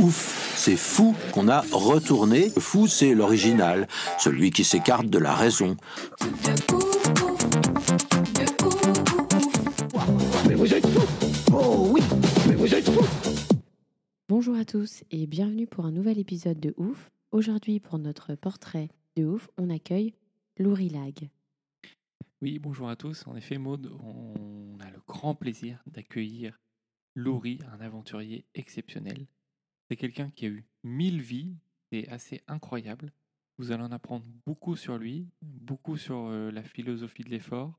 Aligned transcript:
Ouf, 0.00 0.54
c'est 0.56 0.76
fou 0.76 1.14
qu'on 1.32 1.46
a 1.46 1.60
retourné. 1.70 2.50
Le 2.56 2.60
fou, 2.60 2.88
c'est 2.88 3.14
l'original, 3.14 3.86
celui 4.18 4.50
qui 4.50 4.64
s'écarte 4.64 5.06
de 5.06 5.18
la 5.18 5.32
raison. 5.34 5.76
Bonjour 14.28 14.56
à 14.56 14.64
tous 14.64 15.04
et 15.12 15.26
bienvenue 15.28 15.68
pour 15.68 15.86
un 15.86 15.92
nouvel 15.92 16.18
épisode 16.18 16.58
de 16.58 16.74
Ouf. 16.76 17.12
Aujourd'hui, 17.30 17.78
pour 17.78 17.98
notre 18.00 18.34
portrait 18.34 18.88
de 19.14 19.24
Ouf, 19.24 19.48
on 19.58 19.70
accueille 19.70 20.12
Laurie 20.58 20.88
Lag. 20.88 21.28
Oui, 22.42 22.58
bonjour 22.58 22.88
à 22.88 22.96
tous. 22.96 23.24
En 23.28 23.36
effet, 23.36 23.58
Maude, 23.58 23.92
on 24.02 24.76
a 24.80 24.90
le 24.90 25.00
grand 25.06 25.36
plaisir 25.36 25.82
d'accueillir 25.86 26.58
Laurie, 27.14 27.60
un 27.72 27.80
aventurier 27.80 28.44
exceptionnel. 28.56 29.26
C'est 29.88 29.96
quelqu'un 29.96 30.30
qui 30.30 30.46
a 30.46 30.48
eu 30.48 30.64
mille 30.82 31.20
vies, 31.20 31.56
c'est 31.90 32.08
assez 32.08 32.42
incroyable. 32.46 33.12
Vous 33.58 33.70
allez 33.70 33.82
en 33.82 33.92
apprendre 33.92 34.26
beaucoup 34.46 34.76
sur 34.76 34.98
lui, 34.98 35.28
beaucoup 35.42 35.96
sur 35.96 36.26
euh, 36.26 36.50
la 36.50 36.62
philosophie 36.62 37.22
de 37.22 37.30
l'effort, 37.30 37.78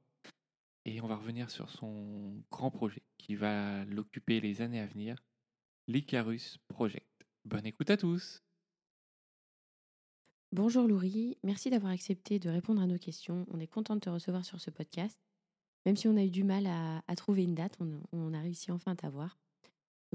et 0.86 1.02
on 1.02 1.08
va 1.08 1.16
revenir 1.16 1.50
sur 1.50 1.70
son 1.70 2.44
grand 2.52 2.72
projet 2.72 3.02
qui 3.18 3.36
va 3.36 3.84
l'occuper 3.86 4.40
les 4.40 4.62
années 4.62 4.80
à 4.80 4.86
venir, 4.86 5.24
l'Icarus 5.88 6.60
Project. 6.68 7.26
Bonne 7.44 7.66
écoute 7.66 7.90
à 7.90 7.98
tous. 7.98 8.44
Bonjour 10.52 10.88
Laurie, 10.88 11.38
merci 11.44 11.70
d'avoir 11.70 11.92
accepté 11.92 12.40
de 12.40 12.50
répondre 12.50 12.82
à 12.82 12.88
nos 12.88 12.98
questions. 13.00 13.46
On 13.50 13.60
est 13.60 13.68
content 13.68 13.96
de 13.96 14.00
te 14.00 14.10
recevoir 14.10 14.46
sur 14.46 14.62
ce 14.62 14.70
podcast. 14.70 15.20
Même 15.86 15.98
si 15.98 16.08
on 16.08 16.16
a 16.16 16.24
eu 16.24 16.30
du 16.30 16.44
mal 16.44 16.66
à, 16.68 17.16
trouver 17.16 17.44
une 17.44 17.56
date, 17.56 17.78
on 18.12 18.34
a 18.34 18.40
réussi 18.40 18.72
enfin 18.72 18.94
à 18.94 18.96
t'avoir. 18.96 19.38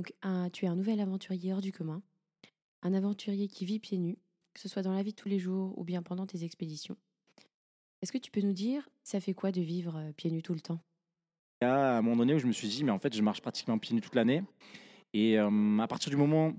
Donc, 0.00 0.14
un- 0.22 0.48
tu 0.48 0.64
es 0.64 0.68
un 0.68 0.76
nouvel 0.76 0.98
aventurier 0.98 1.52
hors 1.52 1.60
du 1.60 1.72
commun, 1.72 2.00
un 2.80 2.94
aventurier 2.94 3.48
qui 3.48 3.66
vit 3.66 3.78
pieds 3.78 3.98
nus, 3.98 4.16
que 4.54 4.60
ce 4.60 4.66
soit 4.66 4.80
dans 4.80 4.94
la 4.94 5.02
vie 5.02 5.10
de 5.10 5.16
tous 5.16 5.28
les 5.28 5.38
jours 5.38 5.78
ou 5.78 5.84
bien 5.84 6.02
pendant 6.02 6.26
tes 6.26 6.42
expéditions. 6.42 6.96
Est-ce 8.00 8.10
que 8.10 8.16
tu 8.16 8.30
peux 8.30 8.40
nous 8.40 8.54
dire, 8.54 8.88
ça 9.02 9.20
fait 9.20 9.34
quoi 9.34 9.52
de 9.52 9.60
vivre 9.60 9.98
euh, 9.98 10.12
pieds 10.12 10.30
nus 10.30 10.42
tout 10.42 10.54
le 10.54 10.60
temps? 10.60 10.80
Il 11.60 11.66
y 11.66 11.68
a 11.68 11.98
un 11.98 12.00
moment 12.00 12.16
donné 12.16 12.32
où 12.32 12.38
je 12.38 12.46
me 12.46 12.52
suis 12.52 12.66
dit, 12.66 12.82
mais 12.82 12.92
en 12.92 12.98
fait, 12.98 13.14
je 13.14 13.20
marche 13.20 13.42
pratiquement 13.42 13.78
pieds 13.78 13.94
nus 13.94 14.00
toute 14.00 14.14
l'année. 14.14 14.42
Et 15.12 15.36
à 15.36 15.86
partir 15.86 16.08
du 16.08 16.16
moment 16.16 16.54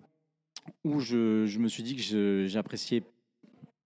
où 0.84 1.00
je, 1.00 1.48
je 1.48 1.58
me 1.58 1.68
suis 1.68 1.82
dit 1.82 1.96
que 1.96 2.46
j'appréciais 2.48 3.02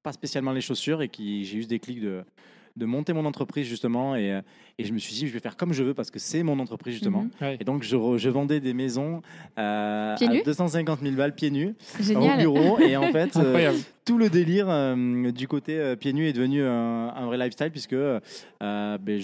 pas 0.04 0.12
spécialement 0.12 0.52
les 0.52 0.60
chaussures 0.60 1.02
et 1.02 1.08
que 1.08 1.24
j'ai 1.24 1.56
eu 1.60 1.64
ce 1.64 1.70
déclic 1.70 2.02
de, 2.02 2.26
de 2.76 2.86
monter 2.86 3.14
mon 3.14 3.26
entreprise 3.26 3.68
justement, 3.68 4.16
et, 4.16 4.34
euh, 4.34 4.42
et 4.78 4.84
je 4.84 4.92
me 4.92 5.00
suis 5.00 5.14
dit, 5.14 5.28
je 5.28 5.34
vais 5.34 5.40
faire 5.40 5.56
comme 5.56 5.72
je 5.72 5.84
veux 5.84 5.94
parce 5.94 6.12
que 6.12 6.20
c'est 6.20 6.44
mon 6.44 6.60
entreprise 6.60 6.94
justement. 6.96 7.24
Mhm. 7.24 7.30
Ouais. 7.42 7.58
Et 7.60 7.64
donc, 7.64 7.84
je, 7.84 7.96
re- 7.96 8.18
je 8.18 8.30
vendais 8.30 8.60
des 8.60 8.74
maisons 8.74 9.22
euh, 9.58 10.16
Pieds 10.18 10.28
à 10.28 10.32
nus 10.32 10.42
250 10.44 11.00
000 11.02 11.16
balles 11.16 11.34
pieds 11.36 11.52
nus 11.52 11.76
au 12.16 12.38
bureau. 12.38 12.80
Et 12.80 12.98
en 12.98 13.04
fait, 13.14 13.36
euh, 13.38 13.72
tout 14.04 14.18
le 14.18 14.30
délire 14.30 14.68
euh, 14.70 15.32
du 15.32 15.48
côté 15.48 15.78
euh, 15.80 15.96
pieds 15.96 16.12
nus 16.14 16.28
est 16.28 16.34
devenu 16.34 16.64
un, 16.64 17.10
un 17.16 17.26
vrai 17.28 17.38
lifestyle 17.38 17.72
puisque 17.72 17.94
euh, 17.94 18.20
ben, 18.62 19.22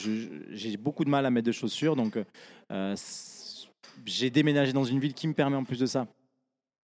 j'ai 0.51 0.77
beaucoup 0.77 1.03
de 1.03 1.09
mal 1.09 1.25
à 1.25 1.29
mettre 1.29 1.47
de 1.47 1.51
chaussures. 1.51 1.95
Donc, 1.97 2.17
euh, 2.71 2.95
j'ai 4.05 4.29
déménagé 4.29 4.73
dans 4.73 4.85
une 4.85 4.99
ville 4.99 5.13
qui 5.13 5.27
me 5.27 5.33
permet 5.33 5.57
en 5.57 5.63
plus 5.63 5.79
de 5.79 5.85
ça 5.85 6.07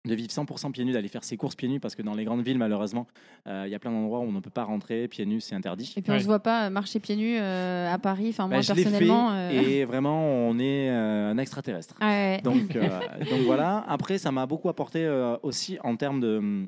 de 0.08 0.16
vivre 0.16 0.30
100% 0.32 0.72
pieds 0.72 0.84
nus, 0.86 0.94
d'aller 0.94 1.08
faire 1.08 1.24
ses 1.24 1.38
courses 1.38 1.56
pieds 1.56 1.68
nus 1.68 1.80
parce 1.80 1.96
que 1.96 2.02
dans 2.02 2.14
les 2.16 2.24
grandes 2.24 2.42
villes, 2.44 2.58
malheureusement, 2.58 3.06
euh, 3.48 3.64
il 3.68 3.72
y 3.72 3.76
a 3.76 3.80
plein 3.80 3.92
d'endroits 3.92 4.20
où 4.20 4.24
on 4.24 4.32
ne 4.32 4.40
peut 4.40 4.50
pas 4.50 4.64
rentrer 4.64 5.08
pieds 5.08 5.26
nus, 5.26 5.42
c'est 5.42 5.56
interdit. 5.56 5.94
Et 5.98 6.02
puis 6.02 6.12
on 6.12 6.16
Ouais. 6.16 6.20
se 6.22 6.26
voit 6.26 6.40
pas 6.40 6.70
marcher 6.70 7.00
pieds 7.00 7.16
nus 7.16 7.38
euh, 7.40 7.94
à 7.94 7.98
Paris. 8.00 8.28
Enfin, 8.30 8.48
moi 8.48 8.62
fait 8.62 8.74
personnellement. 8.74 9.32
euh, 9.32 9.50
et 9.52 9.86
vraiment, 9.86 10.22
on 10.26 10.58
est 10.60 10.90
euh, 10.90 11.32
un 11.32 11.38
extraterrestre. 11.38 11.96
ah 12.00 12.08
ouais. 12.08 12.42
Donc, 12.44 12.76
euh, 12.76 12.88
donc 13.30 13.42
voilà. 13.46 13.84
Après, 13.88 14.18
ça 14.18 14.32
m'a 14.32 14.46
beaucoup 14.46 14.70
apporté 14.70 15.04
euh, 15.06 15.36
aussi 15.44 15.78
en 15.84 15.96
termes 15.96 16.20
de, 16.20 16.68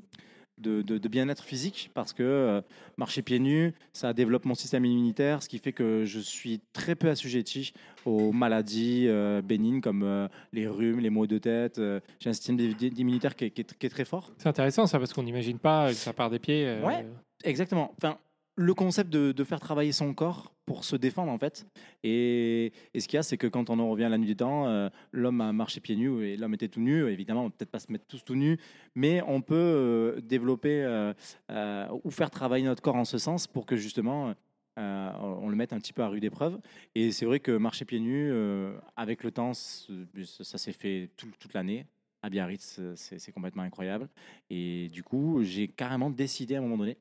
de, 0.59 0.81
de- 0.81 0.97
de 0.97 1.07
bien-être 1.07 1.43
physique 1.43 1.89
parce 1.93 2.13
que 2.13 2.23
euh, 2.23 2.61
marcher 2.97 3.21
pieds 3.21 3.39
nus, 3.39 3.73
ça 3.93 4.13
développe 4.13 4.45
mon 4.45 4.55
système 4.55 4.85
immunitaire, 4.85 5.41
ce 5.43 5.49
qui 5.49 5.57
fait 5.59 5.71
que 5.73 6.03
je 6.05 6.19
suis 6.19 6.61
très 6.73 6.95
peu 6.95 7.09
assujetti 7.09 7.73
aux 8.05 8.31
maladies 8.31 9.05
euh, 9.07 9.41
bénignes 9.41 9.81
comme 9.81 10.03
euh, 10.03 10.27
les 10.53 10.67
rhumes, 10.67 10.99
les 10.99 11.09
maux 11.09 11.27
de 11.27 11.37
tête. 11.37 11.79
euh, 11.79 11.99
J'ai 12.19 12.29
un 12.29 12.33
système 12.33 12.59
immunitaire 12.59 13.35
qui 13.35 13.45
est, 13.45 13.51
qui 13.51 13.61
est- 13.61 13.77
qui 13.77 13.85
est 13.85 13.89
très 13.89 14.05
fort. 14.05 14.31
C'est 14.37 14.47
intéressant 14.49 14.85
ça 14.87 14.99
parce 14.99 15.13
qu'on 15.13 15.23
n'imagine 15.23 15.59
pas 15.59 15.89
que 15.89 15.93
ça 15.95 16.13
part 16.13 16.29
des 16.29 16.39
pieds. 16.39 16.79
Ouais. 16.83 17.05
Exactement. 17.43 17.93
Enfin, 17.97 18.17
le 18.59 18.73
concept 18.73 19.09
de, 19.09 19.43
faire 19.45 19.61
travailler 19.61 19.93
son 19.93 20.13
corps 20.13 20.53
pour 20.65 20.83
se 20.83 20.97
défendre, 20.97 21.31
en 21.31 21.37
fait. 21.37 21.65
Et, 22.03 22.73
et 22.93 22.99
ce 22.99 23.07
qu'il 23.07 23.15
y 23.15 23.19
a, 23.19 23.23
c'est 23.23 23.37
que 23.37 23.47
quand 23.47 23.69
on 23.69 23.79
en 23.79 23.89
revient 23.89 24.03
à 24.03 24.09
la 24.09 24.17
nuit 24.17 24.27
des 24.27 24.35
temps, 24.35 24.67
euh, 24.67 24.89
l'homme 25.13 25.39
a 25.39 25.53
marché 25.53 25.79
pieds 25.79 25.95
nus 25.95 26.25
et 26.25 26.35
l'homme 26.35 26.53
était 26.53 26.67
tout 26.67 26.81
nu. 26.81 27.07
Évidemment, 27.07 27.43
on 27.43 27.43
va 27.45 27.49
peut-être 27.51 27.71
pas 27.71 27.79
se 27.79 27.89
mettre 27.89 28.05
tous 28.05 28.21
tout 28.25 28.35
nus, 28.35 28.59
mais 28.95 29.21
on 29.25 29.41
peut 29.41 29.55
euh, 29.55 30.19
développer 30.19 30.83
euh, 30.83 31.87
ou 32.03 32.11
faire 32.11 32.29
travailler 32.29 32.65
notre 32.65 32.81
corps 32.81 32.97
en 32.97 33.05
ce 33.05 33.17
sens 33.17 33.47
pour 33.47 33.65
que 33.65 33.77
justement. 33.77 34.35
on 34.75 35.49
le 35.49 35.55
mette 35.55 35.71
un 35.71 35.79
petit 35.79 35.93
peu 35.93 36.03
à 36.03 36.09
rude 36.09 36.25
épreuve. 36.25 36.59
Et 36.95 37.11
c'est 37.11 37.25
vrai 37.25 37.39
que 37.39 37.51
marcher 37.51 37.85
pieds 37.85 38.01
nus, 38.01 38.33
avec 38.97 39.23
le 39.23 39.31
temps, 39.31 39.53
ça, 39.53 40.57
s'est 40.57 40.73
fait 40.73 41.09
tout- 41.15 41.31
toute 41.39 41.53
l'année. 41.53 41.85
À 42.21 42.29
Biarritz, 42.29 42.81
c'est 42.95 43.31
complètement 43.31 43.63
incroyable. 43.63 44.09
Et 44.49 44.89
du 44.89 45.01
coup, 45.03 45.43
j'ai 45.43 45.69
carrément 45.69 46.09
décidé 46.09 46.55
à 46.55 46.59
un 46.59 46.61
moment 46.61 46.77
donné 46.77 46.97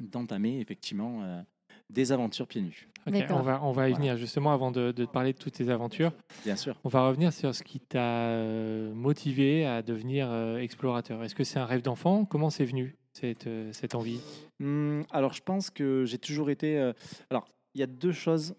d'entamer 0.00 0.60
effectivement 0.60 1.22
euh, 1.22 1.42
des 1.90 2.12
aventures 2.12 2.46
pieds 2.46 2.62
nus. 2.62 2.88
On 3.30 3.42
va, 3.42 3.62
on 3.62 3.70
va 3.70 3.88
y 3.88 3.92
Voilà. 3.92 3.96
venir 3.96 4.16
justement 4.16 4.52
avant 4.52 4.72
de, 4.72 4.90
de 4.90 5.04
te 5.04 5.10
parler 5.10 5.32
de 5.32 5.38
toutes 5.38 5.52
tes 5.54 5.68
aventures. 5.68 6.12
Bien 6.44 6.56
sûr. 6.56 6.76
On 6.82 6.88
va 6.88 7.06
revenir 7.06 7.32
sur 7.32 7.54
ce 7.54 7.62
qui 7.62 7.78
t'a 7.78 8.30
euh, 8.30 8.92
motivé 8.94 9.64
à 9.64 9.82
devenir 9.82 10.28
euh, 10.28 10.58
explorateur. 10.58 11.22
Est-ce 11.22 11.36
que 11.36 11.44
c'est 11.44 11.60
un 11.60 11.66
rêve 11.66 11.82
d'enfant? 11.82 12.24
Comment 12.24 12.50
c'est 12.50 12.64
venu 12.64 12.96
cette, 13.12 13.46
euh, 13.46 13.72
cette 13.72 13.94
envie? 13.94 14.20
Hum, 14.60 15.04
alors, 15.12 15.34
je 15.34 15.42
pense 15.42 15.70
que 15.70 16.04
j'ai 16.04 16.18
toujours 16.18 16.50
été. 16.50 16.78
euh, 16.80 16.92
alors, 17.30 17.46
il 17.74 17.80
y 17.80 17.84
a 17.84 17.86
deux 17.86 18.10
choses 18.10 18.56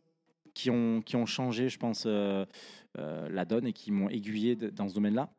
qui 0.54 0.70
ont, 0.70 1.02
qui 1.02 1.18
ont 1.18 1.26
changé, 1.26 1.68
je 1.68 1.78
pense, 1.78 2.06
euh, 2.08 2.46
euh, 2.98 3.28
la 3.30 3.44
donne 3.44 3.68
et 3.68 3.74
qui 3.74 3.92
m'ont 3.92 4.08
aiguillé 4.10 4.56
de- 4.56 4.70
dans 4.70 4.88
ce 4.88 4.94
domaine-là. 4.94 5.30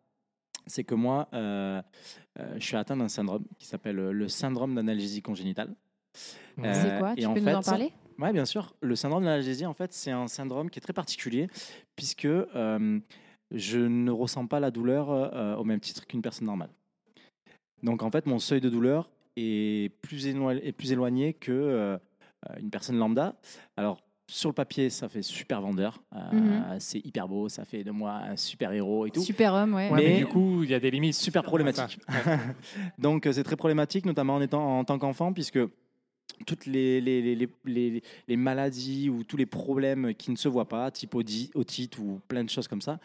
C'est 0.67 0.85
que 0.85 0.95
moi, 0.95 1.29
euh, 1.33 1.81
euh, 2.39 2.55
je 2.59 2.65
suis 2.65 2.77
atteint 2.77 2.97
d'un 2.99 3.09
syndrome 3.09 3.45
qui 3.59 3.67
s'appelle 3.67 3.97
le 3.97 4.29
syndrome 4.29 4.75
d'analgésie 4.75 5.23
congénitale. 5.23 5.75
Euh, 6.65 6.73
C'est 6.75 6.99
quoi 6.99 7.13
et 7.17 7.21
Tu 7.21 7.27
en 7.27 7.35
peux 7.35 7.41
nous 7.41 7.49
en 7.55 7.63
parler? 7.63 7.93
Oui, 8.19 8.33
bien 8.33 8.45
sûr. 8.45 8.75
Le 8.81 8.97
syndrome 8.97 9.23
de 9.23 9.29
l'analgésie, 9.29 9.65
en 9.67 9.75
fait, 9.75 9.93
c'est 9.93 10.11
un 10.11 10.27
syndrome 10.27 10.71
qui 10.71 10.79
est 10.79 10.83
très 10.83 10.93
particulier 10.93 11.49
puisque 11.95 12.25
euh, 12.25 12.99
je 13.53 13.79
ne 13.79 14.11
ressens 14.11 14.47
pas 14.47 14.59
la 14.61 14.71
douleur 14.71 15.11
euh, 15.11 15.55
au 15.57 15.65
même 15.65 15.81
titre 15.81 16.07
qu'une 16.07 16.21
personne 16.23 16.47
normale. 16.47 16.71
Donc, 17.83 18.03
en 18.03 18.11
fait, 18.11 18.27
mon 18.27 18.39
seuil 18.39 18.61
de 18.61 18.69
douleur 18.69 19.09
est 19.37 19.93
plus, 20.03 20.27
éloigné, 20.27 20.67
est 20.67 20.73
plus 20.73 20.91
éloigné 20.93 21.33
que 21.33 21.53
euh, 21.53 21.97
une 22.61 22.71
personne 22.71 22.99
lambda. 22.99 23.37
Alors, 23.77 24.01
sur 24.31 24.51
le 24.51 24.55
papier, 24.55 24.91
ça 24.91 25.09
fait 25.09 25.23
super 25.23 25.61
vendeur. 25.61 26.03
Euh, 26.15 26.19
Mhm. 26.33 26.81
C'est 26.81 26.99
hyper 27.07 27.29
beau, 27.29 27.49
ça 27.49 27.65
fait 27.65 27.85
de 27.85 27.91
moi 27.93 28.15
un 28.15 28.37
super 28.37 28.73
héros 28.73 29.07
et 29.07 29.11
tout. 29.11 29.21
Super 29.23 29.55
homme, 29.55 29.75
ouais. 29.75 29.89
Ouais, 29.91 29.97
mais, 29.97 30.09
Mais- 30.09 30.19
du 30.19 30.27
coup, 30.27 30.65
il 30.65 30.71
y 30.71 30.75
a 30.75 30.81
des 30.81 30.91
limites. 30.91 31.15
Super 31.15 31.43
problématique. 31.45 32.01
Donc 32.99 33.27
euh, 33.27 33.33
c'est 33.33 33.45
très 33.45 33.57
problématique, 33.57 34.05
notamment 34.07 34.35
en 34.35 34.41
étant 34.43 34.81
en 34.81 34.85
tant 34.85 34.99
qu'enfant, 34.99 35.33
puisque 35.33 35.61
toutes 36.47 36.67
les, 36.67 37.01
les, 37.01 37.35
les, 37.35 38.03
les- 38.27 38.37
maladies 38.37 39.09
ou 39.11 39.25
tous 39.25 39.37
les 39.37 39.47
problèmes 39.47 40.15
qui 40.15 40.31
ne 40.31 40.37
se 40.37 40.49
voient 40.49 40.69
pas, 40.69 40.91
type 40.91 41.15
otite 41.15 41.99
ou 41.99 42.21
plein 42.29 42.45
de 42.45 42.51
choses 42.51 42.69
comme 42.69 42.81
ça, 42.83 42.99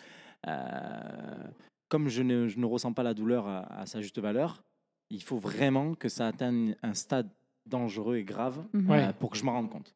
euh, 0.48 1.44
comme 1.90 2.10
je 2.10 2.22
ne, 2.24 2.48
je 2.48 2.58
ne 2.60 2.66
ressens 2.66 2.94
pas 2.94 3.04
la 3.04 3.14
douleur 3.14 3.48
à, 3.48 3.60
à 3.82 3.86
sa 3.86 4.02
juste 4.02 4.20
valeur, 4.20 4.64
il 5.10 5.22
faut 5.22 5.38
vraiment 5.38 5.94
que 5.96 6.10
ça 6.10 6.28
atteigne 6.28 6.76
un 6.82 6.94
stade 6.94 7.30
dangereux 7.66 8.18
et 8.18 8.24
grave 8.24 8.64
Mhm. 8.74 8.92
Euh, 8.92 9.14
pour 9.14 9.30
que 9.30 9.38
je 9.38 9.44
m'en 9.44 9.54
rende 9.54 9.70
compte. 9.70 9.94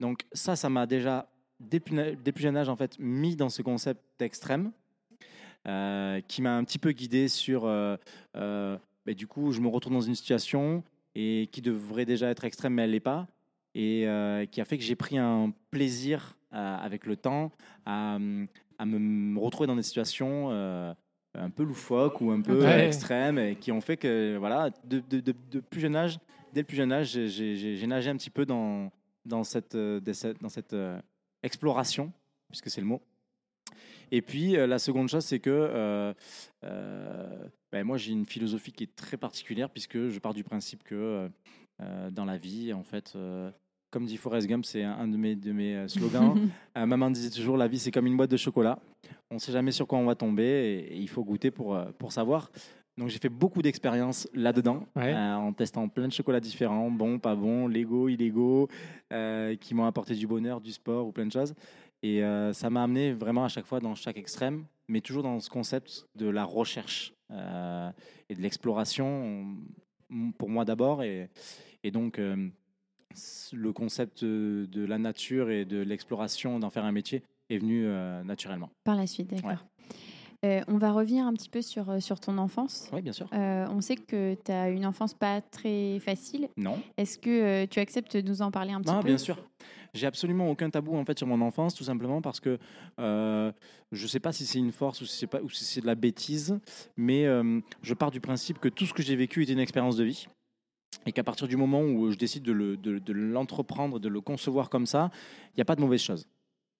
Donc 0.00 0.24
ça, 0.32 0.56
ça 0.56 0.68
m'a 0.68 0.86
déjà, 0.86 1.28
dès 1.58 1.80
plus, 1.80 1.94
na- 1.94 2.12
dès 2.12 2.32
plus 2.32 2.42
jeune 2.42 2.56
âge, 2.56 2.68
en 2.68 2.76
fait, 2.76 2.98
mis 2.98 3.36
dans 3.36 3.48
ce 3.48 3.62
concept 3.62 4.02
extrême, 4.20 4.72
euh, 5.66 6.20
qui 6.26 6.42
m'a 6.42 6.56
un 6.56 6.64
petit 6.64 6.78
peu 6.78 6.92
guidé 6.92 7.28
sur, 7.28 7.64
euh, 7.64 7.96
euh, 8.36 8.76
ben, 9.06 9.14
du 9.14 9.26
coup, 9.26 9.52
je 9.52 9.60
me 9.60 9.68
retrouve 9.68 9.92
dans 9.92 10.00
une 10.00 10.14
situation 10.14 10.82
et 11.14 11.48
qui 11.52 11.60
devrait 11.62 12.04
déjà 12.06 12.28
être 12.28 12.44
extrême, 12.44 12.74
mais 12.74 12.82
elle 12.82 12.92
l'est 12.92 13.00
pas, 13.00 13.26
et 13.74 14.06
euh, 14.06 14.46
qui 14.46 14.60
a 14.60 14.64
fait 14.64 14.78
que 14.78 14.84
j'ai 14.84 14.96
pris 14.96 15.18
un 15.18 15.52
plaisir 15.70 16.36
euh, 16.52 16.76
avec 16.78 17.06
le 17.06 17.16
temps 17.16 17.52
à, 17.86 18.16
à 18.78 18.84
me 18.86 19.38
retrouver 19.38 19.66
dans 19.66 19.76
des 19.76 19.82
situations 19.82 20.48
euh, 20.50 20.92
un 21.34 21.50
peu 21.50 21.62
loufoques 21.62 22.20
ou 22.20 22.30
un 22.32 22.40
peu 22.40 22.60
Ouais. 22.64 22.86
extrêmes 22.86 23.38
et 23.38 23.54
qui 23.56 23.70
ont 23.72 23.80
fait 23.80 23.96
que, 23.96 24.36
voilà, 24.38 24.70
de, 24.84 25.00
de- 25.08 25.20
de- 25.20 25.34
de 25.50 25.60
plus 25.60 25.80
jeune 25.80 25.94
âge, 25.96 26.18
dès 26.52 26.60
le 26.62 26.66
plus 26.66 26.76
jeune 26.76 26.92
âge, 26.92 27.10
j'ai- 27.26 27.86
nagé 27.86 28.10
un 28.10 28.16
petit 28.16 28.30
peu 28.30 28.44
dans, 28.44 28.90
dans 29.24 29.44
cette, 29.44 29.76
dans 29.76 30.48
cette, 30.48 30.74
exploration, 31.42 32.12
puisque 32.48 32.68
c'est 32.70 32.80
le 32.80 32.86
mot. 32.86 33.00
Et 34.12 34.22
puis, 34.22 34.56
euh, 34.56 34.66
la 34.66 34.78
seconde 34.78 35.08
chose, 35.08 35.24
c'est 35.24 35.38
que 35.38 35.50
euh, 35.50 36.12
euh, 36.64 37.44
ben, 37.72 37.84
moi, 37.84 37.96
j'ai 37.96 38.12
une 38.12 38.26
philosophie 38.26 38.72
qui 38.72 38.84
est 38.84 38.96
très 38.96 39.16
particulière, 39.16 39.70
puisque 39.70 40.08
je 40.08 40.18
pars 40.18 40.34
du 40.34 40.44
principe 40.44 40.82
que 40.84 41.28
dans 42.10 42.26
la 42.26 42.36
vie, 42.36 42.74
en 42.74 42.82
fait, 42.82 43.16
comme 43.90 44.04
dit 44.04 44.18
Forrest 44.18 44.46
Gump, 44.46 44.64
c'est 44.66 44.82
un 44.82 45.08
de 45.08 45.16
mes, 45.16 45.34
de 45.34 45.52
mes 45.52 45.88
slogans. 45.88 46.34
Euh, 46.76 46.86
maman 46.86 47.10
disait 47.10 47.30
toujours 47.30 47.56
la 47.56 47.66
vie, 47.66 47.78
c'est 47.80 47.90
comme 47.90 48.06
une 48.06 48.16
boîte 48.16 48.30
de 48.30 48.36
chocolat. 48.36 48.78
On 49.30 49.34
ne 49.34 49.40
sait 49.40 49.50
jamais 49.50 49.72
sur 49.72 49.86
quoi 49.88 49.98
on 49.98 50.04
va 50.04 50.14
tomber 50.14 50.44
et, 50.44 50.94
et 50.94 50.96
il 50.96 51.08
faut 51.08 51.24
goûter 51.24 51.50
pour, 51.50 51.76
pour 51.98 52.12
savoir. 52.12 52.50
Donc, 52.96 53.08
j'ai 53.08 53.18
fait 53.18 53.28
beaucoup 53.30 53.62
d'expériences 53.62 54.28
là-dedans, 54.34 54.86
Ouais. 54.94 55.14
euh, 55.14 55.34
en 55.34 55.52
testant 55.52 55.88
plein 55.88 56.06
de 56.06 56.12
chocolats 56.12 56.38
différents, 56.40 56.90
bons, 56.90 57.18
pas 57.18 57.34
bons, 57.34 57.66
légaux, 57.66 58.08
illégaux, 58.08 58.68
euh, 59.12 59.56
qui 59.56 59.74
m'ont 59.74 59.86
apporté 59.86 60.14
du 60.14 60.26
bonheur, 60.26 60.60
du 60.60 60.70
sport 60.70 61.06
ou 61.06 61.12
plein 61.12 61.26
de 61.26 61.32
choses. 61.32 61.54
Et 62.02 62.24
euh, 62.24 62.52
ça 62.52 62.70
m'a 62.70 62.82
amené 62.84 63.12
vraiment 63.12 63.44
à 63.44 63.48
chaque 63.48 63.66
fois 63.66 63.80
dans 63.80 63.94
chaque 63.94 64.16
extrême, 64.16 64.64
mais 64.88 65.00
toujours 65.00 65.22
dans 65.22 65.38
ce 65.40 65.50
concept 65.50 66.06
de 66.16 66.28
la 66.28 66.44
recherche 66.44 67.12
euh, 67.30 67.90
et 68.28 68.34
de 68.34 68.40
l'exploration, 68.40 69.54
m- 70.10 70.32
pour 70.38 70.48
moi 70.48 70.64
d'abord. 70.64 71.02
Et, 71.02 71.28
et 71.84 71.90
donc, 71.90 72.18
euh, 72.18 72.48
le 73.52 73.72
concept 73.72 74.24
de, 74.24 74.66
de 74.70 74.84
la 74.84 74.98
nature 74.98 75.50
et 75.50 75.64
de 75.64 75.78
l'exploration, 75.78 76.58
d'en 76.58 76.70
faire 76.70 76.84
un 76.84 76.92
métier, 76.92 77.22
est 77.50 77.58
venu 77.58 77.84
naturellement. 78.24 78.70
Par 78.84 78.94
la 78.96 79.06
suite, 79.06 79.28
d'accord. 79.28 79.64
Euh, 80.42 80.62
on 80.68 80.78
va 80.78 80.92
revenir 80.92 81.26
un 81.26 81.34
petit 81.34 81.50
peu 81.50 81.60
sur, 81.60 82.00
sur 82.02 82.18
ton 82.18 82.38
enfance. 82.38 82.88
Oui, 82.94 83.02
bien 83.02 83.12
sûr. 83.12 83.28
Euh, 83.34 83.66
on 83.70 83.82
sait 83.82 83.96
que 83.96 84.34
tu 84.42 84.50
as 84.52 84.70
une 84.70 84.86
enfance 84.86 85.12
pas 85.12 85.42
très 85.42 85.98
facile. 85.98 86.48
Non. 86.56 86.78
Est-ce 86.96 87.18
que 87.18 87.28
euh, 87.64 87.66
tu 87.68 87.78
acceptes 87.78 88.16
de 88.16 88.26
nous 88.26 88.40
en 88.40 88.50
parler 88.50 88.72
un 88.72 88.80
petit 88.80 88.90
Non, 88.90 89.00
peu? 89.00 89.08
bien 89.08 89.18
sûr. 89.18 89.36
J'ai 89.94 90.06
absolument 90.06 90.48
aucun 90.50 90.70
tabou 90.70 90.96
en 90.96 91.04
fait 91.04 91.18
sur 91.18 91.26
mon 91.26 91.40
enfance, 91.40 91.74
tout 91.74 91.84
simplement 91.84 92.22
parce 92.22 92.38
que 92.40 92.58
euh, 92.98 93.52
je 93.92 94.02
ne 94.02 94.08
sais 94.08 94.20
pas 94.20 94.32
si 94.32 94.46
c'est 94.46 94.58
une 94.58 94.72
force 94.72 95.00
ou 95.00 95.06
si 95.06 95.16
c'est 95.18 95.26
pas 95.26 95.40
ou 95.42 95.50
si 95.50 95.64
c'est 95.64 95.80
de 95.80 95.86
la 95.86 95.94
bêtise, 95.96 96.58
mais 96.96 97.26
euh, 97.26 97.60
je 97.82 97.94
pars 97.94 98.10
du 98.10 98.20
principe 98.20 98.58
que 98.60 98.68
tout 98.68 98.86
ce 98.86 98.94
que 98.94 99.02
j'ai 99.02 99.16
vécu 99.16 99.42
était 99.42 99.52
une 99.52 99.58
expérience 99.58 99.96
de 99.96 100.04
vie 100.04 100.26
et 101.06 101.12
qu'à 101.12 101.24
partir 101.24 101.48
du 101.48 101.56
moment 101.56 101.82
où 101.82 102.10
je 102.10 102.16
décide 102.16 102.42
de, 102.42 102.52
le- 102.52 102.76
de- 102.76 102.98
de 102.98 103.12
l'entreprendre, 103.12 103.98
de 103.98 104.08
le 104.08 104.20
concevoir 104.20 104.68
comme 104.70 104.86
ça, 104.86 105.10
il 105.48 105.56
n'y 105.58 105.62
a 105.62 105.64
pas 105.64 105.76
de 105.76 105.80
mauvaise 105.80 106.02
chose. 106.02 106.26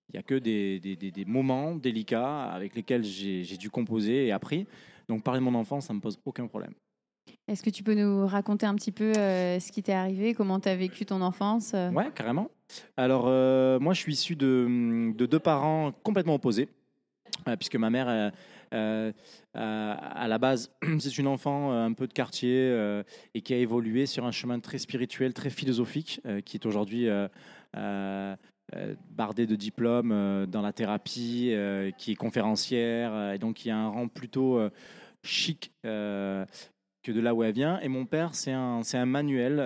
Il 0.08 0.14
n'y 0.16 0.18
a 0.18 0.22
que 0.22 0.34
des, 0.34 0.78
des- 0.80 0.96
des- 0.96 1.10
des 1.10 1.24
moments 1.24 1.74
délicats 1.74 2.44
avec 2.50 2.74
lesquels 2.74 3.04
j'ai 3.04 3.44
j'ai 3.44 3.56
dû 3.56 3.70
composer 3.70 4.26
et 4.26 4.32
appris. 4.32 4.66
Donc 5.08 5.22
parler 5.24 5.40
de 5.40 5.44
mon 5.44 5.54
enfance, 5.54 5.86
ça 5.86 5.94
me 5.94 6.00
pose 6.00 6.18
aucun 6.24 6.46
problème. 6.46 6.74
Est-ce 7.48 7.62
que 7.62 7.70
tu 7.70 7.82
peux 7.82 7.94
nous 7.94 8.26
raconter 8.26 8.66
un 8.66 8.74
petit 8.76 8.92
peu 8.92 9.12
euh, 9.16 9.58
ce 9.58 9.72
qui 9.72 9.82
t'est 9.82 9.92
arrivé, 9.92 10.34
comment 10.34 10.60
tu 10.60 10.68
as 10.68 10.76
vécu 10.76 11.04
ton 11.06 11.20
enfance 11.22 11.72
euh? 11.74 11.90
Ouais, 11.90 12.10
carrément. 12.14 12.48
Alors, 12.96 13.24
euh, 13.26 13.78
moi, 13.78 13.94
je 13.94 14.00
suis 14.00 14.12
issu 14.12 14.36
de, 14.36 15.12
de 15.14 15.26
deux 15.26 15.38
parents 15.38 15.92
complètement 16.02 16.34
opposés, 16.34 16.68
euh, 17.48 17.56
puisque 17.56 17.76
ma 17.76 17.90
mère, 17.90 18.32
euh, 18.72 19.12
à 19.54 20.28
la 20.28 20.38
base, 20.38 20.72
c'est 20.98 21.18
une 21.18 21.26
enfant 21.26 21.72
un 21.72 21.92
peu 21.92 22.06
de 22.06 22.12
quartier 22.12 23.02
et 23.34 23.40
qui 23.40 23.54
a 23.54 23.56
évolué 23.56 24.06
sur 24.06 24.24
un 24.24 24.32
chemin 24.32 24.60
très 24.60 24.78
spirituel, 24.78 25.34
très 25.34 25.50
philosophique, 25.50 26.20
qui 26.44 26.56
est 26.56 26.66
aujourd'hui 26.66 27.08
euh, 27.08 27.28
euh, 27.76 28.36
euh, 28.76 28.94
bardé 29.10 29.46
de 29.48 29.56
diplômes 29.56 30.46
dans 30.46 30.62
la 30.62 30.72
thérapie, 30.72 31.52
qui 31.98 32.12
est 32.12 32.16
conférencière, 32.16 33.32
et 33.32 33.38
donc 33.38 33.56
qui 33.56 33.70
a 33.70 33.76
un 33.76 33.88
rang 33.88 34.06
plutôt 34.06 34.60
chic. 35.24 35.72
que 35.82 37.12
de 37.12 37.20
là 37.20 37.34
où 37.34 37.42
elle 37.42 37.52
vient. 37.52 37.80
Et 37.80 37.88
mon 37.88 38.06
père, 38.06 38.34
c'est 38.34 38.52
un, 38.52 38.82
un 38.92 39.06
manuel 39.06 39.58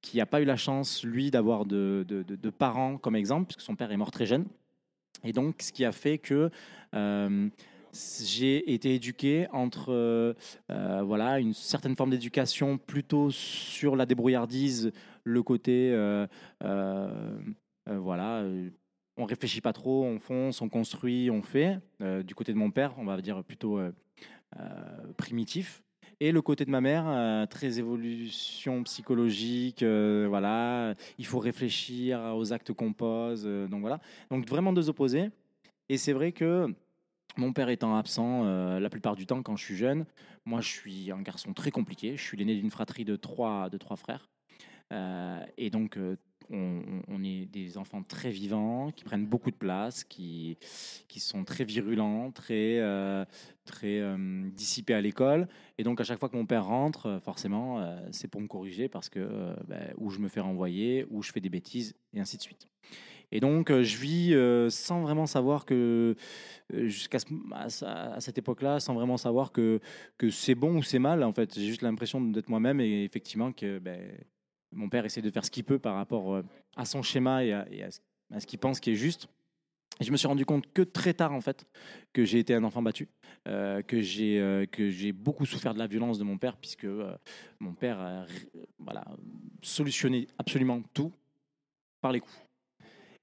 qui 0.00 0.18
n'a 0.18 0.26
pas 0.26 0.40
eu 0.40 0.44
la 0.44 0.56
chance, 0.56 1.04
lui, 1.04 1.30
d'avoir 1.30 1.64
de, 1.64 2.04
parents 2.56 2.98
comme 2.98 3.16
exemple, 3.16 3.46
puisque 3.46 3.62
son 3.62 3.76
père 3.76 3.90
est 3.92 3.96
mort 3.96 4.10
très 4.10 4.26
jeune. 4.26 4.46
Et 5.24 5.32
donc, 5.32 5.62
ce 5.62 5.72
qui 5.72 5.84
a 5.84 5.92
fait 5.92 6.18
que 6.18 6.50
euh, 6.94 7.48
j'ai 7.92 8.72
été 8.72 8.94
éduqué 8.94 9.46
entre 9.52 9.92
euh, 9.92 11.02
voilà, 11.02 11.38
une 11.38 11.54
certaine 11.54 11.96
forme 11.96 12.10
d'éducation 12.10 12.78
plutôt 12.78 13.30
sur 13.30 13.96
la 13.96 14.06
débrouillardise, 14.06 14.92
le 15.24 15.42
côté 15.42 15.90
euh, 15.92 16.26
euh, 16.64 17.38
voilà. 17.86 18.44
on 19.16 19.24
réfléchit 19.24 19.60
pas 19.60 19.72
trop, 19.72 20.04
on 20.04 20.18
fonce, 20.18 20.60
on 20.60 20.68
construit, 20.68 21.30
on 21.30 21.42
fait. 21.42 21.78
Du 22.24 22.34
côté 22.34 22.52
de 22.52 22.58
mon 22.58 22.70
père, 22.70 22.94
on 22.98 23.04
va 23.04 23.20
dire 23.20 23.42
plutôt 23.44 23.80
primitif. 25.16 25.82
Et 26.20 26.32
le 26.32 26.42
côté 26.42 26.64
de 26.64 26.70
ma 26.70 26.80
mère, 26.80 27.04
euh, 27.06 27.46
très 27.46 27.78
évolution 27.78 28.82
psychologique, 28.82 29.84
euh, 29.84 30.26
voilà, 30.28 30.94
il 31.16 31.24
faut 31.24 31.38
réfléchir 31.38 32.34
aux 32.34 32.52
actes 32.52 32.72
qu'on 32.72 32.92
pose, 32.92 33.44
euh, 33.46 33.68
donc 33.68 33.82
voilà. 33.82 34.00
Donc 34.28 34.44
vraiment 34.48 34.72
deux 34.72 34.88
opposés. 34.88 35.30
Et 35.88 35.96
c'est 35.96 36.12
vrai 36.12 36.32
que 36.32 36.74
mon 37.36 37.52
père 37.52 37.68
étant 37.68 37.96
absent 37.96 38.42
la 38.80 38.90
plupart 38.90 39.14
du 39.14 39.26
temps 39.26 39.42
quand 39.42 39.56
je 39.56 39.64
suis 39.64 39.76
jeune, 39.76 40.06
moi 40.44 40.60
je 40.60 40.68
suis 40.68 41.12
un 41.12 41.22
garçon 41.22 41.52
très 41.54 41.70
compliqué. 41.70 42.16
Je 42.16 42.22
suis 42.22 42.36
l'aîné 42.36 42.56
d'une 42.56 42.70
fratrie 42.70 43.04
de 43.04 43.14
trois, 43.14 43.70
de 43.70 43.78
trois 43.78 43.96
frères. 43.96 44.28
Et 45.56 45.70
donc 45.70 45.96
on, 46.50 47.22
est 47.22 47.46
des 47.46 47.78
enfants 47.78 48.02
très 48.02 48.30
vivants, 48.30 48.90
qui 48.92 49.04
prennent 49.04 49.26
beaucoup 49.26 49.50
de 49.50 49.56
place, 49.56 50.04
qui, 50.04 50.56
qui 51.08 51.20
sont 51.20 51.44
très 51.44 51.64
virulents, 51.64 52.30
très, 52.30 52.78
euh, 52.78 53.24
très 53.64 54.00
euh, 54.00 54.48
dissipés 54.54 54.94
à 54.94 55.00
l'école. 55.00 55.48
Et 55.78 55.84
donc, 55.84 56.00
à 56.00 56.04
chaque 56.04 56.18
fois 56.18 56.28
que 56.28 56.36
mon 56.36 56.46
père 56.46 56.66
rentre, 56.66 57.06
euh, 57.06 57.20
forcément, 57.20 57.84
c'est 58.12 58.28
pour 58.28 58.40
me 58.40 58.46
corriger 58.46 58.88
parce 58.88 59.08
que 59.08 59.54
ben, 59.66 59.92
ou 59.98 60.10
je 60.10 60.18
me 60.18 60.28
fais 60.28 60.40
renvoyer, 60.40 61.06
ou 61.10 61.22
je 61.22 61.32
fais 61.32 61.40
des 61.40 61.50
bêtises, 61.50 61.94
et 62.14 62.20
ainsi 62.20 62.36
de 62.36 62.42
suite. 62.42 62.68
Et 63.30 63.40
donc, 63.40 63.70
je 63.70 63.96
vis 63.98 64.70
sans 64.72 65.02
vraiment 65.02 65.26
savoir 65.26 65.66
que, 65.66 66.16
jusqu'à 66.72 67.18
à 67.52 68.20
cette 68.20 68.38
époque-là, 68.38 68.80
sans 68.80 68.94
vraiment 68.94 69.18
savoir 69.18 69.52
que, 69.52 69.80
que 70.16 70.30
c'est 70.30 70.54
bon 70.54 70.78
ou 70.78 70.82
c'est 70.82 70.98
mal, 70.98 71.22
en 71.22 71.32
fait. 71.34 71.54
J'ai 71.54 71.66
juste 71.66 71.82
l'impression 71.82 72.22
d'être 72.22 72.48
moi-même 72.48 72.80
et 72.80 73.04
effectivement 73.04 73.52
que 73.52 73.78
ben, 73.78 74.00
mon 74.72 74.88
père 74.88 75.04
essaie 75.04 75.22
de 75.22 75.30
faire 75.30 75.44
ce 75.44 75.50
qu'il 75.50 75.64
peut 75.64 75.78
par 75.78 75.94
rapport 75.94 76.34
euh, 76.34 76.44
à 76.76 76.84
son 76.84 77.02
schéma 77.02 77.44
et 77.44 77.52
à, 77.52 77.90
ce, 78.40 78.46
qu'il 78.46 78.58
pense 78.58 78.80
qui 78.80 78.90
est 78.90 78.96
juste. 78.96 79.28
Je 80.00 80.12
me 80.12 80.16
suis 80.16 80.28
rendu 80.28 80.44
compte 80.44 80.72
que 80.72 80.82
très 80.82 81.14
tard, 81.14 81.32
en 81.32 81.40
fait, 81.40 81.66
que 82.12 82.24
j'ai 82.24 82.38
été 82.38 82.54
un 82.54 82.62
enfant 82.62 82.82
battu, 82.82 83.08
euh, 83.48 83.82
que 83.82 84.00
j'ai 84.00 84.38
euh, 84.38 84.64
que 84.66 84.90
j'ai 84.90 85.12
beaucoup 85.12 85.44
souffert 85.44 85.74
de 85.74 85.78
la 85.78 85.88
violence 85.88 86.18
de 86.18 86.24
mon 86.24 86.38
père, 86.38 86.56
puisque 86.56 86.86
mon 87.58 87.74
père 87.74 87.98
a 87.98 88.26
voilà, 88.78 89.04
solutionné 89.62 90.28
absolument 90.38 90.82
tout 90.94 91.12
par 92.00 92.12
les 92.12 92.20
coups. 92.20 92.38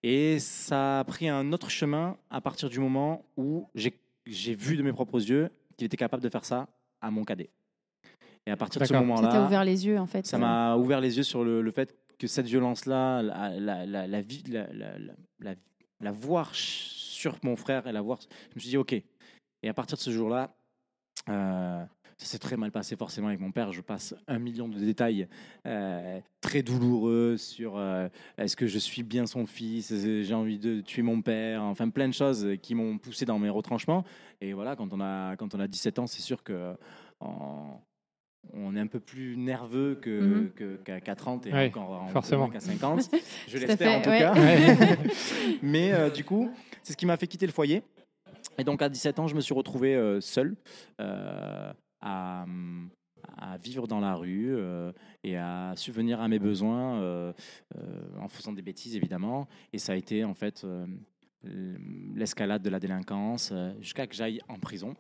Et 0.04 0.38
ça 0.40 1.00
a 1.00 1.04
pris 1.06 1.30
un 1.30 1.54
autre 1.54 1.70
chemin 1.70 2.18
à 2.30 2.42
partir 2.42 2.70
du 2.70 2.80
moment 2.80 3.26
où 3.38 3.70
j'ai 3.74 4.56
vu 4.56 4.76
de 4.76 4.84
mes 4.84 4.92
propres 4.92 5.20
yeux 5.20 5.50
qu'il 5.78 5.86
était 5.86 5.98
capable 5.98 6.22
de 6.22 6.30
faire 6.30 6.46
ça 6.46 6.68
à 7.02 7.10
mon 7.10 7.24
cadet. 7.24 7.50
Et 8.48 8.52
à 8.52 8.58
partir 8.58 8.80
de 8.80 8.86
ce 8.86 8.94
D'accord. 8.94 9.08
Ça 9.18 9.22
moment-là, 9.22 9.34
t'a 9.40 9.46
ouvert 9.46 9.64
les 9.64 9.86
yeux, 9.88 9.98
en 10.00 10.06
fait. 10.06 10.26
ça 10.26 10.38
m'a 10.38 10.76
ouvert 10.78 11.02
les 11.02 11.18
yeux 11.18 11.24
sur 11.24 11.44
le, 11.44 11.62
le 11.62 11.72
fait 11.72 11.96
que 12.20 12.28
cette 12.28 12.46
violence-là, 12.46 13.22
la, 13.22 13.50
la, 13.60 13.86
la, 13.86 14.08
la, 14.08 14.22
vie- 14.22 14.44
la, 14.48 14.68
la, 14.74 14.98
la- 15.00 15.14
la- 15.40 15.56
la 16.02 16.12
voir 16.12 16.50
sur 16.54 17.36
mon 17.44 17.56
frère 17.56 17.88
et 17.88 17.92
la 17.92 18.02
voir, 18.02 18.20
je 18.22 18.56
me 18.56 18.60
suis 18.60 18.70
dit 18.70 18.78
ok. 18.78 18.94
Et 18.94 19.70
à 19.70 19.74
partir 19.74 19.98
de 19.98 20.02
ce 20.02 20.12
jour-là, 20.12 20.56
euh, 21.30 21.84
ça 22.18 22.26
s'est 22.26 22.38
très 22.40 22.56
mal 22.56 22.72
passé 22.72 22.96
forcément 22.96 23.28
avec 23.28 23.40
mon 23.40 23.52
père. 23.52 23.72
Je 23.74 23.82
passe 23.82 24.14
un 24.28 24.38
million 24.40 24.70
de 24.70 24.78
détails 24.78 25.28
euh, 25.66 26.20
très 26.40 26.62
douloureux 26.62 27.36
sur 27.38 27.78
euh, 27.78 28.08
est-ce 28.38 28.56
que 28.56 28.68
je 28.68 28.78
suis 28.78 29.04
bien 29.04 29.26
son 29.26 29.46
fils, 29.46 29.94
j'ai 29.94 30.34
envie 30.34 30.60
de 30.60 30.82
tuer 30.82 31.02
mon 31.02 31.22
père, 31.22 31.64
enfin 31.64 31.90
plein 31.90 32.08
de 32.08 32.14
choses 32.14 32.48
qui 32.62 32.76
m'ont 32.76 32.98
poussé 33.00 33.26
dans 33.26 33.40
mes 33.40 33.50
retranchements. 33.50 34.04
Et 34.40 34.54
voilà, 34.54 34.76
quand 34.76 34.94
on 34.94 35.02
a, 35.02 35.36
quand 35.36 35.56
on 35.56 35.60
a 35.60 35.68
17 35.68 36.00
ans, 36.00 36.08
c'est 36.08 36.22
sûr 36.22 36.44
que 36.44 36.76
en- 37.20 37.82
on 38.54 38.76
est 38.76 38.80
un 38.80 38.88
peu 38.88 39.00
plus 39.00 39.36
nerveux 39.38 39.96
que, 39.96 40.20
Mhm. 40.22 40.50
que- 40.52 40.76
qu'à 40.78 41.02
qu'à 41.02 41.16
30 41.16 41.46
et 41.48 41.54
Ouais, 41.54 41.68
encore 41.68 41.92
en- 42.04 42.08
forcément. 42.08 42.50
qu'à 42.50 42.60
50. 42.60 43.10
Je 43.48 43.58
l'espère 43.58 43.98
en 43.98 44.02
tout 44.02 44.10
ouais. 44.10 44.20
cas. 44.20 44.34
Mais 45.62 45.92
euh, 45.94 46.10
du 46.10 46.24
coup, 46.24 46.50
c'est 46.84 46.94
ce 46.94 46.98
qui 46.98 47.06
m'a 47.06 47.18
fait 47.18 47.28
quitter 47.28 47.46
le 47.46 47.52
foyer. 47.52 47.84
Et 48.58 48.64
donc 48.64 48.82
à 48.82 48.90
17 48.90 49.20
ans, 49.20 49.28
je 49.28 49.36
me 49.36 49.42
suis 49.42 49.54
retrouvé 49.54 49.96
euh, 49.96 50.22
seul 50.22 50.56
euh, 51.02 51.74
à, 52.02 52.46
à 53.38 53.58
vivre 53.58 53.88
dans 53.88 54.00
la 54.00 54.14
rue 54.16 54.56
euh, 54.56 54.92
et 55.24 55.36
à 55.38 55.74
subvenir 55.76 56.22
à 56.22 56.28
mes 56.28 56.40
besoins 56.40 57.02
euh, 57.02 57.34
euh, 57.78 57.82
en 58.22 58.28
faisant 58.30 58.54
des 58.54 58.62
bêtises 58.62 58.96
évidemment. 58.96 59.48
Et 59.74 59.78
ça 59.80 59.94
a 59.94 59.96
été 59.96 60.24
en 60.24 60.34
fait 60.36 60.64
euh, 60.64 60.86
l'escalade 62.16 62.62
de 62.62 62.70
la 62.70 62.80
délinquance 62.80 63.54
jusqu'à 63.82 64.08
que 64.08 64.16
j'aille 64.16 64.40
en 64.48 64.56
prison. 64.60 64.96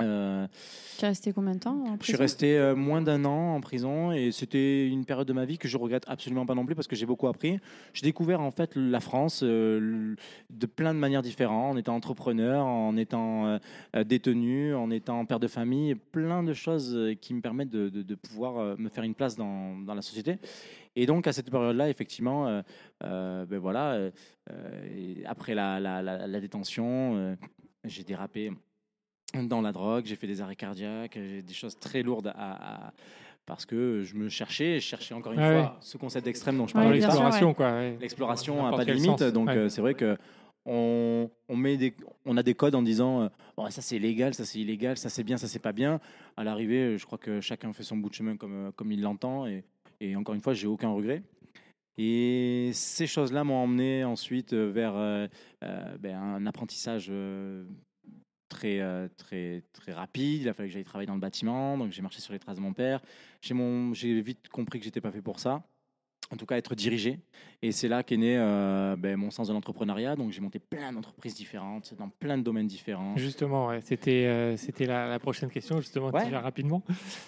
Euh, 0.00 0.46
Tu 0.98 1.04
es 1.04 1.08
resté 1.08 1.32
combien 1.32 1.54
de 1.54 1.60
temps 1.60 1.76
en 1.86 1.96
je 2.00 2.04
suis 2.04 2.12
prison 2.12 2.18
resté 2.22 2.56
euh, 2.58 2.74
moins 2.76 3.02
d'un 3.02 3.24
an 3.24 3.54
en 3.56 3.60
prison 3.60 4.12
et 4.12 4.32
c'était 4.32 4.86
une 4.88 5.04
période 5.04 5.26
de 5.26 5.32
ma 5.32 5.44
vie 5.44 5.58
que 5.58 5.68
je 5.68 5.76
regrette 5.76 6.04
absolument 6.08 6.46
pas 6.46 6.54
non 6.54 6.64
plus 6.66 6.74
parce 6.74 6.86
que 6.88 6.96
j'ai 6.96 7.06
beaucoup 7.06 7.28
appris. 7.28 7.58
J'ai 7.94 8.02
découvert 8.02 8.40
en 8.40 8.50
fait 8.50 8.72
la 8.76 9.00
France 9.00 9.40
euh, 9.44 10.14
de 10.50 10.66
plein 10.66 10.94
de 10.94 10.98
manières 10.98 11.22
différentes, 11.22 11.74
en 11.74 11.76
étant 11.76 11.94
entrepreneur, 11.94 12.64
en 12.64 12.96
étant 12.96 13.46
euh, 13.94 14.04
détenu, 14.04 14.74
en 14.74 14.90
étant 14.90 15.24
père 15.26 15.40
de 15.40 15.48
famille, 15.48 15.94
plein 15.94 16.42
de 16.42 16.52
choses 16.52 16.98
qui 17.20 17.34
me 17.34 17.40
permettent 17.40 17.70
de, 17.70 17.88
de- 17.88 18.02
de 18.02 18.14
pouvoir 18.14 18.76
me 18.78 18.88
faire 18.88 19.04
une 19.04 19.14
place 19.14 19.36
dans, 19.36 19.76
dans 19.78 19.94
la 19.94 20.02
société. 20.02 20.36
Et 20.96 21.06
donc 21.06 21.26
à 21.26 21.32
cette 21.32 21.50
période-là, 21.50 21.88
effectivement, 21.90 22.48
euh, 22.48 22.62
euh, 23.04 23.46
ben 23.46 23.58
voilà, 23.58 23.92
euh, 23.92 24.10
après 25.26 25.54
la, 25.54 25.78
la- 25.78 26.02
la- 26.02 26.26
la 26.26 26.40
détention, 26.40 27.36
j'ai 27.84 28.02
dérapé 28.02 28.50
dans 29.34 29.60
la 29.60 29.72
drogue, 29.72 30.04
j'ai 30.06 30.16
fait 30.16 30.26
des 30.26 30.40
arrêts 30.40 30.56
cardiaques, 30.56 31.12
j'ai 31.14 31.42
des 31.42 31.54
choses 31.54 31.78
très 31.78 32.02
lourdes 32.02 32.32
à, 32.34 32.86
à- 32.88 32.92
parce 33.46 33.64
que 33.64 34.02
je 34.02 34.14
me 34.14 34.28
cherchais, 34.28 34.74
je 34.80 34.84
cherchais 34.86 35.14
encore 35.14 35.32
une 35.32 35.38
Ah 35.40 35.50
fois 35.52 35.60
ouais. 35.62 35.68
ce 35.80 35.96
concept 35.96 36.24
d'extrême 36.26 36.58
dont 36.58 36.66
je 36.66 36.74
parlais. 36.74 36.92
l'exploration, 36.92 37.54
quoi. 37.54 37.72
ouais. 37.72 37.96
L'exploration 38.00 38.56
n'a 38.56 38.62
N'importe 38.64 38.80
pas 38.80 38.84
de 38.84 38.92
limite, 38.92 39.18
sens, 39.18 39.32
donc 39.32 39.48
ouais. 39.48 39.56
euh, 39.56 39.68
c'est 39.68 39.80
vrai 39.80 39.94
que 39.94 40.16
on, 40.66 41.30
on 41.48 41.56
met 41.56 41.78
des, 41.78 41.94
on 42.26 42.36
a 42.36 42.42
des 42.42 42.52
codes 42.54 42.74
en 42.74 42.82
disant 42.82 43.22
euh, 43.22 43.28
Bon, 43.56 43.68
ça 43.70 43.80
c'est 43.80 43.98
légal, 43.98 44.34
ça 44.34 44.44
c'est 44.44 44.58
illégal, 44.58 44.98
ça 44.98 45.08
c'est 45.08 45.24
bien, 45.24 45.38
ça 45.38 45.48
c'est 45.48 45.58
pas 45.60 45.72
bien. 45.72 45.98
À 46.36 46.44
l'arrivée, 46.44 46.98
je 46.98 47.06
crois 47.06 47.16
que 47.16 47.40
chacun 47.40 47.72
fait 47.72 47.84
son 47.84 47.96
bout 47.96 48.10
de 48.10 48.14
chemin 48.14 48.36
comme, 48.36 48.66
euh, 48.68 48.70
comme 48.72 48.92
il 48.92 49.00
l'entend 49.00 49.46
et, 49.46 49.64
et 50.00 50.14
encore 50.14 50.34
une 50.34 50.42
fois, 50.42 50.52
j'ai 50.52 50.66
aucun 50.66 50.90
regret. 50.90 51.22
Et 51.96 52.70
ces 52.74 53.06
choses-là 53.06 53.44
m'ont 53.44 53.56
emmené 53.56 54.04
ensuite 54.04 54.52
euh, 54.52 54.70
vers 54.70 54.92
euh, 54.94 55.26
ben, 56.00 56.16
un 56.16 56.46
apprentissage 56.46 57.10
très, 58.48 58.80
euh, 58.80 59.08
très, 59.16 59.62
très 59.72 59.92
rapide. 59.92 60.42
Il 60.42 60.48
a 60.48 60.52
fallu 60.54 60.68
que 60.68 60.74
j'aille 60.74 60.84
travailler 60.84 61.06
dans 61.06 61.14
le 61.14 61.20
bâtiment, 61.20 61.76
donc 61.78 61.92
j'ai 61.92 62.02
marché 62.02 62.20
sur 62.20 62.32
les 62.32 62.38
traces 62.38 62.56
de 62.56 62.62
mon 62.62 62.72
père. 62.72 63.00
J'ai 63.40 63.54
mon- 63.54 63.92
vite 63.92 64.48
compris 64.48 64.78
que 64.78 64.84
j'étais 64.84 65.00
pas 65.00 65.10
fait 65.12 65.22
pour 65.22 65.38
ça. 65.40 65.62
En 66.30 66.36
tout 66.36 66.44
cas, 66.44 66.56
être 66.58 66.74
dirigé. 66.74 67.20
Et 67.62 67.72
c'est 67.72 67.88
là 67.88 68.02
qu'est 68.02 68.18
né 68.18 68.36
euh, 68.36 68.96
ben, 68.98 69.16
mon 69.16 69.30
sens 69.30 69.48
de 69.48 69.54
l'entrepreneuriat. 69.54 70.14
Donc 70.14 70.30
j'ai 70.30 70.42
monté 70.42 70.58
plein 70.58 70.92
d'entreprises 70.92 71.34
différentes, 71.34 71.94
dans 71.98 72.10
plein 72.10 72.36
de 72.36 72.42
domaines 72.42 72.66
différents. 72.66 73.16
Justement, 73.16 73.68
ouais, 73.68 73.80
c'était 73.80 74.26
euh, 74.26 74.54
c'était 74.58 74.84
la, 74.84 75.08
la 75.08 75.18
prochaine 75.18 75.48
question, 75.48 75.80
justement, 75.80 76.10
Ouais. 76.10 76.28
viens 76.28 76.40
rapidement. 76.40 76.82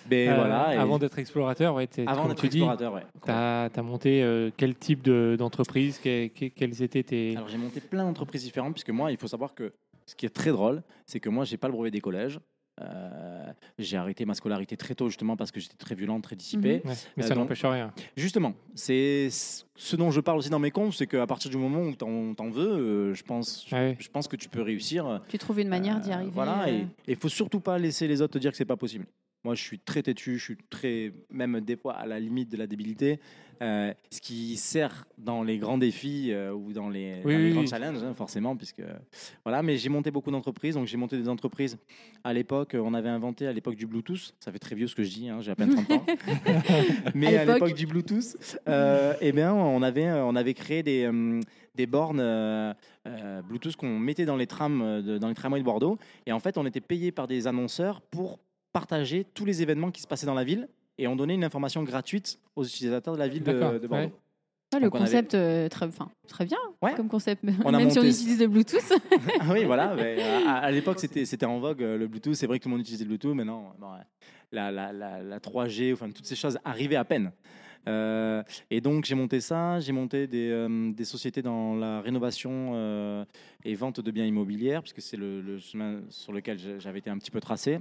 Ben, 0.07 0.29
Euh, 0.29 0.35
voilà, 0.35 0.75
et 0.75 0.77
avant 0.77 0.99
d'être 0.99 1.19
explorateur, 1.19 1.75
ouais, 1.77 1.89
avant 2.07 2.29
d'être 2.29 2.45
explorateur, 2.45 2.93
ouais. 2.93 3.05
tu 3.25 3.31
as, 3.31 3.83
monté 3.83 4.51
quel 4.59 4.75
type 4.75 5.01
de- 5.01 5.35
d'entreprise 5.39 5.99
que- 5.99 6.27
que- 6.27 6.47
Quels 6.47 6.83
étaient 6.83 7.03
tes. 7.05 7.37
Alors 7.37 7.49
j'ai 7.49 7.57
monté 7.59 7.81
plein 7.81 8.05
d'entreprises 8.05 8.43
différentes 8.43 8.75
puisque 8.75 8.91
moi, 8.91 9.11
il 9.11 9.17
faut 9.17 9.29
savoir 9.29 9.55
que 9.55 9.73
ce 10.11 10.17
qui 10.17 10.27
est 10.27 10.31
très 10.31 10.51
drôle, 10.51 10.83
c'est 11.07 11.21
que 11.21 11.29
moi, 11.29 11.45
j'ai 11.45 11.57
pas 11.57 11.69
le 11.69 11.73
brevet 11.73 11.93
des 11.93 12.01
collèges. 12.01 12.41
Euh, 12.81 13.53
j'ai 13.79 13.97
arrêté 13.97 14.25
ma 14.25 14.35
scolarité 14.35 14.77
très 14.77 14.95
tôt 14.95 15.09
justement 15.09 15.37
parce 15.37 15.51
que 15.53 15.61
j'étais 15.61 15.77
très 15.77 15.95
violent, 15.95 16.21
très 16.21 16.35
dissipé. 16.35 16.81
Ouais, 16.85 16.95
mais 17.17 17.23
Euh, 17.25 17.29
ça 17.29 17.35
donc- 17.35 17.45
n'empêche 17.45 17.65
rien. 17.65 17.93
Justement, 18.17 18.55
c'est 18.75 19.29
ce 19.31 19.97
dont 19.97 20.11
je 20.11 20.21
parle 20.21 20.39
aussi 20.39 20.49
dans 20.51 20.59
mes 20.59 20.71
comptes, 20.73 20.95
c'est 20.95 21.07
qu'à 21.07 21.27
partir 21.27 21.51
du 21.51 21.59
moment 21.59 21.83
où 21.83 21.95
t'en 21.95 22.35
en 22.39 22.51
veux, 22.51 22.69
euh, 23.11 23.15
je 23.15 23.23
pense, 23.23 23.67
je, 23.69 24.09
pense 24.09 24.27
que 24.29 24.37
tu 24.37 24.49
peux 24.49 24.63
réussir. 24.63 25.21
Tu 25.29 25.37
trouves 25.39 25.61
une 25.61 25.69
manière 25.69 26.01
d'y 26.01 26.11
Euh, 26.11 26.15
arriver. 26.15 26.31
Voilà, 26.35 26.65
euh, 26.69 26.79
et 27.07 27.13
il 27.13 27.17
faut 27.17 27.29
surtout 27.29 27.61
pas 27.61 27.79
laisser 27.79 28.09
les 28.09 28.21
autres 28.23 28.33
te 28.33 28.39
dire 28.39 28.51
que 28.51 28.57
c'est 28.57 28.65
pas 28.65 28.77
possible. 28.79 29.05
Moi, 29.45 29.55
je 29.55 29.63
suis 29.63 29.79
très 29.79 30.03
têtu, 30.03 30.39
je 30.39 30.45
suis 30.45 30.57
très, 30.69 31.13
même 31.31 31.61
des 31.61 31.77
fois 31.77 31.95
à 31.95 32.07
la 32.07 32.21
limite 32.21 32.51
de 32.51 32.57
la 32.59 32.67
débilité. 32.67 33.19
Euh, 33.63 33.93
ce 34.11 34.23
qui 34.23 34.57
sert 34.57 35.05
dans 35.19 35.43
les 35.43 35.59
grands 35.59 35.77
défis 35.77 36.29
euh, 36.33 36.51
ou 36.53 36.73
dans 36.73 36.89
les, 36.89 37.21
Oui, 37.27 37.33
dans 37.35 37.39
les 37.39 37.45
oui, 37.49 37.53
grands 37.53 37.61
oui. 37.61 37.67
challenges, 37.69 38.03
hein, 38.03 38.15
forcément, 38.15 38.57
puisque 38.57 38.83
voilà. 39.45 39.63
Mais 39.63 39.77
j'ai 39.77 39.91
monté 39.91 40.11
beaucoup 40.11 40.31
d'entreprises, 40.31 40.75
donc 40.77 40.87
j'ai 40.87 40.97
monté 40.97 41.19
des 41.19 41.29
entreprises. 41.29 41.77
À 42.25 42.33
l'époque, 42.33 42.75
on 42.79 42.95
avait 42.95 43.11
inventé 43.11 43.47
à 43.47 43.53
l'époque 43.53 43.75
du 43.77 43.87
Bluetooth. 43.87 44.35
Ça 44.41 44.51
fait 44.51 44.59
très 44.59 44.75
vieux 44.75 44.87
ce 44.87 44.95
que 44.95 45.03
je 45.03 45.11
dis, 45.11 45.29
hein, 45.29 45.41
j'ai 45.43 45.51
à 45.51 45.57
peine 45.57 45.75
30 45.75 45.91
ans. 45.93 46.07
Mais 47.15 47.37
À 47.37 47.45
l'époque. 47.45 47.75
du 47.75 47.87
Bluetooth, 47.87 48.59
euh, 48.69 49.15
eh 49.21 49.33
bien, 49.33 49.53
on 49.55 49.83
avait, 49.83 50.11
on 50.11 50.37
avait 50.37 50.55
créé 50.55 50.83
des, 50.83 51.11
des 51.75 51.87
bornes 51.87 52.21
euh, 52.21 52.73
euh, 53.07 53.43
Bluetooth 53.43 53.77
qu'on 53.77 53.99
mettait 53.99 54.25
dans 54.25 54.37
les 54.37 54.47
trams, 54.47 55.03
de- 55.03 55.19
dans 55.19 55.29
les 55.29 55.35
tramways 55.35 55.61
de 55.61 55.65
Bordeaux. 55.65 55.99
Et 56.27 56.33
en 56.33 56.41
fait, 56.41 56.57
on 56.57 56.65
était 56.65 56.81
payé 56.81 57.13
par 57.13 57.27
des 57.27 57.47
annonceurs 57.47 58.01
pour 58.01 58.39
partager 58.73 59.25
tous 59.35 59.45
les 59.45 59.63
événements 59.63 59.91
qui 59.91 60.01
se 60.03 60.07
passaient 60.07 60.27
dans 60.27 60.35
la 60.35 60.45
ville. 60.45 60.69
Et 60.99 61.07
on 61.07 61.17
donnait 61.17 61.35
une 61.35 61.45
information 61.45 61.83
gratuite 61.83 62.39
aux 62.57 62.65
utilisateurs 62.65 63.15
de 63.15 63.19
la 63.19 63.29
ville 63.29 63.43
de, 63.43 63.53
Bordeaux. 63.59 63.89
ouais. 63.89 64.13
ah, 64.75 64.79
le 64.79 64.87
on 64.87 64.91
avait- 64.91 64.99
concept, 64.99 65.35
euh, 65.35 65.69
très, 65.69 65.87
enfin, 65.87 66.11
très 66.29 66.45
bien 66.45 66.59
Ouais. 66.83 66.95
comme 66.95 67.09
concept, 67.09 67.43
On 67.65 67.73
a 67.75 67.79
même 67.79 67.91
si 67.91 67.99
on 67.99 68.03
monté- 68.03 68.13
utilise 68.15 68.41
le 68.41 68.49
Bluetooth. 68.49 68.93
Ah 69.41 69.47
oui, 69.53 69.65
voilà. 69.65 69.95
mais, 69.97 70.17
euh, 70.21 70.47
à 70.47 70.57
à 70.59 70.71
l'époque, 70.71 71.01
c'était 71.01 71.25
c'était 71.25 71.47
en 71.47 71.59
vogue 71.59 71.83
euh, 71.83 71.97
le 71.97 72.07
Bluetooth. 72.07 72.35
C'est 72.35 72.47
vrai 72.47 72.59
que 72.59 72.65
tout 72.65 72.69
le 72.69 72.73
monde 72.75 72.83
utilisait 72.83 73.05
le 73.05 73.09
Bluetooth, 73.09 73.35
mais 73.35 73.45
non, 73.45 73.69
non, 73.81 73.93
ouais. 73.93 74.05
la, 74.53 74.71
la, 74.71 74.93
la, 74.93 75.23
la 75.23 75.39
3G, 75.39 75.93
enfin 75.95 76.11
toutes 76.11 76.27
ces 76.27 76.37
choses 76.37 76.59
arrivaient 76.65 76.97
à 76.97 77.05
peine. 77.05 77.33
Euh, 77.89 78.43
et 78.71 78.83
donc 78.83 79.07
j'ai 79.07 79.15
monté 79.15 79.41
ça, 79.41 79.81
j'ai 79.81 79.93
monté 79.93 80.27
des, 80.27 80.51
euh, 80.51 80.93
des 80.93 81.07
sociétés 81.07 81.41
dans 81.41 81.75
la 81.77 82.03
rénovation 82.03 82.73
euh, 82.75 83.25
et 83.65 83.75
vente 83.75 84.01
de 84.01 84.11
biens 84.11 84.27
immobiliers, 84.27 84.81
puisque 84.83 85.01
c'est 85.01 85.17
le, 85.17 85.41
le 85.41 85.59
chemin 85.59 86.01
sur 86.11 86.33
lequel 86.35 86.59
j'avais 86.79 86.99
été 86.99 87.09
un 87.09 87.17
petit 87.17 87.31
peu 87.31 87.41
tracé. 87.41 87.79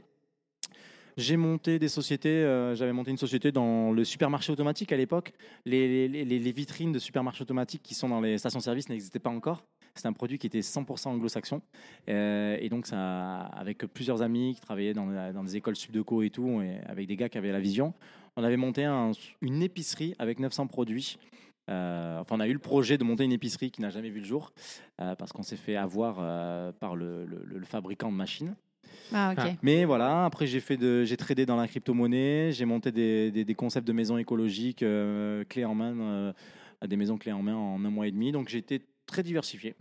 J'ai 1.19 1.35
monté 1.35 1.79
des 1.79 1.89
sociétés, 1.89 2.29
euh, 2.29 2.75
j'avais 2.75 2.93
monté 2.93 3.11
une 3.11 3.17
société 3.17 3.51
dans 3.51 3.91
le 3.91 4.05
supermarché 4.05 4.53
automatique 4.53 4.93
à 4.93 4.95
l'époque. 4.95 5.33
Les, 5.65 6.07
vitrines 6.53 6.93
de 6.93 6.99
supermarché 6.99 7.41
automatique 7.41 7.83
qui 7.83 7.93
sont 7.93 8.07
dans 8.07 8.21
les 8.21 8.37
stations-service 8.37 8.87
n'existaient 8.87 9.19
pas 9.19 9.29
encore. 9.29 9.65
C'est 9.95 10.07
un 10.07 10.13
produit 10.13 10.37
qui 10.37 10.47
était 10.47 10.61
100% 10.61 11.09
anglo-saxon. 11.09 11.61
Euh, 12.07 12.55
et 12.61 12.69
donc, 12.69 12.87
avec 12.93 13.79
plusieurs 13.87 14.21
amis 14.21 14.55
qui 14.55 14.61
travaillaient 14.61 14.93
dans, 14.93 15.43
des 15.43 15.57
écoles 15.57 15.75
subdeco 15.75 16.21
et 16.21 16.29
tout, 16.29 16.61
et 16.61 16.79
avec 16.87 17.05
des 17.05 17.17
gars 17.17 17.27
qui 17.27 17.37
avaient 17.37 17.51
la 17.51 17.59
vision, 17.59 17.93
on 18.37 18.43
avait 18.45 18.55
monté 18.55 18.85
un- 18.85 19.11
une 19.41 19.61
épicerie 19.61 20.15
avec 20.19 20.39
900 20.39 20.67
produits. 20.67 21.17
Euh, 21.69 22.17
enfin, 22.19 22.37
on 22.37 22.39
a 22.39 22.47
eu 22.47 22.53
le 22.53 22.59
projet 22.59 22.97
de 22.97 23.03
monter 23.03 23.25
une 23.25 23.33
épicerie 23.33 23.71
qui 23.71 23.81
n'a 23.81 23.89
jamais 23.89 24.09
vu 24.09 24.19
le 24.19 24.25
jour 24.25 24.53
parce 24.95 25.33
qu'on 25.33 25.43
s'est 25.43 25.57
fait 25.57 25.75
avoir 25.75 26.15
par 26.75 26.95
le 26.95 27.27
fabricant 27.65 28.09
de 28.09 28.15
machines. 28.15 28.55
Ah, 29.13 29.31
ok. 29.33 29.39
Ah. 29.41 29.49
Mais 29.61 29.85
voilà, 29.85 30.25
après 30.25 30.45
j'ai 30.47 30.59
fait 30.59 30.77
de, 30.77 31.03
j'ai 31.03 31.17
tradé 31.17 31.45
dans 31.45 31.55
la 31.55 31.67
crypto-monnaie, 31.67 32.51
j'ai 32.51 32.65
monté 32.65 32.91
des, 32.91 33.31
des- 33.31 33.45
des 33.45 33.55
concepts 33.55 33.87
de 33.87 33.93
maisons 33.93 34.17
écologiques 34.17 34.83
euh, 34.83 35.43
clés 35.45 35.65
en 35.65 35.75
main, 35.75 35.93
euh, 35.99 36.33
des 36.87 36.95
maisons 36.97 37.17
clés 37.17 37.31
en 37.31 37.41
main 37.41 37.55
en 37.55 37.83
un 37.83 37.89
mois 37.89 38.07
et 38.07 38.11
demi. 38.11 38.31
Donc 38.31 38.49
j'ai 38.49 38.57
été 38.59 38.81
très 39.05 39.23
diversifié. 39.23 39.75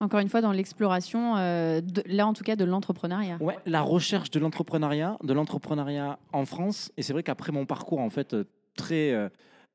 Encore 0.00 0.20
une 0.20 0.28
fois, 0.28 0.40
dans 0.40 0.52
l'exploration, 0.52 1.36
euh, 1.36 1.80
de- 1.80 2.04
là 2.06 2.26
en 2.28 2.32
tout 2.32 2.44
cas, 2.44 2.54
de 2.54 2.64
l'entrepreneuriat. 2.64 3.38
Ouais, 3.40 3.58
la 3.66 3.80
recherche 3.82 4.30
de 4.30 4.38
l'entrepreneuriat, 4.38 5.18
de 5.24 5.32
l'entrepreneuriat 5.32 6.18
en 6.32 6.44
France. 6.46 6.92
Et 6.96 7.02
c'est 7.02 7.12
vrai 7.12 7.24
qu'après 7.24 7.50
mon 7.50 7.66
parcours 7.66 7.98
en 7.98 8.10
fait 8.10 8.32
euh, 8.34 8.44
très, 8.76 9.10
euh, 9.12 9.28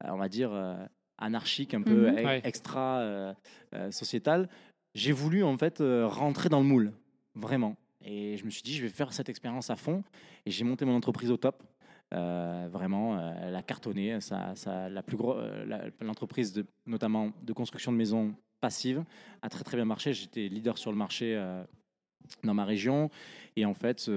on 0.05 0.15
va 0.17 0.29
dire 0.29 0.51
euh, 0.53 0.75
anarchique, 1.17 1.74
un 1.74 1.81
peu 1.81 2.10
Mhm. 2.10 2.17
e- 2.19 2.25
Ouais. 2.25 2.41
extra 2.45 3.00
euh, 3.00 3.33
euh, 3.75 3.91
sociétal, 3.91 4.48
j'ai 4.95 5.12
voulu 5.12 5.43
en 5.43 5.57
fait 5.57 5.81
euh, 5.81 6.07
rentrer 6.07 6.48
dans 6.48 6.60
le 6.62 6.65
moule, 6.67 6.93
vraiment. 7.36 7.75
Et 8.03 8.38
je 8.38 8.45
me 8.45 8.50
suis 8.50 8.62
dit, 8.62 8.74
je 8.74 8.83
vais 8.83 8.89
faire 8.89 9.13
cette 9.13 9.29
expérience 9.29 9.69
à 9.69 9.75
fond. 9.75 10.03
Et 10.45 10.51
j'ai 10.51 10.63
monté 10.63 10.86
mon 10.86 10.95
entreprise 10.95 11.31
au 11.31 11.38
top. 11.38 11.63
Euh, 12.13 12.67
vraiment, 12.72 13.17
euh, 13.17 13.33
elle 13.41 13.55
a 13.55 13.63
cartonné. 13.63 14.19
Ça, 14.19 14.53
la 14.89 15.03
plus 15.03 15.17
gros, 15.17 15.38
euh, 15.38 15.89
l'entreprise 16.01 16.63
notamment 16.86 17.31
de 17.41 17.53
construction 17.53 17.91
de 17.91 17.98
maisons 17.98 18.36
passives 18.62 19.03
a 19.41 19.50
très 19.50 19.63
très 19.63 19.77
bien 19.77 19.86
marché. 19.86 20.13
J'étais 20.13 20.48
leader 20.48 20.77
sur 20.77 20.91
le 20.91 20.98
marché 20.98 21.36
euh, 21.36 21.63
dans 22.43 22.53
ma 22.53 22.65
région. 22.65 23.10
Et 23.55 23.65
en 23.65 23.74
fait, 23.74 24.10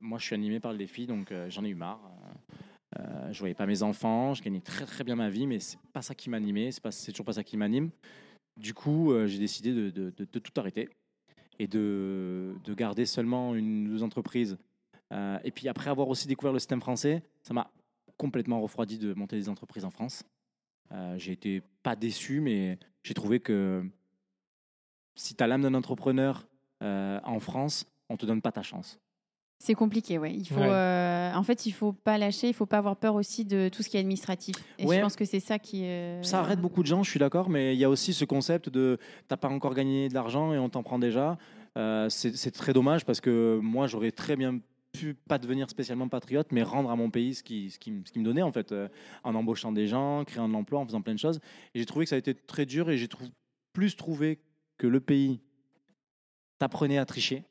moi, 0.00 0.18
je 0.18 0.24
suis 0.24 0.34
animé 0.34 0.60
par 0.60 0.72
le 0.72 0.78
défi, 0.78 1.06
donc 1.06 1.32
j'en 1.48 1.64
ai 1.64 1.68
eu 1.68 1.74
marre. 1.74 2.00
Je 3.30 3.38
voyais 3.38 3.54
pas 3.54 3.66
mes 3.66 3.82
enfants, 3.82 4.32
je 4.32 4.42
gagnais 4.42 4.60
très 4.60 4.86
très 4.86 5.04
bien 5.04 5.14
ma 5.14 5.28
vie, 5.28 5.46
mais 5.46 5.58
c'est 5.58 5.78
pas 5.92 6.00
ça 6.00 6.14
qui 6.14 6.30
m'animait. 6.30 6.70
C'est 6.70 6.82
pas, 6.82 6.90
toujours 6.90 7.26
pas 7.26 7.34
ça 7.34 7.44
qui 7.44 7.56
m'anime. 7.58 7.90
Du 8.56 8.72
coup, 8.72 9.12
j'ai 9.26 9.38
décidé 9.38 9.72
de 9.72 10.24
tout 10.24 10.52
arrêter 10.58 10.88
et 11.58 11.66
de, 11.66 12.54
de 12.64 12.74
garder 12.74 13.06
seulement 13.06 13.54
une 13.54 13.88
ou 13.88 13.90
deux 13.90 14.02
entreprises. 14.02 14.58
Euh, 15.12 15.38
et 15.44 15.50
puis 15.50 15.68
après 15.68 15.90
avoir 15.90 16.08
aussi 16.08 16.28
découvert 16.28 16.52
le 16.52 16.58
système 16.58 16.80
français, 16.80 17.22
ça 17.42 17.54
m'a 17.54 17.70
complètement 18.16 18.60
refroidi 18.60 18.98
de 18.98 19.14
monter 19.14 19.36
des 19.36 19.48
entreprises 19.48 19.84
en 19.84 19.90
France. 19.90 20.24
Euh, 20.92 21.16
j'ai 21.18 21.32
été 21.32 21.62
pas 21.82 21.96
déçu, 21.96 22.40
mais 22.40 22.78
j'ai 23.02 23.14
trouvé 23.14 23.40
que 23.40 23.84
si 25.14 25.34
tu 25.34 25.42
as 25.42 25.46
l'âme 25.46 25.62
d'un 25.62 25.74
entrepreneur 25.74 26.46
euh, 26.82 27.20
en 27.24 27.40
France, 27.40 27.86
on 28.08 28.16
te 28.16 28.26
donne 28.26 28.42
pas 28.42 28.52
ta 28.52 28.62
chance. 28.62 28.98
C'est 29.60 29.74
compliqué, 29.74 30.18
ouais. 30.18 30.32
Il 30.34 30.46
faut, 30.46 30.54
Ouais. 30.60 30.68
euh, 30.70 31.32
en 31.34 31.42
fait, 31.42 31.66
il 31.66 31.72
faut 31.72 31.92
pas 31.92 32.16
lâcher, 32.16 32.46
il 32.48 32.54
faut 32.54 32.64
pas 32.66 32.78
avoir 32.78 32.96
peur 32.96 33.16
aussi 33.16 33.44
de 33.44 33.68
tout 33.68 33.82
ce 33.82 33.88
qui 33.88 33.96
est 33.96 34.00
administratif. 34.00 34.54
Et 34.78 34.86
Ouais. 34.86 34.96
je 34.96 35.00
pense 35.02 35.16
que 35.16 35.24
c'est 35.24 35.40
ça 35.40 35.58
qui. 35.58 35.84
euh, 35.84 36.22
Ça 36.22 36.38
arrête 36.40 36.60
beaucoup 36.60 36.82
de 36.82 36.86
gens, 36.86 37.02
je 37.02 37.10
suis 37.10 37.18
d'accord, 37.18 37.50
mais 37.50 37.74
il 37.74 37.78
y 37.78 37.84
a 37.84 37.90
aussi 37.90 38.12
ce 38.14 38.24
concept 38.24 38.68
de 38.68 38.98
t'as 39.26 39.36
pas 39.36 39.48
encore 39.48 39.74
gagné 39.74 40.08
de 40.08 40.14
l'argent 40.14 40.52
et 40.54 40.58
on 40.58 40.68
t'en 40.68 40.82
prend 40.84 40.98
déjà. 41.00 41.38
Euh, 41.76 42.08
c'est 42.08 42.50
très 42.52 42.72
dommage 42.72 43.04
parce 43.04 43.20
que 43.20 43.58
moi 43.62 43.86
j'aurais 43.88 44.10
très 44.12 44.36
bien 44.36 44.60
pu 44.92 45.14
pas 45.14 45.38
devenir 45.38 45.68
spécialement 45.68 46.08
patriote, 46.08 46.48
mais 46.50 46.62
rendre 46.62 46.90
à 46.90 46.96
mon 46.96 47.10
pays 47.10 47.34
ce 47.34 47.42
qui, 47.42 47.70
ce 47.70 47.78
qui, 47.78 47.90
me- 47.92 48.04
ce 48.06 48.12
qui 48.12 48.18
me 48.20 48.24
donnait 48.24 48.42
en 48.42 48.52
fait, 48.52 48.72
en 49.24 49.34
embauchant 49.34 49.70
des 49.72 49.86
gens, 49.86 50.24
créant 50.24 50.48
de 50.48 50.52
l'emploi, 50.52 50.80
en 50.80 50.86
faisant 50.86 51.02
plein 51.02 51.14
de 51.14 51.18
choses. 51.18 51.40
Et 51.74 51.80
j'ai 51.80 51.84
trouvé 51.86 52.04
que 52.04 52.08
ça 52.10 52.14
a 52.16 52.18
été 52.18 52.32
très 52.34 52.64
dur 52.64 52.90
et 52.90 52.96
j'ai 52.96 53.06
trou- 53.08 53.26
plus 53.72 53.96
trouvé 53.96 54.38
que 54.78 54.86
le 54.86 55.00
pays 55.00 55.40
t'apprenait 56.58 56.98
à 56.98 57.04
tricher 57.04 57.44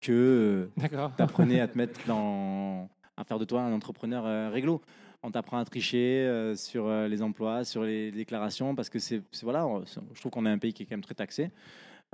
que 0.00 0.68
D'accord. 0.76 1.14
t'apprenais 1.16 1.60
à 1.60 1.68
te 1.68 1.78
mettre 1.78 2.00
dans, 2.06 2.88
à 3.16 3.24
faire 3.24 3.38
de 3.38 3.44
toi 3.44 3.62
un 3.62 3.72
entrepreneur 3.72 4.24
euh, 4.26 4.50
réglo. 4.50 4.80
On 5.22 5.30
t'apprend 5.30 5.56
à 5.58 5.64
tricher 5.64 6.26
euh, 6.26 6.54
sur 6.54 6.86
euh, 6.86 7.08
les 7.08 7.22
emplois, 7.22 7.64
sur 7.64 7.82
les 7.84 8.10
déclarations, 8.12 8.74
parce 8.74 8.90
que 8.90 8.98
c'est, 8.98 9.22
voilà, 9.42 9.66
on- 9.66 9.84
je 9.84 10.20
trouve 10.20 10.30
qu'on 10.32 10.44
est 10.44 10.50
un 10.50 10.58
pays 10.58 10.74
qui 10.74 10.82
est 10.82 10.86
quand 10.86 10.92
même 10.96 11.02
très 11.02 11.14
taxé. 11.14 11.50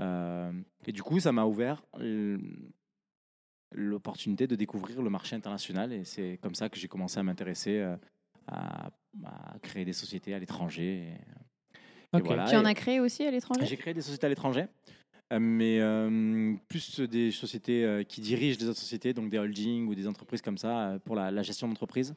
Euh, 0.01 0.53
et 0.87 0.93
du 0.93 1.03
coup, 1.03 1.19
ça 1.19 1.33
m'a 1.33 1.45
ouvert 1.45 1.83
euh, 1.99 2.39
l'opportunité 3.73 4.47
de 4.47 4.57
découvrir 4.57 5.03
le 5.03 5.11
marché 5.11 5.37
international, 5.37 5.93
et 5.93 6.05
c'est 6.05 6.39
comme 6.43 6.55
ça 6.55 6.69
que 6.69 6.79
j'ai 6.79 6.89
commencé 6.89 7.19
à 7.19 7.23
m'intéresser 7.23 7.79
euh, 7.79 7.97
à, 8.47 8.91
à 9.25 9.59
créer 9.61 9.85
des 9.85 9.93
sociétés 9.93 10.35
à 10.35 10.39
l'étranger. 10.39 11.15
Et, 12.13 12.17
et 12.17 12.21
Ok. 12.21 12.27
voilà. 12.27 12.47
Tu 12.49 12.57
en 12.57 12.65
Et- 12.65 12.69
as 12.69 12.75
créé 12.75 13.01
aussi 13.01 13.25
à 13.27 13.31
l'étranger? 13.31 13.67
J'ai 13.67 13.77
créé 13.77 13.95
des 13.95 14.01
sociétés 14.03 14.27
à 14.27 14.29
l'étranger, 14.29 14.63
euh, 14.63 14.93
mais 15.39 15.79
euh, 15.81 16.55
plus 16.69 17.01
des 17.01 17.31
sociétés 17.31 17.85
euh, 17.85 18.03
qui 18.03 18.21
dirigent 18.21 18.59
des 18.59 18.67
autres 18.69 18.79
sociétés, 18.81 19.13
donc 19.13 19.31
des 19.31 19.39
holdings 19.39 19.87
ou 19.87 19.95
des 19.95 20.07
entreprises 20.09 20.43
comme 20.43 20.59
ça 20.59 20.89
euh, 20.91 20.99
pour 20.99 21.15
la, 21.15 21.31
la 21.31 21.43
gestion 21.43 21.69
d'entreprise. 21.69 22.15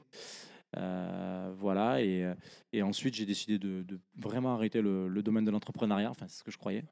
Euh, 0.77 1.53
voilà, 1.55 2.01
et, 2.01 2.23
euh, 2.23 2.33
et 2.71 2.81
ensuite 2.81 3.13
j'ai 3.13 3.27
décidé 3.27 3.59
de, 3.59 3.83
de 3.83 3.99
vraiment 4.17 4.55
arrêter 4.55 4.81
le, 4.81 5.07
le 5.07 5.21
domaine 5.21 5.45
de 5.45 5.51
l'entrepreneuriat, 5.51 6.09
enfin 6.09 6.25
c'est 6.27 6.39
ce 6.39 6.43
que 6.43 6.49
je 6.49 6.57
croyais, 6.57 6.83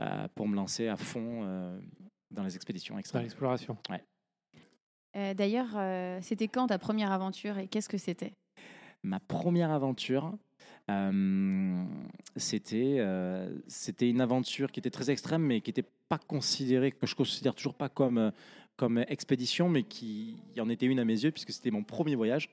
euh, 0.00 0.26
pour 0.34 0.48
me 0.48 0.56
lancer 0.56 0.88
à 0.88 0.96
fond 0.96 1.42
euh, 1.44 1.78
dans 2.30 2.42
les 2.44 2.56
expéditions 2.56 2.94
Dans 2.94 3.00
extrêmes. 3.00 3.22
l'exploration. 3.22 3.76
Euh, 5.16 5.34
D'ailleurs, 5.34 5.76
euh, 5.76 6.18
c'était 6.22 6.48
quand 6.48 6.68
ta 6.68 6.78
première 6.78 7.12
aventure 7.12 7.58
et 7.58 7.68
qu'est-ce 7.68 7.88
que 7.90 7.98
c'était? 7.98 8.32
Ma 9.02 9.20
première 9.20 9.70
aventure, 9.70 10.32
euh, 10.90 11.84
c'était 12.36 12.96
euh, 12.98 13.48
c'était 13.68 14.08
une 14.08 14.20
aventure 14.20 14.72
qui 14.72 14.80
était 14.80 14.90
très 14.90 15.10
extrême, 15.10 15.42
mais 15.42 15.60
qui 15.60 15.70
n'était 15.70 15.88
pas 16.08 16.18
considérée, 16.18 16.92
que 16.92 17.06
je 17.06 17.14
considère 17.14 17.54
toujours 17.54 17.74
pas 17.74 17.88
comme, 17.88 18.18
euh, 18.18 18.30
comme 18.76 18.98
expédition, 19.08 19.68
mais 19.68 19.82
qui 19.82 20.36
en 20.58 20.68
était 20.68 20.86
une 20.86 20.98
à 20.98 21.04
mes 21.04 21.22
yeux, 21.22 21.30
puisque 21.30 21.52
c'était 21.52 21.70
mon 21.70 21.84
premier 21.84 22.14
voyage. 22.14 22.50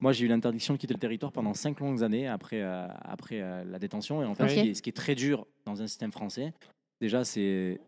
Moi, 0.00 0.12
j'ai 0.12 0.26
eu 0.26 0.28
l'interdiction 0.28 0.74
de 0.74 0.78
quitter 0.78 0.94
le 0.94 1.00
territoire 1.00 1.32
pendant 1.32 1.54
cinq 1.54 1.80
longues 1.80 2.04
années 2.04 2.28
après, 2.28 2.62
euh, 2.62 2.86
après 3.02 3.40
la 3.64 3.78
détention. 3.78 4.22
Et 4.22 4.26
en 4.26 4.34
fait, 4.34 4.48
ce, 4.48 4.54
qui 4.54 4.68
est, 4.68 4.74
ce 4.74 4.82
qui 4.82 4.90
est 4.90 4.92
très 4.96 5.16
dur 5.16 5.46
dans 5.64 5.82
un 5.82 5.86
système 5.86 6.12
français, 6.12 6.52
déjà, 7.00 7.24
c'est 7.24 7.80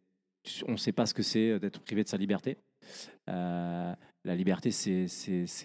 on 0.66 0.72
ne 0.72 0.76
sait 0.76 0.92
pas 0.92 1.04
ce 1.04 1.12
que 1.12 1.22
c'est 1.22 1.58
d'être 1.58 1.80
privé 1.80 2.02
de 2.02 2.08
sa 2.08 2.16
liberté. 2.16 2.56
Euh, 3.28 3.94
la 4.24 4.36
liberté, 4.36 4.70
c'est 4.70 5.06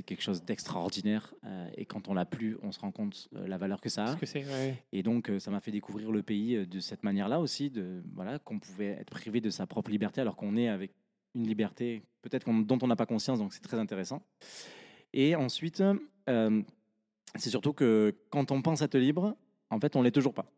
quelque 0.06 0.22
chose 0.22 0.44
d'extraordinaire. 0.44 1.34
euh, 1.44 1.70
et 1.76 1.86
quand 1.86 2.08
on 2.08 2.14
l'a 2.14 2.26
plus, 2.26 2.58
on 2.62 2.72
se 2.72 2.80
rend 2.80 2.92
compte 2.92 3.28
euh, 3.36 3.48
la 3.48 3.58
valeur 3.58 3.82
que 3.82 3.90
ça 3.90 4.06
a. 4.06 4.16
Que 4.16 4.26
ouais. 4.26 4.82
Et 4.94 5.04
donc, 5.04 5.30
euh, 5.30 5.40
ça 5.40 5.52
m'a 5.52 5.60
fait 5.60 5.72
découvrir 5.72 6.12
le 6.12 6.24
pays 6.24 6.56
euh, 6.56 6.66
de 6.66 6.80
cette 6.80 7.04
manière-là 7.04 7.40
aussi, 7.40 7.70
de 7.70 8.02
voilà, 8.14 8.40
qu'on 8.40 8.60
pouvait 8.60 8.98
être 9.00 9.10
privé 9.10 9.42
de 9.42 9.50
sa 9.50 9.68
propre 9.68 9.92
liberté 9.92 10.22
alors 10.22 10.38
qu'on 10.38 10.56
est 10.56 10.70
avec 10.70 10.92
une 11.34 11.46
liberté 11.48 12.02
peut-être 12.22 12.50
dont 12.64 12.80
on 12.82 12.88
n'a 12.88 12.96
pas 12.96 13.06
conscience. 13.06 13.40
Donc, 13.40 13.54
c'est 13.54 13.62
très 13.62 13.78
intéressant. 13.78 14.22
Et 15.12 15.36
ensuite, 15.36 15.84
c'est 16.28 17.50
surtout 17.50 17.74
que 17.74 18.16
quand 18.30 18.52
on 18.52 18.62
pense 18.62 18.82
être 18.82 18.98
libre, 18.98 19.36
en 19.70 19.80
fait, 19.80 19.96
on 19.98 20.02
l'est 20.02 20.12
toujours 20.12 20.34
pas. 20.34 20.50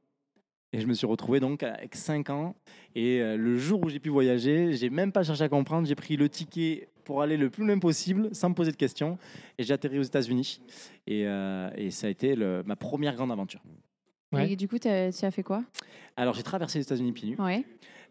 Et 0.73 0.81
je 0.81 0.87
me 0.87 0.93
suis 0.93 1.07
retrouvé 1.07 1.39
donc 1.39 1.63
avec 1.63 1.95
5 1.95 2.29
ans. 2.29 2.55
Et 2.95 3.21
euh, 3.21 3.37
le 3.37 3.57
jour 3.57 3.81
où 3.83 3.89
j'ai 3.89 3.99
pu 3.99 4.09
voyager, 4.09 4.73
j'ai 4.73 4.89
même 4.89 5.11
pas 5.11 5.23
cherché 5.23 5.43
à 5.43 5.49
comprendre. 5.49 5.87
J'ai 5.87 5.95
pris 5.95 6.17
le 6.17 6.27
ticket 6.29 6.89
pour 7.05 7.21
aller 7.21 7.37
le 7.37 7.49
plus 7.49 7.65
loin 7.65 7.79
possible, 7.79 8.29
sans 8.35 8.49
me 8.49 8.53
poser 8.53 8.71
de 8.71 8.75
questions. 8.75 9.17
Et 9.57 9.63
j'ai 9.63 9.73
atterri 9.73 9.97
aux 9.97 10.03
États-Unis. 10.03 10.59
Et, 11.07 11.25
euh, 11.25 11.69
et 11.75 11.89
ça 11.89 12.07
a 12.07 12.09
été 12.09 12.35
le- 12.35 12.63
ma 12.65 12.75
première 12.75 13.15
grande 13.15 13.31
aventure. 13.31 13.61
Ouais. 14.33 14.51
Et 14.51 14.55
du 14.57 14.67
coup, 14.67 14.77
tu 14.77 14.89
as 14.89 15.31
fait 15.31 15.43
quoi? 15.43 15.63
Alors, 16.17 16.33
j'ai 16.33 16.43
traversé 16.43 16.79
les 16.79 16.83
États-Unis 16.83 17.13
pieds 17.13 17.29
nus. 17.29 17.39
Ouais. 17.39 17.63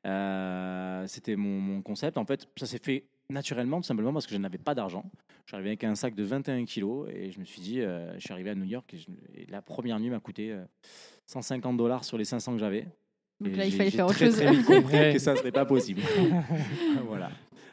Euh, 0.07 1.05
C'était 1.07 1.37
mon, 1.37 1.61
mon 1.61 1.83
concept. 1.83 2.17
En 2.17 2.25
fait, 2.25 2.47
ça 2.57 2.65
s'est 2.67 2.81
fait 2.83 3.05
naturellement, 3.31 3.79
tout 3.81 3.87
simplement 3.87 4.13
parce 4.13 4.27
que 4.27 4.33
je 4.35 4.39
n'avais 4.39 4.59
pas 4.59 4.75
d'argent. 4.75 5.05
Je 5.45 5.51
suis 5.51 5.55
arrivé 5.55 5.71
avec 5.71 5.85
un 5.85 5.95
sac 5.95 6.15
de 6.15 6.23
21 6.25 6.65
kilos 6.65 7.09
et 7.13 7.31
je 7.31 7.39
me 7.41 7.45
suis 7.45 7.61
dit, 7.61 7.81
euh, 7.81 8.13
je 8.15 8.21
suis 8.21 8.33
arrivé 8.33 8.51
à 8.51 8.55
New 8.55 8.65
York 8.65 8.93
et, 8.95 8.99
je- 8.99 9.07
et 9.35 9.47
la 9.51 9.63
première 9.63 9.99
nuit 10.01 10.11
m'a 10.11 10.21
coûté 10.21 10.53
euh, 10.53 10.65
150 11.27 11.77
dollars 11.77 12.05
sur 12.05 12.19
les 12.19 12.25
500 12.25 12.53
que 12.55 12.59
j'avais. 12.59 12.87
Donc 13.41 13.53
Et 13.53 13.57
là, 13.57 13.65
il 13.67 13.71
j'ai- 13.71 13.77
fallait 13.77 13.91
j'ai 13.91 13.97
faire 13.97 14.07
autre 14.07 14.15
très, 14.17 14.27
chose. 14.27 14.37
Très 14.37 14.51
vite 14.51 14.65
compris 14.67 15.13
que 15.13 15.19
ça 15.19 15.33
ne 15.33 15.37
serait 15.39 15.53
pas 15.53 15.65
possible. 15.67 16.01
voilà. 17.07 17.31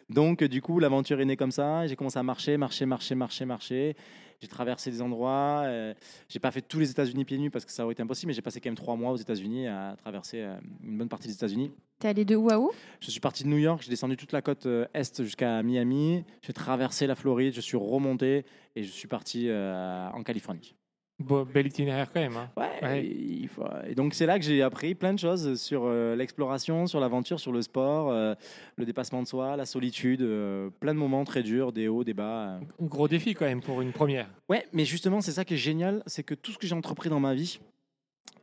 Donc, 0.10 0.44
du 0.44 0.62
coup, 0.62 0.80
l'aventure 0.80 1.20
est 1.22 1.26
née 1.26 1.38
comme 1.38 1.52
ça. 1.52 1.88
J'ai 1.88 1.96
commencé 1.96 2.20
à 2.20 2.24
marcher, 2.24 2.58
marcher, 2.58 2.86
marcher, 2.86 3.16
marcher, 3.16 3.46
marcher. 3.46 3.96
J'ai 4.44 4.50
traversé 4.50 4.92
des 4.92 5.02
endroits. 5.02 5.62
Euh, 5.64 5.94
j'ai 6.28 6.40
pas 6.40 6.52
fait 6.52 6.62
tous 6.62 6.78
les 6.78 6.92
États-Unis 6.92 7.24
pieds 7.24 7.38
nus 7.38 7.50
parce 7.50 7.64
que 7.64 7.72
ça 7.72 7.86
aurait 7.86 7.94
été 7.94 8.04
impossible, 8.04 8.28
mais 8.28 8.34
j'ai 8.34 8.42
passé 8.42 8.60
quand 8.60 8.68
même 8.68 8.76
trois 8.76 8.98
mois 8.98 9.14
aux 9.14 9.16
États-Unis 9.16 9.68
à 9.68 9.96
traverser 9.98 10.42
euh, 10.42 10.58
une 10.84 10.98
bonne 10.98 11.08
partie 11.08 11.30
des 11.30 11.34
États-Unis. 11.34 11.72
T'es 12.00 12.10
allé 12.10 12.26
de 12.26 12.36
où 12.36 12.50
à 12.52 12.60
où? 12.60 12.70
Je 13.00 13.10
suis 13.10 13.22
parti 13.22 13.46
de 13.46 13.48
New 13.48 13.58
York, 13.58 13.82
j'ai 13.82 13.90
descendu 13.90 14.18
toute 14.18 14.34
la 14.34 14.42
côte 14.42 14.66
euh, 14.66 14.86
est 14.94 15.24
jusqu'à 15.24 15.64
Miami. 15.64 16.26
J'ai 16.42 16.52
traversé 16.52 17.08
la 17.08 17.16
Floride, 17.16 17.54
je 17.54 17.62
suis 17.62 17.78
remonté 17.78 18.44
et 18.76 18.84
je 18.84 18.92
suis 18.92 19.08
parti 19.08 19.50
en 19.50 20.22
Californie. 20.24 20.76
Bon, 21.20 21.44
bel 21.44 21.68
itinéraire 21.68 22.12
quand 22.12 22.20
même. 22.20 22.36
hein. 22.36 22.50
Ouais. 22.58 22.70
Ouais. 22.82 23.06
Et, 23.06 23.12
il 23.42 23.48
faut- 23.48 23.64
et 23.88 23.96
donc 23.96 24.14
c'est 24.14 24.26
là 24.26 24.40
que 24.40 24.44
j'ai 24.46 24.62
appris 24.62 24.94
plein 24.96 25.14
de 25.14 25.20
choses 25.20 25.62
sur 25.62 25.84
euh, 25.86 26.16
l'exploration, 26.16 26.86
sur 26.88 27.00
l'aventure, 27.00 27.40
sur 27.40 27.52
le 27.52 27.62
sport, 27.62 28.10
euh, 28.12 28.34
le 28.78 28.86
dépassement 28.86 29.22
de 29.22 29.28
soi, 29.28 29.56
la 29.56 29.66
solitude, 29.66 30.22
euh, 30.22 30.70
plein 30.80 30.94
de 30.94 31.00
moments 31.00 31.24
très 31.24 31.44
durs, 31.44 31.72
des 31.72 31.88
hauts, 31.88 32.04
des 32.04 32.14
bas. 32.16 32.58
euh. 32.58 32.60
Gros 32.82 33.08
défi 33.08 33.36
quand 33.36 33.46
même 33.46 33.62
pour 33.62 33.82
une 33.82 33.92
première. 33.94 34.28
Ouais, 34.50 34.68
mais 34.74 34.86
justement 34.86 35.22
c'est 35.22 35.32
ça 35.32 35.46
qui 35.46 35.54
est 35.54 35.58
génial, 35.58 36.04
c'est 36.08 36.24
que 36.24 36.34
tout 36.34 36.52
ce 36.52 36.58
que 36.58 36.68
j'ai 36.68 36.76
entrepris 36.76 37.10
dans 37.10 37.20
ma 37.22 37.34
vie, 37.36 37.60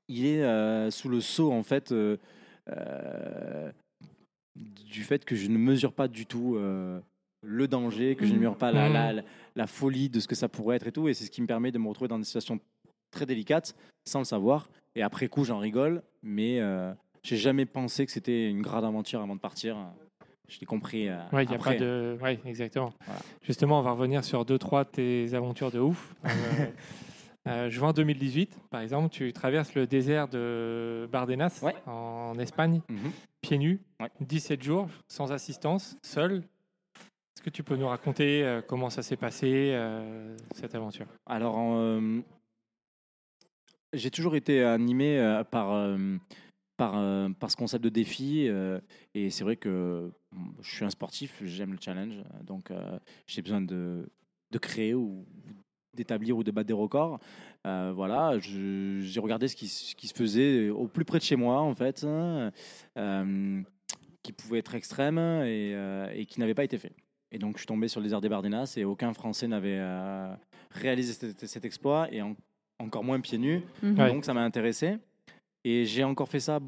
il 0.09 0.25
est 0.25 0.43
euh, 0.43 0.91
sous 0.91 1.09
le 1.09 1.21
sceau 1.21 1.53
en 1.53 1.63
fait 1.65 1.93
euh, 1.93 2.17
euh, 2.69 3.71
du 4.57 5.03
fait 5.03 5.25
que 5.25 5.35
je 5.37 5.49
ne 5.49 5.59
mesure 5.59 5.93
pas 5.93 6.09
du 6.09 6.25
tout 6.25 6.55
euh, 6.57 7.01
le 7.43 7.69
danger, 7.69 8.17
que 8.17 8.25
je 8.27 8.33
ne 8.33 8.39
mesure 8.39 8.57
pas 8.57 8.71
la, 8.73 9.13
Mhm. 9.13 9.23
la- 9.57 9.67
folie 9.67 10.09
de 10.09 10.21
ce 10.21 10.29
que 10.29 10.35
ça 10.35 10.49
pourrait 10.49 10.77
être 10.77 10.87
et 10.87 10.93
tout. 10.93 11.09
Et 11.09 11.15
c'est 11.15 11.25
ce 11.25 11.31
qui 11.31 11.41
me 11.43 11.47
permet 11.47 11.73
de 11.73 11.79
me 11.79 11.89
retrouver 11.89 12.09
dans 12.09 12.19
des 12.19 12.25
situations 12.25 12.59
très 13.11 13.27
délicates 13.27 13.75
sans 14.07 14.19
le 14.21 14.25
savoir. 14.25 14.69
Et 14.95 15.03
après 15.03 15.29
coup, 15.29 15.45
j'en 15.45 15.59
rigole, 15.59 16.03
mais 16.23 16.61
euh, 16.61 16.93
j'ai 17.23 17.37
jamais 17.37 17.67
pensé 17.67 18.05
que 18.07 18.13
c'était 18.13 18.49
une 18.49 18.61
grande 18.63 18.85
aventure 18.85 19.21
avant 19.23 19.35
de 19.37 19.41
partir. 19.41 19.77
Je 20.49 20.59
l'ai 20.61 20.67
compris. 20.67 21.09
euh, 21.09 21.17
Ouais, 21.33 21.45
il 21.45 21.51
y 21.51 21.53
a 21.53 21.57
après. 21.57 21.75
pas 21.77 21.81
de. 21.81 22.19
Ouais, 22.21 22.41
exactement. 22.45 22.93
Voilà. 23.07 23.21
Justement, 23.43 23.79
on 23.79 23.83
va 23.83 23.93
revenir 23.93 24.25
sur 24.25 24.45
deux, 24.45 24.59
trois 24.59 24.85
de 24.85 24.91
tes 24.91 25.35
aventures 25.35 25.71
de 25.71 25.79
ouf. 25.79 26.15
Euh, 26.25 26.29
euh, 27.47 27.71
juin 27.71 27.93
2018, 27.93 28.59
par 28.71 28.81
exemple, 28.81 29.11
tu 29.11 29.33
traverses 29.33 29.75
le 29.75 29.87
désert 29.87 30.27
de 30.29 31.09
Bardenas 31.13 31.61
Ouais. 31.63 31.75
en 31.87 32.35
Espagne, 32.39 32.81
Mhm. 32.89 33.13
pieds 33.43 33.59
nus, 33.59 33.81
Ouais. 34.01 34.11
17 34.21 34.63
jours, 34.63 34.89
sans 35.09 35.31
assistance, 35.33 35.97
seul. 36.03 36.43
Est-ce 37.41 37.45
que 37.47 37.51
tu 37.51 37.63
peux 37.63 37.77
nous 37.77 37.89
raconter 37.89 38.45
euh, 38.45 38.61
comment 38.61 38.91
ça 38.91 39.03
s'est 39.03 39.17
passé, 39.17 39.71
euh, 39.73 40.37
cette 40.55 40.75
aventure? 40.75 41.07
Alors, 41.25 41.57
euh, 41.59 42.21
j'ai 43.95 44.11
toujours 44.11 44.37
été 44.37 44.63
animé 44.63 45.43
par, 45.51 45.97
par, 46.77 47.51
ce 47.51 47.57
concept 47.57 47.83
de 47.83 47.89
défi. 47.89 48.47
et 49.15 49.31
c'est 49.31 49.43
vrai 49.43 49.57
que 49.57 50.13
je 50.61 50.71
suis 50.71 50.85
un 50.85 50.91
sportif, 50.91 51.43
j'aime 51.43 51.73
le 51.73 51.79
challenge. 51.81 52.23
Donc, 52.43 52.71
j'ai 53.27 53.41
besoin 53.41 53.63
de, 53.63 54.07
de 54.51 54.59
créer 54.59 54.95
ou 54.95 55.25
d'établir 55.95 56.37
ou 56.37 56.45
de 56.45 56.51
battre 56.51 56.69
des 56.69 56.75
records. 56.75 57.19
Voilà, 57.65 58.39
j'ai 58.39 59.19
regardé 59.21 59.49
ce 59.49 59.57
qui, 59.57 59.67
se 59.67 60.15
faisait 60.15 60.69
au 60.69 60.87
plus 60.89 61.07
près 61.07 61.19
de 61.19 61.25
chez 61.25 61.37
moi, 61.37 61.63
en 61.63 61.75
fait, 61.75 62.07
qui 64.23 64.33
pouvait 64.33 64.59
être 64.59 64.75
extrême 64.75 65.19
et 65.19 66.27
qui 66.29 66.39
n'avait 66.39 66.55
pas 66.55 66.65
été 66.65 66.79
fait. 66.79 66.93
Et 67.33 67.39
donc, 67.39 67.55
je 67.57 67.61
suis 67.61 67.67
tombé 67.67 67.87
sur 67.89 68.01
le 68.01 68.05
désert 68.05 68.21
des 68.21 68.29
Bardenas 68.29 68.75
et 68.77 68.85
aucun 68.85 69.13
Français 69.13 69.47
n'avait 69.47 69.79
euh, 69.79 70.35
réalisé 70.71 71.13
cet, 71.13 71.47
cet 71.47 71.65
exploit 71.65 72.13
et 72.13 72.23
en- 72.23 72.35
encore 72.79 73.05
moins 73.05 73.21
pieds 73.21 73.39
nus. 73.39 73.63
Mhm. 73.83 73.99
Ouais. 73.99 74.09
Donc, 74.09 74.25
ça 74.25 74.35
m'a 74.35 74.43
intéressé. 74.43 74.99
Et 75.65 75.85
j'ai 75.85 76.03
encore 76.05 76.29
fait 76.29 76.41
ça. 76.41 76.59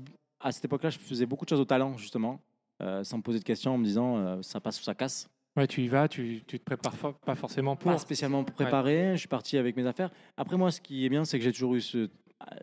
À 0.40 0.52
cette 0.52 0.64
époque-là, 0.64 0.90
je 0.90 0.98
faisais 0.98 1.26
beaucoup 1.26 1.44
de 1.44 1.50
choses 1.50 1.60
au 1.60 1.64
talent, 1.64 1.96
justement, 1.96 2.40
euh, 2.82 3.02
sans 3.04 3.16
me 3.18 3.22
poser 3.22 3.38
de 3.38 3.44
questions, 3.44 3.74
en 3.74 3.78
me 3.78 3.84
disant 3.84 4.16
euh, 4.18 4.42
ça 4.42 4.60
passe 4.60 4.80
ou 4.80 4.82
ça 4.84 4.94
casse. 4.94 5.28
Ouais, 5.56 5.66
tu 5.66 5.82
y 5.82 5.88
vas, 5.88 6.08
tu, 6.08 6.42
tu 6.46 6.58
te 6.58 6.64
prépares 6.64 6.94
fo- 6.96 7.14
pas 7.26 7.34
forcément 7.34 7.76
pour. 7.76 7.90
Pas 7.90 7.98
spécialement 7.98 8.42
préparé. 8.44 9.12
Je 9.14 9.18
suis 9.18 9.28
parti 9.28 9.58
avec 9.58 9.76
mes 9.76 9.86
affaires. 9.86 10.10
Après, 10.36 10.56
moi, 10.56 10.70
ce 10.70 10.80
qui 10.80 11.04
est 11.04 11.08
bien, 11.08 11.24
c'est 11.24 11.38
que 11.38 11.44
j'ai 11.44 11.52
toujours 11.52 11.74
eu, 11.74 11.80
ce, 11.80 12.08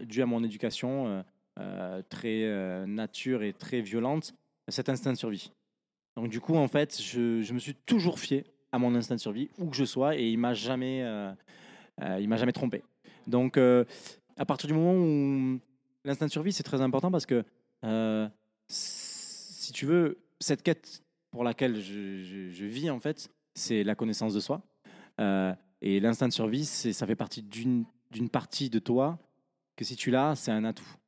dû 0.01 0.21
à 0.21 0.25
mon 0.25 0.43
éducation 0.43 1.23
très 2.09 2.85
nature 2.88 3.43
et 3.43 3.53
très 3.53 3.81
violente, 3.81 4.33
cet 4.67 4.89
instinct 4.89 5.12
de 5.13 5.17
survie. 5.17 5.51
Donc, 6.19 6.29
du 6.29 6.41
coup, 6.41 6.55
en 6.55 6.67
fait, 6.67 7.01
je, 7.01 7.53
me 7.53 7.60
suis 7.60 7.75
toujours 7.86 8.19
fié 8.19 8.43
à 8.73 8.77
mon 8.77 8.93
instinct 8.93 9.15
de 9.15 9.21
survie, 9.21 9.49
où 9.58 9.67
que 9.67 9.75
je 9.77 9.86
sois, 9.86 10.17
et 10.17 10.27
il 10.27 10.38
m'a 10.38 10.53
jamais, 10.53 11.01
euh, 11.01 11.32
euh, 12.01 12.17
il 12.19 12.27
m'a 12.27 12.36
jamais 12.36 12.51
trompé. 12.51 12.84
Donc, 13.25 13.55
euh, 13.55 13.86
à 14.36 14.45
partir 14.45 14.67
du 14.67 14.73
moment 14.73 14.93
où 14.93 15.60
l'instinct 16.03 16.25
de 16.25 16.32
survie, 16.32 16.51
c'est 16.51 16.63
très 16.63 16.82
important 16.82 17.10
parce 17.10 17.25
que, 17.25 17.45
si 18.67 19.71
tu 19.71 19.86
veux, 19.86 20.17
cette 20.41 20.62
quête 20.62 21.03
pour 21.32 21.45
laquelle 21.45 21.79
je, 21.79 22.65
vis, 22.65 22.89
en 22.89 22.99
fait, 22.99 23.32
c'est 23.53 23.86
la 23.86 23.95
connaissance 23.95 24.34
de 24.34 24.41
soi. 24.41 24.62
Et 25.82 26.01
l'instinct 26.01 26.27
de 26.27 26.34
survie, 26.34 26.65
ça 26.65 27.08
fait 27.08 27.15
partie 27.15 27.43
d'une 27.43 27.86
partie 28.29 28.69
de 28.69 28.79
toi 28.79 29.17
que 29.77 29.86
si 29.86 29.95
tu 29.95 30.12
l'as, 30.12 30.36
c'est 30.36 30.51
un 30.51 30.65
atout. 30.65 30.98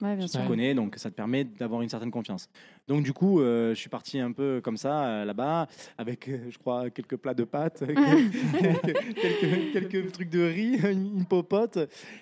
Ouais, 0.00 0.14
bien 0.14 0.26
tu 0.26 0.32
sûr. 0.32 0.46
connais, 0.46 0.74
donc 0.74 0.94
ça 0.96 1.10
te 1.10 1.16
permet 1.16 1.42
d'avoir 1.42 1.82
une 1.82 1.88
certaine 1.88 2.12
confiance. 2.12 2.48
Donc 2.86 3.02
du 3.02 3.12
coup, 3.12 3.40
euh, 3.40 3.74
je 3.74 3.80
suis 3.80 3.88
parti 3.88 4.20
un 4.20 4.30
peu 4.30 4.60
comme 4.62 4.76
ça 4.76 5.04
euh, 5.04 5.24
là-bas, 5.24 5.66
avec, 5.98 6.28
euh, 6.28 6.38
je 6.50 6.56
crois, 6.56 6.88
quelques 6.90 7.16
plats 7.16 7.34
de 7.34 7.42
pâtes, 7.42 7.82
quelques, 9.72 10.12
trucs 10.12 10.30
de 10.30 10.42
riz, 10.42 10.76
une, 10.92 11.24
popote, 11.24 11.78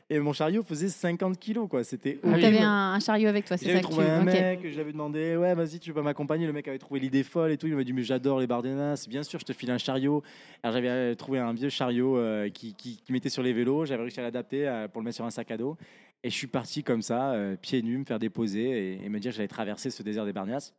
et 0.09 0.19
mon 0.19 0.33
chariot 0.33 0.63
faisait 0.63 0.89
50 0.89 1.39
kilos, 1.39 1.69
quoi. 1.69 1.85
C'était 1.85 2.19
Ah 2.23 2.29
horrible. 2.29 2.43
T'avais 2.43 2.63
un, 2.63 2.95
un 2.95 3.01
chariot 3.01 3.29
avec 3.29 3.45
toi, 3.45 3.59
c'est 3.59 3.67
ça 3.67 3.73
que 3.73 3.77
tu 3.77 3.83
trouvé 3.83 4.07
un 4.09 4.25
mec, 4.25 4.61
je 4.63 4.69
lui 4.69 4.81
avais 4.81 4.93
demandé, 4.93 5.37
ouais, 5.37 5.55
vas-y, 5.55 5.79
tu 5.79 5.93
peux 5.93 6.03
m'accompagner. 6.03 6.47
Le 6.47 6.55
mec 6.55 6.67
avait 6.69 6.79
trouvé 6.79 6.99
l'idée 6.99 7.25
folle 7.25 7.53
et 7.53 7.59
tout. 7.59 7.67
Il 7.67 7.77
m'a 7.77 7.85
dit, 7.85 7.93
mais 7.93 8.05
j'adore 8.05 8.41
les 8.41 8.47
Bardenas. 8.47 9.05
Bien 9.07 9.23
sûr, 9.23 9.39
je 9.39 9.45
te 9.45 9.53
file 9.53 9.71
un 9.71 9.79
chariot. 9.79 10.23
Alors, 10.63 10.75
j'avais 10.75 11.15
trouvé 11.15 11.41
un 11.41 11.53
vieux 11.53 11.69
chariot 11.69 12.19
qui, 12.55 12.75
qui, 12.75 12.97
qui 12.97 13.13
mettait 13.13 13.29
sur 13.29 13.43
les 13.43 13.53
vélos. 13.53 13.85
J'avais 13.85 14.03
réussi 14.03 14.19
à 14.21 14.23
l'adapter 14.23 14.87
pour 14.93 15.03
le 15.03 15.05
mettre 15.05 15.17
sur 15.17 15.27
un 15.27 15.31
sac 15.31 15.51
à 15.51 15.59
dos. 15.59 15.77
Et 16.23 16.31
je 16.31 16.35
suis 16.35 16.47
parti 16.49 16.83
comme 16.83 17.03
ça, 17.03 17.33
euh, 17.33 17.57
pieds 17.57 17.83
nus, 17.83 17.99
me 17.99 18.05
faire 18.05 18.19
déposer 18.19 18.95
et, 18.95 19.05
et 19.05 19.09
me 19.09 19.21
dire 19.21 19.31
que 19.31 19.37
j'allais 19.37 19.49
traverser 19.49 19.91
ce 19.91 20.03
désert 20.03 20.25
des 20.25 20.33
Bardenas, 20.33 20.73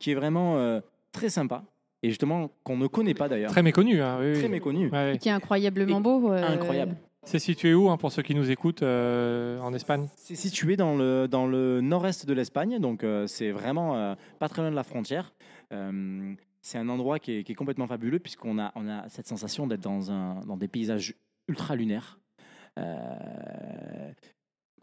qui 0.00 0.10
est 0.10 0.14
vraiment 0.14 0.56
euh, 0.58 0.80
très 1.12 1.28
sympa. 1.28 1.64
Et 2.02 2.08
justement, 2.08 2.50
qu'on 2.64 2.76
ne 2.76 2.88
connaît 2.88 3.14
pas 3.14 3.28
d'ailleurs. 3.28 3.52
Très 3.52 3.62
méconnu. 3.62 4.00
hein, 4.02 4.18
oui, 4.20 4.32
oui. 4.32 4.38
Très 4.40 4.48
méconnu. 4.48 4.86
Ouais, 4.90 5.12
ouais. 5.12 5.18
Qui 5.18 5.28
est 5.28 5.32
incroyablement 5.32 5.98
Et- 5.98 6.02
beau. 6.02 6.32
euh, 6.32 6.42
Incroyable. 6.44 6.96
C'est 7.24 7.38
situé 7.38 7.72
où 7.72 7.88
hein, 7.88 7.96
pour 7.96 8.10
ceux 8.10 8.22
qui 8.22 8.34
nous 8.34 8.50
écoutent 8.50 8.82
euh, 8.82 9.60
en 9.60 9.72
Espagne? 9.74 10.08
C'est 10.16 10.34
situé 10.34 10.76
dans 10.76 10.96
le, 10.96 11.28
dans 11.28 11.46
le 11.46 11.80
nord-est 11.80 12.26
de 12.26 12.32
l'Espagne, 12.32 12.80
donc 12.80 13.04
euh, 13.04 13.28
c'est 13.28 13.52
vraiment 13.52 13.96
euh, 13.96 14.16
pas 14.40 14.48
très 14.48 14.62
loin 14.62 14.72
de 14.72 14.74
la 14.74 14.82
frontière. 14.82 15.32
Euh, 15.72 16.34
c'est 16.62 16.78
un 16.78 16.88
endroit 16.88 17.20
qui 17.20 17.30
est, 17.38 17.44
qui 17.44 17.52
est 17.52 17.54
complètement 17.54 17.86
fabuleux 17.86 18.18
puisqu'on 18.18 18.58
a, 18.58 18.72
on 18.74 18.88
a 18.88 19.08
cette 19.08 19.28
sensation 19.28 19.68
d'être 19.68 19.80
dans, 19.82 20.10
un, 20.10 20.40
dans 20.46 20.56
des 20.56 20.66
paysages 20.66 21.14
ultra 21.46 21.76
lunaires, 21.76 22.18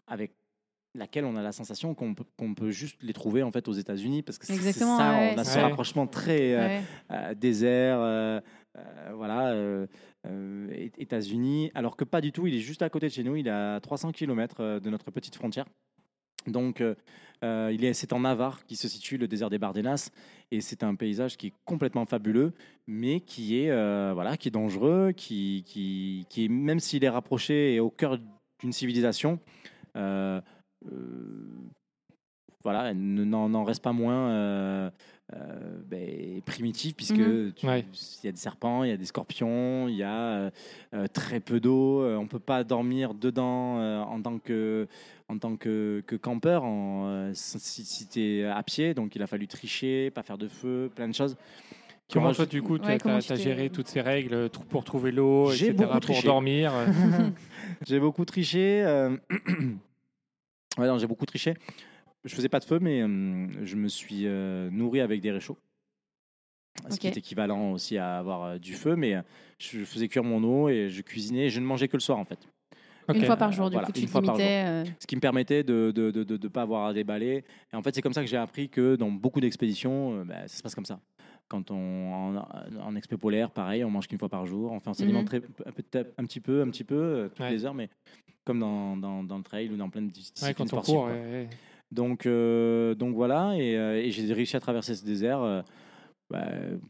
avec 0.07 0.33
laquelle 0.95 1.25
on 1.25 1.35
a 1.35 1.41
la 1.41 1.51
sensation 1.51 1.93
qu'on 1.93 2.13
peut, 2.13 2.71
juste 2.71 2.97
les 3.01 3.13
trouver 3.13 3.43
en 3.43 3.51
fait 3.51 3.67
aux 3.67 3.73
États-unis 3.73 4.23
parce 4.23 4.37
que 4.37 4.47
c'est 4.47 4.71
ça, 4.71 4.85
ouais, 4.85 5.33
on 5.35 5.37
a 5.37 5.43
ce 5.43 5.59
rapprochement 5.59 6.07
très 6.07 6.53
euh, 6.53 6.67
ouais. 6.67 6.81
euh, 7.11 7.33
désert, 7.35 7.99
euh, 7.99 8.39
euh, 8.77 9.11
voilà, 9.13 9.49
euh, 9.49 9.87
euh, 10.27 10.87
États-Unis, 10.97 11.71
alors 11.73 11.95
que 11.95 12.03
pas 12.03 12.21
du 12.21 12.31
tout. 12.31 12.47
Il 12.47 12.55
est 12.55 12.59
juste 12.59 12.81
à 12.81 12.89
côté 12.89 13.07
de 13.07 13.13
chez 13.13 13.23
nous. 13.23 13.35
Il 13.35 13.47
est 13.47 13.51
à 13.51 13.79
300 13.81 14.11
km 14.11 14.79
de 14.79 14.89
notre 14.89 15.11
petite 15.11 15.35
frontière. 15.35 15.65
Donc, 16.49 16.81
euh, 16.81 16.95
euh, 17.43 17.91
c'est 17.93 18.13
en 18.13 18.21
Navarre 18.21 18.65
qui 18.65 18.75
se 18.75 18.87
situe 18.87 19.17
le 19.17 19.27
désert 19.27 19.49
des 19.49 19.57
Bardenas, 19.57 20.09
et 20.51 20.61
c'est 20.61 20.83
un 20.83 20.95
paysage 20.95 21.37
qui 21.37 21.47
est 21.47 21.53
complètement 21.65 22.05
fabuleux, 22.05 22.53
mais 22.87 23.21
qui 23.21 23.59
est, 23.59 23.69
euh, 23.69 24.11
voilà, 24.13 24.37
qui 24.37 24.49
est 24.49 24.51
dangereux, 24.51 25.13
qui, 25.15 25.63
qui, 25.65 26.25
qui 26.29 26.45
est, 26.45 26.49
même 26.49 26.79
s'il 26.79 27.03
est 27.03 27.09
rapproché 27.09 27.75
et 27.75 27.79
au 27.79 27.89
cœur 27.89 28.17
d'une 28.59 28.73
civilisation, 28.73 29.39
voilà, 32.63 32.93
ne- 32.93 33.23
n'en 33.23 33.63
reste 33.63 33.81
pas 33.81 33.93
moins 33.93 34.29
euh, 34.31 34.89
euh, 35.33 35.77
ben, 35.85 36.41
primitif, 36.41 36.95
puisque 36.95 37.19
Mhm. 37.19 37.53
Ouais. 37.63 37.85
il 38.23 38.25
y 38.25 38.29
a 38.29 38.31
des 38.31 38.37
serpents, 38.37 38.83
il 38.83 38.89
y 38.89 38.93
a 38.93 38.97
des 38.97 39.05
scorpions, 39.05 39.87
il 39.87 39.95
y 39.95 40.03
a 40.03 40.17
euh, 40.17 40.49
euh, 40.93 41.07
très 41.07 41.39
peu 41.39 41.59
d'eau, 41.59 42.01
euh, 42.01 42.17
on 42.17 42.27
peut 42.27 42.39
pas 42.39 42.63
dormir 42.63 43.13
dedans 43.13 43.79
euh, 43.79 43.99
en 44.01 44.21
tant 44.21 44.39
que 44.39 44.87
en 45.29 45.37
tant 45.37 45.55
que, 45.57 46.03
que 46.07 46.15
campeur, 46.15 46.63
en, 46.63 47.05
euh, 47.07 47.31
si, 47.35 47.59
si 47.85 48.07
tu 48.07 48.19
es 48.19 48.45
à 48.45 48.63
pied, 48.63 48.95
donc 48.95 49.15
il 49.15 49.21
a 49.21 49.27
fallu 49.27 49.45
tricher, 49.47 50.09
pas 50.09 50.23
faire 50.23 50.39
de 50.39 50.47
feu, 50.47 50.89
plein 50.95 51.07
de 51.07 51.13
choses. 51.13 51.37
Comment 52.11 52.33
toi, 52.33 52.47
du 52.47 52.63
coup, 52.63 52.79
tu 52.79 52.89
as, 52.89 53.35
géré 53.35 53.69
toutes 53.69 53.87
ces 53.87 54.01
règles 54.01 54.49
pour 54.69 54.83
trouver 54.83 55.11
l'eau, 55.11 55.51
J'ai 55.51 55.67
etc., 55.67 55.73
beaucoup 55.85 55.93
pour 55.99 56.01
triché. 56.01 56.27
dormir 56.27 56.73
J'ai 57.87 57.99
beaucoup 57.99 58.25
triché. 58.25 58.81
euh, 58.83 59.15
ouais, 60.79 60.87
non, 60.87 60.97
j'ai 60.97 61.05
beaucoup 61.05 61.27
triché. 61.27 61.53
Je 62.29 62.35
faisais 62.35 62.49
pas 62.49 62.59
de 62.59 62.65
feu, 62.65 62.77
mais 62.79 63.01
euh, 63.01 63.47
je 63.65 63.75
me 63.75 63.87
suis 63.87 64.23
euh, 64.27 64.69
nourri 64.69 64.99
avec 65.01 65.19
des 65.19 65.31
réchauds. 65.31 65.57
Ce 66.89 66.97
qui 66.99 67.07
est 67.07 67.17
équivalent 67.17 67.71
aussi 67.71 67.97
à 67.97 68.19
avoir 68.19 68.43
euh, 68.43 68.57
du 68.57 68.73
feu, 68.73 68.95
mais 68.95 69.15
euh, 69.15 69.21
je 69.57 69.83
faisais 69.83 70.07
cuire 70.07 70.23
mon 70.23 70.43
eau 70.43 70.69
et 70.69 70.89
je 70.89 71.01
cuisinais. 71.01 71.47
et 71.47 71.49
Je 71.49 71.59
ne 71.59 71.65
mangeais 71.65 71.87
que 71.87 71.97
le 71.97 72.01
soir 72.01 72.17
en 72.19 72.25
fait. 72.25 72.39
Une 73.13 73.25
fois 73.25 73.35
par 73.37 73.51
jour, 73.51 73.69
du 73.71 73.73
Voilà, 73.73 73.87
coup, 73.87 73.91
tu 73.93 74.01
une 74.01 74.05
te 74.05 74.11
fois 74.11 74.21
par 74.21 74.35
limitais. 74.37 74.63
euh, 74.67 74.85
Ce 74.99 75.07
qui 75.07 75.15
me 75.15 75.21
permettait 75.21 75.63
de 75.63 75.87
ne 75.87 75.91
de, 75.91 76.11
de, 76.11 76.23
de, 76.23 76.37
de 76.37 76.47
pas 76.47 76.61
avoir 76.61 76.85
à 76.85 76.93
déballer. 76.93 77.43
Et 77.73 77.75
en 77.75 77.81
fait, 77.81 77.95
c'est 77.95 78.03
comme 78.03 78.13
ça 78.13 78.21
que 78.21 78.27
j'ai 78.29 78.37
appris 78.37 78.69
que 78.69 78.95
dans 78.95 79.09
beaucoup 79.09 79.41
d'expéditions, 79.41 80.19
euh, 80.19 80.23
bah, 80.23 80.47
ça 80.47 80.57
se 80.57 80.61
passe 80.61 80.75
comme 80.75 80.85
ça. 80.85 80.99
Quand 81.47 81.71
on 81.71 82.13
en, 82.37 82.47
en 82.79 82.95
expé 82.95 83.17
polaire, 83.17 83.49
pareil, 83.49 83.83
on 83.83 83.89
mange 83.89 84.07
qu'une 84.07 84.19
fois 84.19 84.29
par 84.29 84.45
jour. 84.45 84.71
On 84.71 84.79
fait 84.79 84.89
on 84.89 84.93
s'alimente 84.93 85.23
Mhm. 85.33 85.41
très- 85.41 85.65
un, 85.65 85.71
peu- 85.71 86.11
un 86.19 86.23
petit 86.25 86.39
peu, 86.39 86.61
un 86.61 86.69
petit 86.69 86.83
peu, 86.83 86.95
euh, 86.95 87.29
toutes 87.29 87.39
Ouais. 87.39 87.49
les 87.51 87.65
heures, 87.65 87.73
mais 87.73 87.89
comme 88.45 88.59
dans, 88.59 88.95
dans, 88.95 89.23
dans 89.23 89.37
le 89.37 89.43
trail 89.43 89.69
ou 89.71 89.75
dans 89.75 89.89
plein 89.89 90.03
de 90.03 90.11
dis- 90.11 90.31
disciplines 90.31 90.47
ouais, 90.47 90.53
quand 90.53 90.63
on 90.65 90.67
sportives, 90.67 90.93
court. 90.95 91.03
quoi. 91.05 91.13
ouais, 91.13 91.19
ouais. 91.19 91.49
Donc, 91.91 92.25
euh, 92.25 92.93
donc 92.93 93.15
voilà, 93.15 93.55
et, 93.55 93.75
euh, 93.75 94.01
et 94.01 94.11
j'ai 94.11 94.31
réussi 94.33 94.55
à 94.55 94.59
traverser 94.59 94.95
ce 94.95 95.03
désert 95.03 95.41
euh, 95.41 95.61
bah, 96.29 96.45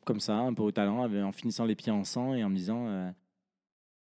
comme 0.06 0.20
ça, 0.20 0.36
un 0.36 0.54
peu 0.54 0.64
au 0.64 0.72
talent, 0.72 1.10
en 1.10 1.32
finissant 1.32 1.66
les 1.66 1.76
pieds 1.76 1.92
en 1.92 2.04
sang 2.04 2.34
et 2.34 2.44
en 2.44 2.50
me 2.50 2.56
disant, 2.56 3.14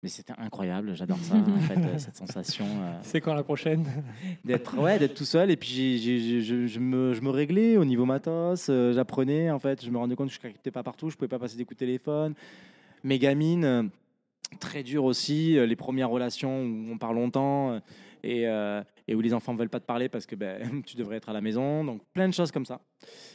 mais 0.02 0.10
c'était 0.10 0.34
incroyable, 0.36 0.94
j'adore 0.94 1.18
ça, 1.18 1.36
en 1.36 1.60
fait, 1.60 1.98
cette 1.98 2.16
sensation 2.16 2.66
C'est 3.02 3.22
quand 3.22 3.32
la 3.32 3.42
prochaine? 3.42 3.86
d'être 4.44 4.76
ouais, 4.78 4.98
d'être 4.98 5.14
tout 5.14 5.24
seul. 5.24 5.50
Et 5.50 5.56
puis 5.56 5.98
je, 5.98 6.66
je 6.66 6.78
me, 6.78 7.14
je 7.14 7.20
me 7.22 7.30
réglais 7.30 7.78
au 7.78 7.86
niveau 7.86 8.04
matos, 8.04 8.66
j'apprenais, 8.66 9.50
en 9.50 9.58
fait, 9.58 9.82
je 9.82 9.90
me 9.90 9.96
rendais 9.96 10.16
compte 10.16 10.28
que 10.28 10.34
je 10.34 10.48
ne 10.48 10.70
pas 10.70 10.82
partout, 10.82 11.08
je 11.08 11.16
pouvais 11.16 11.28
pas 11.28 11.38
passer 11.38 11.56
des 11.56 11.64
coups 11.64 11.76
de 11.76 11.86
téléphone. 11.86 12.34
Mes 13.02 13.18
gamines, 13.18 13.88
très 14.60 14.82
dur 14.82 15.04
aussi, 15.04 15.54
les 15.54 15.76
premières 15.76 16.10
relations 16.10 16.62
où 16.62 16.92
on 16.92 16.98
parle 16.98 17.14
longtemps. 17.14 17.80
et, 18.22 18.46
euh, 18.46 18.82
et 19.08 19.14
où 19.14 19.20
les 19.20 19.34
enfants 19.34 19.52
ne 19.52 19.58
veulent 19.58 19.68
pas 19.70 19.80
te 19.80 19.86
parler 19.86 20.08
parce 20.08 20.26
que 20.26 20.34
ben, 20.36 20.82
tu 20.86 20.96
devrais 20.96 21.16
être 21.16 21.28
à 21.28 21.32
la 21.32 21.40
maison. 21.40 21.84
Donc 21.84 22.02
plein 22.12 22.28
de 22.28 22.34
choses 22.34 22.50
comme 22.50 22.66
ça 22.66 22.80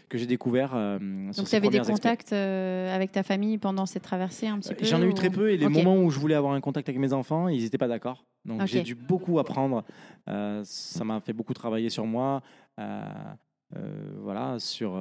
que 0.10 0.18
j'ai 0.18 0.26
découvert. 0.26 0.74
euh, 0.76 0.98
sur 1.34 1.44
Donc, 1.44 1.50
tu 1.50 1.56
avais 1.56 1.70
des 1.70 1.80
contacts 1.80 2.34
euh, 2.34 2.96
avec 2.96 3.12
ta 3.12 3.24
famille 3.24 3.58
pendant 3.58 3.86
cette 3.86 4.04
traversée 4.04 4.48
un 4.48 4.60
petit 4.60 4.74
peu 4.74 4.86
J'en 4.86 5.02
ai 5.02 5.06
eu 5.06 5.10
ou- 5.10 5.14
très 5.14 5.30
peu 5.30 5.52
et 5.52 5.58
les 5.58 5.68
moments 5.68 5.98
où 5.98 6.10
je 6.10 6.20
voulais 6.20 6.36
avoir 6.36 6.54
un 6.54 6.62
contact 6.62 6.88
avec 6.90 7.00
mes 7.00 7.14
enfants, 7.14 7.48
ils 7.48 7.64
n'étaient 7.64 7.78
pas 7.78 7.88
d'accord. 7.88 8.26
Donc 8.46 8.66
j'ai 8.66 8.82
dû 8.82 8.96
beaucoup 8.96 9.40
apprendre. 9.40 9.84
Euh, 10.30 10.62
ça 10.64 11.04
m'a 11.04 11.20
fait 11.20 11.34
beaucoup 11.34 11.54
travailler 11.54 11.90
sur 11.90 12.06
moi. 12.06 12.42
euh, 12.80 14.14
voilà, 14.22 14.60
sur 14.60 14.98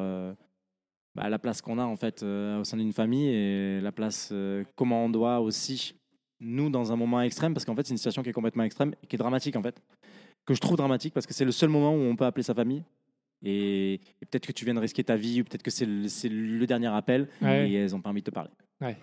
bah, 1.17 1.31
la 1.31 1.39
place 1.39 1.63
qu'on 1.63 1.79
a 1.79 1.85
en 1.85 1.97
fait 1.97 2.23
euh, 2.23 2.61
au 2.61 2.65
sein 2.65 2.77
d'une 2.77 2.93
famille 2.93 3.29
et 3.29 3.81
la 3.81 3.91
place 3.91 4.29
euh, 4.33 4.65
comment 4.77 5.07
on 5.07 5.09
doit 5.09 5.41
aussi 5.41 5.95
nous 6.41 6.69
dans 6.69 6.93
un 6.93 6.97
moment 6.97 7.23
extrême 7.23 7.55
parce 7.55 7.65
qu'en 7.65 7.75
fait 7.75 7.87
c'est 7.87 7.95
une 7.95 7.97
situation 7.97 8.23
qui 8.23 8.29
est 8.29 8.35
complètement 8.35 8.65
extrême 8.65 8.95
et 9.03 9.07
qui 9.07 9.17
est 9.17 9.19
dramatique 9.19 9.57
en 9.57 9.63
fait 9.63 9.81
que 10.47 10.55
je 10.55 10.61
trouve 10.61 10.77
dramatique 10.77 11.13
parce 11.13 11.27
que 11.27 11.35
c'est 11.35 11.45
le 11.45 11.53
seul 11.53 11.69
moment 11.69 11.93
où 11.93 11.99
on 12.01 12.17
peut 12.17 12.25
appeler 12.25 12.43
sa 12.45 12.55
famille 12.55 12.83
et, 13.43 13.95
et 13.95 14.27
peut-être 14.31 14.47
que 14.47 14.53
tu 14.53 14.65
viens 14.65 14.75
de 14.75 14.81
risquer 14.81 15.05
ta 15.05 15.17
vie 15.17 15.41
ou 15.41 15.45
peut-être 15.45 15.63
que 15.63 15.71
c'est 15.71 15.85
le, 15.87 16.09
c'est 16.09 16.29
le 16.29 16.67
dernier 16.67 16.87
appel 16.89 17.29
Ouais. 17.43 17.69
et 17.71 17.75
elles 17.75 17.95
ont 17.95 18.01
pas 18.01 18.11
envie 18.11 18.23
de 18.23 18.27
te 18.27 18.35
parler 18.35 18.51
Ouais. 18.81 18.97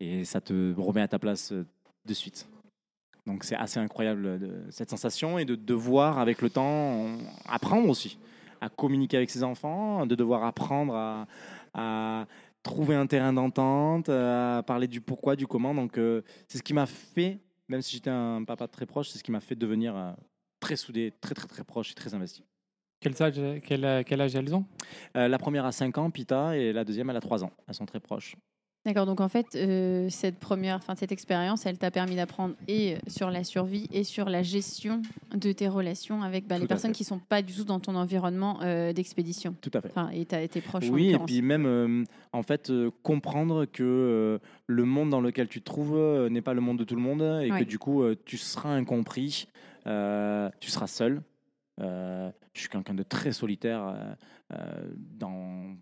et 0.00 0.24
ça 0.24 0.40
te 0.40 0.74
remet 0.78 1.00
à 1.00 1.08
ta 1.08 1.18
place 1.18 1.52
euh, 1.52 1.66
de 2.06 2.14
suite. 2.14 2.46
Donc 3.26 3.42
c'est 3.44 3.56
assez 3.56 3.80
incroyable 3.80 4.38
de, 4.38 4.62
cette 4.70 4.90
sensation 4.90 5.38
et 5.38 5.44
de 5.44 5.54
devoir 5.56 6.18
avec 6.18 6.40
le 6.42 6.50
temps 6.50 6.64
on- 6.64 7.18
apprendre 7.48 7.88
aussi 7.88 8.18
à 8.60 8.68
communiquer 8.68 9.16
avec 9.16 9.30
ses 9.30 9.42
enfants, 9.42 10.06
de 10.06 10.14
devoir 10.14 10.44
apprendre 10.44 10.94
à, 10.94 11.26
à 11.74 12.26
trouver 12.62 12.94
un 12.94 13.06
terrain 13.06 13.32
d'entente, 13.32 14.08
à 14.08 14.62
parler 14.66 14.86
du 14.88 15.00
pourquoi, 15.00 15.34
du 15.36 15.46
comment. 15.46 15.74
Donc 15.74 15.98
euh, 15.98 16.22
c'est 16.48 16.58
ce 16.58 16.62
qui 16.62 16.72
m'a 16.74 16.86
fait, 16.86 17.38
même 17.68 17.82
si 17.82 17.96
j'étais 17.96 18.10
un 18.10 18.44
papa 18.44 18.66
très 18.68 18.86
proche, 18.86 19.08
c'est 19.10 19.18
ce 19.18 19.24
qui 19.24 19.30
m'a 19.32 19.40
fait 19.40 19.54
devenir 19.56 19.96
euh, 19.96 20.12
très 20.66 20.74
soudé, 20.76 21.12
très 21.20 21.34
très 21.36 21.46
très 21.46 21.62
proche 21.62 21.92
et 21.92 21.94
très 21.94 22.12
investi. 22.14 22.42
quel 23.00 23.12
âge, 23.22 23.40
quel, 23.64 24.04
quel 24.04 24.20
âge 24.20 24.34
elles 24.34 24.52
ont? 24.52 24.64
Euh, 25.16 25.28
la 25.28 25.38
première 25.38 25.64
a 25.64 25.70
5 25.70 25.96
ans, 25.98 26.10
Pita, 26.10 26.56
et 26.56 26.72
la 26.72 26.84
deuxième 26.84 27.08
elle 27.08 27.16
a 27.16 27.20
3 27.20 27.44
ans. 27.44 27.52
Elles 27.68 27.74
sont 27.74 27.86
très 27.86 28.00
proches. 28.00 28.34
D'accord, 28.84 29.04
donc 29.06 29.20
en 29.20 29.28
fait, 29.28 29.46
euh, 29.56 30.06
cette 30.10 30.38
première, 30.38 30.76
enfin 30.76 30.94
cette 30.94 31.10
expérience, 31.10 31.66
elle 31.66 31.76
t'a 31.76 31.90
permis 31.90 32.14
d'apprendre 32.14 32.54
et 32.68 32.98
sur 33.08 33.30
la 33.30 33.42
survie 33.42 33.88
et 33.92 34.04
sur 34.04 34.28
la 34.28 34.44
gestion 34.44 35.02
de 35.34 35.50
tes 35.50 35.66
relations 35.66 36.22
avec 36.22 36.46
bah, 36.46 36.56
les 36.56 36.68
personnes 36.68 36.92
fait. 36.92 36.98
qui 36.98 37.02
sont 37.02 37.18
pas 37.18 37.42
du 37.42 37.52
tout 37.52 37.64
dans 37.64 37.80
ton 37.80 37.96
environnement 37.96 38.60
euh, 38.62 38.92
d'expédition. 38.92 39.56
Tout 39.60 39.72
à 39.74 39.80
fait. 39.80 39.90
Enfin, 39.90 40.10
et 40.10 40.24
t'as 40.24 40.40
été 40.40 40.60
proche 40.60 40.88
en 40.88 40.92
Oui, 40.92 41.10
et 41.10 41.18
puis 41.18 41.42
même, 41.42 41.66
euh, 41.66 42.04
en 42.32 42.44
fait, 42.44 42.70
euh, 42.70 42.92
comprendre 43.02 43.64
que 43.64 43.82
euh, 43.82 44.38
le 44.68 44.84
monde 44.84 45.10
dans 45.10 45.20
lequel 45.20 45.48
tu 45.48 45.58
te 45.60 45.64
trouves 45.64 45.96
euh, 45.96 46.28
n'est 46.28 46.40
pas 46.42 46.54
le 46.54 46.60
monde 46.60 46.78
de 46.78 46.84
tout 46.84 46.94
le 46.94 47.02
monde 47.02 47.22
et 47.42 47.48
que 47.50 47.64
du 47.64 47.80
coup, 47.80 48.04
euh, 48.04 48.14
tu 48.24 48.36
seras 48.36 48.70
incompris, 48.70 49.48
euh, 49.52 49.55
tu 50.60 50.70
seras 50.70 50.86
seul. 50.86 51.22
Euh, 51.80 52.30
je 52.54 52.60
suis 52.60 52.68
quelqu'un 52.70 52.94
de 52.94 53.02
très 53.02 53.32
solitaire 53.32 53.82
euh, 53.86 54.14
euh, 54.54 54.90
dans, 55.18 55.76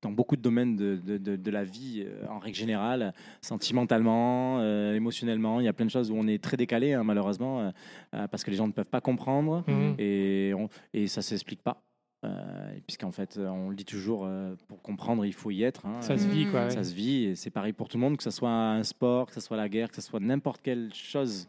dans 0.00 0.12
beaucoup 0.12 0.36
de 0.36 0.40
domaines 0.42 0.76
de, 0.76 0.94
de- 0.96 1.18
de- 1.18 1.34
de 1.36 1.50
la 1.50 1.64
vie, 1.64 2.04
euh, 2.06 2.24
en 2.28 2.38
règle 2.38 2.56
générale, 2.56 3.12
sentimentalement, 3.42 4.60
euh, 4.60 4.94
émotionnellement. 4.94 5.60
Il 5.60 5.64
y 5.64 5.68
a 5.68 5.72
plein 5.72 5.86
de 5.86 5.90
choses 5.90 6.10
où 6.10 6.14
on 6.16 6.26
est 6.26 6.42
très 6.42 6.56
décalé, 6.56 6.92
hein, 6.94 7.02
malheureusement, 7.04 7.60
euh, 7.60 7.70
euh, 8.14 8.28
parce 8.28 8.44
que 8.44 8.50
les 8.50 8.56
gens 8.56 8.66
ne 8.66 8.72
peuvent 8.72 8.84
pas 8.86 9.00
comprendre 9.00 9.64
Mhm. 9.66 9.94
et, 9.98 10.52
on- 10.56 10.68
et 10.94 11.06
ça 11.08 11.20
s'explique 11.22 11.62
pas. 11.62 11.82
Euh, 12.24 12.74
Puisqu'en 12.86 13.10
fait, 13.12 13.36
euh, 13.38 13.48
on 13.48 13.70
le 13.70 13.74
dit 13.76 13.84
toujours, 13.84 14.24
euh, 14.26 14.54
pour 14.68 14.82
comprendre, 14.82 15.24
il 15.26 15.32
faut 15.32 15.50
y 15.50 15.62
être. 15.62 15.86
hein. 15.86 16.00
Ça 16.02 16.16
se 16.18 16.28
vit, 16.28 16.46
quoi. 16.50 16.64
Ouais. 16.64 16.70
Ça 16.70 16.84
se 16.84 16.94
vit 16.94 17.24
et 17.24 17.34
c'est 17.34 17.50
pareil 17.50 17.72
pour 17.72 17.88
tout 17.88 17.96
le 17.96 18.02
monde, 18.02 18.16
que 18.16 18.22
ce 18.22 18.30
soit 18.30 18.50
un 18.50 18.82
sport, 18.82 19.26
que 19.26 19.32
ce 19.34 19.40
soit 19.40 19.56
la 19.56 19.68
guerre, 19.68 19.88
que 19.90 19.96
ce 19.96 20.02
soit 20.02 20.20
n'importe 20.20 20.60
quelle 20.62 20.92
chose 20.94 21.48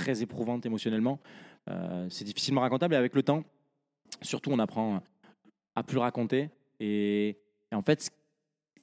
très 0.00 0.22
éprouvante 0.22 0.64
émotionnellement. 0.64 1.20
Euh, 1.68 2.06
c'est 2.08 2.24
difficilement 2.24 2.62
racontable 2.62 2.94
et 2.94 2.96
avec 2.96 3.14
le 3.14 3.22
temps, 3.22 3.44
surtout, 4.22 4.50
on 4.50 4.58
apprend 4.58 5.02
à 5.74 5.82
plus 5.82 5.98
raconter. 5.98 6.48
Et, 6.80 7.36
en 7.72 7.82
fait, 7.82 8.10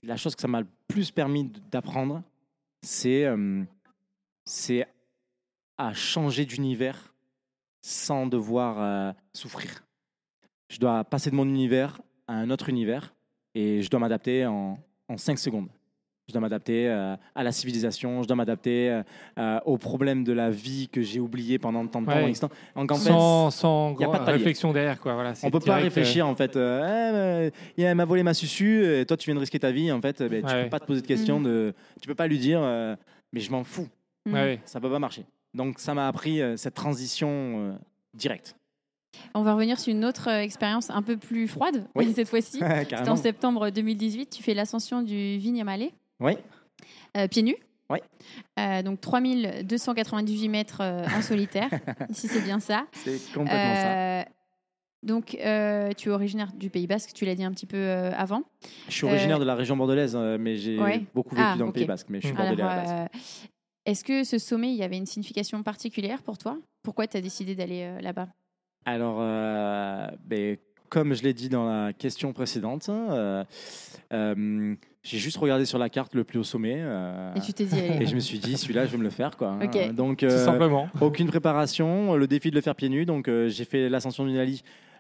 la 0.04 0.16
chose 0.16 0.36
que 0.36 0.42
ça 0.42 0.48
m'a 0.48 0.62
le 0.62 0.68
plus 0.88 1.10
permis 1.12 1.52
d'apprendre, 1.72 2.22
c'est 2.84 3.26
euh, 3.26 3.64
c'est 4.46 4.86
à 5.78 5.94
changer 5.94 6.46
d'univers 6.46 7.14
sans 7.82 8.28
devoir 8.28 8.80
euh, 8.80 9.12
souffrir. 9.34 9.84
Je 10.70 10.80
dois 10.80 11.04
passer 11.04 11.32
de 11.32 11.36
mon 11.36 11.48
univers 11.48 12.00
à 12.28 12.34
un 12.34 12.50
autre 12.52 12.70
univers 12.70 13.16
et 13.56 13.82
je 13.82 13.90
dois 13.90 14.00
m'adapter 14.00 14.46
en, 14.46 14.78
en 15.10 15.18
5 15.18 15.40
secondes. 15.40 15.70
Je 16.30 16.34
dois 16.34 16.42
m'adapter 16.42 16.90
euh, 16.90 17.16
à 17.36 17.44
la 17.44 17.54
civilisation, 17.54 18.22
je 18.22 18.28
dois 18.28 18.36
m'adapter 18.36 18.90
euh, 18.90 19.02
euh, 19.40 19.60
aux 19.66 19.78
problèmes 19.78 20.26
de 20.26 20.34
la 20.34 20.50
vie 20.50 20.90
que 20.92 21.02
j'ai 21.02 21.22
oubliés 21.22 21.58
pendant 21.58 21.88
tant 21.88 22.02
de 22.02 22.06
temps. 22.06 22.12
Ouais. 22.12 22.34
en 22.76 22.86
fait, 22.86 22.96
sans 23.10 23.50
sans 23.50 23.96
y 23.98 24.04
a 24.04 24.10
pas 24.10 24.20
de 24.20 24.32
réflexion 24.32 24.74
derrière. 24.74 25.00
Quoi. 25.00 25.14
Voilà, 25.14 25.30
on 25.30 25.36
c'est 25.36 25.50
peut 25.50 25.60
pas 25.60 25.78
direct, 25.78 25.84
réfléchir 25.86 26.28
en 26.28 26.36
fait. 26.36 26.58
euh, 26.58 26.82
Eh, 26.84 27.16
euh, 27.16 27.50
il 27.78 27.84
elle 27.86 27.96
m'a 27.96 28.04
volé 28.04 28.24
ma 28.24 28.34
susu. 28.34 28.86
Et 28.86 29.06
toi, 29.06 29.16
tu 29.16 29.28
viens 29.28 29.36
de 29.36 29.40
risquer 29.40 29.58
ta 29.58 29.72
vie. 29.72 29.90
En 29.90 30.02
fait, 30.02 30.20
eh 30.20 30.28
ben, 30.28 30.44
tu 30.44 30.54
Ouais. 30.54 30.64
peux 30.66 30.70
pas 30.70 30.82
te 30.82 30.86
poser 30.86 31.00
de 31.02 31.08
questions. 31.08 31.40
De, 31.40 31.74
tu 32.02 32.10
peux 32.10 32.16
pas 32.16 32.28
lui 32.28 32.40
dire. 32.40 32.60
euh, 32.62 32.98
mais 33.32 33.40
je 33.40 33.50
m'en 33.50 33.64
fous. 33.64 33.88
ouais. 34.30 34.60
Ça 34.66 34.82
peut 34.82 34.90
pas 34.92 35.00
marcher. 35.00 35.24
Donc, 35.54 35.80
ça 35.80 35.94
m'a 35.94 36.10
appris 36.10 36.42
euh, 36.42 36.58
cette 36.58 36.74
transition 36.74 37.30
euh, 37.32 37.74
directe. 38.14 38.58
On 39.34 39.44
va 39.44 39.54
revenir 39.54 39.80
sur 39.80 39.94
une 39.94 40.04
autre 40.04 40.28
euh, 40.30 40.42
expérience 40.42 40.90
un 40.90 41.02
peu 41.02 41.16
plus 41.16 41.48
froide, 41.48 41.86
Oui. 41.96 42.12
cette 42.16 42.28
fois-ci. 42.28 42.60
C'était 42.90 43.08
en 43.10 43.16
septembre 43.16 43.70
2018. 43.70 44.30
Tu 44.30 44.44
fais 44.44 44.54
l'ascension 44.54 45.02
du 45.02 45.38
Vignamale, 45.38 45.88
Oui. 46.20 46.34
euh, 47.16 47.28
pieds 47.28 47.44
nus. 47.44 47.58
Oui. 47.90 48.00
Euh, 48.60 48.82
donc 48.82 49.00
3298 49.02 50.50
mètres 50.50 50.82
euh, 50.82 51.06
en 51.18 51.22
solitaire. 51.22 51.70
Ici, 52.10 52.28
c'est 52.28 52.42
bien 52.42 52.60
ça. 52.60 52.86
C'est 52.92 53.18
complètement 53.34 53.76
ça. 53.76 53.94
Euh, 54.20 54.24
Donc, 55.04 55.28
tu 55.28 55.38
es 55.38 56.12
originaire 56.12 56.52
du 56.54 56.70
Pays 56.70 56.88
Basque, 56.88 57.12
tu 57.14 57.24
l'as 57.26 57.36
dit 57.36 57.44
un 57.46 57.52
petit 57.52 57.66
peu 57.68 57.90
avant. 58.16 58.44
Je 58.90 58.94
suis 58.94 59.06
originaire 59.06 59.40
de 59.40 59.46
la 59.46 59.56
région 59.56 59.78
bordelaise, 59.78 60.16
mais 60.40 60.58
j'ai 60.58 60.78
ouais. 60.80 61.04
beaucoup 61.14 61.36
vécu 61.36 61.48
Ah, 61.48 61.56
dans 61.58 61.68
le. 61.68 61.72
Pays 61.72 61.86
Basque. 61.86 62.08
Mais 62.10 62.20
je 62.20 62.28
suis 62.28 62.34
Mm. 62.34 62.38
bordelais 62.38 62.62
Alors, 62.62 62.72
à 62.74 62.76
la 62.76 62.84
base. 63.04 63.10
Est-ce 63.86 64.04
que 64.04 64.26
ce 64.26 64.38
sommet, 64.38 64.70
il 64.72 64.76
y 64.76 64.84
avait 64.84 64.98
une 64.98 65.06
signification 65.06 65.64
particulière 65.64 66.22
pour 66.24 66.38
toi? 66.38 66.58
Pourquoi 66.84 67.08
tu 67.08 67.16
as 67.16 67.22
décidé 67.22 67.56
d'aller 67.56 67.90
là-bas? 68.02 68.28
Alors, 68.86 69.20
ben, 70.26 70.58
comme 70.90 71.14
je 71.14 71.24
l'ai 71.24 71.34
dit 71.34 71.50
dans 71.50 71.66
la 71.66 71.94
question 71.94 72.34
précédente, 72.34 72.88
euh, 72.90 73.44
euh, 74.14 74.76
j'ai 75.04 75.18
juste 75.18 75.38
regardé 75.38 75.66
sur 75.66 75.78
la 75.78 75.90
carte 75.90 76.16
le 76.16 76.24
plus 76.24 76.40
haut 76.40 76.44
sommet. 76.44 76.76
euh, 76.78 77.34
Et 77.36 77.40
tu 77.42 77.54
t'es 77.54 77.66
dit, 77.66 77.80
allez, 77.80 77.98
et 78.04 78.06
je 78.08 78.16
me 78.16 78.20
suis 78.20 78.40
dit, 78.40 78.58
celui-là, 78.58 78.86
je 78.86 78.92
vais 78.92 78.98
me 78.98 79.04
le 79.04 79.10
faire. 79.10 79.36
Quoi. 79.38 79.50
hein. 79.52 79.60
Ok. 79.66 79.94
Donc, 79.94 80.20
Tout 80.20 80.30
simplement. 80.30 80.90
aucune 81.02 81.28
préparation, 81.28 82.16
le 82.16 82.28
défi 82.28 82.50
de 82.52 82.56
le 82.56 82.62
faire 82.62 82.76
pieds 82.76 82.90
nus. 82.90 83.06
Donc, 83.06 83.28
euh, 83.28 83.48
j'ai 83.50 83.66
fait 83.66 83.90
l'ascension 83.90 84.26
du 84.26 84.38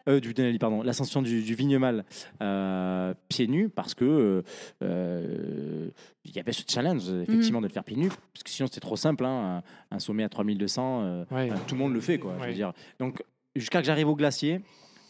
euh, 0.10 0.22
du 0.22 0.34
Denali, 0.34 0.58
pardon, 0.58 0.84
l'ascension 0.84 1.22
du, 1.22 1.42
du 1.44 1.54
Vignemal 1.54 2.06
euh, 2.42 3.14
pieds 3.28 3.48
nus 3.48 3.68
parce 3.68 3.94
que 3.94 4.42
il 4.82 6.36
y 6.36 6.40
avait 6.40 6.54
ce 6.54 6.64
challenge 6.68 7.10
Mhm. 7.10 7.22
effectivement 7.24 7.60
de 7.62 7.68
le 7.68 7.72
faire 7.74 7.84
pieds 7.84 7.98
nus 7.98 8.10
parce 8.34 8.44
que 8.44 8.50
sinon 8.50 8.68
c'était 8.68 8.80
trop 8.80 8.96
simple 8.96 9.26
hein, 9.26 9.62
un, 9.92 9.96
un 9.96 10.00
sommet 10.00 10.24
à 10.24 10.30
3200 10.30 11.02
euh, 11.04 11.26
Ouais. 11.32 11.50
Tout 11.68 11.76
le 11.76 11.80
monde 11.80 11.94
le 11.94 12.00
fait, 12.02 12.20
quoi. 12.20 12.34
Je 12.38 12.42
Ouais. 12.42 12.48
veux 12.50 12.54
dire. 12.54 12.72
Donc, 13.00 13.22
jusqu'à 13.56 13.82
que 13.82 13.86
j'arrive 13.86 14.08
au 14.08 14.16
glacier 14.16 14.62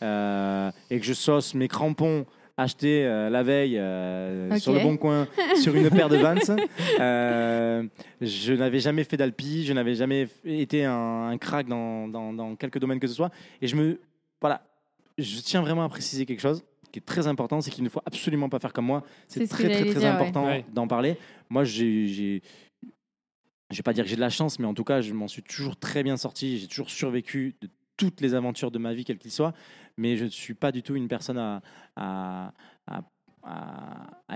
euh, 0.02 0.72
et 0.90 1.00
que 1.00 1.06
je 1.06 1.14
sauce 1.14 1.54
mes 1.54 1.68
crampons 1.68 2.26
achetés 2.60 3.06
euh, 3.06 3.30
la 3.30 3.44
veille 3.44 3.78
euh, 3.78 4.58
sur 4.58 4.74
le 4.74 4.80
bon 4.80 4.98
coin 4.98 5.28
sur 5.62 5.76
une 5.76 5.90
paire 5.92 6.10
de 6.10 6.18
Vans, 6.18 6.36
euh, 7.00 7.84
je 8.22 8.54
n'avais 8.54 8.80
jamais 8.80 9.04
fait 9.04 9.18
d'alpi, 9.18 9.64
je 9.66 9.74
n'avais 9.74 9.94
jamais 9.96 10.28
été 10.44 10.84
un, 10.86 11.28
un 11.30 11.38
crack 11.38 11.68
dans, 11.68 12.08
dans, 12.08 12.34
dans 12.34 12.56
quelque 12.56 12.80
domaine 12.80 13.00
que 13.00 13.08
ce 13.08 13.14
soit. 13.14 13.32
Et 13.62 13.68
je 13.68 13.76
me. 13.76 14.00
Voilà. 14.42 14.62
Je 15.18 15.40
tiens 15.42 15.62
vraiment 15.62 15.84
à 15.84 15.90
préciser 15.90 16.26
quelque 16.26 16.42
chose 16.42 16.64
qui 16.92 17.00
est 17.00 17.06
très 17.06 17.28
important, 17.28 17.60
c'est 17.60 17.70
qu'il 17.72 17.84
ne 17.84 17.90
faut 17.90 18.02
absolument 18.06 18.50
pas 18.50 18.60
faire 18.60 18.72
comme 18.74 18.86
moi. 18.86 19.04
C'est 19.28 19.46
ce 19.46 19.50
très, 19.50 19.70
très, 19.70 19.86
très 19.92 20.00
dire, 20.00 20.14
important 20.14 20.46
Ouais. 20.46 20.64
d'en 20.74 20.88
parler. 20.88 21.18
Moi, 21.50 21.64
j'ai. 21.64 22.08
j'ai- 22.08 22.42
Je 23.72 23.78
vais 23.78 23.84
pas 23.84 23.94
dire 23.94 24.04
que 24.06 24.10
j'ai 24.10 24.16
de 24.16 24.22
la 24.22 24.30
chance, 24.30 24.58
mais 24.60 24.66
en 24.68 24.74
tout 24.74 24.84
cas, 24.86 25.02
je 25.02 25.12
m'en 25.14 25.28
suis 25.28 25.44
toujours 25.44 25.76
très 25.78 26.02
bien 26.04 26.18
sorti. 26.18 26.58
J'ai 26.60 26.68
toujours 26.68 26.90
survécu 26.90 27.56
de 27.62 27.70
toutes 27.98 28.22
les 28.22 28.34
aventures 28.36 28.72
de 28.72 28.78
ma 28.80 28.94
vie, 28.94 29.04
quelles 29.04 29.18
qu'ils 29.18 29.32
soient. 29.32 29.54
Mais 29.98 30.16
je 30.16 30.26
ne 30.26 30.30
suis 30.30 30.54
pas 30.54 30.72
du 30.72 30.84
tout 30.84 30.96
une 30.96 31.08
personne 31.08 31.40
à, 31.96 32.54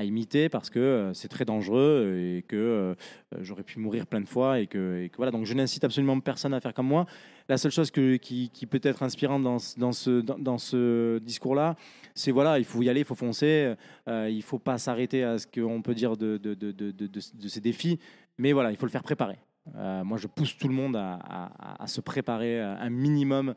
imiter 0.04 0.50
parce 0.50 0.70
que 0.70 0.80
euh, 0.80 1.14
c'est 1.14 1.28
très 1.28 1.46
dangereux 1.46 2.16
et 2.18 2.44
que 2.44 2.56
euh, 2.56 2.96
j'aurais 3.40 3.64
pu 3.64 3.80
mourir 3.80 4.08
plein 4.08 4.22
de 4.22 4.28
fois. 4.28 4.60
Et 4.60 4.68
que, 4.68 5.10
voilà. 5.18 5.32
Donc, 5.32 5.46
je 5.46 5.54
n'incite 5.54 5.84
absolument 5.84 6.20
personne 6.20 6.54
à 6.54 6.62
faire 6.62 6.74
comme 6.74 6.88
moi. 6.88 7.06
La 7.50 7.58
seule 7.58 7.72
chose 7.72 7.92
qui, 7.92 8.50
peut 8.70 8.80
être 8.84 9.04
inspirante 9.04 9.44
dans, 9.44 9.60
ce- 9.92 11.20
discours-là, 11.20 11.76
c'est 12.16 12.32
voilà, 12.32 12.58
il 12.60 12.66
faut 12.66 12.82
y 12.82 12.90
aller, 12.90 13.02
il 13.02 13.06
faut 13.06 13.16
foncer. 13.16 13.76
Euh, 14.08 14.30
il 14.30 14.38
ne 14.38 14.42
faut 14.42 14.60
pas 14.60 14.78
s'arrêter 14.78 15.24
à 15.24 15.38
ce 15.38 15.48
qu'on 15.48 15.82
peut 15.82 15.94
dire 15.94 16.18
de, 16.18 16.40
ces 17.48 17.62
défis, 17.62 18.00
mais 18.38 18.54
voilà, 18.54 18.72
il 18.72 18.78
faut 18.78 18.86
le 18.86 18.92
faire 18.92 19.04
préparer. 19.04 19.38
Moi, 19.76 20.18
je 20.18 20.28
pousse 20.28 20.58
tout 20.58 20.68
le 20.68 20.74
monde 20.74 20.96
à, 20.96 21.20
à- 21.80 21.88
se 21.88 22.02
préparer 22.02 22.60
un 22.62 22.90
minimum, 22.90 23.54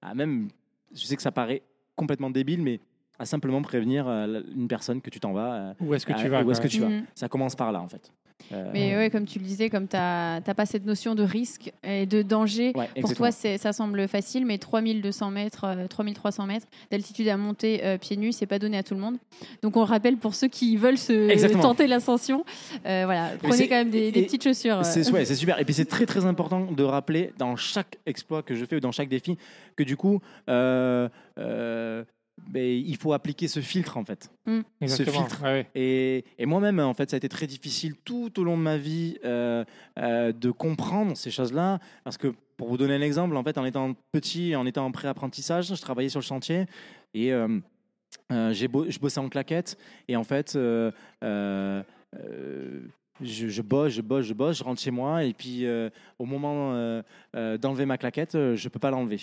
à 0.00 0.14
même, 0.14 0.48
je 0.94 1.04
sais 1.04 1.16
que 1.16 1.22
ça 1.22 1.32
paraît 1.32 1.62
complètement 1.96 2.30
débile, 2.30 2.62
mais 2.62 2.80
à 3.18 3.24
simplement 3.26 3.62
prévenir 3.62 4.08
euh, 4.08 4.42
une 4.54 4.66
personne 4.68 5.00
que 5.00 5.10
tu 5.10 5.20
t'en 5.20 5.32
vas. 5.32 5.54
euh, 5.54 5.74
Où 5.80 5.94
est-ce 5.94 6.04
que 6.06 6.12
tu 6.14 6.28
vas 6.28 6.42
Où 6.42 6.50
est-ce 6.50 6.60
quoi. 6.60 6.68
que 6.68 6.74
tu 6.74 6.80
vas 6.80 6.88
Mhm. 6.88 7.04
Ça 7.14 7.28
commence 7.28 7.54
par 7.54 7.70
là, 7.72 7.80
en 7.80 7.88
fait. 7.88 8.12
Euh, 8.52 8.70
Mais 8.72 8.96
ouais, 8.96 9.10
comme 9.10 9.24
tu 9.24 9.38
le 9.38 9.44
disais, 9.44 9.70
comme 9.70 9.88
tu 9.88 9.96
n'as 9.96 10.40
pas 10.40 10.66
cette 10.66 10.84
notion 10.84 11.14
de 11.14 11.22
risque 11.22 11.72
et 11.82 12.06
de 12.06 12.22
danger, 12.22 12.72
ouais, 12.74 12.88
pour 13.00 13.14
toi, 13.14 13.30
ça 13.30 13.72
semble 13.72 14.06
facile, 14.08 14.44
mais 14.44 14.58
3200 14.58 15.30
mètres, 15.30 15.64
euh, 15.64 15.86
3300 15.88 16.46
mètres 16.46 16.66
d'altitude 16.90 17.28
à 17.28 17.36
monter 17.36 17.84
euh, 17.84 17.98
pieds 17.98 18.16
nus, 18.16 18.32
c'est 18.32 18.46
pas 18.46 18.58
donné 18.58 18.76
à 18.76 18.82
tout 18.82 18.94
le 18.94 19.00
monde. 19.00 19.16
Donc 19.62 19.76
on 19.76 19.80
le 19.80 19.86
rappelle 19.86 20.16
pour 20.18 20.34
ceux 20.34 20.48
qui 20.48 20.76
veulent 20.76 20.98
se 20.98 21.30
Exactement. 21.30 21.62
tenter 21.62 21.86
l'ascension, 21.86 22.44
euh, 22.86 23.02
voilà, 23.06 23.30
prenez 23.42 23.68
quand 23.68 23.76
même 23.76 23.90
des, 23.90 24.12
des 24.12 24.20
et- 24.20 24.24
petites 24.24 24.44
chaussures. 24.44 24.78
euh. 24.78 24.82
C'est 24.84 25.10
ouais, 25.10 25.24
super. 25.34 25.58
Et 25.58 25.64
puis 25.64 25.74
c'est 25.74 25.84
très 25.86 26.06
très 26.06 26.26
important 26.26 26.70
de 26.70 26.82
rappeler 26.82 27.32
dans 27.38 27.56
chaque 27.56 27.98
exploit 28.06 28.42
que 28.42 28.54
je 28.54 28.64
fais 28.66 28.76
ou 28.76 28.80
dans 28.80 28.92
chaque 28.92 29.08
défi 29.08 29.36
que 29.76 29.82
du 29.82 29.96
coup, 29.96 30.20
euh, 30.48 31.08
il 32.54 32.96
faut 32.96 33.12
appliquer 33.12 33.48
ce 33.48 33.60
filtre 33.60 33.96
en 33.96 34.04
fait. 34.04 34.30
Exactement. 34.80 35.20
filtre. 35.20 35.42
Ouais, 35.42 35.48
ouais. 35.48 35.66
Et, 35.74 36.24
et 36.38 36.46
moi-même, 36.46 36.78
en 36.80 36.94
fait, 36.94 37.10
ça 37.10 37.16
a 37.16 37.18
été 37.18 37.28
très 37.28 37.46
difficile 37.46 37.94
tout 38.04 38.38
au 38.38 38.44
long 38.44 38.56
de 38.56 38.62
ma 38.62 38.76
vie 38.76 39.18
euh, 39.24 39.64
euh, 39.98 40.32
de 40.32 40.50
comprendre 40.50 41.16
ces 41.16 41.30
choses-là. 41.30 41.78
Parce 42.04 42.18
que, 42.18 42.34
pour 42.56 42.68
vous 42.68 42.76
donner 42.76 42.94
un 42.94 43.00
exemple, 43.00 43.36
en 43.36 43.42
fait, 43.42 43.58
en 43.58 43.64
étant 43.64 43.94
petit, 44.12 44.54
en 44.54 44.66
étant 44.66 44.84
en 44.84 44.92
pré-apprentissage, 44.92 45.74
je 45.74 45.80
travaillais 45.80 46.08
sur 46.08 46.20
le 46.20 46.24
chantier 46.24 46.66
et 47.14 47.32
euh, 47.32 47.58
euh, 48.30 48.52
je 48.52 48.98
bossais 48.98 49.20
en 49.20 49.28
claquette. 49.28 49.76
Et 50.08 50.16
en 50.16 50.24
fait, 50.24 50.54
euh, 50.54 50.92
euh, 51.24 51.82
euh, 52.16 52.86
je, 53.20 53.48
je 53.48 53.62
bosse, 53.62 53.92
je 53.92 54.02
bosse, 54.02 54.26
je 54.26 54.34
bosse, 54.34 54.58
je 54.58 54.64
rentre 54.64 54.80
chez 54.80 54.90
moi. 54.90 55.24
Et 55.24 55.32
puis, 55.32 55.66
euh, 55.66 55.90
au 56.18 56.26
moment 56.26 56.74
euh, 56.74 57.02
euh, 57.34 57.58
d'enlever 57.58 57.86
ma 57.86 57.98
claquette, 57.98 58.34
euh, 58.34 58.54
je 58.54 58.66
ne 58.66 58.70
peux 58.70 58.78
pas 58.78 58.90
l'enlever. 58.90 59.20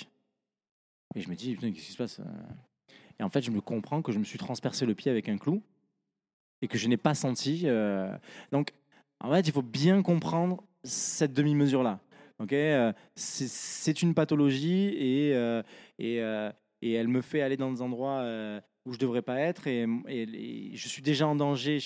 Et 1.15 1.21
je 1.21 1.29
me 1.29 1.35
dis, 1.35 1.55
putain, 1.55 1.71
qu'est-ce 1.71 1.85
qui 1.85 1.91
se 1.91 1.97
passe 1.97 2.21
Et 3.19 3.23
en 3.23 3.29
fait, 3.29 3.41
je 3.41 3.51
me 3.51 3.61
comprends 3.61 4.01
que 4.01 4.11
je 4.11 4.19
me 4.19 4.23
suis 4.23 4.37
transpercé 4.37 4.85
le 4.85 4.95
pied 4.95 5.11
avec 5.11 5.29
un 5.29 5.37
clou 5.37 5.61
et 6.61 6.67
que 6.67 6.77
je 6.77 6.87
n'ai 6.87 6.97
pas 6.97 7.13
senti. 7.15 7.63
euh, 7.65 8.15
Donc, 8.51 8.73
en 9.19 9.31
fait, 9.31 9.41
il 9.41 9.51
faut 9.51 9.61
bien 9.61 10.01
comprendre 10.01 10.63
cette 10.83 11.33
demi-mesure-là. 11.33 11.99
Ok, 12.39 12.53
Euh, 12.53 12.91
c'est 13.15 14.01
une 14.01 14.15
pathologie 14.15 14.95
et, 14.97 15.35
euh, 15.35 15.61
et, 15.99 16.15
et 16.81 16.93
elle 16.93 17.07
me 17.07 17.21
fait 17.21 17.41
aller 17.41 17.57
dans 17.57 17.71
des 17.71 17.81
endroits 17.81 18.21
où 18.85 18.93
je 18.93 18.97
ne 18.97 19.01
devrais 19.01 19.21
pas 19.21 19.37
être 19.39 19.67
et, 19.67 19.85
je 20.73 20.87
suis 20.87 21.03
déjà 21.03 21.27
en 21.27 21.35
danger 21.35 21.79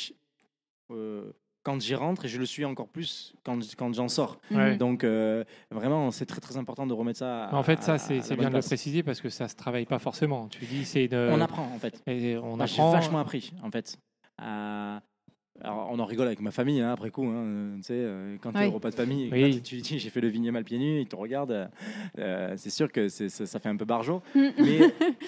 quand 1.66 1.82
j'y 1.82 1.96
rentre 1.96 2.26
et 2.26 2.28
je 2.28 2.38
le 2.40 2.46
suis 2.46 2.64
encore 2.64 2.88
plus 2.88 3.34
quand, 3.44 3.60
quand 3.76 3.92
j'en 3.94 4.08
sors. 4.08 4.40
Ouais. 4.52 4.78
Donc, 4.78 5.04
euh, 5.04 5.44
vraiment, 5.72 6.12
c'est 6.12 6.26
très 6.28 6.40
très 6.40 6.56
important 6.58 6.86
de 6.88 6.94
remettre 6.94 7.20
ça. 7.20 7.46
à- 7.48 7.56
En 7.56 7.64
fait, 7.64 7.82
ça, 7.84 7.98
c'est 7.98 8.20
bien 8.38 8.50
de 8.52 8.56
le 8.56 8.62
préciser 8.62 9.02
parce 9.04 9.20
que 9.20 9.30
ça 9.30 9.48
se 9.48 9.56
travaille 9.56 9.86
pas 9.86 10.00
forcément. 10.00 10.48
Tu 10.48 10.64
dis, 10.66 10.86
c'est 10.86 11.08
de. 11.08 11.30
On 11.34 11.42
apprend 11.42 11.64
en 11.76 11.80
fait. 11.80 12.02
et 12.08 12.38
on 12.38 12.56
Moi, 12.56 12.66
j'ai 12.68 12.76
apprend. 12.76 12.92
vachement 12.92 13.20
appris, 13.20 13.52
en 13.64 13.72
fait. 13.72 13.98
à- 14.38 15.02
Alors, 15.64 15.88
on 15.90 15.98
en 16.00 16.06
rigole 16.06 16.28
avec 16.28 16.42
ma 16.42 16.52
famille, 16.52 16.82
hein, 16.82 16.92
après 16.92 17.10
coup. 17.12 17.24
hein, 17.26 17.34
euh, 17.46 17.76
tu 17.78 17.84
sais, 17.84 17.94
euh, 17.96 18.38
quand 18.42 18.52
tu 18.52 18.58
es 18.58 18.62
Oui. 18.64 18.68
au 18.68 18.72
repas 18.72 18.90
de 18.92 18.96
famille, 18.96 19.30
Oui. 19.32 19.54
là, 19.54 19.60
tu 19.64 19.76
lui 19.76 19.82
dis 19.82 19.98
j'ai 20.00 20.10
fait 20.10 20.20
le 20.22 20.28
vignet 20.28 20.52
mal 20.52 20.66
pieds 20.66 20.78
nus, 20.78 21.00
ils 21.02 21.08
te 21.08 21.16
regardent. 21.16 21.52
euh, 21.52 21.68
euh, 22.20 22.54
c'est 22.58 22.70
sûr 22.70 22.92
que 22.92 23.08
ça, 23.08 23.30
ça 23.30 23.60
fait 23.60 23.70
un 23.70 23.78
peu 23.78 23.86
barjot. 23.86 24.22
Mhm. 24.36 24.52
Mais, 24.60 24.80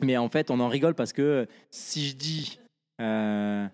mais 0.00 0.16
en 0.16 0.28
fait, 0.28 0.50
on 0.52 0.60
en 0.60 0.68
rigole 0.68 0.94
parce 0.94 1.12
que 1.12 1.46
si 1.70 2.06
je 2.08 2.16
dis 2.16 2.58
euh, 3.00 3.66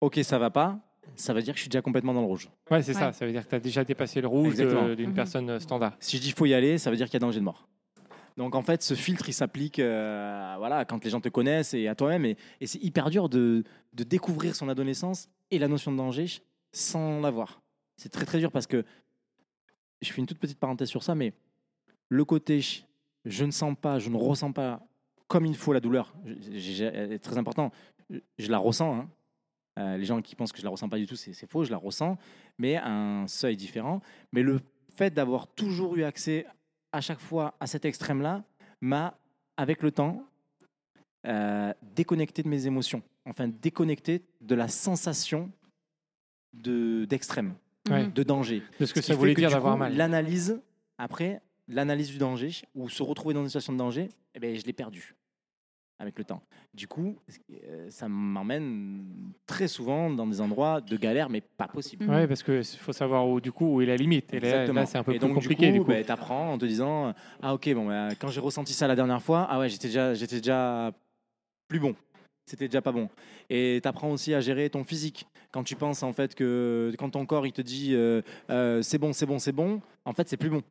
OK, 0.00 0.20
ça 0.22 0.38
va 0.38 0.50
pas, 0.50 0.78
ça 1.14 1.32
veut 1.32 1.42
dire 1.42 1.54
que 1.54 1.58
je 1.58 1.62
suis 1.62 1.68
déjà 1.70 1.82
complètement 1.82 2.12
dans 2.14 2.20
le 2.20 2.26
rouge. 2.26 2.48
Ouais, 2.70 2.82
c'est 2.82 2.94
Ouais. 2.94 3.00
ça. 3.00 3.12
Ça 3.12 3.24
veut 3.26 3.32
dire 3.32 3.44
que 3.44 3.48
tu 3.48 3.54
as 3.54 3.60
déjà 3.60 3.84
dépassé 3.84 4.20
le 4.20 4.26
rouge 4.28 4.48
Exactement. 4.48 4.94
d'une 4.94 5.10
Mhm. 5.10 5.14
personne 5.14 5.50
euh, 5.50 5.60
standard. 5.60 5.96
Si 6.00 6.16
je 6.16 6.22
dis 6.22 6.32
faut 6.32 6.46
y 6.46 6.54
aller, 6.54 6.78
ça 6.78 6.90
veut 6.90 6.96
dire 6.96 7.06
qu'il 7.06 7.14
y 7.14 7.16
a 7.16 7.20
danger 7.20 7.40
de 7.40 7.44
mort. 7.44 7.68
Donc 8.36 8.54
en 8.54 8.62
fait, 8.62 8.82
ce 8.82 8.92
filtre, 8.94 9.28
il 9.28 9.32
s'applique 9.32 9.78
euh, 9.78 10.54
voilà, 10.58 10.84
quand 10.84 11.02
les 11.04 11.08
gens 11.10 11.20
te 11.22 11.28
connaissent 11.30 11.72
et 11.72 11.88
à 11.88 11.94
toi-même. 11.94 12.24
Et, 12.26 12.36
et 12.60 12.66
c'est 12.66 12.82
hyper 12.82 13.08
dur 13.08 13.28
de, 13.30 13.64
de 13.94 14.04
découvrir 14.04 14.54
son 14.54 14.68
adolescence 14.68 15.28
et 15.50 15.58
la 15.58 15.68
notion 15.68 15.90
de 15.92 15.96
danger 15.96 16.26
sans 16.72 17.20
l'avoir. 17.20 17.62
C'est 17.96 18.10
très 18.10 18.26
très 18.26 18.38
dur 18.38 18.52
parce 18.52 18.66
que, 18.66 18.84
je 20.02 20.12
fais 20.12 20.20
une 20.20 20.26
toute 20.26 20.38
petite 20.38 20.58
parenthèse 20.58 20.88
sur 20.88 21.02
ça, 21.02 21.14
mais 21.14 21.32
le 22.10 22.24
côté 22.26 22.60
je 23.24 23.44
ne 23.44 23.50
sens 23.50 23.74
pas, 23.80 23.98
je 23.98 24.10
ne 24.10 24.16
ressens 24.16 24.52
pas 24.52 24.86
comme 25.28 25.46
il 25.46 25.56
faut 25.56 25.72
la 25.72 25.80
douleur. 25.80 26.14
C'est 26.52 27.18
très 27.20 27.38
important. 27.38 27.72
Je- 28.10 28.18
Je 28.38 28.50
la 28.50 28.58
ressens. 28.58 28.94
hein. 29.00 29.08
Euh, 29.78 29.96
les 29.98 30.04
gens 30.04 30.22
qui 30.22 30.34
pensent 30.34 30.52
que 30.52 30.58
je 30.58 30.64
la 30.64 30.70
ressens 30.70 30.88
pas 30.88 30.96
du 30.98 31.06
tout, 31.06 31.16
c'est 31.16 31.34
faux. 31.50 31.64
Je 31.64 31.70
la 31.70 31.76
ressens, 31.76 32.16
mais 32.58 32.76
à 32.76 32.88
un 32.88 33.26
seuil 33.26 33.56
différent. 33.56 34.00
Mais 34.32 34.42
le 34.42 34.60
fait 34.96 35.12
d'avoir 35.12 35.46
toujours 35.48 35.96
eu 35.96 36.04
accès 36.04 36.46
à 36.92 37.00
chaque 37.02 37.20
fois 37.20 37.54
à 37.60 37.66
cet 37.66 37.84
extrême-là 37.84 38.42
m'a, 38.80 39.18
avec 39.58 39.82
le 39.82 39.90
temps, 39.90 40.24
euh, 41.26 41.72
déconnecté 41.94 42.42
de 42.42 42.48
mes 42.48 42.66
émotions. 42.66 43.02
Enfin, 43.26 43.48
déconnecté 43.48 44.22
de 44.40 44.54
la 44.54 44.68
sensation 44.68 45.50
de- 46.54 47.04
d'extrême, 47.04 47.54
Ouais. 47.90 48.04
Mhm. 48.04 48.12
de 48.12 48.22
danger. 48.22 48.62
De 48.80 48.86
ce 48.86 48.94
que 48.94 49.00
Ce 49.00 49.08
ça 49.08 49.14
voulait 49.14 49.34
dire 49.34 49.50
d'avoir 49.50 49.76
mal. 49.76 49.94
L'analyse, 49.96 50.60
après, 50.98 51.40
l'analyse 51.68 52.08
du 52.08 52.18
danger, 52.18 52.50
ou 52.74 52.88
se 52.88 53.02
retrouver 53.02 53.34
dans 53.34 53.42
une 53.42 53.48
situation 53.48 53.72
de 53.72 53.78
danger, 53.78 54.08
eh 54.34 54.38
ben, 54.40 54.56
je 54.56 54.64
l'ai 54.64 54.72
perdu 54.72 55.14
avec 55.98 56.18
le 56.18 56.24
temps. 56.24 56.42
Du 56.74 56.88
coup, 56.88 57.16
euh, 57.64 57.86
ça 57.88 58.08
m'emmène 58.08 59.32
très 59.46 59.68
souvent 59.68 60.10
dans 60.10 60.26
des 60.26 60.40
endroits 60.40 60.80
de 60.80 60.96
galère, 60.96 61.30
mais 61.30 61.40
pas 61.40 61.68
possible. 61.68 62.04
Ouais, 62.06 62.26
parce 62.26 62.42
qu'il 62.42 62.64
faut 62.64 62.92
savoir 62.92 63.26
où, 63.28 63.40
du 63.40 63.52
coup, 63.52 63.76
où 63.76 63.80
est 63.80 63.86
la 63.86 63.96
limite. 63.96 64.32
Et 64.34 64.40
là, 64.40 64.48
Exactement. 64.48 64.80
là, 64.80 64.86
c'est 64.86 64.98
un 64.98 65.04
peu 65.04 65.12
et 65.12 65.18
plus 65.18 65.26
donc, 65.26 65.34
compliqué, 65.34 65.72
du 65.72 65.80
coup, 65.80 65.86
coup. 65.86 66.02
tu 66.04 66.12
apprends 66.12 66.52
en 66.52 66.58
te 66.58 66.66
disant 66.66 67.14
Ah, 67.42 67.54
ok, 67.54 67.72
bon, 67.74 67.86
bah, 67.86 68.08
quand 68.20 68.28
j'ai 68.28 68.40
ressenti 68.40 68.72
ça 68.74 68.86
la 68.86 68.96
dernière 68.96 69.22
fois, 69.22 69.46
ah 69.48 69.58
ouais, 69.58 69.68
j'étais 69.68 69.88
déjà, 69.88 70.12
déjà 70.14 70.92
plus 71.68 71.80
bon. 71.80 71.94
C'était 72.48 72.68
déjà 72.68 72.80
pas 72.80 72.92
bon. 72.92 73.08
Et 73.50 73.80
tu 73.82 73.88
apprends 73.88 74.10
aussi 74.10 74.32
à 74.32 74.40
gérer 74.40 74.70
ton 74.70 74.84
physique. 74.84 75.26
Quand 75.50 75.64
tu 75.64 75.74
penses 75.74 76.02
en 76.02 76.12
fait 76.12 76.34
que 76.34 76.92
quand 76.98 77.10
ton 77.10 77.26
corps 77.26 77.46
il 77.46 77.52
te 77.52 77.62
dit 77.62 77.94
euh, 77.94 78.22
euh, 78.50 78.82
c'est 78.82 78.98
bon, 78.98 79.12
c'est 79.12 79.26
bon, 79.26 79.38
c'est 79.38 79.52
bon, 79.52 79.80
en 80.04 80.12
fait 80.12 80.28
c'est 80.28 80.36
plus 80.36 80.50
bon 80.50 80.62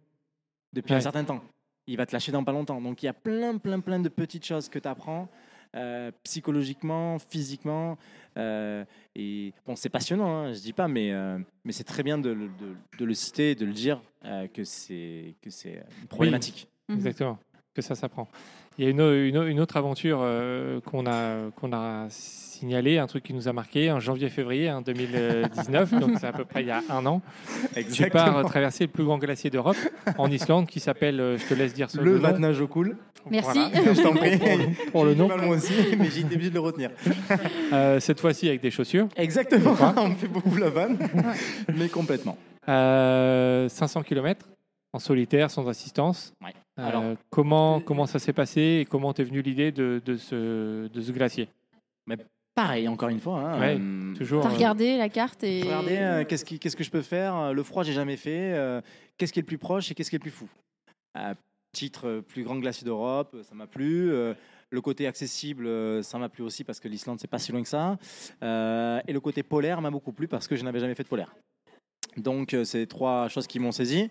depuis 0.74 0.94
un 0.94 1.02
certain 1.02 1.24
temps. 1.24 1.42
Il 1.88 1.98
va 1.98 2.06
te 2.06 2.13
lâcher 2.13 2.32
dans 2.32 2.43
pas 2.43 2.52
longtemps. 2.52 2.82
Donc 2.82 3.04
il 3.04 3.06
y 3.06 3.10
a 3.10 3.13
plein, 3.13 3.58
plein, 3.58 3.80
plein 3.80 4.00
de 4.00 4.10
petites 4.10 4.45
choses 4.45 4.69
que 4.69 4.80
tu 4.80 4.88
apprends 4.88 5.28
euh, 5.76 6.12
psychologiquement, 6.24 7.17
physiquement. 7.19 7.98
euh, 8.38 8.86
et 9.15 9.54
bon, 9.65 9.76
c'est 9.76 9.89
passionnant, 9.89 10.30
hein, 10.45 10.54
je 10.54 10.60
dis 10.62 10.74
pas, 10.74 10.88
mais, 10.88 11.12
euh, 11.12 11.38
mais 11.63 11.71
c'est 11.74 11.84
très 11.84 12.02
bien 12.04 12.17
de, 12.17 12.30
le- 12.30 12.48
de- 12.48 12.76
de 12.98 13.06
le 13.06 13.13
citer, 13.13 13.56
de 13.56 13.65
le 13.65 13.74
dire 13.74 14.02
euh, 14.24 14.48
que 14.48 14.63
c'est 14.63 15.36
que 15.41 15.50
c'est 15.50 15.84
une 16.02 16.08
problématique. 16.08 16.67
Mhm. 16.88 16.95
Exactement, 16.98 17.38
que 17.76 17.82
ça 17.82 17.94
s'apprend. 17.94 18.28
Il 18.78 18.86
y 18.86 18.88
a 18.88 18.90
une, 18.90 19.60
autre 19.60 19.78
aventure 19.78 20.20
euh, 20.22 20.80
qu'on 20.82 21.06
a, 21.06 21.52
qu'on 21.56 21.72
a 21.74 22.08
signalée, 22.10 22.98
un 22.98 23.08
truc 23.08 23.24
qui 23.24 23.34
nous 23.34 23.48
a 23.48 23.54
marqué 23.54 23.92
en 23.92 24.00
janvier-février 24.00 24.70
hein, 24.70 24.82
2019, 24.82 25.94
donc 26.00 26.12
c'est 26.20 26.28
à 26.28 26.32
peu 26.32 26.46
près 26.46 26.62
il 26.62 26.68
y 26.68 26.72
a 26.72 26.82
un 26.90 27.06
an. 27.06 27.22
Tu 27.94 28.10
pars 28.10 28.44
traverser 28.46 28.86
le 28.86 28.92
plus 28.92 29.04
grand 29.04 29.18
glacier 29.18 29.50
d'Europe 29.50 29.78
en 30.18 30.32
Islande 30.32 30.68
qui 30.68 30.80
s'appelle, 30.80 31.20
euh, 31.20 31.38
je 31.38 31.46
te 31.46 31.54
laisse 31.54 31.74
dire 31.74 31.92
ce 31.92 32.00
Le 32.00 32.16
nom. 32.16 32.22
Vatnage 32.22 32.66
cool. 32.66 32.98
Merci. 33.30 33.60
Voilà. 33.74 33.94
Je 33.94 34.02
t'en 34.02 34.14
prie. 34.14 34.38
Pour 34.38 34.58
le- 34.58 34.92
pour 34.92 35.06
le 35.06 35.16
nom. 35.16 35.28
mal 35.28 35.42
moi 35.42 35.56
aussi, 35.58 35.74
mais 35.98 36.10
j'ai 36.10 36.22
été 36.22 36.36
obligé 36.36 36.50
de 36.50 36.56
le 36.56 36.62
retenir. 36.62 36.92
Euh, 37.74 38.00
cette 38.00 38.20
fois-ci 38.20 38.48
avec 38.48 38.62
des 38.62 38.72
chaussures. 38.72 39.08
Exactement. 39.18 39.76
On 39.98 40.16
fait 40.16 40.28
beaucoup 40.28 40.56
la 40.56 40.70
vanne, 40.70 40.98
mais 41.76 41.90
complètement. 41.90 42.38
Euh, 42.70 43.68
500 43.68 44.04
km 44.04 44.46
en 44.94 45.00
solitaire, 45.00 45.50
sans 45.52 45.68
assistance. 45.68 46.34
Ouais. 46.44 46.54
Euh, 46.78 46.88
Alors- 46.88 47.16
comment, 47.30 47.80
comment 47.80 48.06
ça 48.06 48.20
s'est 48.20 48.34
passé 48.34 48.80
et 48.82 48.86
comment 48.86 49.14
t'es 49.14 49.24
venue 49.24 49.42
l'idée 49.42 49.72
de, 49.72 50.02
de, 50.04 50.18
ce, 50.18 50.88
de 50.88 51.02
ce 51.02 51.12
glacier? 51.12 51.48
Pareil, 52.54 52.88
encore 52.88 53.10
une 53.10 53.20
fois. 53.20 53.40
hein, 53.40 53.60
Ouais, 53.60 53.78
euh, 53.80 54.14
Toujours. 54.16 54.42
T'as 54.42 54.50
euh, 54.50 54.54
regardé 54.54 54.98
la 54.98 55.10
carte 55.10 55.44
et. 55.44 55.62
Regardez, 55.64 55.98
euh, 55.98 56.24
qu'est-ce, 56.24 56.46
qui- 56.46 56.58
qu'est-ce 56.58 56.78
que 56.78 56.86
je 56.86 56.90
peux 56.92 57.02
faire? 57.02 57.36
Euh, 57.36 57.52
Le 57.54 57.64
froid, 57.64 57.84
j'ai 57.84 57.92
jamais 57.92 58.16
fait. 58.16 58.54
euh, 58.54 58.80
qu'est-ce 59.18 59.34
qui 59.34 59.40
est 59.40 59.42
le 59.42 59.46
plus 59.48 59.58
proche 59.58 59.92
et 59.92 59.94
qu'est-ce 59.94 60.10
qui 60.10 60.16
est 60.16 60.20
le 60.20 60.22
plus 60.24 60.32
fou? 60.32 60.48
Euh, 61.18 61.34
Titre 61.74 62.08
euh, 62.08 62.22
plus 62.22 62.44
grand 62.46 62.56
glacier 62.56 62.86
d'Europe, 62.86 63.32
euh, 63.34 63.44
ça 63.44 63.54
m'a 63.56 63.68
plu. 63.68 64.10
Euh, 64.10 64.34
le 64.70 64.80
côté 64.80 65.06
accessible, 65.06 65.68
euh, 65.68 66.02
ça 66.02 66.18
m'a 66.18 66.30
plu 66.30 66.44
aussi 66.44 66.64
parce 66.64 66.80
que 66.80 66.88
l'Islande, 66.88 67.20
c'est 67.20 67.28
pas 67.30 67.40
si 67.40 67.52
loin 67.52 67.62
que 67.62 67.68
ça. 67.68 67.98
Euh, 68.42 69.02
et 69.06 69.12
le 69.12 69.20
côté 69.20 69.44
polaire 69.44 69.82
m'a 69.82 69.92
beaucoup 69.92 70.14
plu 70.14 70.30
parce 70.30 70.48
que 70.48 70.56
je 70.56 70.64
n'avais 70.64 70.80
jamais 70.80 70.96
fait 70.96 71.04
de 71.04 71.10
polaire. 71.10 71.36
Donc, 72.16 72.54
euh, 72.54 72.64
c'est 72.64 72.86
trois 72.88 73.28
choses 73.28 73.48
qui 73.48 73.60
m'ont 73.60 73.74
saisi. 73.74 74.10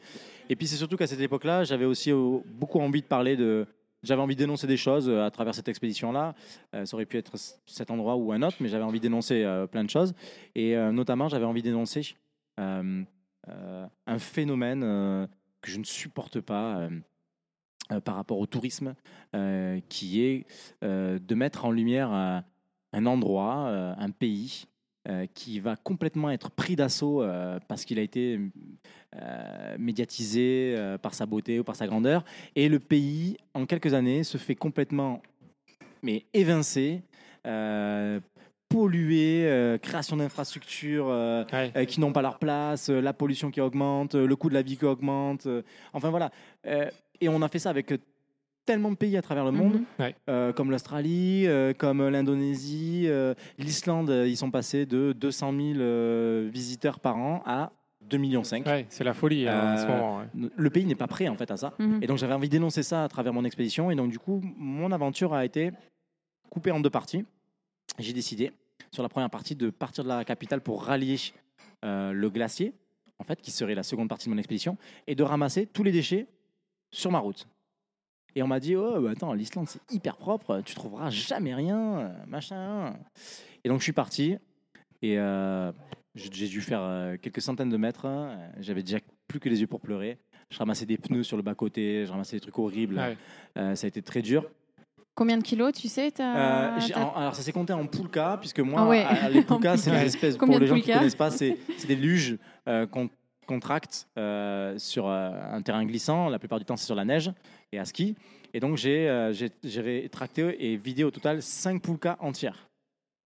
Et 0.48 0.57
puis, 0.57 0.66
c'est 0.66 0.76
surtout 0.76 0.96
qu'à 0.96 1.07
cette 1.07 1.20
époque-là, 1.20 1.64
j'avais 1.64 1.85
aussi 1.85 2.12
euh, 2.12 2.38
beaucoup 2.46 2.80
envie 2.80 3.00
de 3.00 3.07
parler 3.07 3.37
de. 3.37 3.66
J'avais 4.02 4.20
envie 4.20 4.37
dénoncer 4.37 4.66
des 4.66 4.76
choses 4.76 5.09
euh, 5.09 5.24
à 5.24 5.30
travers 5.30 5.54
cette 5.54 5.68
expédition-là. 5.68 6.35
Euh, 6.74 6.85
ça 6.85 6.94
aurait 6.94 7.07
pu 7.07 7.16
être 7.16 7.33
cet 7.64 7.90
endroit 7.90 8.16
ou 8.16 8.33
un 8.33 8.42
autre, 8.42 8.57
mais 8.61 8.68
j'avais 8.68 8.85
envie 8.85 9.00
dénoncer 9.00 9.44
plein 9.70 9.85
de 9.85 9.90
choses. 9.90 10.12
Et 10.54 10.76
notamment, 10.92 11.28
j'avais 11.28 11.46
envie 11.46 11.62
dénoncer 11.62 12.14
un 12.59 14.18
phénomène 14.18 14.80
que 15.61 15.70
je 15.70 15.78
ne 15.78 15.85
supporte 15.85 16.40
pas 16.40 16.88
par 18.04 18.16
rapport 18.16 18.38
au 18.38 18.46
tourisme, 18.46 18.94
qui 19.88 20.22
est 20.22 20.46
de 20.83 21.35
mettre 21.35 21.64
en 21.64 21.70
lumière 21.70 22.12
un 22.92 23.07
endroit, 23.07 23.68
un 23.98 24.11
pays, 24.11 24.66
euh, 25.06 25.26
qui 25.34 25.60
va 25.60 25.76
complètement 25.76 26.30
être 26.30 26.50
pris 26.50 26.76
d'assaut 26.76 27.22
euh, 27.22 27.58
parce 27.68 27.84
qu'il 27.84 27.98
a 27.98 28.02
été 28.02 28.40
euh, 29.16 29.76
médiatisé 29.78 30.74
par 31.02 31.12
sa 31.12 31.26
beauté 31.26 31.60
ou 31.60 31.64
par 31.64 31.76
sa 31.76 31.86
grandeur. 31.86 32.24
Et 32.56 32.68
le 32.68 32.78
pays, 32.78 33.36
en 33.52 33.66
quelques 33.66 33.92
années, 33.92 34.24
se 34.24 34.38
fait 34.38 34.54
complètement 34.54 35.20
mais 36.02 36.24
évincé. 36.32 37.02
euh, 37.46 38.20
pollué, 38.70 39.78
création 39.82 40.16
d'infrastructures 40.16 41.06
ouais. 41.06 41.86
qui 41.86 42.00
n'ont 42.00 42.12
pas 42.12 42.22
leur 42.22 42.38
place, 42.38 42.88
la 42.88 43.12
pollution 43.12 43.50
qui 43.52 43.60
augmente, 43.60 44.16
le 44.16 44.36
coût 44.36 44.48
de 44.48 44.54
la 44.54 44.62
vie 44.62 44.76
qui 44.76 44.84
augmente. 44.84 45.46
enfin 45.92 46.10
voilà. 46.10 46.32
Et 47.20 47.28
on 47.28 47.40
a 47.42 47.48
fait 47.48 47.60
ça 47.60 47.70
avec 47.70 47.92
tellement 48.64 48.90
de 48.90 48.96
pays 48.96 49.16
à 49.16 49.22
travers 49.22 49.44
le 49.44 49.50
monde, 49.53 49.74
Mhm. 49.74 49.85
Ouais. 49.98 50.14
euh, 50.29 50.53
comme 50.53 50.70
l'Australie, 50.70 51.46
euh, 51.46 51.72
comme 51.74 52.07
l'Indonésie, 52.09 53.05
euh, 53.07 53.35
l'Islande. 53.59 54.11
Ils 54.27 54.37
sont 54.37 54.50
passés 54.50 54.87
de 54.87 55.12
200 55.12 55.53
000 55.53 55.62
euh, 55.79 56.48
visiteurs 56.53 57.00
par 57.00 57.16
an 57.16 57.42
à 57.46 57.72
2,5 58.09 58.18
millions. 58.18 58.42
Ouais, 58.66 58.87
c'est 58.88 59.05
la 59.05 59.14
folie 59.14 59.48
hein, 59.48 59.74
en 59.74 59.77
ce 59.77 59.87
moment. 59.87 60.18
ouais. 60.18 60.48
Le 60.57 60.70
pays 60.70 60.85
n'est 60.85 60.94
pas 60.94 61.07
prêt 61.07 61.29
en 61.29 61.37
fait 61.37 61.50
à 61.50 61.57
ça. 61.57 61.72
Mhm. 61.79 62.00
Et 62.03 62.07
donc 62.07 62.18
j'avais 62.18 62.35
envie 62.35 62.48
dénoncer 62.48 62.83
ça 62.83 63.05
à 63.05 63.09
travers 63.09 63.33
mon 63.33 63.44
expédition. 63.44 63.90
Et 63.90 63.94
donc 63.96 64.11
du 64.11 64.18
coup, 64.18 64.40
mon 64.57 64.92
aventure 64.92 65.33
a 65.35 65.44
été 65.44 65.70
coupée 66.50 66.70
en 66.70 66.81
deux 66.81 66.90
parties. 66.90 67.24
J'ai 67.98 68.12
décidé 68.12 68.53
sur 68.90 69.03
la 69.03 69.09
première 69.09 69.31
partie 69.31 69.55
de 69.55 69.70
partir 69.70 70.05
de 70.05 70.09
la 70.09 70.24
capitale 70.24 70.61
pour 70.61 70.85
rallier 70.85 71.16
euh, 71.85 72.12
le 72.12 72.31
glacier, 72.31 72.72
en 73.18 73.24
fait, 73.24 73.40
qui 73.40 73.50
serait 73.50 73.74
la 73.74 73.83
seconde 73.83 74.09
partie 74.09 74.27
de 74.29 74.31
mon 74.35 74.38
expédition, 74.38 74.77
et 75.07 75.14
de 75.14 75.22
ramasser 75.22 75.66
tous 75.66 75.83
les 75.83 75.92
déchets 75.92 76.27
sur 76.90 77.11
ma 77.11 77.18
route. 77.18 77.46
Et 78.37 78.42
on 78.42 78.47
m'a 78.47 78.59
dit, 78.61 78.75
oh, 78.77 79.01
bah, 79.01 79.11
attends, 79.12 79.33
l'Islande, 79.33 79.68
c'est 79.68 79.81
hyper 79.92 80.16
propre, 80.16 80.61
tu 80.64 80.75
trouveras 80.75 81.11
jamais 81.11 81.55
rien, 81.55 81.99
euh, 81.99 82.09
machin. 82.27 82.94
Et 83.64 83.68
donc, 83.68 83.79
je 83.79 83.85
suis 83.85 83.92
parti, 83.92 84.37
et 85.03 85.18
euh, 85.18 85.70
j'ai 86.14 86.49
dû 86.49 86.61
faire 86.61 86.81
euh, 86.83 87.16
quelques 87.20 87.40
centaines 87.40 87.70
de 87.70 87.77
mètres. 87.77 88.07
hein. 88.07 88.37
J'avais 88.61 88.83
déjà 88.83 88.99
plus 89.29 89.38
que 89.40 89.49
les 89.49 89.61
yeux 89.61 89.66
pour 89.68 89.81
pleurer. 89.81 90.18
Je 90.51 90.59
ramassais 90.59 90.85
des 90.87 90.99
pneus 90.99 91.23
sur 91.23 91.37
le 91.37 91.42
bas-côté, 91.42 92.05
je 92.07 92.11
ramassais 92.11 92.37
des 92.37 92.40
trucs 92.40 92.59
horribles. 92.59 92.97
Ouais. 92.99 93.16
Euh, 93.57 93.75
ça 93.75 93.87
a 93.87 93.88
été 93.88 94.03
très 94.03 94.20
dur. 94.23 94.44
Combien 95.14 95.38
de 95.38 95.42
kilos, 95.44 95.73
tu 95.73 95.87
sais 95.87 96.12
Euh, 96.20 96.79
en- 96.97 97.14
alors 97.14 97.35
ça 97.37 97.42
s'est 97.42 97.53
compté 97.53 97.73
en 97.73 97.87
poulka, 97.87 98.37
puisque 98.40 98.59
moi, 98.61 98.81
Ah 98.83 98.88
ouais, 98.88 99.03
à- 99.05 99.29
les 99.31 99.42
poulkas, 99.42 99.77
c'est 99.77 99.92
des 99.92 100.07
espèces, 100.07 100.37
Combien 100.37 100.55
pour 100.59 100.61
les 100.62 100.66
gens 100.66 100.81
qui 100.81 100.90
ne 100.90 100.97
connaissent 100.97 101.14
pas, 101.14 101.31
c'est 101.31 101.57
c'est 101.79 101.87
des 101.87 101.94
luges 101.94 102.37
euh, 102.68 102.85
qu'on 102.87 103.09
qu'on 103.46 103.61
tracte 103.61 104.09
euh, 104.18 104.78
sur 104.78 105.09
euh, 105.09 105.30
un 105.52 105.62
terrain 105.62 105.85
glissant. 105.85 106.28
La 106.28 106.38
plupart 106.38 106.59
du 106.59 106.64
temps, 106.64 106.76
c'est 106.76 106.87
sur 106.87 106.94
la 106.94 107.04
neige 107.04 107.30
et 107.72 107.78
à 107.78 107.85
ski. 107.85 108.14
Et 108.52 108.61
donc, 108.61 108.76
j'ai 108.76 109.09
euh, 109.09 109.33
j'ai- 109.33 109.50
et 110.61 110.76
vidé 110.76 111.04
au 111.04 111.11
total 111.11 111.42
5 111.42 111.83
poulkas 111.83 112.16
entières. 112.20 112.68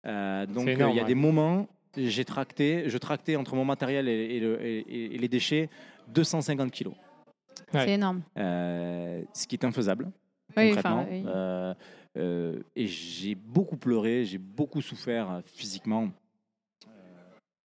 Euh, 0.05 0.45
donc, 0.45 0.65
C'est 0.65 0.71
euh, 0.71 0.73
il 0.73 0.75
énorme, 0.75 0.95
y 0.95 0.99
a 0.99 1.01
ouais. 1.03 1.07
des 1.07 1.15
moments, 1.15 1.67
j'ai 1.95 2.25
tracté, 2.25 2.89
je 2.89 2.97
tractais 2.97 3.35
entre 3.37 3.55
mon 3.55 3.63
matériel 3.65 4.07
et, 4.09 4.35
et 4.35 4.39
le- 4.39 4.61
et- 4.65 5.15
et 5.15 5.17
les 5.17 5.27
déchets 5.29 5.69
250 6.09 6.71
kilos. 6.71 6.93
Ouais. 7.73 7.85
C'est 7.85 7.91
énorme. 7.93 8.21
Euh, 8.37 9.21
ce 9.33 9.47
qui 9.47 9.55
est 9.55 9.63
infaisable 9.65 10.11
Oui, 10.57 10.67
concrètement. 10.69 10.99
enfin, 11.01 11.07
oui. 11.09 11.23
Euh, 11.25 11.73
euh, 12.17 12.59
et 12.75 12.85
j'ai 12.87 13.33
beaucoup 13.35 13.77
pleuré, 13.77 14.25
j'ai 14.25 14.37
beaucoup 14.37 14.81
souffert 14.81 15.31
euh, 15.31 15.39
physiquement 15.45 16.09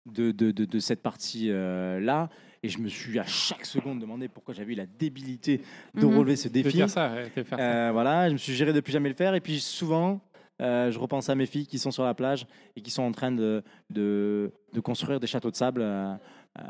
de, 0.07 0.33
de, 0.33 0.51
de- 0.51 0.65
de 0.65 0.79
cette 0.79 1.03
partie-là. 1.03 2.29
et 2.63 2.69
je 2.69 2.79
me 2.79 2.89
suis 2.89 3.19
à 3.19 3.25
chaque 3.27 3.67
seconde 3.67 4.01
demandé 4.01 4.27
pourquoi 4.29 4.55
j'avais 4.55 4.73
eu 4.73 4.77
la 4.77 4.87
débilité 4.87 5.61
de 5.95 6.07
Mhm. 6.07 6.17
relever 6.17 6.37
ce 6.37 6.49
défi. 6.49 6.73
dire 6.77 6.89
ça, 6.89 7.13
ouais, 7.13 7.25
de 7.37 7.43
faire 7.43 7.59
ça. 7.59 7.89
Euh, 7.89 7.93
voilà, 7.93 8.29
je 8.29 8.33
me 8.33 8.39
suis 8.39 8.55
géré 8.55 8.73
de 8.73 8.81
plus 8.81 8.93
jamais 8.93 9.11
le 9.11 9.15
faire. 9.15 9.35
Et 9.35 9.41
puis 9.41 9.61
souvent, 9.61 10.21
euh, 10.63 10.91
je 10.91 10.99
repense 10.99 11.29
à 11.29 11.35
mes 11.35 11.45
filles 11.47 11.67
qui 11.67 11.79
sont 11.79 11.91
sur 11.91 12.05
la 12.05 12.15
plage 12.15 12.47
et 12.75 12.81
qui 12.81 12.91
sont 12.91 13.03
en 13.03 13.13
train 13.13 13.33
de, 13.33 13.63
de, 13.91 14.51
de 14.73 14.81
construire 14.81 15.21
des 15.21 15.27
châteaux 15.27 15.51
de 15.51 15.57
sable 15.57 15.83
euh, 15.83 16.15
euh, 16.59 16.63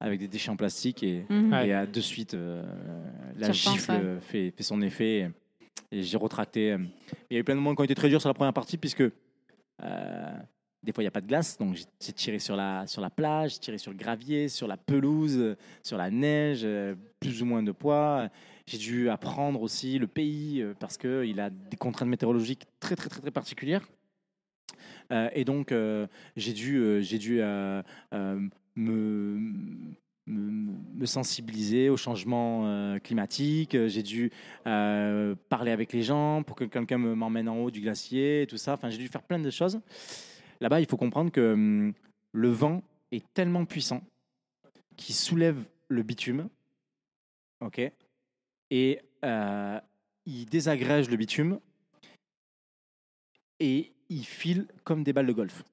avec 0.00 0.20
des 0.20 0.28
déchets 0.28 0.50
en 0.50 0.56
plastique. 0.56 1.02
Et, 1.02 1.24
Mhm. 1.28 1.52
Ouais. 1.52 1.68
et 1.68 1.74
euh, 1.74 1.84
de 1.86 2.00
suite, 2.00 2.32
euh, 2.34 2.62
la 3.36 3.50
Tu 3.50 3.68
repenses, 3.68 3.74
gifle 3.74 3.92
ouais. 3.92 4.20
fait, 4.20 4.50
fait 4.56 4.62
son 4.62 4.80
effet. 4.80 5.30
Et 5.92 6.02
j'ai 6.02 6.16
retracté. 6.16 6.76
Il 7.30 7.34
y 7.34 7.36
a 7.36 7.40
eu 7.40 7.44
plein 7.44 7.54
de 7.56 7.60
moments 7.60 7.74
qui 7.74 7.80
ont 7.82 7.84
été 7.84 7.94
très 7.94 8.08
durs 8.08 8.20
sur 8.22 8.28
la 8.30 8.34
première 8.34 8.52
partie, 8.54 8.76
puisque 8.78 9.02
euh, 9.82 10.32
des 10.82 10.92
fois, 10.92 11.02
il 11.02 11.06
n'y 11.06 11.08
a 11.08 11.12
pas 11.12 11.20
de 11.20 11.26
glace, 11.26 11.58
donc 11.58 11.74
j'ai- 11.74 12.12
tiré 12.12 12.38
sur 12.38 12.56
la, 12.56 12.86
sur 12.86 13.00
la 13.02 13.10
plage, 13.10 13.54
j'ai 13.54 13.58
tiré 13.58 13.78
sur 13.78 13.90
le 13.90 13.96
gravier, 13.96 14.48
sur 14.48 14.68
la 14.68 14.76
pelouse, 14.76 15.56
sur 15.82 15.98
la 15.98 16.10
neige, 16.10 16.60
euh, 16.64 16.94
plus 17.20 17.42
ou 17.42 17.46
moins 17.46 17.62
de 17.62 17.72
poids. 17.72 18.28
J'ai 18.66 18.78
dû 18.78 19.08
apprendre 19.10 19.60
aussi 19.62 19.98
le 19.98 20.06
pays 20.06 20.60
euh, 20.62 20.74
parce 20.78 20.96
qu'il 20.96 21.40
a 21.40 21.50
des 21.50 21.76
contraintes 21.76 22.08
météorologiques 22.08 22.66
très, 22.80 22.94
très, 22.96 23.08
très, 23.08 23.20
très 23.20 23.30
particulières. 23.30 23.88
Euh, 25.10 25.28
et 25.34 25.44
donc, 25.44 25.74
j'ai 26.36 26.52
dû, 26.52 27.02
j'ai 27.02 27.18
dû 27.18 27.40
me, 28.76 29.94
sensibiliser 31.06 31.88
au 31.88 31.96
changement 31.96 32.66
euh, 32.66 32.98
climatique. 32.98 33.76
J'ai 33.86 34.02
dû 34.02 34.30
parler 34.64 35.70
avec 35.72 35.92
les 35.92 36.02
gens 36.02 36.42
pour 36.42 36.56
que 36.56 36.64
quelqu'un 36.64 36.98
me- 36.98 37.14
m'emmène 37.14 37.48
en 37.48 37.56
haut 37.56 37.70
du 37.70 37.80
glacier, 37.80 38.42
et 38.42 38.46
tout 38.46 38.58
ça. 38.58 38.74
Enfin, 38.74 38.90
j'ai 38.90 38.98
dû 38.98 39.08
faire 39.08 39.22
plein 39.22 39.38
de 39.38 39.50
choses. 39.50 39.80
Là-bas, 40.60 40.80
il 40.80 40.86
faut 40.86 40.96
comprendre 40.96 41.30
que 41.30 41.52
hum, 41.52 41.92
le 42.32 42.48
vent 42.48 42.82
est 43.12 43.24
tellement 43.34 43.64
puissant 43.64 44.02
qu'il 44.96 45.14
soulève 45.14 45.62
le 45.88 46.02
bitume, 46.02 46.48
ok, 47.60 47.80
et 48.70 49.00
euh, 49.24 49.80
il 50.26 50.44
désagrège 50.46 51.08
le 51.08 51.16
bitume 51.16 51.60
et 53.60 53.92
il 54.08 54.24
file 54.24 54.66
comme 54.84 55.02
des 55.04 55.12
balles 55.12 55.26
de 55.26 55.32
golf. 55.32 55.64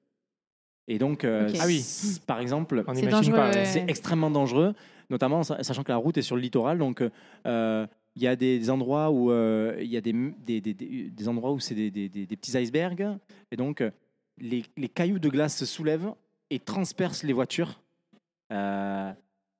Et 0.88 0.98
donc, 0.98 1.24
euh. 1.24 1.50
Ah 1.60 1.66
oui. 1.66 1.84
par 2.26 2.40
exemple, 2.40 2.84
On 2.86 2.94
C'est 2.94 3.00
n'imagine 3.02 3.32
dangereux, 3.32 3.50
pas. 3.50 3.50
ouais. 3.58 3.64
c'est 3.64 3.84
extrêmement 3.88 4.30
dangereux, 4.30 4.72
notamment 5.10 5.42
sa- 5.42 5.62
sachant 5.64 5.82
que 5.82 5.90
la 5.90 5.96
route 5.96 6.16
est 6.16 6.22
sur 6.22 6.36
le 6.36 6.42
littoral. 6.42 6.78
Donc, 6.78 7.02
euh, 7.46 7.86
il 8.14 8.22
y 8.22 8.26
a 8.28 8.36
des 8.36 8.70
endroits 8.70 9.10
où 9.10 9.30
euh, 9.32 9.76
il 9.80 9.88
y 9.88 9.96
a 9.96 10.00
des, 10.00 10.12
des, 10.12 10.60
des- 10.60 10.74
des- 10.74 11.10
des 11.10 11.28
endroits 11.28 11.52
où 11.52 11.58
c'est 11.60 11.74
des, 11.74 11.90
des- 11.90 12.08
des- 12.08 12.26
des 12.26 12.36
petits 12.36 12.56
icebergs, 12.56 13.18
et 13.50 13.56
donc 13.56 13.80
euh, 13.80 13.90
les, 14.38 14.64
les 14.76 14.88
cailloux 14.88 15.18
de 15.18 15.28
glace 15.28 15.56
se 15.56 15.66
soulèvent 15.66 16.12
et 16.50 16.58
transpercent 16.58 17.22
les 17.24 17.32
voitures 17.32 17.80
euh, 18.52 19.12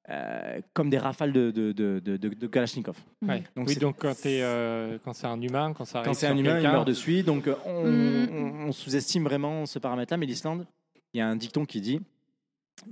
euh, 0.08 0.60
comme 0.72 0.88
des 0.90 0.98
rafales 0.98 1.32
de, 1.32 1.50
de, 1.50 1.72
de, 1.72 1.98
de- 1.98 2.16
de- 2.16 2.28
de 2.34 2.46
Kalachnikov. 2.46 2.96
Ouais. 3.22 3.42
Donc 3.56 3.66
oui, 3.68 3.76
donc 3.76 3.96
quand, 3.98 4.14
euh, 4.26 4.98
quand 5.04 5.12
c'est 5.12 5.26
un 5.26 5.40
humain, 5.40 5.72
quand 5.76 5.84
ça 5.84 6.02
Quand 6.04 6.14
c'est 6.14 6.28
un 6.28 6.36
humain, 6.36 6.60
il 6.60 6.68
meurt 6.68 6.86
de 6.86 6.92
suite. 6.92 7.26
Donc, 7.26 7.48
euh, 7.48 7.56
on, 7.64 7.84
on- 7.84 8.68
on 8.68 8.72
sous-estime 8.72 9.24
vraiment 9.24 9.66
ce 9.66 9.78
paramètre-là. 9.80 10.16
Mais 10.16 10.26
l'Islande, 10.26 10.66
il 11.12 11.18
y 11.18 11.20
a 11.20 11.26
un 11.28 11.34
dicton 11.36 11.64
qui 11.64 11.80
dit 11.80 12.00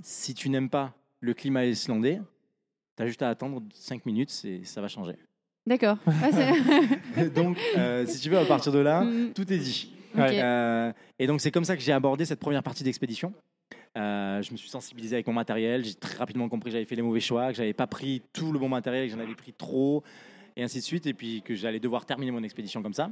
si 0.01 0.33
tu 0.33 0.49
n'aimes 0.49 0.69
pas 0.69 0.93
le 1.21 1.33
climat 1.33 1.65
islandais, 1.65 2.19
tu 2.97 3.03
as 3.03 3.07
juste 3.07 3.21
à 3.21 3.29
attendre 3.29 3.61
5 3.73 4.05
minutes 4.05 4.41
et 4.43 4.65
ça 4.65 4.81
va 4.81 4.87
changer. 4.89 5.15
D'accord. 5.65 5.97
Ah, 6.07 6.29
donc, 7.35 7.57
euh, 7.77 8.05
si 8.05 8.19
tu 8.19 8.29
veux, 8.29 8.37
à 8.37 8.45
partir 8.45 8.71
de 8.73 8.79
là, 8.79 9.01
Mm. 9.03 9.31
tout 9.33 9.51
est 9.53 9.57
dit. 9.57 9.93
Euh, 10.17 10.93
et 11.19 11.27
donc, 11.27 11.41
c'est 11.41 11.51
comme 11.51 11.65
ça 11.65 11.75
que 11.75 11.81
j'ai 11.81 11.91
abordé 11.91 12.25
cette 12.25 12.39
première 12.39 12.63
partie 12.63 12.83
d'expédition. 12.83 13.33
Euh, 13.97 14.41
je 14.41 14.51
me 14.51 14.57
suis 14.57 14.69
sensibilisé 14.69 15.15
avec 15.15 15.27
mon 15.27 15.33
matériel. 15.33 15.83
J'ai 15.83 15.95
très 15.95 16.17
rapidement 16.17 16.49
compris 16.49 16.69
que 16.69 16.73
j'avais 16.73 16.85
fait 16.85 16.95
les 16.95 17.01
mauvais 17.01 17.19
choix, 17.19 17.49
que 17.49 17.57
j'avais 17.57 17.73
pas 17.73 17.87
pris 17.87 18.21
tout 18.33 18.51
le 18.51 18.59
bon 18.59 18.69
matériel, 18.69 19.07
que 19.07 19.13
j'en 19.13 19.21
avais 19.21 19.35
pris 19.35 19.53
trop, 19.53 20.03
et 20.55 20.63
ainsi 20.63 20.79
de 20.79 20.83
suite, 20.83 21.05
et 21.07 21.13
puis 21.13 21.41
que 21.41 21.55
j'allais 21.55 21.79
devoir 21.79 22.05
terminer 22.05 22.31
mon 22.31 22.43
expédition 22.43 22.81
comme 22.81 22.93
ça. 22.93 23.09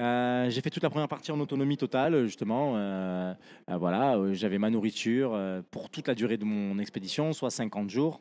Euh, 0.00 0.50
j'ai 0.50 0.60
fait 0.60 0.70
toute 0.70 0.82
la 0.82 0.90
première 0.90 1.08
partie 1.08 1.30
en 1.30 1.38
autonomie 1.38 1.76
totale, 1.76 2.24
justement. 2.24 2.72
Voilà, 3.68 4.18
j'avais 4.32 4.58
ma 4.58 4.70
nourriture 4.70 5.38
pour 5.70 5.90
toute 5.90 6.08
la 6.08 6.14
durée 6.14 6.36
de 6.36 6.44
mon 6.44 6.78
expédition, 6.78 7.32
soit 7.32 7.50
50 7.50 7.90
jours. 7.90 8.20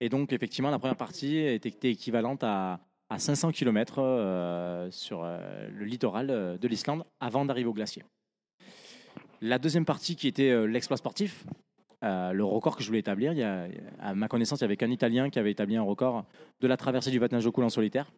Et 0.00 0.08
donc, 0.08 0.32
effectivement, 0.32 0.70
la 0.70 0.78
première 0.78 0.96
partie 0.96 1.38
était, 1.38 1.70
était 1.70 1.90
équivalente 1.90 2.44
à, 2.44 2.78
à 3.10 3.18
500 3.18 3.52
km 3.52 4.88
sur 4.90 5.22
euh, 5.24 5.68
le 5.70 5.84
littoral 5.84 6.30
euh, 6.30 6.58
de 6.58 6.68
l'Islande 6.68 7.04
avant 7.20 7.44
d'arriver 7.44 7.68
au 7.68 7.72
glacier. 7.72 8.04
La 9.40 9.58
deuxième 9.58 9.84
partie, 9.84 10.16
qui 10.16 10.28
était 10.28 10.50
euh, 10.50 10.64
l'exploit 10.66 10.96
sportif, 10.96 11.44
euh, 12.04 12.32
le 12.32 12.44
record 12.44 12.76
que 12.76 12.82
je 12.82 12.88
voulais 12.88 12.98
établir, 13.00 13.32
il 13.32 13.38
y 13.38 13.42
a, 13.42 13.66
à 14.00 14.14
ma 14.14 14.28
connaissance, 14.28 14.60
il 14.60 14.64
n'y 14.64 14.66
avait 14.66 14.76
qu'un 14.76 14.90
Italien 14.90 15.30
qui 15.30 15.38
avait 15.38 15.52
établi 15.52 15.76
un 15.76 15.82
record 15.82 16.24
de 16.60 16.66
la 16.66 16.76
traversée 16.76 17.10
du 17.10 17.18
Vatnajökull 17.18 17.64
en 17.64 17.68
solitaire. 17.70 18.12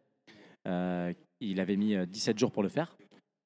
Euh, 0.67 1.13
il 1.41 1.61
avait 1.61 1.77
mis 1.77 1.95
euh, 1.95 2.07
17 2.07 2.39
jours 2.39 2.53
pour 2.53 2.63
le 2.63 2.69
faire. 2.69 2.97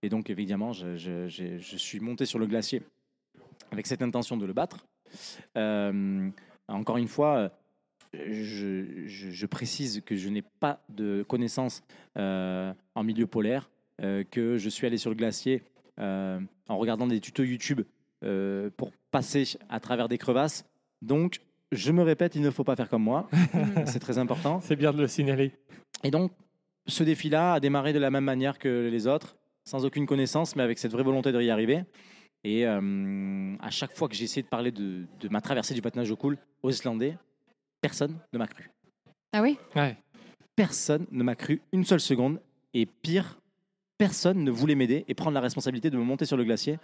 Et 0.02 0.08
donc, 0.08 0.30
évidemment, 0.30 0.72
je, 0.72 0.96
je- 0.96 1.76
suis 1.76 2.00
monté 2.00 2.26
sur 2.26 2.38
le 2.38 2.46
glacier 2.46 2.82
avec 3.70 3.86
cette 3.86 4.02
intention 4.02 4.36
de 4.36 4.44
le 4.46 4.52
battre. 4.52 4.86
Euh, 5.56 6.28
encore 6.68 6.96
une 6.96 7.08
fois, 7.08 7.36
euh, 7.36 7.48
je, 8.30 9.06
je- 9.06 9.30
je 9.30 9.46
précise 9.46 10.02
que 10.04 10.16
je 10.16 10.28
n'ai 10.28 10.42
pas 10.42 10.82
de 10.88 11.24
connaissances 11.28 11.82
euh, 12.16 12.72
en 12.94 13.02
milieu 13.02 13.26
polaire, 13.26 13.70
euh, 14.02 14.24
que 14.30 14.56
je 14.58 14.68
suis 14.68 14.86
allé 14.86 14.96
sur 14.98 15.10
le 15.10 15.16
glacier 15.16 15.62
euh, 16.00 16.40
en 16.68 16.76
regardant 16.78 17.06
des 17.06 17.20
tutos 17.20 17.44
YouTube 17.44 17.82
pour 18.78 18.90
passer 19.10 19.44
à 19.68 19.80
travers 19.80 20.08
des 20.08 20.16
crevasses. 20.16 20.64
Donc, 21.02 21.40
je 21.72 21.92
me 21.92 22.02
répète, 22.02 22.34
il 22.36 22.40
ne 22.40 22.50
faut 22.50 22.64
pas 22.64 22.74
faire 22.74 22.88
comme 22.88 23.02
moi. 23.02 23.28
C'est 23.86 23.98
très 23.98 24.16
important. 24.16 24.60
c'est 24.62 24.76
bien 24.76 24.92
de 24.94 24.98
le 25.02 25.08
signaler. 25.08 25.52
Et 26.04 26.10
donc, 26.10 26.32
ce 26.86 27.04
défi-là 27.04 27.52
a 27.54 27.60
démarré 27.60 27.92
de 27.92 27.98
la 27.98 28.10
même 28.10 28.24
manière 28.24 28.58
que 28.58 28.88
les 28.90 29.06
autres, 29.06 29.36
sans 29.64 29.84
aucune 29.84 30.06
connaissance, 30.06 30.56
mais 30.56 30.62
avec 30.62 30.78
cette 30.78 30.92
vraie 30.92 31.02
volonté 31.02 31.32
de 31.32 31.42
y 31.42 31.50
arriver. 31.50 31.84
Et 32.44 32.64
à 32.64 33.70
chaque 33.70 33.94
fois 33.94 34.08
que 34.08 34.14
j'ai 34.14 34.24
essayé 34.24 34.42
de 34.42 34.48
parler 34.48 34.70
de, 34.70 35.04
de 35.20 35.28
ma 35.28 35.42
traversée 35.42 35.74
du 35.74 35.80
Vatnajökull 35.82 36.38
aux 36.62 36.70
Islandais, 36.70 37.18
personne 37.88 38.16
ne 38.32 38.38
m'a 38.38 38.46
cru. 38.46 38.70
Ah 39.34 39.42
oui? 39.42 39.58
Ouais. 39.76 39.96
Personne 40.56 41.06
ne 41.10 41.22
m'a 41.22 41.34
cru 41.34 41.60
une 41.72 41.84
seule 41.84 42.00
seconde. 42.00 42.40
Et 42.72 42.86
pire, 42.86 43.38
personne 43.98 44.42
ne 44.42 44.50
voulait 44.50 44.74
m'aider 44.74 45.04
et 45.06 45.14
prendre 45.14 45.34
la 45.34 45.40
responsabilité 45.40 45.90
de 45.90 45.98
me 45.98 46.02
monter 46.02 46.24
sur 46.24 46.36
le 46.38 46.44
glacier 46.44 46.78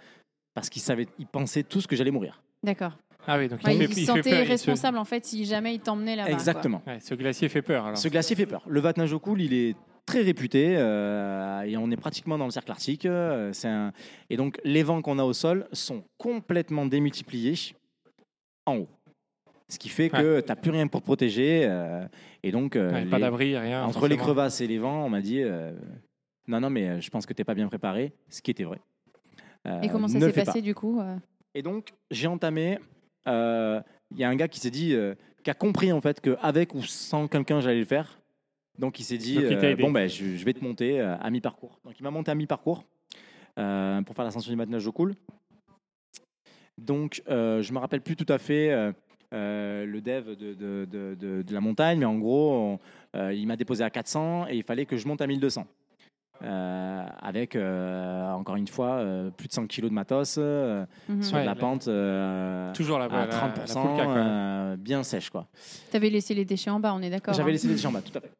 parce 0.53 0.69
qu'ils 0.69 0.81
savaient, 0.83 1.07
ils 1.17 1.25
pensaient 1.25 1.63
tous 1.63 1.87
que 1.87 1.95
j'allais 1.95 2.11
mourir. 2.11 2.41
D'accord. 2.63 2.97
Ah 3.25 3.37
oui, 3.37 3.47
donc 3.47 3.63
Ouais, 3.63 3.75
il, 3.75 3.79
fait, 3.81 3.85
se 3.87 3.91
il 3.91 3.95
fait 4.01 4.05
sentait 4.05 4.21
peur. 4.29 4.39
il 4.41 4.45
se- 4.45 4.49
responsable 4.51 4.97
en 4.97 5.05
fait 5.05 5.25
si 5.25 5.43
jamais 5.45 5.73
il 5.75 5.79
t'emmenait 5.79 6.15
là-bas. 6.15 6.29
quoi. 6.29 6.37
Exactement. 6.37 6.83
ouais, 6.87 6.99
ce 6.99 7.15
glacier 7.15 7.49
fait 7.49 7.61
peur. 7.63 7.85
Alors. 7.85 7.97
Ce 7.97 8.07
glacier 8.07 8.35
fait 8.35 8.45
peur. 8.45 8.63
Le 8.67 8.79
Vatnajökull, 8.79 9.41
il 9.41 9.53
est 9.53 9.75
très 10.05 10.21
réputé 10.21 10.75
euh, 10.77 11.61
et 11.61 11.77
on 11.77 11.89
est 11.91 11.97
pratiquement 11.97 12.37
dans 12.37 12.45
le 12.45 12.51
cercle 12.51 12.71
arctique. 12.71 13.05
euh, 13.05 13.51
un- 13.63 13.91
Et 14.29 14.37
donc, 14.37 14.59
les 14.63 14.83
vents 14.83 15.01
qu'on 15.01 15.17
a 15.19 15.23
au 15.23 15.33
sol 15.33 15.67
sont 15.73 16.03
complètement 16.17 16.85
démultipliés 16.85 17.55
en 18.65 18.77
haut. 18.77 18.87
Ce 19.71 19.79
qui 19.79 19.87
fait 19.89 20.09
que 20.09 20.41
tu 20.41 20.47
n'as 20.47 20.55
plus 20.57 20.71
rien 20.71 20.87
pour 20.87 20.99
te 20.99 21.05
protéger. 21.05 21.65
euh, 21.65 22.05
et 22.43 22.51
donc, 22.51 22.75
euh, 22.75 22.91
Ouais, 22.91 23.05
Pas 23.05 23.19
d'abri, 23.19 23.57
rien. 23.57 23.83
entre 23.85 24.07
les 24.07 24.15
forcément. 24.17 24.23
crevasses 24.33 24.59
et 24.61 24.67
les 24.67 24.77
vents, 24.79 25.05
on 25.05 25.09
m'a 25.09 25.21
dit 25.21 25.41
euh, 25.41 25.71
Non, 26.47 26.59
non, 26.59 26.69
mais 26.69 26.89
euh, 26.89 26.99
je 27.01 27.09
pense 27.09 27.25
que 27.25 27.33
tu 27.33 27.39
n'es 27.39 27.45
pas 27.45 27.53
bien 27.55 27.67
préparé. 27.67 28.11
Ce 28.29 28.41
qui 28.41 28.51
était 28.51 28.65
vrai. 28.65 28.79
Euh, 29.67 29.79
Et 29.81 29.87
comment 29.89 30.07
ça 30.09 30.15
ne 30.19 30.25
le 30.25 30.31
s'est 30.31 30.33
fais 30.33 30.41
pas. 30.41 30.45
passé 30.47 30.61
du 30.61 30.75
coup 30.75 30.99
euh? 30.99 31.15
Et 31.55 31.61
donc, 31.61 31.93
j'ai 32.09 32.27
entamé. 32.27 32.79
euh, 33.27 33.79
Il 34.11 34.17
y 34.19 34.23
a 34.25 34.29
un 34.29 34.35
gars 34.35 34.47
qui 34.49 34.59
s'est 34.59 34.71
dit, 34.71 34.93
euh, 34.93 35.15
qui 35.43 35.49
a 35.49 35.53
compris 35.53 35.91
en 35.93 36.01
fait 36.01 36.19
qu'avec 36.19 36.75
ou 36.75 36.81
sans 36.83 37.27
quelqu'un, 37.29 37.61
j'allais 37.61 37.79
le 37.79 37.85
faire. 37.85 38.19
Donc, 38.77 38.99
il 38.99 39.03
s'est 39.03 39.17
dit, 39.17 39.35
Donc, 39.35 39.43
il 39.51 39.57
t'a 39.57 39.67
euh, 39.67 39.71
aidé. 39.71 39.83
bon, 39.83 39.91
ben, 39.91 40.09
je, 40.09 40.35
je 40.35 40.43
vais 40.45 40.53
te 40.53 40.63
monter 40.63 40.99
euh, 40.99 41.15
à 41.17 41.29
mi-parcours. 41.29 41.79
Donc, 41.85 41.97
il 41.99 42.03
m'a 42.03 42.11
monté 42.11 42.29
à 42.31 42.35
mi-parcours 42.35 42.83
euh, 43.57 44.01
pour 44.01 44.15
faire 44.15 44.25
l'ascension 44.25 44.51
du 44.51 44.57
Vatnajökull. 44.57 45.13
Donc, 46.77 47.21
euh, 47.29 47.61
je 47.61 47.71
me 47.73 47.79
rappelle 47.79 48.01
plus 48.01 48.15
tout 48.15 48.31
à 48.31 48.37
fait 48.39 48.71
euh, 48.71 48.91
euh, 49.33 49.85
le 49.85 50.01
dev 50.01 50.35
de, 50.35 50.53
de- 50.53 50.85
de- 50.89 51.15
de- 51.19 51.41
de 51.41 51.53
la 51.53 51.61
montagne, 51.61 51.99
mais 51.99 52.05
en 52.05 52.17
gros, 52.17 52.53
on- 52.53 52.79
euh, 53.17 53.33
il 53.33 53.47
m'a 53.47 53.55
déposé 53.55 53.83
à 53.83 53.89
400 53.89 54.47
et 54.49 54.57
il 54.57 54.63
fallait 54.63 54.85
que 54.85 54.97
je 54.97 55.07
monte 55.07 55.21
à 55.21 55.27
1200. 55.27 55.65
Euh, 56.43 57.05
avec, 57.19 57.55
euh, 57.55 58.31
encore 58.31 58.55
une 58.55 58.67
fois, 58.67 58.95
euh, 58.95 59.29
plus 59.29 59.47
de 59.47 59.53
100 59.53 59.67
kilos 59.67 59.91
de 59.91 59.93
matos 59.95 60.37
euh, 60.39 60.85
Mhm. 61.07 61.21
sur 61.21 61.35
Ouais, 61.35 61.41
de 61.41 61.45
la 61.45 61.53
pente 61.55 61.87
euh, 61.87 62.73
Toujours 62.73 62.97
la, 62.97 63.05
à 63.05 63.09
la- 63.09 63.25
la 63.27 63.31
30%, 63.31 63.81
poulka, 63.87 64.05
quoi. 64.05 64.17
euh, 64.17 64.75
bien 64.75 65.03
sèche. 65.03 65.29
quoi. 65.29 65.47
T'avais 65.91 66.09
laissé 66.09 66.33
les 66.33 66.43
déchets 66.45 66.71
en 66.71 66.79
bas, 66.79 66.93
on 66.95 67.01
est 67.03 67.11
d'accord 67.11 67.35
J'avais 67.35 67.49
hein 67.49 67.53
laissé 67.53 67.67
les 67.67 67.75
déchets 67.75 67.87
en 67.87 67.91
bas, 67.91 68.01
tout 68.01 68.17
à 68.17 68.21
fait. 68.21 68.31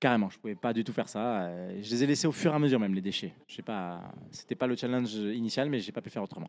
Carrément, 0.00 0.30
je 0.30 0.38
pouvais 0.38 0.54
pas 0.54 0.72
du 0.72 0.84
tout 0.84 0.92
faire 0.94 1.08
ça. 1.08 1.50
Je 1.82 1.90
les 1.90 2.04
ai 2.04 2.06
laissés 2.06 2.26
au 2.26 2.32
fur 2.32 2.50
et 2.52 2.54
à 2.54 2.58
mesure 2.58 2.80
même 2.80 2.94
les 2.94 3.00
déchets. 3.02 3.34
Je 3.46 3.56
sais 3.56 3.62
pas, 3.62 4.00
c'était 4.30 4.54
pas 4.54 4.66
le 4.66 4.76
challenge 4.76 5.12
initial, 5.14 5.68
mais 5.68 5.80
j'ai 5.80 5.92
pas 5.92 6.00
pu 6.02 6.08
faire 6.10 6.22
autrement. 6.22 6.48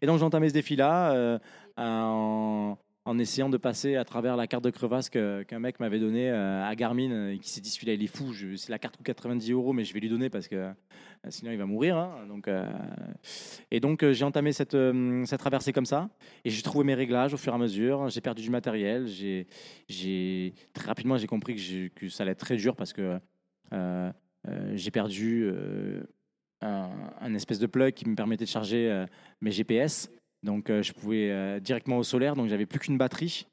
Et 0.00 0.06
donc 0.06 0.22
entamé 0.22 0.48
ce 0.48 0.54
défi-là 0.54 1.12
euh, 1.12 1.38
en, 1.76 2.76
en 3.04 3.18
essayant 3.18 3.48
de 3.48 3.56
passer 3.56 3.96
à 3.96 4.04
travers 4.04 4.36
la 4.36 4.46
carte 4.46 4.62
de 4.62 4.70
crevasse 4.70 5.10
qu'un 5.10 5.58
mec 5.58 5.80
m'avait 5.80 5.98
donnée 5.98 6.30
euh, 6.30 6.64
à 6.64 6.74
Garmin 6.76 7.10
euh, 7.10 7.32
et 7.32 7.38
qui 7.38 7.50
s'est 7.50 7.60
dit 7.60 7.70
celui-là 7.70 7.94
il 7.94 8.02
est 8.02 8.06
fou. 8.06 8.32
C'est 8.56 8.70
la 8.70 8.78
carte 8.78 8.96
coûte 8.96 9.06
90 9.06 9.50
euros, 9.50 9.72
mais 9.72 9.84
je 9.84 9.92
vais 9.92 10.00
lui 10.00 10.08
donner 10.08 10.30
parce 10.30 10.46
que 10.46 10.70
sinon 11.28 11.50
il 11.50 11.58
va 11.58 11.66
mourir. 11.66 11.96
hein. 11.96 12.26
Donc, 12.28 12.48
et 13.70 13.80
donc 13.80 14.08
j'ai 14.08 14.24
entamé 14.24 14.52
cette, 14.52 14.76
cette 15.24 15.40
traversée 15.40 15.72
comme 15.72 15.86
ça 15.86 16.10
et 16.44 16.50
j'ai 16.50 16.62
trouvé 16.62 16.84
mes 16.84 16.94
réglages 16.94 17.34
au 17.34 17.38
fur 17.38 17.52
et 17.52 17.56
à 17.56 17.58
mesure. 17.58 18.08
J'ai 18.08 18.20
perdu 18.20 18.42
du 18.42 18.50
matériel. 18.50 19.08
J'ai 19.08 20.54
très 20.74 20.86
rapidement 20.86 21.16
j'ai 21.16 21.26
compris 21.26 21.56
que, 21.94 22.08
ça 22.08 22.22
allait 22.22 22.32
être 22.32 22.38
très 22.38 22.56
dur 22.56 22.76
parce 22.76 22.92
que 22.92 23.18
j'ai 24.74 24.90
perdu 24.92 25.52
un, 26.62 26.90
un 27.20 27.34
espèce 27.34 27.58
de 27.58 27.66
plug 27.66 27.92
qui 27.94 28.08
me 28.08 28.14
permettait 28.14 28.44
de 28.44 28.50
charger 28.50 28.90
euh, 28.90 29.06
mes 29.40 29.50
GPS. 29.50 30.10
Donc 30.42 30.70
euh, 30.70 30.82
je 30.82 30.92
pouvais 30.92 31.30
euh, 31.30 31.58
directement 31.60 31.98
au 31.98 32.02
solaire, 32.04 32.36
donc 32.36 32.48
j'avais 32.48 32.66
plus 32.66 32.78
qu'une 32.78 32.96
batterie 32.98 33.46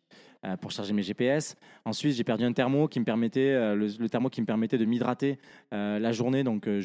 euh, 0.45 0.55
pour 0.57 0.71
charger 0.71 0.93
mes 0.93 1.01
GPS. 1.01 1.55
Ensuite 1.85 2.13
j'ai 2.15 2.23
perdu 2.23 2.43
un 2.43 2.53
thermo 2.53 2.87
qui 2.87 2.99
me 2.99 3.05
permettait 3.05 3.39
euh, 3.53 3.75
le, 3.75 3.87
le 3.99 4.09
thermo 4.09 4.29
qui 4.29 4.41
me 4.41 4.45
permettait 4.45 4.77
de 4.77 4.85
m'hydrater 4.85 5.39
euh, 5.73 5.97
la 5.99 6.11
journée. 6.11 6.43
Donc 6.43 6.67
euh, 6.67 6.81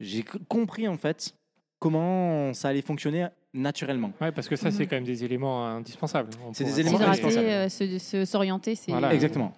j'ai 0.00 0.24
compris 0.48 0.88
en 0.88 0.96
fait 0.96 1.34
comment 1.78 2.52
ça 2.54 2.68
allait 2.68 2.82
fonctionner 2.82 3.28
naturellement. 3.54 4.12
Ouais, 4.20 4.32
parce 4.32 4.48
que 4.48 4.56
ça, 4.56 4.70
c'est 4.72 4.82
Mhm. 4.84 4.88
quand 4.88 4.96
même 4.96 5.04
des 5.04 5.24
éléments 5.24 5.66
indispensables. 5.68 6.30
C'est 6.52 6.64
des 6.64 6.80
éléments 6.80 7.00
indispensables. 7.00 7.46
euh, 7.46 7.68
se- 7.68 7.98
se- 7.98 8.24
s'orienter, 8.24 8.74
c'est. 8.74 8.90
Voilà. 8.90 9.14
Exactement. 9.14 9.52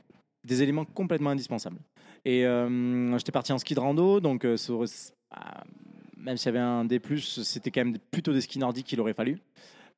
Des 0.46 0.62
éléments 0.62 0.84
complètement 0.84 1.30
indispensables. 1.30 1.78
Et 2.26 2.44
euh, 2.44 3.16
j'étais 3.18 3.32
parti 3.32 3.52
en 3.52 3.58
ski 3.58 3.74
de 3.74 3.80
rando, 3.80 4.20
donc 4.20 4.44
même 6.20 6.36
s'il 6.36 6.46
y 6.46 6.56
avait 6.56 6.58
un 6.58 6.84
D+, 6.84 7.00
c'était 7.18 7.70
quand 7.70 7.84
même 7.84 7.98
plutôt 8.10 8.32
des 8.32 8.40
skis 8.40 8.58
nordiques 8.58 8.86
qu'il 8.86 9.00
aurait 9.00 9.14
fallu. 9.14 9.38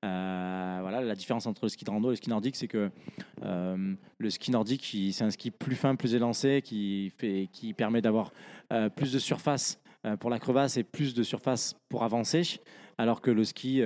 Euh, 0.05 0.79
voilà, 0.81 1.01
la 1.01 1.15
différence 1.15 1.47
entre 1.47 1.65
le 1.65 1.69
ski 1.69 1.85
de 1.85 1.91
rando 1.91 2.09
et 2.09 2.13
le 2.13 2.17
ski 2.17 2.29
nordique, 2.29 2.57
c'est 2.57 2.67
que 2.67 2.91
euh, 3.45 3.95
le 4.19 4.31
ski 4.31 4.51
nordique, 4.51 4.97
c'est 5.13 5.25
un 5.25 5.31
ski 5.31 5.51
plus 5.51 5.77
fin, 5.77 5.95
plus 5.95 6.15
élancé, 6.15 6.61
qui, 6.63 7.13
fait, 7.19 7.49
qui 7.53 7.73
permet 7.73 8.03
d'avoir 8.03 8.33
euh, 8.73 8.89
plus 8.89 9.13
de 9.13 9.19
surface 9.19 9.79
pour 10.19 10.31
la 10.31 10.41
crevasse 10.41 10.77
et 10.77 10.83
plus 10.83 11.15
de 11.15 11.23
surface 11.23 11.77
pour 11.89 12.03
avancer, 12.03 12.43
alors 12.99 13.21
que 13.21 13.31
le 13.31 13.45
ski, 13.45 13.83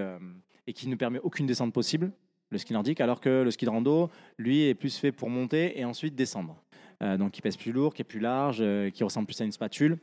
et 0.66 0.72
qui 0.72 0.88
ne 0.88 0.94
permet 0.94 1.18
aucune 1.18 1.44
descente 1.44 1.74
possible, 1.74 2.10
le 2.48 2.56
ski 2.56 2.72
nordique, 2.72 3.02
alors 3.02 3.20
que 3.20 3.42
le 3.42 3.50
ski 3.50 3.66
de 3.66 3.70
rando, 3.70 4.08
lui, 4.38 4.62
est 4.62 4.74
plus 4.74 4.96
fait 4.96 5.12
pour 5.12 5.28
monter 5.28 5.78
et 5.78 5.84
ensuite 5.84 6.14
descendre. 6.14 6.56
Donc, 7.02 7.32
qui 7.32 7.42
pèse 7.42 7.58
plus 7.58 7.70
lourd, 7.70 7.92
qui 7.92 8.00
est 8.00 8.06
plus 8.06 8.20
large, 8.20 8.64
qui 8.94 9.04
ressemble 9.04 9.26
plus 9.26 9.38
à 9.42 9.44
une 9.44 9.52
spatule. 9.52 9.98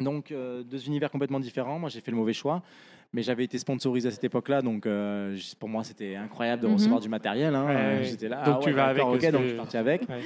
Donc, 0.00 0.30
euh, 0.32 0.62
deux 0.62 0.86
univers 0.86 1.10
complètement 1.10 1.40
différents. 1.40 1.78
Moi, 1.78 1.88
j'ai 1.90 2.00
fait 2.00 2.10
le 2.10 2.16
mauvais 2.16 2.32
choix, 2.32 2.62
mais 3.12 3.22
j'avais 3.22 3.44
été 3.44 3.58
sponsorisé 3.58 4.08
à 4.08 4.10
cette 4.10 4.24
époque-là, 4.24 4.62
donc 4.62 4.86
euh, 4.86 5.36
pour 5.58 5.68
moi, 5.68 5.84
c'était 5.84 6.16
incroyable 6.16 6.62
de 6.62 6.68
Mhm. 6.68 6.74
recevoir 6.74 7.00
du 7.00 7.08
matériel. 7.08 7.54
hein. 7.54 7.66
Ouais. 7.98 8.04
J'étais 8.04 8.28
là. 8.28 8.44
Donc, 8.44 8.56
ah 8.56 8.60
tu 8.62 8.68
ouais, 8.68 8.72
vas 8.74 8.84
avec, 8.86 8.96
d'accord, 8.98 9.14
ok, 9.14 9.20
parce 9.20 9.32
donc 9.32 9.40
que- 9.40 9.46
je 9.46 9.50
suis 9.52 9.58
parti 9.58 9.76
avec. 9.76 10.08
Ouais. 10.08 10.20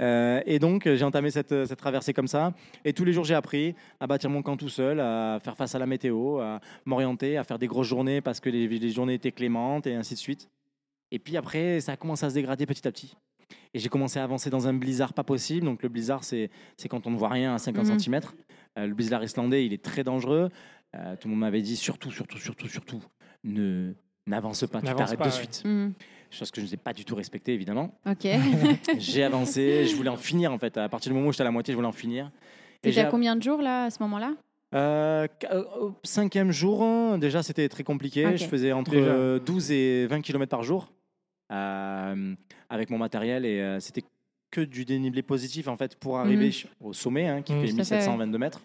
Euh, 0.00 0.40
et 0.44 0.58
donc, 0.58 0.88
j'ai 0.92 1.04
entamé 1.04 1.30
cette, 1.30 1.66
cette 1.66 1.78
traversée 1.78 2.12
comme 2.12 2.26
ça. 2.28 2.52
Et 2.84 2.92
tous 2.92 3.04
les 3.04 3.12
jours, 3.12 3.24
j'ai 3.24 3.34
appris 3.34 3.74
à 4.00 4.06
bâtir 4.06 4.28
mon 4.30 4.42
camp 4.42 4.56
tout 4.56 4.68
seul, 4.68 5.00
à 5.00 5.38
faire 5.42 5.56
face 5.56 5.74
à 5.74 5.78
la 5.78 5.86
météo, 5.86 6.38
à 6.40 6.60
m'orienter, 6.84 7.36
à 7.38 7.44
faire 7.44 7.58
des 7.58 7.66
grosses 7.68 7.86
journées 7.88 8.20
parce 8.20 8.40
que 8.40 8.50
les, 8.50 8.66
les 8.66 8.90
journées 8.90 9.14
étaient 9.14 9.32
clémentes 9.32 9.86
et 9.86 9.94
ainsi 9.94 10.14
de 10.14 10.18
suite. 10.18 10.48
Et 11.12 11.18
puis 11.18 11.36
après, 11.36 11.80
ça 11.80 11.92
a 11.92 11.96
commencé 11.96 12.26
à 12.26 12.30
se 12.30 12.34
dégrader 12.34 12.66
petit 12.66 12.86
à 12.88 12.90
petit. 12.90 13.16
Et 13.72 13.78
j'ai 13.78 13.88
commencé 13.88 14.18
à 14.18 14.24
avancer 14.24 14.50
dans 14.50 14.66
un 14.66 14.72
blizzard 14.74 15.12
pas 15.12 15.22
possible. 15.22 15.64
Donc, 15.66 15.82
le 15.82 15.88
blizzard, 15.88 16.24
c'est 16.24 16.50
quand 16.88 17.06
on 17.06 17.10
ne 17.10 17.16
voit 17.16 17.28
rien 17.28 17.54
à 17.54 17.58
50 17.58 17.86
Mhm. 17.86 17.98
cm. 18.00 18.20
Le 18.76 18.92
blizzard 18.94 19.22
islandais, 19.22 19.64
il 19.66 19.72
est 19.72 19.82
très 19.82 20.04
dangereux. 20.04 20.48
Euh, 20.96 21.16
tout 21.16 21.28
le 21.28 21.32
monde 21.32 21.40
m'avait 21.40 21.62
dit 21.62 21.76
surtout, 21.76 22.10
surtout, 22.10 22.38
surtout, 22.38 22.68
surtout, 22.68 23.02
ne 23.44 23.92
n'avance 24.26 24.64
pas, 24.66 24.80
tu 24.80 24.94
t'arrêtes 24.94 25.18
de 25.18 25.24
ouais. 25.24 25.30
suite. 25.30 25.62
Mhm. 25.64 25.92
Chose 26.30 26.50
que 26.50 26.60
je 26.60 26.70
n'ai 26.70 26.76
pas 26.76 26.92
du 26.92 27.04
tout 27.04 27.14
respectée, 27.14 27.52
évidemment. 27.54 27.94
Ok. 28.08 28.26
J'ai 28.98 29.22
avancé, 29.24 29.84
je 29.86 29.94
voulais 29.94 30.08
en 30.10 30.16
finir 30.16 30.52
en 30.52 30.58
fait. 30.58 30.76
À 30.76 30.88
partir 30.88 31.10
du 31.10 31.16
moment 31.16 31.28
où 31.28 31.32
j'étais 31.32 31.42
à 31.42 31.44
la 31.44 31.50
moitié, 31.50 31.72
je 31.72 31.76
voulais 31.76 31.88
en 31.88 31.92
finir. 31.92 32.26
Et 32.82 32.88
T'étais 32.88 32.92
j'ai- 32.94 33.00
à 33.02 33.10
combien 33.10 33.36
de 33.36 33.42
jours 33.42 33.62
là 33.62 33.84
à 33.84 33.90
ce 33.90 34.02
moment-là? 34.02 34.32
Euh, 34.74 35.28
euh, 35.52 35.64
au 35.80 35.94
cinquième 36.02 36.50
jour, 36.50 36.82
hein, 36.82 37.18
déjà 37.18 37.42
c'était 37.44 37.68
très 37.68 37.84
compliqué. 37.84 38.36
Je 38.36 38.44
faisais 38.46 38.72
entre 38.72 38.90
Déjà. 38.90 39.06
euh, 39.06 39.38
12 39.38 39.70
et 39.70 40.06
20 40.06 40.20
km 40.20 40.50
par 40.50 40.64
jour 40.64 40.92
euh, 41.52 42.34
avec 42.68 42.90
mon 42.90 42.98
matériel 42.98 43.44
et 43.44 43.60
euh, 43.60 43.78
c'était 43.80 44.02
que 44.54 44.60
du 44.60 44.84
dénivelé 44.84 45.22
positif 45.22 45.66
en 45.68 45.76
fait 45.76 45.96
pour 45.96 46.18
arriver 46.18 46.50
au 46.80 46.92
sommet 46.92 47.26
hein, 47.28 47.42
qui 47.42 47.52
Mhm. 47.54 47.60
fait 47.66 47.72
Tout 47.72 47.80
à 47.80 47.84
fait, 47.84 47.94
ouais. 47.94 47.98
1722 48.00 48.38
mètres. 48.38 48.60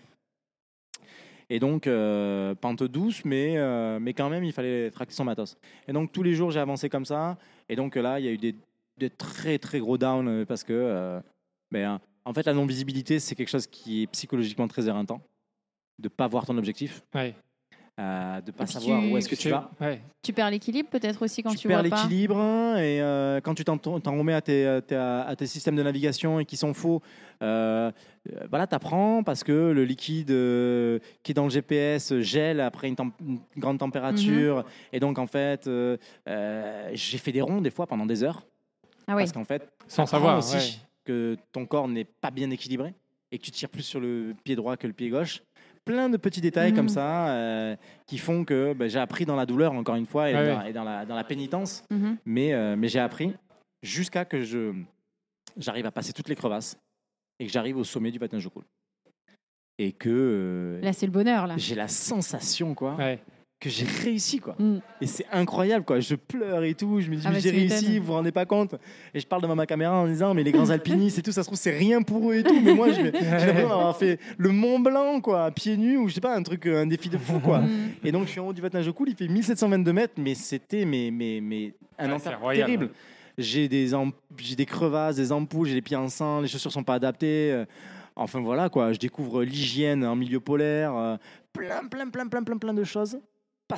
Et 1.50 1.60
donc, 1.60 1.88
euh, 1.88 2.54
pente 2.54 2.84
douce, 2.84 3.26
mais, 3.26 3.58
euh, 3.58 3.98
mais 4.00 4.14
quand 4.14 4.30
même, 4.30 4.44
il 4.44 4.54
fallait 4.54 4.92
tracter 4.92 5.16
son 5.16 5.24
matos. 5.26 5.58
Et 5.88 5.94
donc, 5.94 6.12
tous 6.12 6.22
les 6.22 6.36
jours, 6.36 6.52
j'ai 6.52 6.60
avancé 6.60 6.90
comme 6.90 7.06
ça. 7.06 7.38
Et 7.68 7.76
donc, 7.76 7.96
là, 7.96 8.20
il 8.20 8.26
y 8.26 8.28
a 8.28 8.32
eu 8.32 8.38
des, 8.38 8.56
des 9.00 9.10
très, 9.10 9.58
très 9.58 9.80
gros 9.80 9.98
downs 9.98 10.28
euh, 10.28 10.46
parce 10.46 10.64
que, 10.64 10.74
euh, 10.74 11.20
ben, 11.72 12.00
en 12.24 12.34
fait, 12.36 12.46
la 12.46 12.54
non-visibilité, 12.54 13.18
c'est 13.20 13.34
quelque 13.34 13.50
chose 13.50 13.66
qui 13.66 14.04
est 14.04 14.08
psychologiquement 14.08 14.68
très 14.68 14.88
éreintant. 14.88 15.22
De 15.98 16.06
ne 16.06 16.10
pas 16.10 16.28
voir 16.28 16.46
ton 16.46 16.56
objectif, 16.58 17.02
Ouais. 17.16 17.34
Euh, 18.00 18.40
de 18.42 18.48
ne 18.48 18.52
pas 18.56 18.66
savoir 18.66 19.02
tu- 19.02 19.12
où 19.12 19.18
est-ce 19.18 19.28
que 19.28 19.36
tu 19.36 19.50
vas. 19.50 19.70
ouais. 19.82 20.00
Tu 20.24 20.32
perds 20.34 20.50
l'équilibre 20.52 20.90
peut-être 20.90 21.22
aussi 21.22 21.44
quand 21.44 21.52
tu, 21.52 21.58
tu 21.58 21.68
perds 21.68 21.82
vois 21.82 21.90
pas. 21.90 21.96
l'équilibre 22.04 22.38
et 22.78 23.02
euh, 23.02 23.42
quand 23.42 23.54
tu 23.56 23.66
t'en 23.66 23.78
remets 24.06 24.34
à 24.34 24.42
tes, 24.42 24.66
à 24.66 24.82
tes- 24.82 24.96
à 24.96 25.34
tes 25.38 25.46
systèmes 25.48 25.76
de 25.76 25.84
navigation 25.84 26.40
et 26.40 26.46
qui 26.46 26.56
sont 26.58 26.74
faux, 26.74 27.02
euh, 27.42 27.92
euh, 28.32 28.48
voilà, 28.50 28.68
tu 28.68 28.76
apprends 28.76 29.22
parce 29.24 29.44
que 29.44 29.52
le 29.72 29.84
liquide 29.84 30.32
euh, 30.32 31.00
qui 31.24 31.32
est 31.32 31.36
dans 31.36 31.44
le 31.46 31.50
GPS 31.50 32.14
gèle 32.20 32.62
après 32.62 32.88
une, 32.88 32.96
temp- 32.96 33.14
une 33.26 33.40
grande 33.58 33.80
température. 33.80 34.64
Et 34.94 35.00
donc, 35.00 35.20
en 35.20 35.28
fait, 35.28 35.68
euh, 35.68 35.98
euh, 36.28 36.90
j'ai 36.94 37.18
fait 37.18 37.32
des 37.32 37.42
ronds 37.42 37.62
des 37.62 37.72
fois 37.72 37.86
pendant 37.88 38.06
des 38.06 38.24
heures 38.24 38.46
Ah 39.08 39.16
oui. 39.16 39.24
parce 39.24 39.32
qu'en 39.34 39.46
fait, 39.46 39.68
Sans 39.88 40.04
t'apprends 40.06 40.06
savoir. 40.06 40.38
aussi 40.40 40.56
ouais. 40.56 40.64
que 41.06 41.38
ton 41.52 41.66
corps 41.66 41.88
n'est 41.88 42.06
pas 42.06 42.32
bien 42.32 42.50
équilibré 42.52 42.94
et 43.32 43.38
que 43.38 43.44
tu 43.44 43.52
tires 43.52 43.70
plus 43.70 43.84
sur 43.84 44.00
le 44.00 44.34
pied 44.44 44.56
droit 44.56 44.76
que 44.78 44.88
le 44.88 44.94
pied 44.94 45.10
gauche. 45.10 45.42
Plein 45.90 46.08
de 46.08 46.18
petits 46.18 46.40
détails 46.40 46.72
comme 46.72 46.88
ça 46.88 47.30
euh, 47.30 47.76
qui 48.06 48.20
font 48.20 48.46
que 48.46 48.74
ben, 48.74 48.88
j'ai 48.88 49.00
appris 49.00 49.26
dans 49.26 49.36
la 49.36 49.48
douleur, 49.48 49.74
encore 49.74 49.96
une 49.96 50.06
fois, 50.06 50.30
et, 50.30 50.36
Ah 50.36 50.46
dans, 50.46 50.62
ouais. 50.62 50.70
et 50.70 50.74
dans 50.74 50.84
la, 50.84 51.04
dans 51.04 51.16
la 51.16 51.24
pénitence. 51.24 51.84
Mhm. 51.90 52.18
Mais, 52.26 52.54
euh, 52.54 52.76
mais 52.78 52.90
j'ai 52.90 53.00
appris 53.00 53.34
jusqu'à 53.82 54.24
que 54.24 54.42
je 54.44 54.72
j'arrive 55.58 55.88
à 55.88 55.92
passer 55.92 56.14
toutes 56.14 56.30
les 56.30 56.36
crevasses 56.36 56.78
et 57.40 57.48
que 57.48 57.52
j'arrive 57.52 57.78
au 57.78 57.84
sommet 57.84 58.12
du 58.12 58.20
patin 58.20 58.38
cool. 58.54 58.64
Et 59.80 59.92
que 59.92 60.10
euh, 60.10 60.82
Là 60.82 60.94
c'est 60.94 61.08
le 61.08 61.12
bonheur 61.12 61.48
là. 61.48 61.56
j'ai 61.58 61.74
la 61.74 61.88
sensation 61.88 62.76
quoi 62.76 62.94
Ouais. 62.96 63.20
Que 63.60 63.70
j'ai 63.70 63.86
réussi 63.86 64.40
quoi. 64.40 64.56
Mm. 64.58 64.78
Et 65.02 65.08
c'est 65.08 65.26
incroyable 65.32 65.84
quoi. 65.84 66.00
Je 66.00 66.16
pleure 66.16 66.64
et 66.64 66.74
tout. 66.74 67.02
Je 67.02 67.10
me 67.10 67.16
dis 67.18 67.24
Ah 67.26 67.30
mais 67.30 67.36
bah, 67.36 67.42
j'ai 67.42 67.50
réussi. 67.52 68.00
Vous 68.00 68.06
vous 68.06 68.14
rendez 68.14 68.32
pas 68.32 68.46
compte? 68.46 68.76
Et 69.14 69.20
je 69.20 69.28
parle 69.28 69.42
devant 69.42 69.56
ma 69.56 69.66
caméra 69.66 69.96
en 69.96 70.08
disant 70.08 70.34
mais 70.34 70.44
les 70.44 70.52
grands 70.52 70.70
alpinistes 70.70 71.20
et 71.20 71.22
tout 71.22 71.32
ça 71.32 71.44
se 71.44 71.48
trouve 71.48 71.58
c'est 71.60 71.78
rien 71.78 72.02
pour 72.02 72.32
eux 72.32 72.36
et 72.36 72.44
tout. 72.44 72.60
Mais 72.62 72.74
moi 72.74 72.92
j'ai 72.92 73.04
l'impression 73.12 73.68
d'avoir 73.70 73.98
fait 73.98 74.20
le 74.38 74.50
Mont 74.50 74.80
Blanc 74.80 75.20
quoi, 75.22 75.46
à 75.46 75.52
pieds 75.52 75.76
nus 75.78 75.98
ou 75.98 76.08
je 76.08 76.14
sais 76.14 76.22
pas 76.22 76.36
un 76.36 76.44
truc 76.44 76.66
un 76.68 76.86
défi 76.88 77.10
de 77.10 77.18
fou 77.18 77.40
quoi. 77.40 77.60
Mhm. 77.60 77.90
Et 78.06 78.12
donc 78.12 78.26
je 78.28 78.32
suis 78.32 78.40
en 78.40 78.48
haut 78.48 78.54
du 78.54 78.62
Vatnajökull, 78.62 78.94
cool, 78.94 79.10
il 79.10 79.16
fait 79.16 79.28
1722 79.28 79.94
mètres, 79.94 80.14
mais 80.18 80.36
c'était 80.36 80.86
mais, 80.86 81.10
mais, 81.12 81.40
mais 81.42 81.74
un 81.98 82.08
Ouais, 82.10 82.14
enfer 82.16 82.40
terrible. 82.54 82.86
ouais. 82.86 82.92
J'ai 83.38 83.70
des, 83.70 83.92
j'ai 84.38 84.56
des 84.56 84.66
crevasses, 84.66 85.16
des 85.16 85.32
ampoules, 85.32 85.68
j'ai 85.68 85.76
les 85.76 85.82
pieds 85.82 85.96
en 85.96 86.10
sang, 86.10 86.42
les 86.42 86.48
chaussures 86.50 86.72
sont 86.74 86.84
pas 86.84 86.96
adaptées. 86.96 87.52
euh, 87.52 87.66
Enfin 88.16 88.42
voilà 88.42 88.68
quoi, 88.68 88.92
je 88.92 89.00
découvre 89.00 89.44
l'hygiène 89.44 90.04
en 90.04 90.14
milieu 90.16 90.42
polaire, 90.42 90.94
euh, 90.94 91.16
plein, 91.54 91.88
plein, 91.90 92.10
plein, 92.10 92.28
plein, 92.28 92.44
plein, 92.44 92.58
plein 92.58 92.74
de 92.74 92.84
choses 92.84 93.18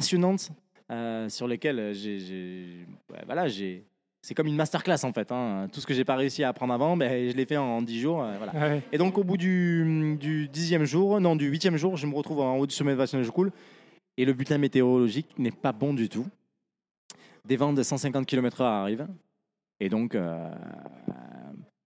passionnantes 0.01 0.49
euh, 0.91 1.29
sur 1.29 1.47
lesquelles 1.47 1.93
j'ai, 1.93 2.17
j'ai- 2.19 2.85
ouais, 3.11 3.21
voilà, 3.27 3.47
j'ai, 3.47 3.83
c'est 4.23 4.33
comme 4.33 4.47
une 4.47 4.55
masterclass 4.55 5.03
en 5.03 5.13
fait. 5.13 5.31
hein. 5.31 5.67
Tout 5.71 5.79
ce 5.81 5.85
que 5.85 5.93
j'ai 5.93 6.03
pas 6.05 6.15
réussi 6.15 6.43
à 6.43 6.49
apprendre 6.49 6.73
avant, 6.73 6.97
ben, 6.97 7.29
je 7.29 7.35
l'ai 7.35 7.45
fait 7.45 7.57
en 7.57 7.81
10 7.83 7.99
jours. 8.01 8.23
euh, 8.23 8.37
voilà. 8.37 8.53
Ouais. 8.53 8.81
Et 8.91 8.97
donc, 8.97 9.17
au 9.19 9.23
bout 9.23 9.37
du, 9.37 10.17
du 10.19 10.47
dixième 10.47 10.85
jour, 10.85 11.19
non, 11.21 11.35
du 11.35 11.47
huitième 11.47 11.77
jour, 11.77 11.95
je 11.97 12.07
me 12.07 12.15
retrouve 12.15 12.39
en 12.39 12.57
haut 12.57 12.65
du 12.65 12.73
sommet 12.73 12.91
de 12.93 12.97
Vatnajökull 12.97 13.51
et 14.17 14.25
le 14.25 14.33
bulletin 14.33 14.57
météorologique 14.57 15.37
n'est 15.37 15.51
pas 15.51 15.71
bon 15.71 15.93
du 15.93 16.09
tout. 16.09 16.25
Des 17.45 17.57
vents 17.57 17.73
de 17.73 17.83
150 17.83 18.25
km/h 18.25 18.63
arrivent 18.63 19.07
et 19.79 19.89
donc 19.89 20.13
euh, 20.13 20.51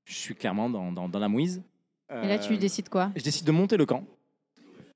je 0.06 0.14
suis 0.14 0.36
clairement 0.36 0.70
dans, 0.70 0.92
dans- 0.92 1.08
dans 1.10 1.20
la 1.20 1.30
mouise. 1.30 1.62
Et 2.12 2.28
là 2.28 2.38
tu 2.38 2.54
Euh, 2.54 2.58
décides 2.58 2.90
quoi? 2.90 3.12
je 3.16 3.24
décide 3.24 3.48
de 3.48 3.52
monter 3.52 3.78
le 3.78 3.86
camp 3.86 4.04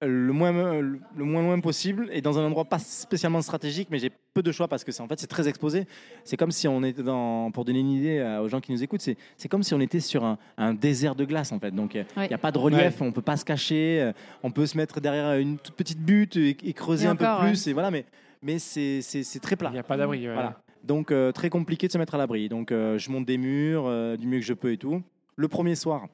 le 0.02 0.32
moins, 0.32 0.52
le 0.82 1.24
moins 1.26 1.42
loin 1.42 1.60
possible 1.60 2.10
et 2.14 2.22
dans 2.22 2.40
un 2.40 2.46
endroit 2.46 2.64
pas 2.66 2.80
spécialement 2.80 3.42
stratégique, 3.42 3.90
mais 3.92 4.00
j'ai 4.00 4.12
peu 4.34 4.42
de 4.42 4.52
choix 4.52 4.68
parce 4.70 4.84
que 4.86 4.92
c'est 4.94 5.02
en 5.02 5.08
fait 5.08 5.20
c'est 5.20 5.28
très 5.28 5.48
exposé. 5.50 5.86
C'est 6.24 6.38
comme 6.38 6.52
si 6.52 6.68
on 6.70 6.84
était 6.84 7.04
dans, 7.04 7.52
pour 7.52 7.66
donner 7.66 7.80
une 7.82 7.92
idée 7.92 8.18
euh, 8.20 8.42
aux 8.42 8.48
gens 8.48 8.62
qui 8.62 8.72
nous 8.72 8.82
écoutent, 8.82 9.02
c'est, 9.02 9.18
c'est 9.36 9.50
comme 9.50 9.62
si 9.64 9.74
on 9.74 9.82
était 9.82 10.00
sur 10.00 10.24
un, 10.24 10.38
un 10.58 10.74
désert 10.74 11.16
de 11.16 11.26
glace 11.26 11.52
en 11.52 11.60
fait. 11.60 11.72
Donc 11.72 11.96
il 11.96 12.06
Ouais. 12.18 12.28
n'y 12.30 12.34
a 12.34 12.38
pas 12.38 12.52
de 12.52 12.58
relief, 12.58 13.02
on 13.02 13.12
peut 13.12 13.22
pas 13.22 13.36
se 13.38 13.44
cacher, 13.44 14.00
euh, 14.02 14.14
on 14.42 14.52
peut 14.52 14.66
se 14.66 14.78
mettre 14.78 15.02
derrière 15.02 15.34
une 15.38 15.58
toute 15.58 15.76
petite 15.76 16.00
butte 16.00 16.38
et, 16.38 16.56
et 16.64 16.74
creuser 16.74 17.06
Et 17.06 17.08
un 17.10 17.14
encore, 17.14 17.42
peu 17.42 17.48
plus 17.48 17.68
et 17.68 17.74
voilà. 17.74 17.92
Mais, 17.92 18.06
mais 18.42 18.58
c'est, 18.58 19.02
c'est, 19.02 19.24
c'est 19.24 19.40
très 19.40 19.58
plat. 19.58 19.70
Il 19.72 19.74
n'y 19.74 19.80
a 19.80 19.84
pas 19.84 19.98
d'abri. 19.98 20.28
ouais. 20.28 20.34
Voilà. 20.34 20.62
Donc 20.86 21.12
euh, 21.12 21.34
très 21.34 21.50
compliqué 21.50 21.88
de 21.88 21.92
se 21.92 21.98
mettre 21.98 22.16
à 22.16 22.18
l'abri. 22.18 22.48
Donc 22.48 22.72
euh, 22.72 22.98
je 22.98 23.10
monte 23.12 23.26
des 23.26 23.38
murs 23.38 23.84
euh, 23.88 24.16
du 24.16 24.28
mieux 24.28 24.40
que 24.40 24.46
je 24.46 24.54
peux 24.54 24.72
et 24.72 24.78
tout. 24.78 25.02
Le 25.36 25.48
premier 25.50 25.76
soir, 25.76 26.08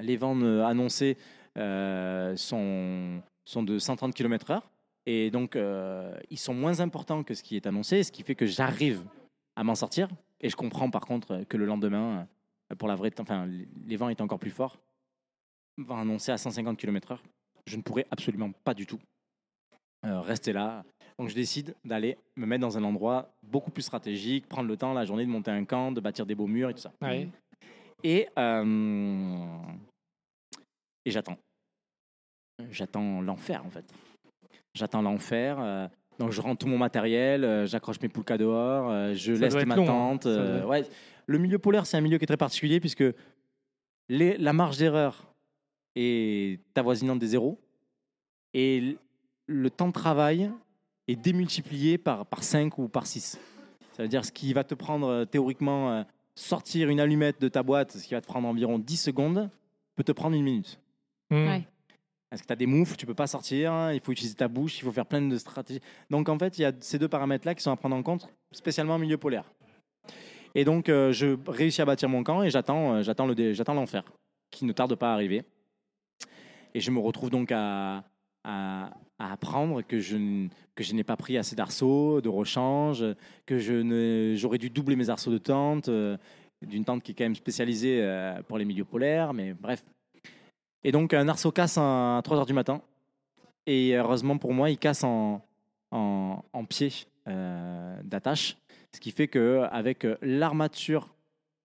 les 0.00 0.16
vents 0.16 0.40
euh, 0.40 0.64
annoncés 0.64 1.18
euh, 1.18 1.41
sont, 1.56 3.22
sont 3.44 3.62
de 3.62 3.78
130 3.78 4.14
km/h 4.14 4.62
et 5.06 5.30
donc 5.30 5.56
euh, 5.56 6.16
ils 6.30 6.38
sont 6.38 6.54
moins 6.54 6.80
importants 6.80 7.22
que 7.22 7.34
ce 7.34 7.42
qui 7.42 7.56
est 7.56 7.66
annoncé, 7.66 8.02
ce 8.02 8.12
qui 8.12 8.22
fait 8.22 8.34
que 8.34 8.46
j'arrive 8.46 9.02
à 9.56 9.64
m'en 9.64 9.74
sortir. 9.74 10.08
Et 10.40 10.48
je 10.48 10.56
comprends 10.56 10.90
par 10.90 11.02
contre 11.02 11.44
que 11.48 11.56
le 11.56 11.66
lendemain, 11.66 12.26
euh, 12.72 12.76
pour 12.76 12.88
la 12.88 12.94
vraie, 12.94 13.12
enfin 13.20 13.46
les 13.86 13.96
vents 13.96 14.08
étaient 14.08 14.22
encore 14.22 14.38
plus 14.38 14.50
forts, 14.50 14.78
vent 15.78 15.98
annoncé 15.98 16.30
à 16.30 16.38
150 16.38 16.78
km/h, 16.78 17.18
je 17.66 17.76
ne 17.76 17.82
pourrais 17.82 18.06
absolument 18.10 18.52
pas 18.64 18.74
du 18.74 18.86
tout 18.86 19.00
euh, 20.04 20.20
rester 20.20 20.52
là. 20.52 20.84
Donc 21.18 21.28
je 21.28 21.34
décide 21.34 21.74
d'aller 21.84 22.16
me 22.36 22.46
mettre 22.46 22.62
dans 22.62 22.78
un 22.78 22.84
endroit 22.84 23.34
beaucoup 23.42 23.70
plus 23.70 23.82
stratégique, 23.82 24.48
prendre 24.48 24.68
le 24.68 24.76
temps 24.76 24.92
la 24.94 25.04
journée 25.04 25.24
de 25.24 25.30
monter 25.30 25.50
un 25.50 25.64
camp, 25.64 25.92
de 25.92 26.00
bâtir 26.00 26.26
des 26.26 26.34
beaux 26.34 26.46
murs 26.46 26.70
et 26.70 26.74
tout 26.74 26.80
ça. 26.80 26.92
Ouais. 27.02 27.28
Et, 28.04 28.28
euh, 28.38 29.46
et 31.04 31.10
j'attends. 31.10 31.36
J'attends 32.70 33.20
l'enfer 33.20 33.64
en 33.66 33.70
fait. 33.70 33.84
J'attends 34.74 35.02
l'enfer. 35.02 35.56
euh, 35.60 35.88
donc 36.18 36.30
je 36.30 36.40
rends 36.40 36.54
tout 36.56 36.66
mon 36.66 36.78
matériel, 36.78 37.44
euh, 37.44 37.66
j'accroche 37.66 38.00
mes 38.00 38.08
poulkas 38.08 38.38
dehors, 38.38 38.90
euh, 38.90 39.14
je 39.14 39.34
Ça 39.34 39.40
laisse 39.40 39.66
ma 39.66 39.76
long, 39.76 39.82
hein. 39.82 39.86
tente. 39.86 40.28
Doit 40.28 40.66
ouais. 40.66 40.84
Le 41.26 41.38
milieu 41.38 41.58
polaire, 41.58 41.86
c'est 41.86 41.96
un 41.96 42.00
milieu 42.00 42.18
qui 42.18 42.24
est 42.24 42.26
très 42.26 42.36
particulier 42.36 42.80
puisque 42.80 43.04
les- 44.08 44.36
la 44.36 44.52
marge 44.52 44.76
d'erreur 44.78 45.32
est 45.96 46.60
avoisinante 46.76 47.18
des 47.18 47.28
zéros 47.28 47.58
et 48.54 48.96
le 49.46 49.70
temps 49.70 49.88
de 49.88 49.92
travail 49.92 50.50
est 51.08 51.16
démultiplié 51.16 51.98
par, 51.98 52.26
par 52.26 52.42
5 52.44 52.78
ou 52.78 52.88
par 52.88 53.06
6. 53.06 53.38
Ça 53.94 54.02
veut 54.02 54.08
dire 54.08 54.24
ce 54.24 54.32
qui 54.32 54.52
va 54.52 54.64
te 54.64 54.74
prendre 54.74 55.24
théoriquement 55.24 56.04
sortir 56.34 56.88
une 56.88 57.00
allumette 57.00 57.40
de 57.40 57.48
ta 57.48 57.62
boîte, 57.62 57.92
ce 57.92 58.06
qui 58.06 58.14
va 58.14 58.20
te 58.20 58.26
prendre 58.26 58.48
environ 58.48 58.78
10 58.78 58.96
secondes, 58.96 59.50
peut 59.96 60.04
te 60.04 60.12
prendre 60.12 60.34
une 60.36 60.44
minute. 60.44 60.78
Hmm. 61.32 61.48
Ouais. 61.48 61.62
Parce 62.30 62.40
que 62.42 62.46
tu 62.46 62.52
as 62.52 62.56
des 62.56 62.66
moufles, 62.66 62.96
tu 62.96 63.04
peux 63.04 63.14
pas 63.14 63.26
sortir, 63.26 63.72
hein, 63.72 63.92
il 63.92 64.00
faut 64.00 64.12
utiliser 64.12 64.34
ta 64.34 64.48
bouche, 64.48 64.78
il 64.78 64.84
faut 64.84 64.92
faire 64.92 65.04
plein 65.06 65.20
de 65.20 65.36
stratégies. 65.36 65.80
Donc 66.08 66.28
en 66.28 66.38
fait, 66.38 66.58
il 66.58 66.62
y 66.62 66.64
a 66.64 66.72
ces 66.80 66.98
deux 66.98 67.08
paramètres-là 67.08 67.54
qui 67.54 67.62
sont 67.62 67.70
à 67.70 67.76
prendre 67.76 67.96
en 67.96 68.02
compte, 68.02 68.28
spécialement 68.52 68.94
en 68.94 68.98
milieu 68.98 69.18
polaire. 69.18 69.44
Et 70.54 70.64
donc 70.64 70.88
euh, 70.88 71.12
je 71.12 71.36
réussis 71.46 71.82
à 71.82 71.84
bâtir 71.84 72.08
mon 72.08 72.22
camp 72.22 72.42
et 72.42 72.50
j'attends 72.50 72.94
euh, 72.94 73.02
j'attends 73.02 73.26
le 73.26 73.34
dé- 73.34 73.54
j'attends 73.54 73.74
l'enfer, 73.74 74.02
qui 74.50 74.64
ne 74.64 74.72
tarde 74.72 74.94
pas 74.94 75.10
à 75.10 75.14
arriver. 75.14 75.44
Et 76.74 76.80
je 76.80 76.90
me 76.90 76.98
retrouve 77.00 77.28
donc 77.28 77.52
à, 77.52 78.02
à, 78.44 78.90
à 79.18 79.32
apprendre 79.32 79.82
que 79.82 79.98
je, 79.98 80.16
n- 80.16 80.48
que 80.74 80.82
je 80.82 80.94
n'ai 80.94 81.04
pas 81.04 81.16
pris 81.16 81.36
assez 81.36 81.54
d'arceaux, 81.54 82.20
de 82.22 82.30
rechange, 82.30 83.04
que 83.44 83.58
j'aurais 84.36 84.58
dû 84.58 84.70
doubler 84.70 84.96
mes 84.96 85.10
arceaux 85.10 85.30
de 85.32 85.38
tente, 85.38 85.88
euh, 85.90 86.16
d'une 86.66 86.84
tente 86.84 87.02
qui 87.02 87.12
est 87.12 87.14
quand 87.14 87.24
même 87.24 87.34
spécialisée 87.34 88.00
euh, 88.02 88.42
pour 88.42 88.56
les 88.56 88.64
milieux 88.64 88.86
polaires, 88.86 89.34
mais 89.34 89.52
bref. 89.52 89.84
Et 90.84 90.92
donc 90.92 91.14
un 91.14 91.28
arceau 91.28 91.50
casse 91.52 91.78
à 91.78 92.20
3 92.24 92.38
heures 92.38 92.46
du 92.46 92.52
matin. 92.54 92.80
Et 93.66 93.94
heureusement 93.96 94.38
pour 94.38 94.52
moi, 94.52 94.70
il 94.70 94.78
casse 94.78 95.04
en, 95.04 95.40
en, 95.92 96.42
en 96.52 96.64
pied 96.64 96.90
euh, 97.28 97.96
d'attache. 98.04 98.56
Ce 98.94 99.00
qui 99.00 99.10
fait 99.12 99.28
que 99.28 99.62
avec 99.70 100.06
l'armature 100.20 101.14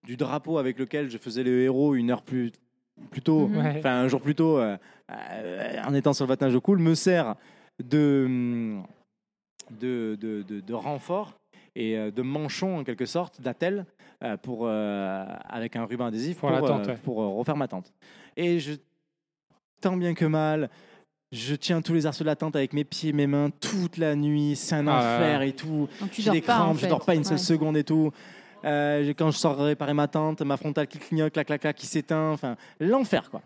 du 0.06 0.16
drapeau 0.16 0.58
avec 0.58 0.78
lequel 0.78 1.10
je 1.10 1.18
faisais 1.18 1.42
le 1.42 1.62
héros 1.62 1.94
une 1.94 2.10
heure 2.10 2.22
plus, 2.22 2.52
plus 3.10 3.20
tôt, 3.22 3.48
Mhm. 3.48 3.56
Ouais. 3.58 3.74
enfin 3.78 4.00
un 4.00 4.08
jour 4.08 4.20
plus 4.20 4.34
tôt, 4.34 4.58
euh, 4.58 4.76
euh, 5.10 5.82
en 5.84 5.92
étant 5.94 6.12
sur 6.12 6.24
le 6.24 6.28
Vatin 6.28 6.56
cool, 6.60 6.78
me 6.78 6.94
sert 6.94 7.34
de, 7.82 8.78
de, 9.70 10.16
de, 10.20 10.42
de, 10.42 10.60
de 10.60 10.74
renfort 10.74 11.34
et 11.74 11.96
de 12.10 12.22
manchon 12.22 12.78
en 12.78 12.84
quelque 12.84 13.04
sorte, 13.06 13.40
d'attelle, 13.40 13.84
pour, 14.42 14.68
avec 14.68 15.76
un 15.76 15.84
ruban 15.84 16.06
adhésif 16.06 16.38
Pour 16.38 16.50
pour, 17.04 17.18
ouais. 17.18 17.38
refaire 17.38 17.56
ma 17.56 17.68
tente. 17.68 17.92
Et 18.36 18.58
je, 18.58 18.72
tant 19.80 19.96
bien 19.96 20.14
que 20.14 20.24
mal, 20.24 20.70
je 21.32 21.54
tiens 21.54 21.82
tous 21.82 21.94
les 21.94 22.06
arceaux 22.06 22.24
de 22.24 22.28
la 22.28 22.36
tente 22.36 22.56
avec 22.56 22.72
mes 22.72 22.84
pieds, 22.84 23.12
mes 23.12 23.26
mains 23.26 23.50
toute 23.60 23.96
la 23.98 24.14
nuit, 24.16 24.56
c'est 24.56 24.74
un 24.76 24.86
Ah 24.88 24.98
enfer 25.16 25.42
et 25.42 25.52
tout. 25.52 25.88
Donc 26.00 26.10
tu 26.10 26.22
J'ai 26.22 26.26
dors 26.26 26.34
des 26.34 26.40
pas 26.42 26.58
en 26.58 26.64
crampes, 26.64 26.76
je 26.76 26.80
fait. 26.82 26.88
dors 26.88 27.04
pas 27.04 27.14
une 27.14 27.24
seule 27.24 27.34
Ouais. 27.34 27.38
seconde 27.42 27.76
et 27.76 27.84
tout. 27.84 28.10
Euh, 28.64 29.12
quand 29.16 29.30
je 29.30 29.36
sors 29.38 29.56
réparer 29.56 29.94
ma 29.94 30.08
tente, 30.08 30.42
ma 30.42 30.56
frontale 30.56 30.86
qui 30.88 30.98
clignote, 30.98 31.32
clac, 31.32 31.46
clac, 31.46 31.60
clac, 31.60 31.76
qui 31.76 31.86
s'éteint. 31.86 32.30
Enfin, 32.32 32.56
l'enfer, 32.80 33.30
quoi. 33.30 33.40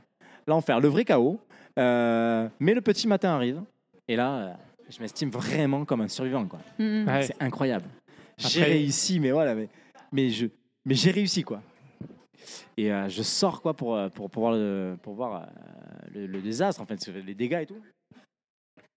L'enfer, 0.47 0.81
le 0.81 0.89
vrai 0.89 1.05
chaos. 1.05 1.39
Euh, 1.79 2.49
mais 2.61 2.73
le 2.75 2.81
petit 2.81 3.07
matin 3.09 3.31
arrive. 3.31 3.61
Et 4.09 4.17
là, 4.17 4.33
euh, 4.35 4.53
je 4.91 5.01
m'estime 5.01 5.31
vraiment 5.31 5.85
comme 5.85 6.01
un 6.03 6.09
survivant, 6.09 6.45
quoi. 6.47 6.61
Mhm. 6.79 7.07
Ouais. 7.07 7.23
C'est 7.25 7.37
incroyable. 7.43 7.85
J'ai 8.39 8.61
Après- 8.63 8.73
réussi, 8.73 9.21
mais 9.21 9.31
voilà. 9.33 9.55
Mais, 9.55 9.69
mais, 10.13 10.31
je, 10.31 10.47
mais 10.87 10.95
j'ai 10.95 11.11
réussi, 11.11 11.43
quoi. 11.43 11.61
Et 12.77 12.93
euh, 12.93 13.09
je 13.09 13.23
sors, 13.23 13.61
quoi, 13.63 13.75
pour, 13.75 13.95
euh, 13.97 14.09
pour, 14.09 14.31
pour 14.31 14.43
voir, 14.43 14.53
le, 14.55 14.97
pour 15.03 15.15
voir 15.15 15.43
euh, 15.43 15.47
le, 16.15 16.27
le 16.27 16.41
désastre, 16.43 16.81
en 16.81 16.87
fait, 16.87 17.07
les 17.09 17.35
dégâts 17.35 17.61
et 17.63 17.67
tout. 17.67 17.81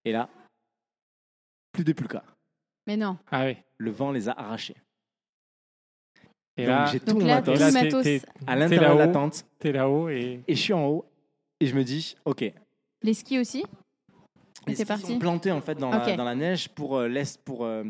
Et 0.04 0.12
là, 0.12 0.28
plus 1.72 1.84
de 1.84 1.92
cas. 1.92 2.22
Mais 2.86 2.96
non. 2.96 3.18
Ah 3.30 3.44
oui. 3.46 3.56
Le 3.78 3.90
vent 3.90 4.12
les 4.12 4.28
a 4.28 4.32
arrachés. 4.32 4.76
Et 6.56 6.62
Donc, 6.62 6.68
là, 6.68 6.86
j'ai 6.86 7.00
tout 7.00 7.18
mon 7.18 7.26
là, 7.26 7.34
matos 7.36 7.58
là, 7.58 7.70
matos. 7.70 8.02
t'es- 8.02 8.22
à 8.46 8.56
l'intérieur 8.56 8.94
de 8.94 8.98
la 8.98 9.04
là-haut. 9.06 9.12
tente 9.12 9.44
t'es 9.58 9.72
là-haut 9.72 10.08
et 10.08 10.40
et 10.48 10.54
je 10.54 10.60
suis 10.60 10.72
en 10.72 10.86
haut 10.86 11.04
et 11.60 11.66
je 11.66 11.74
me 11.74 11.84
dis 11.84 12.16
ok 12.24 12.50
Les 13.02 13.12
skis 13.14 13.38
aussi? 13.38 13.62
Les 14.66 14.74
skis 14.74 14.84
parti? 14.86 15.06
sont 15.06 15.18
plantés 15.18 15.52
en 15.52 15.60
fait 15.60 15.74
dans, 15.74 15.90
la, 15.90 16.16
dans 16.16 16.24
la 16.24 16.34
neige 16.34 16.70
pour 16.70 16.96
euh, 16.96 17.08
l'est 17.08 17.38
pour 17.44 17.64
euh, 17.66 17.84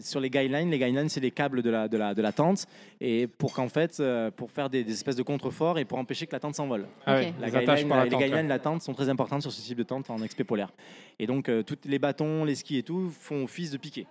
sur 0.00 0.18
les 0.20 0.30
guidelines 0.30 0.70
les 0.70 0.78
guidelines 0.78 1.08
c'est 1.10 1.20
les 1.20 1.30
câbles 1.30 1.62
de 1.62 1.68
la, 1.70 1.88
de 1.88 1.96
la, 1.98 2.14
de 2.14 2.22
la 2.22 2.32
tente 2.32 2.66
et 3.00 3.26
pour 3.26 3.52
qu'en 3.52 3.68
fait 3.68 4.00
euh, 4.00 4.30
pour 4.30 4.50
faire 4.50 4.70
des, 4.70 4.82
des 4.82 4.92
espèces 4.92 5.16
de 5.16 5.22
contreforts 5.22 5.78
et 5.78 5.84
pour 5.84 5.98
empêcher 5.98 6.26
que 6.26 6.32
la 6.32 6.40
tente 6.40 6.54
s'envole 6.54 6.86
ah 7.04 7.20
la 7.20 7.20
les 7.20 7.56
attaches 7.56 7.80
guideline- 7.80 7.88
par 7.88 7.98
la 7.98 8.04
les 8.04 8.10
tente. 8.10 8.20
guidelines 8.22 8.44
de 8.44 8.48
la 8.48 8.58
tente 8.58 8.82
sont 8.82 8.94
très 8.94 9.08
importantes 9.10 9.42
sur 9.42 9.52
ce 9.52 9.60
type 9.60 9.76
de 9.78 9.82
tente 9.82 10.08
en 10.10 10.22
expé 10.22 10.42
polaire 10.44 10.72
et 11.18 11.26
donc 11.26 11.48
euh, 11.48 11.62
tous 11.62 11.76
les 11.84 11.98
bâtons 11.98 12.44
les 12.44 12.54
skis 12.54 12.78
et 12.78 12.82
tout 12.82 13.10
font 13.10 13.44
office 13.44 13.70
de 13.70 13.76
piquet 13.76 14.06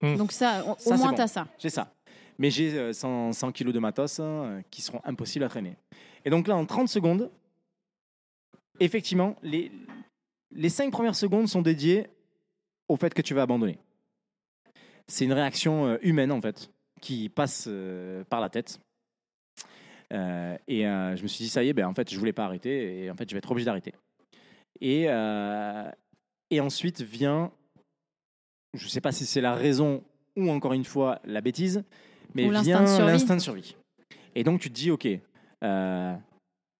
Donc 0.00 0.32
ça, 0.32 0.62
au- 0.64 0.64
Ça, 0.64 0.70
au 0.72 0.76
c'est 0.78 0.96
moins 0.96 1.10
bon. 1.10 1.16
t'as 1.16 1.28
ça. 1.28 1.46
J'ai 1.58 1.68
ça. 1.70 1.92
Mais 2.38 2.50
j'ai 2.50 2.72
euh, 2.76 2.92
100, 2.92 3.34
100 3.34 3.52
kilos 3.52 3.72
de 3.74 3.78
matos 3.78 4.18
hein, 4.18 4.24
euh, 4.24 4.60
qui 4.70 4.80
seront 4.82 5.00
impossibles 5.04 5.44
à 5.44 5.48
traîner. 5.48 5.76
Et 6.24 6.30
donc 6.30 6.48
là, 6.48 6.56
en 6.56 6.64
30 6.64 6.88
secondes, 6.88 7.30
effectivement, 8.80 9.36
les, 9.42 9.70
les 10.50 10.68
5 10.68 10.90
premières 10.90 11.14
secondes 11.14 11.46
sont 11.48 11.62
dédiées 11.62 12.06
au 12.88 12.96
fait 12.96 13.12
que 13.14 13.22
tu 13.22 13.34
vas 13.34 13.42
abandonner. 13.42 13.78
C'est 15.12 15.26
une 15.26 15.34
réaction 15.34 15.84
euh, 15.88 15.98
humaine, 16.00 16.32
en 16.32 16.40
fait, 16.40 16.70
qui 17.02 17.28
passe 17.28 17.66
euh, 17.68 18.24
par 18.30 18.40
la 18.40 18.48
tête. 18.48 18.80
Euh, 20.10 20.56
et 20.66 20.86
euh, 20.86 21.14
je 21.16 21.22
me 21.22 21.28
suis 21.28 21.44
dit, 21.44 21.50
ça 21.50 21.62
y 21.62 21.68
est, 21.68 21.74
ben, 21.74 21.86
en 21.86 21.92
fait, 21.92 22.10
je 22.10 22.18
voulais 22.18 22.32
pas 22.32 22.46
arrêter, 22.46 23.04
et 23.04 23.10
en 23.10 23.14
fait, 23.14 23.28
je 23.28 23.34
vais 23.34 23.38
être 23.38 23.50
obligé 23.50 23.66
d'arrêter. 23.66 23.92
Et, 24.80 25.02
et 26.50 26.60
ensuite 26.60 27.02
vient, 27.02 27.52
je 28.72 28.84
ne 28.86 28.88
sais 28.88 29.02
pas 29.02 29.12
si 29.12 29.26
c'est 29.26 29.42
la 29.42 29.54
raison 29.54 30.02
ou 30.34 30.50
encore 30.50 30.72
une 30.72 30.86
fois 30.86 31.20
la 31.24 31.42
bêtise, 31.42 31.84
mais 32.34 32.46
Ou 32.46 32.62
vient 32.62 32.80
l'instinct 32.80 33.36
de 33.36 33.42
survie. 33.42 33.76
Et 34.34 34.42
donc 34.42 34.60
tu 34.60 34.70
te 34.70 34.74
dis, 34.74 34.90
ok, 34.90 35.06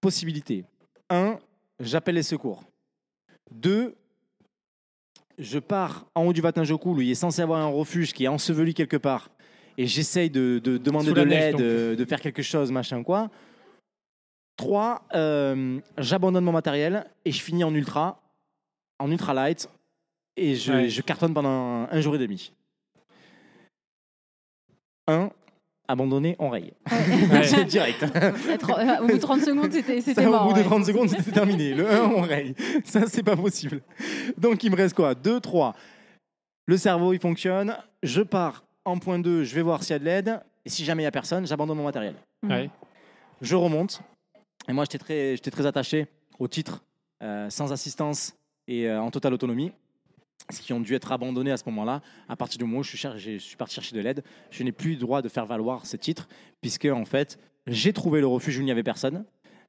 possibilité. 0.01 0.65
Un, 1.11 1.39
j'appelle 1.79 2.15
les 2.15 2.23
secours. 2.23 2.63
Deux, 3.51 3.95
je 5.37 5.59
pars 5.59 6.05
en 6.15 6.25
haut 6.25 6.33
du 6.33 6.41
Vatinjoku 6.41 6.95
où 6.95 7.01
il 7.01 7.11
est 7.11 7.15
censé 7.15 7.41
avoir 7.41 7.59
un 7.59 7.67
refuge 7.67 8.13
qui 8.13 8.25
est 8.25 8.27
enseveli 8.27 8.73
quelque 8.73 8.97
part 8.97 9.29
et 9.77 9.87
j'essaye 9.87 10.29
de, 10.29 10.59
demander 10.59 11.13
de 11.13 11.21
l'aide, 11.21 11.61
euh, 11.61 11.95
de 11.95 12.05
faire 12.05 12.21
quelque 12.21 12.43
chose, 12.43 12.71
machin 12.71 13.03
quoi. 13.03 13.29
3. 14.57 15.07
Euh, 15.15 15.79
J'abandonne 15.97 16.43
mon 16.43 16.51
matériel 16.51 17.05
et 17.25 17.31
je 17.31 17.41
finis 17.41 17.63
en 17.63 17.73
ultra, 17.73 18.21
en 18.99 19.09
ultra 19.09 19.33
light 19.33 19.67
et 20.37 20.55
je, 20.55 21.01
cartonne 21.01 21.33
pendant 21.33 21.49
un, 21.49 21.89
un 21.89 22.01
jour 22.01 22.15
et 22.15 22.19
demi. 22.19 22.53
1 25.07 25.29
abandonner, 25.87 26.35
on 26.39 26.49
raye. 26.49 26.73
Ouais. 27.31 27.43
c'est 27.47 27.65
direct. 27.65 28.05
Euh, 28.15 28.97
au 29.01 29.07
bout 29.07 29.13
de 29.13 29.19
30 29.19 29.41
secondes, 29.41 29.71
c'était 29.71 30.25
mort. 30.25 30.47
Au 30.47 30.53
bout 30.53 30.59
de 30.59 30.63
30 30.63 30.85
secondes, 30.85 31.09
c'était 31.09 31.31
terminé. 31.31 31.73
Le 31.73 31.89
1, 31.89 32.01
on 32.05 32.21
raye. 32.21 32.55
Ça, 32.85 33.01
c'est 33.07 33.23
pas 33.23 33.35
possible. 33.35 33.81
Donc, 34.37 34.63
il 34.63 34.71
me 34.71 34.75
reste 34.75 34.95
quoi? 34.95 35.13
2, 35.15 35.39
3. 35.39 35.75
Le 36.65 36.77
cerveau, 36.77 37.13
il 37.13 37.19
fonctionne. 37.19 37.75
Je 38.01 38.21
pars 38.21 38.63
en 38.85 38.97
point 38.97 39.19
2, 39.19 39.43
je 39.43 39.55
vais 39.55 39.61
voir 39.61 39.83
s'il 39.83 39.93
y 39.93 39.95
a 39.95 39.99
de 39.99 40.05
l'aide. 40.05 40.39
Et 40.65 40.69
si 40.69 40.85
jamais 40.85 41.03
il 41.03 41.05
n'y 41.05 41.07
a 41.07 41.11
personne, 41.11 41.45
j'abandonne 41.45 41.77
mon 41.77 41.83
matériel. 41.83 42.15
Mmh. 42.41 42.67
Je 43.41 43.55
remonte. 43.55 44.01
Et 44.67 44.73
moi, 44.73 44.85
j'étais 44.85 44.97
très, 44.97 45.37
très 45.37 45.65
attaché 45.65 46.07
au 46.39 46.47
titre, 46.47 46.83
euh, 47.21 47.49
sans 47.49 47.71
assistance 47.71 48.33
et 48.67 48.87
euh, 48.87 49.01
en 49.01 49.11
totale 49.11 49.33
autonomie. 49.33 49.71
Ce 50.49 50.61
qui 50.61 50.73
ont 50.73 50.79
dû 50.81 50.93
être 50.93 51.11
abandonnés 51.11 51.51
à 51.51 51.57
ce 51.57 51.63
moment-là. 51.67 52.01
À 52.27 52.35
partir 52.35 52.57
du 52.57 52.65
moment 52.65 52.79
où 52.79 52.83
je 52.83 52.89
suis, 52.89 52.97
cher- 52.97 53.17
je 53.17 53.37
suis 53.37 53.55
parti 53.55 53.75
chercher 53.75 53.95
de 53.95 54.01
l'aide, 54.01 54.23
je 54.51 54.63
n'ai 54.63 54.71
plus 54.73 54.91
le 54.91 54.97
droit 54.97 55.21
de 55.21 55.29
faire 55.29 55.45
valoir 55.45 55.85
ce 55.85 55.95
titre, 55.97 56.27
puisque 56.61 56.85
en 56.85 57.05
fait, 57.05 57.39
j'ai 57.67 57.93
trouvé 57.93 58.19
le 58.19 58.27
refuge 58.27 58.57
où 58.57 58.61
il 58.61 58.65
n'y 58.65 58.71
avait 58.71 58.83
personne. 58.83 59.23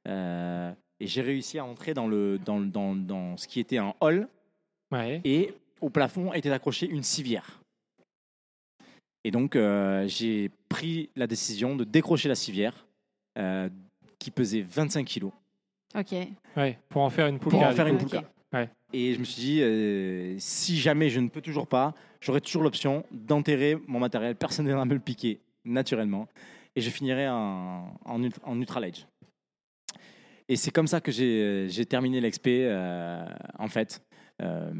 Euh, 0.07 0.71
et 0.99 1.07
j'ai 1.07 1.21
réussi 1.21 1.57
à 1.59 1.65
entrer 1.65 1.93
dans, 1.93 2.07
le, 2.07 2.37
dans, 2.39 2.59
dans, 2.59 2.95
dans 2.95 3.37
ce 3.37 3.47
qui 3.47 3.59
était 3.59 3.77
un 3.77 3.93
hall. 4.01 4.27
Ouais. 4.91 5.21
Et 5.23 5.53
au 5.81 5.89
plafond 5.89 6.33
était 6.33 6.51
accrochée 6.51 6.87
une 6.87 7.03
civière. 7.03 7.61
Et 9.23 9.31
donc, 9.31 9.55
euh, 9.55 10.07
j'ai 10.07 10.51
pris 10.69 11.09
la 11.15 11.25
décision 11.27 11.75
de 11.75 11.83
décrocher 11.83 12.29
la 12.29 12.35
civière, 12.35 12.85
euh, 13.37 13.69
qui 14.19 14.29
pesait 14.31 14.61
25 14.61 15.05
kilos, 15.05 15.31
Ok. 15.97 16.13
Ouais. 16.57 16.77
Pour 16.89 17.01
en 17.01 17.09
faire 17.09 17.27
une 17.27 17.39
poule. 17.39 17.51
pour 17.51 17.63
en 17.63 17.71
faire 17.71 17.87
une 17.87 17.97
poulka. 17.97 18.23
Ouais. 18.55 18.69
Et 18.93 19.13
je 19.13 19.19
me 19.19 19.25
suis 19.25 19.41
dit, 19.41 19.61
euh, 19.61 20.35
si 20.39 20.77
jamais 20.77 21.09
je 21.09 21.19
ne 21.19 21.27
peux 21.29 21.41
toujours 21.41 21.67
pas, 21.67 21.93
j'aurai 22.21 22.39
toujours 22.41 22.63
l'option 22.63 23.03
d'enterrer 23.11 23.77
mon 23.87 23.99
matériel. 23.99 24.35
Personne 24.35 24.65
ne 24.65 24.69
viendra 24.69 24.85
me 24.85 24.93
le 24.93 24.99
piquer, 24.99 25.41
naturellement. 25.65 26.27
Et 26.75 26.81
je 26.81 26.89
finirai 26.89 27.27
en, 27.27 27.93
en, 28.05 28.21
en 28.43 28.59
Ultra 28.59 28.79
Ledge. 28.79 29.05
Et 30.47 30.55
c'est 30.55 30.71
comme 30.71 30.87
ça 30.87 31.01
que 31.01 31.11
j'ai 31.11 31.67
j'ai 31.69 31.85
terminé 31.85 32.21
l'expé, 32.21 32.65
euh, 32.65 33.25
en 33.57 33.67
fait, 33.67 34.01
euh, 34.41 34.71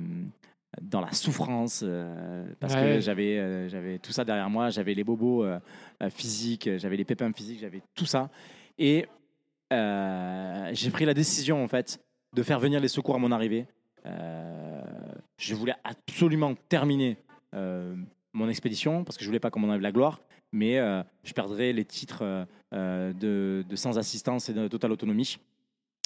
dans 0.82 1.02
la 1.02 1.12
souffrance, 1.12 1.82
euh, 1.84 2.46
parce 2.60 2.76
Ouais. 2.76 2.82
que 2.82 3.00
j'avais 3.00 3.40
euh, 3.40 3.68
j'avais 3.68 3.98
tout 3.98 4.12
ça 4.12 4.24
derrière 4.24 4.50
moi, 4.50 4.70
j'avais 4.70 4.94
les 4.94 5.04
bobos 5.04 5.44
euh, 5.44 5.60
euh, 6.04 6.10
physiques, 6.12 6.70
j'avais 6.78 6.98
les 6.98 7.06
pépins 7.06 7.32
physiques, 7.34 7.60
j'avais 7.60 7.82
tout 7.96 8.06
ça. 8.06 8.30
Et 8.78 9.08
euh, 9.74 10.70
j'ai 10.74 10.92
pris 10.92 11.06
la 11.06 11.16
décision, 11.16 11.64
en 11.64 11.68
fait, 11.68 12.00
de 12.36 12.44
faire 12.44 12.60
venir 12.60 12.80
les 12.82 12.90
secours 12.90 13.16
à 13.16 13.18
mon 13.18 13.32
arrivée. 13.32 13.66
Euh, 14.06 14.82
je 15.38 15.56
voulais 15.56 15.74
absolument 15.84 16.54
terminer 16.68 17.18
euh, 17.54 17.96
mon 18.34 18.50
expédition 18.50 19.04
parce 19.04 19.18
que 19.18 19.24
je 19.24 19.30
voulais 19.30 19.40
pas 19.40 19.50
qu'on 19.50 19.62
m'en 19.62 19.70
enlève 19.70 19.82
la 19.82 19.94
gloire, 19.94 20.20
mais 20.52 20.78
euh, 20.78 21.02
je 21.24 21.34
perdrais 21.34 21.72
les 21.74 21.86
titres 21.86 22.46
de, 22.74 23.64
sans 23.76 23.98
assistance 23.98 24.50
et 24.50 24.54
de 24.54 24.68
totale 24.68 24.92
autonomie. 24.92 25.38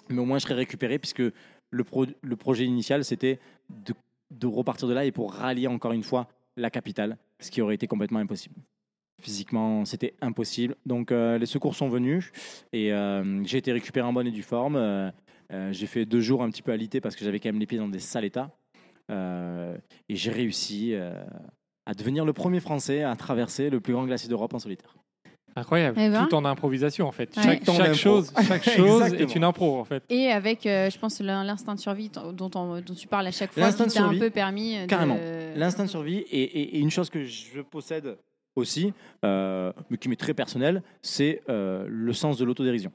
Mais 0.10 0.20
au 0.20 0.26
moins, 0.26 0.38
je 0.38 0.44
serais 0.44 0.54
récupéré 0.54 1.00
puisque 1.00 1.24
le, 1.72 1.84
pro- 1.84 2.06
le 2.22 2.36
projet 2.36 2.66
initial, 2.66 3.04
c'était 3.04 3.40
de 3.70 4.48
repartir 4.48 4.88
de 4.88 4.94
là 4.94 5.06
et 5.06 5.12
pour 5.12 5.34
rallier 5.34 5.68
encore 5.68 5.94
une 5.94 6.04
fois 6.04 6.28
la 6.58 6.70
capitale, 6.70 7.18
ce 7.40 7.50
qui 7.50 7.62
aurait 7.62 7.76
été 7.76 7.88
complètement 7.88 8.20
impossible. 8.20 8.56
Physiquement, 9.20 9.84
c'était 9.86 10.14
impossible. 10.22 10.76
Donc 10.86 11.12
les 11.12 11.46
secours 11.48 11.76
sont 11.76 11.90
venus 11.90 12.32
et 12.72 12.92
j'ai 13.44 13.58
été 13.58 13.72
récupéré 13.72 14.06
en 14.08 14.14
bonne 14.14 14.28
et 14.28 14.32
due 14.32 14.44
forme. 14.44 15.12
Euh, 15.54 15.72
j'ai 15.72 15.88
fait 15.88 16.06
deux 16.06 16.20
jours 16.22 16.44
un 16.44 16.50
petit 16.50 16.62
peu 16.62 16.72
alité 16.72 17.02
parce 17.02 17.16
que 17.16 17.24
j'avais 17.26 17.40
quand 17.40 17.50
même 17.50 17.60
les 17.60 17.66
pieds 17.66 17.78
dans 17.78 17.88
des 17.90 18.00
sales 18.00 18.26
états. 18.26 18.52
Euh, 19.12 19.76
et 20.08 20.16
j'ai 20.16 20.32
réussi 20.32 20.94
euh, 20.94 21.12
à 21.86 21.94
devenir 21.94 22.26
le 22.26 22.34
premier 22.34 22.60
Français 22.60 23.04
à 23.04 23.16
traverser 23.16 23.70
le 23.70 23.80
plus 23.80 23.94
grand 23.94 24.06
glacier 24.06 24.30
d'Europe 24.30 24.54
en 24.54 24.60
solitaire. 24.60 24.96
Incroyable. 25.56 25.98
Eh 26.00 26.10
ben. 26.10 26.28
Tout 26.28 26.36
en 26.36 26.46
improvisation 26.46 27.08
en 27.08 27.12
fait. 27.12 27.36
Ouais. 27.36 27.60
Chaque, 27.66 27.96
chose, 27.96 28.32
chaque 28.48 28.70
chose 28.70 29.14
est 29.16 29.36
une 29.36 29.44
impro 29.44 29.80
en 29.80 29.84
fait. 29.84 30.04
Et 30.10 30.28
avec, 30.32 30.66
euh, 30.68 30.90
je 30.92 31.00
pense, 31.00 31.20
l'in- 31.22 31.44
l'instinct 31.44 31.74
de 31.74 31.80
survie 31.80 32.10
dont, 32.10 32.52
on- 32.56 32.80
dont 32.82 32.94
tu 32.94 33.08
parles 33.08 33.26
à 33.28 33.32
chaque 33.32 33.52
fois, 33.52 33.64
L'instinct 33.64 33.86
qui 33.86 33.90
de 33.90 33.94
t'a 33.96 34.00
un 34.02 34.04
survie, 34.06 34.20
peu 34.20 34.30
permis 34.30 34.78
de... 34.80 34.86
carrément. 34.86 35.18
L'instinct 35.56 35.86
de 35.86 35.90
survie 35.90 36.18
et, 36.18 36.44
et- 36.44 36.76
et 36.78 36.80
une 36.80 36.92
chose 36.92 37.10
que 37.10 37.26
je 37.26 37.62
possède 37.62 38.16
aussi, 38.56 38.94
euh, 39.26 39.74
mais 39.90 39.98
qui 39.98 40.08
m'est 40.08 40.16
très 40.16 40.36
personnelle, 40.36 40.84
c'est 41.02 41.42
euh, 41.50 41.86
le 41.90 42.14
sens 42.14 42.38
de 42.38 42.46
l'autodérision. 42.46 42.92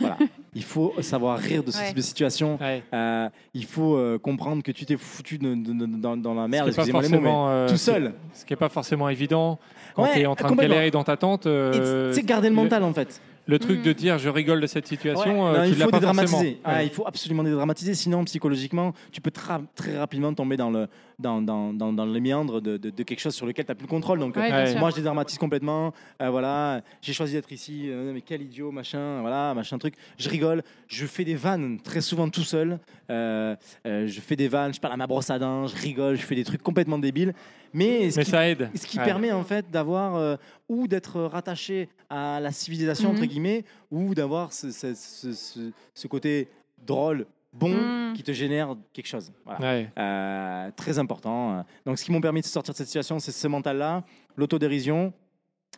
Voilà. 0.00 0.16
Il 0.54 0.62
faut 0.64 0.92
savoir 1.00 1.38
rire 1.38 1.62
de 1.62 1.70
ce 1.70 1.78
Ouais. 1.78 1.88
type 1.88 1.96
de 1.96 2.02
situation. 2.02 2.58
Ouais. 2.60 2.82
Euh, 2.94 3.28
il 3.54 3.64
faut 3.64 3.96
euh, 3.96 4.18
comprendre 4.18 4.62
que 4.62 4.72
tu 4.72 4.86
t'es 4.86 4.96
foutu 4.96 5.38
de- 5.38 5.54
de- 5.54 5.72
de- 5.72 5.86
dans, 6.00 6.16
dans 6.16 6.34
la 6.34 6.48
merde, 6.48 6.68
excusez-moi 6.68 7.02
les 7.02 7.08
mots, 7.08 7.20
mais 7.20 7.30
euh, 7.30 7.68
tout 7.68 7.76
seul. 7.76 8.14
Ce 8.34 8.44
qui 8.44 8.52
est 8.52 8.56
pas 8.56 8.68
forcément 8.68 9.08
évident 9.08 9.58
quand 9.94 10.04
Ouais, 10.04 10.12
tu 10.14 10.20
es 10.20 10.26
en 10.26 10.34
train 10.34 10.50
de 10.50 10.56
galérer 10.56 10.90
dans 10.90 11.04
ta 11.04 11.16
tente. 11.16 11.46
Euh, 11.46 12.12
C'est 12.12 12.24
garder 12.24 12.48
le 12.48 12.54
le- 12.56 12.62
mental 12.62 12.82
en 12.84 12.92
fait. 12.92 13.20
Le 13.48 13.58
truc 13.58 13.82
de 13.82 13.92
dire 13.92 14.18
je 14.18 14.28
rigole 14.28 14.60
de 14.60 14.66
cette 14.66 14.86
situation, 14.86 15.44
Ouais. 15.44 15.56
euh, 15.56 15.58
Non, 15.58 15.64
tu 15.64 15.70
il 15.70 15.74
faut 15.82 15.90
pas 15.90 16.00
forcément. 16.00 16.22
dédramatiser. 16.22 16.58
Ouais. 16.66 16.86
il 16.86 16.90
faut 16.92 17.06
absolument 17.06 17.42
dédramatiser, 17.42 17.94
sinon 17.94 18.22
psychologiquement, 18.24 18.92
tu 19.10 19.20
peux 19.20 19.30
tra- 19.30 19.64
très 19.74 19.96
rapidement 19.98 20.32
tomber 20.34 20.56
dans, 20.56 20.70
le, 20.70 20.86
dans, 21.18 21.40
dans, 21.42 21.72
dans, 21.72 21.92
dans 21.92 22.04
les 22.04 22.20
méandres 22.20 22.60
de, 22.60 22.76
de- 22.76 22.90
de 22.90 23.02
quelque 23.02 23.20
chose 23.20 23.34
sur 23.34 23.46
lequel 23.46 23.64
tu 23.64 23.70
n'as 23.70 23.74
plus 23.74 23.86
le 23.86 23.90
contrôle. 23.90 24.18
Donc, 24.20 24.34
sûr. 24.34 24.78
moi, 24.78 24.90
je 24.90 24.96
dédramatise 24.96 25.38
complètement. 25.38 25.92
Euh, 26.22 26.28
voilà, 26.30 26.82
j'ai 27.00 27.12
choisi 27.14 27.32
d'être 27.32 27.50
ici. 27.50 27.86
euh, 27.88 28.12
mais 28.12 28.20
quel 28.20 28.42
idiot, 28.42 28.70
machin, 28.70 29.20
voilà, 29.22 29.54
machin 29.54 29.78
truc. 29.78 29.94
Je 30.18 30.28
rigole. 30.28 30.62
Je 30.86 31.06
fais 31.06 31.24
des 31.24 31.34
vannes 31.34 31.78
très 31.82 32.02
souvent 32.02 32.28
tout 32.28 32.42
seul. 32.44 32.78
Euh, 33.10 33.56
euh, 33.86 34.06
je 34.06 34.20
fais 34.20 34.36
des 34.36 34.48
vannes. 34.48 34.74
Je 34.74 34.80
parle 34.80 34.92
à 34.92 34.96
ma 34.98 35.06
brosse 35.06 35.30
à 35.30 35.38
dents. 35.38 35.66
Je 35.66 35.76
rigole. 35.76 36.16
Je 36.16 36.22
fais 36.22 36.34
des 36.34 36.44
trucs 36.44 36.62
complètement 36.62 36.98
débiles. 36.98 37.32
Mais, 37.72 38.10
ce 38.10 38.16
Mais 38.18 38.24
qui 38.24 38.30
ça 38.30 38.48
aide. 38.48 38.70
ce 38.74 38.86
qui 38.86 38.98
Ouais. 38.98 39.04
permet 39.04 39.32
en 39.32 39.44
fait 39.44 39.70
d'avoir 39.70 40.16
euh, 40.16 40.36
ou 40.68 40.86
d'être 40.88 41.20
rattaché 41.22 41.88
à 42.10 42.40
la 42.40 42.52
civilisation 42.52 43.10
entre 43.10 43.20
Mhm. 43.20 43.26
guillemets 43.26 43.64
ou 43.90 44.14
d'avoir 44.14 44.52
ce, 44.52 44.70
ce- 44.70 44.94
ce- 44.94 45.32
ce- 45.32 45.70
ce 45.94 46.06
côté 46.06 46.48
drôle, 46.86 47.26
bon, 47.52 47.68
Mhm. 47.74 48.14
qui 48.14 48.22
te 48.22 48.32
génère 48.32 48.74
quelque 48.92 49.06
chose. 49.08 49.32
Voilà. 49.44 49.60
Ouais. 49.60 49.90
Euh, 49.98 50.70
très 50.76 50.98
important. 50.98 51.64
Donc 51.84 51.98
ce 51.98 52.04
qui 52.04 52.12
m'ont 52.12 52.20
permis 52.20 52.40
de 52.40 52.46
sortir 52.46 52.72
de 52.72 52.76
cette 52.78 52.86
situation, 52.86 53.18
c'est 53.18 53.32
ce 53.32 53.48
mental-là, 53.48 54.04
l'autodérision, 54.36 55.12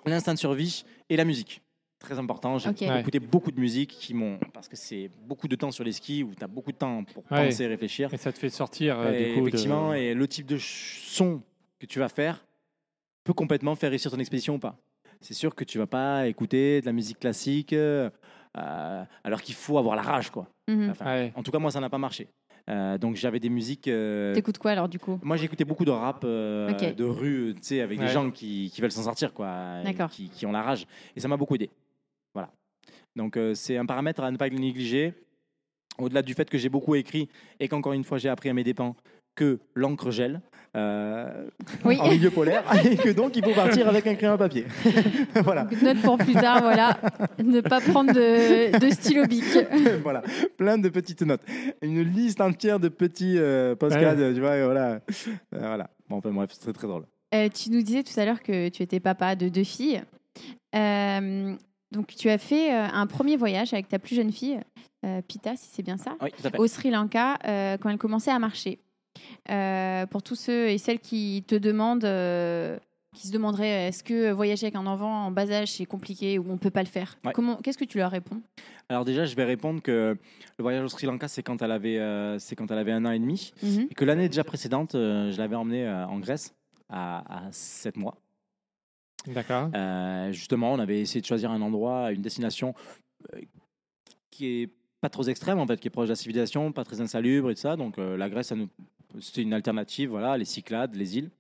l'instinct 0.07 0.35
de 0.35 0.39
survie 0.39 0.85
et 1.09 1.17
la 1.17 1.25
musique. 1.25 1.63
Très 1.99 2.19
important. 2.19 2.57
J'ai. 2.57 2.71
Ouais. 2.89 3.01
écouté 3.01 3.21
beaucoup 3.21 3.51
de 3.51 3.61
musique 3.61 3.91
qui 3.91 4.15
m'ont 4.15 4.39
parce 4.55 4.69
que 4.69 4.77
c'est 4.77 5.11
beaucoup 5.27 5.49
de 5.49 5.55
temps 5.57 5.71
sur 5.71 5.85
les 5.85 5.93
skis 5.93 6.23
où 6.23 6.35
tu 6.35 6.43
as 6.43 6.47
beaucoup 6.47 6.73
de 6.73 6.77
temps 6.79 7.05
pour 7.05 7.25
Ouais. 7.31 7.49
penser, 7.49 7.67
réfléchir. 7.67 8.13
Et 8.15 8.17
ça 8.17 8.33
te 8.33 8.39
fait 8.39 8.49
sortir 8.49 8.99
euh, 8.99 9.13
Et 9.13 9.25
du 9.29 9.35
coup. 9.35 9.41
de- 9.43 9.49
effectivement, 9.49 9.93
et 9.93 10.15
le 10.15 10.27
type 10.27 10.47
de 10.47 10.57
son 10.59 11.43
que 11.81 11.87
tu 11.87 11.99
vas 11.99 12.09
faire 12.09 12.45
peut 13.25 13.33
complètement 13.33 13.75
faire 13.75 13.91
réussir 13.91 14.11
ton 14.11 14.19
expédition 14.19 14.55
ou 14.55 14.59
pas. 14.59 14.77
C'est 15.21 15.35
sûr 15.35 15.55
que 15.55 15.65
tu 15.65 15.79
vas 15.79 15.87
pas 15.87 16.27
écouter 16.29 16.81
de 16.81 16.87
la 16.87 16.93
musique 16.93 17.19
classique 17.19 17.73
euh, 17.73 18.09
euh, 18.57 19.05
alors 19.25 19.43
qu'il 19.43 19.55
faut 19.55 19.77
avoir 19.79 19.97
la 19.97 20.03
rage, 20.03 20.31
quoi. 20.31 20.49
Mhm. 20.69 20.91
Enfin, 20.91 21.05
Ouais. 21.05 21.33
En 21.37 21.43
tout 21.43 21.51
cas, 21.51 21.59
moi, 21.59 21.71
ça 21.71 21.81
n'a 21.81 21.91
pas 21.91 21.99
marché. 21.99 22.29
Euh, 22.69 22.99
donc 22.99 23.17
j'avais 23.17 23.41
des 23.41 23.49
musiques. 23.49 23.89
euh, 23.89 24.35
T'écoutes 24.35 24.59
quoi 24.59 24.71
alors 24.71 24.89
du 24.89 24.99
coup? 24.99 25.19
moi, 25.23 25.37
j'écoutais 25.37 25.65
beaucoup 25.65 25.85
de 25.85 25.91
rap 25.91 26.23
euh, 26.25 26.93
de 26.93 27.05
rue, 27.05 27.55
tu 27.57 27.63
sais, 27.63 27.81
avec 27.81 27.99
Ouais. 27.99 28.07
des 28.07 28.13
gens 28.13 28.31
qui, 28.31 28.71
qui 28.73 28.81
veulent 28.81 28.93
s'en 28.93 29.03
sortir, 29.05 29.33
quoi, 29.35 29.83
qui, 30.11 30.29
qui 30.29 30.47
ont 30.47 30.53
la 30.53 30.63
rage. 30.63 30.87
Et 31.17 31.21
ça 31.21 31.29
m'a 31.29 31.37
beaucoup 31.37 31.55
aidé. 31.55 31.71
Voilà. 32.35 32.51
Donc 33.17 33.37
euh, 33.37 33.55
c'est 33.55 33.77
un 33.77 33.87
paramètre 33.87 34.23
à 34.23 34.31
ne 34.31 34.37
pas 34.37 34.49
négliger. 34.49 35.15
Au-delà 35.99 36.23
du 36.23 36.33
fait 36.35 36.49
que 36.49 36.57
j'ai 36.59 36.69
beaucoup 36.69 36.95
écrit 36.95 37.29
et 37.59 37.69
qu'encore 37.69 37.93
une 37.93 38.05
fois 38.05 38.19
j'ai 38.19 38.29
appris 38.29 38.49
à 38.49 38.55
mes 38.55 38.65
dépens 38.65 38.95
que 39.35 39.59
l'encre 39.75 40.11
gèle 40.11 40.41
euh, 40.77 41.47
Oui. 41.85 41.99
en 42.01 42.09
milieu 42.11 42.31
polaire 42.31 42.63
et 42.85 42.97
que 42.97 43.11
donc 43.11 43.37
il 43.37 43.45
faut 43.45 43.53
partir 43.55 43.89
avec 43.89 44.07
un 44.07 44.15
crayon 44.15 44.35
à 44.35 44.39
papier. 44.39 44.67
voilà, 45.45 45.67
Note 45.83 46.01
pour 46.03 46.19
plus 46.19 46.35
tard, 46.35 46.63
voilà. 46.63 46.97
ne 47.43 47.61
pas 47.61 47.81
prendre 47.81 48.13
de, 48.13 48.79
de 48.79 48.91
stylo 48.91 49.27
bic. 49.27 49.45
voilà, 50.03 50.23
plein 50.57 50.79
de 50.79 50.89
petites 50.89 51.23
notes, 51.23 51.43
une 51.83 52.03
liste 52.03 52.41
entière 52.41 52.79
de 52.81 52.89
petits 52.89 53.37
euh, 53.39 53.75
postcards, 53.75 54.17
tu 54.17 54.41
vois, 54.41 54.57
et 54.57 54.65
voilà, 54.65 55.01
Euh, 55.55 55.59
voilà. 55.59 55.91
Bon, 56.09 56.17
enfin 56.19 56.31
bref, 56.31 56.51
c'est 56.53 56.61
très 56.61 56.73
très 56.73 56.87
drôle. 56.87 57.05
Euh, 57.35 57.49
tu 57.49 57.71
nous 57.71 57.83
disais 57.83 58.03
tout 58.03 58.19
à 58.19 58.25
l'heure 58.25 58.43
que 58.43 58.69
tu 58.69 58.83
étais 58.83 58.99
papa 59.01 59.37
de 59.37 59.49
deux 59.49 59.65
filles. 59.65 60.03
Euh, 60.75 61.55
donc, 61.93 62.09
tu 62.17 62.29
as 62.31 62.39
fait 62.39 62.71
un 62.71 63.07
premier 63.07 63.37
voyage 63.37 63.73
avec 63.73 63.89
ta 63.89 63.99
plus 63.99 64.15
jeune 64.17 64.33
fille, 64.33 64.61
euh, 65.05 65.21
Pita, 65.27 65.57
si 65.57 65.69
c'est 65.73 65.83
bien 65.83 65.97
ça, 65.97 66.17
Oui, 66.23 66.31
tout 66.31 66.47
à 66.47 66.51
fait. 66.51 66.59
au 66.59 66.67
Sri 66.67 66.91
Lanka, 66.91 67.39
euh, 67.47 67.77
quand 67.79 67.89
elle 67.91 67.99
commençait 67.99 68.31
à 68.31 68.39
marcher. 68.39 68.79
Euh, 69.51 70.07
pour 70.07 70.23
tous 70.23 70.35
ceux 70.37 70.69
et 70.69 70.79
celles 70.79 71.01
qui 71.01 71.45
te 71.47 71.55
demandent, 71.55 72.05
euh, 72.05 72.79
qui 73.15 73.27
se 73.27 73.33
demanderaient 73.33 73.89
est-ce 73.89 74.05
que 74.05 74.31
voyager 74.31 74.67
avec 74.67 74.77
un 74.77 74.87
enfant 74.87 75.27
en 75.27 75.31
bas 75.33 75.51
âge 75.51 75.73
c'est 75.73 75.85
compliqué 75.87 76.39
ou 76.39 76.47
on 76.51 76.59
peut 76.59 76.71
pas 76.71 76.83
le 76.83 76.89
faire? 76.89 77.19
Ouais. 77.25 77.33
Comment 77.33 77.57
Qu'est-ce 77.57 77.79
que 77.79 77.85
tu 77.85 77.99
leur 77.99 78.11
réponds? 78.11 78.41
Alors 78.89 79.05
déjà, 79.05 79.25
je 79.25 79.35
vais 79.35 79.45
répondre 79.45 79.83
que 79.83 80.17
le 80.59 80.63
voyage 80.63 80.85
au 80.85 80.89
Sri 80.89 81.07
Lanka, 81.07 81.27
c'est 81.29 81.43
quand 81.43 81.61
elle 81.63 81.73
avait, 81.73 81.99
euh, 81.99 82.39
c'est 82.39 82.55
quand 82.57 82.71
elle 82.71 82.79
avait 82.79 82.93
un 82.93 83.05
an 83.05 83.11
et 83.13 83.19
demi, 83.19 83.53
Mhm. 83.63 83.89
et 83.91 83.95
que 83.95 84.05
l'année 84.05 84.29
déjà 84.29 84.45
précédente, 84.45 84.95
euh, 84.95 85.31
je 85.33 85.39
l'avais 85.39 85.57
emmenée 85.57 85.87
euh, 85.87 86.07
en 86.07 86.19
Grèce 86.19 86.55
à, 86.89 87.47
à 87.47 87.53
7 87.53 87.97
mois. 87.97 88.17
D'accord. 89.27 89.71
Euh, 89.75 90.33
justement, 90.33 90.73
on 90.73 90.79
avait 90.79 91.01
essayé 91.01 91.21
de 91.21 91.27
choisir 91.27 91.51
un 91.51 91.61
endroit, 91.61 92.11
une 92.13 92.23
destination 92.23 92.75
euh, 93.35 93.41
qui 94.31 94.63
est 94.63 94.71
pas 95.01 95.09
trop 95.11 95.25
extrême 95.25 95.59
en 95.59 95.67
fait, 95.67 95.79
qui 95.79 95.89
est 95.89 95.91
proche 95.91 96.07
de 96.07 96.13
la 96.13 96.17
civilisation, 96.17 96.73
pas 96.73 96.85
très 96.85 97.01
insalubre 97.01 97.51
et 97.51 97.55
tout 97.55 97.61
ça. 97.61 97.77
Donc 97.77 97.99
euh, 97.99 98.17
la 98.17 98.29
Grèce, 98.31 98.49
ça 98.49 98.55
nous- 98.57 98.69
c'était 99.21 99.43
une 99.43 99.53
alternative, 99.53 100.11
voilà, 100.11 100.37
les 100.37 100.45
Cyclades, 100.45 100.95
les 100.95 101.19
îles. 101.19 101.31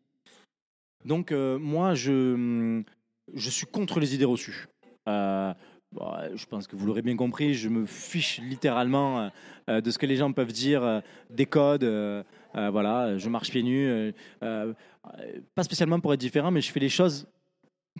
Donc 1.04 1.32
euh, 1.32 1.58
moi, 1.58 1.94
je, 1.94 2.82
je 3.34 3.50
suis 3.50 3.66
contre 3.66 4.00
les 4.00 4.14
idées 4.14 4.24
reçues. 4.24 4.66
Euh, 5.08 5.52
euh, 6.00 6.36
je 6.36 6.46
pense 6.46 6.66
que 6.66 6.76
vous 6.76 6.86
l'aurez 6.86 7.02
bien 7.02 7.16
compris, 7.16 7.54
je 7.54 7.68
me 7.68 7.84
fiche 7.84 8.38
littéralement 8.38 9.30
euh, 9.68 9.80
de 9.80 9.90
ce 9.90 9.98
que 9.98 10.06
les 10.06 10.16
gens 10.16 10.32
peuvent 10.32 10.52
dire, 10.52 11.02
des 11.30 11.46
codes. 11.46 11.84
voilà, 12.54 13.18
je 13.18 13.28
marche 13.28 13.50
pieds 13.50 13.62
nus. 13.62 14.14
pas 14.40 15.62
spécialement 15.62 16.00
pour 16.00 16.14
être 16.14 16.20
différent, 16.20 16.50
mais 16.50 16.60
je 16.60 16.70
fais 16.70 16.80
les 16.80 16.88
choses 16.88 17.26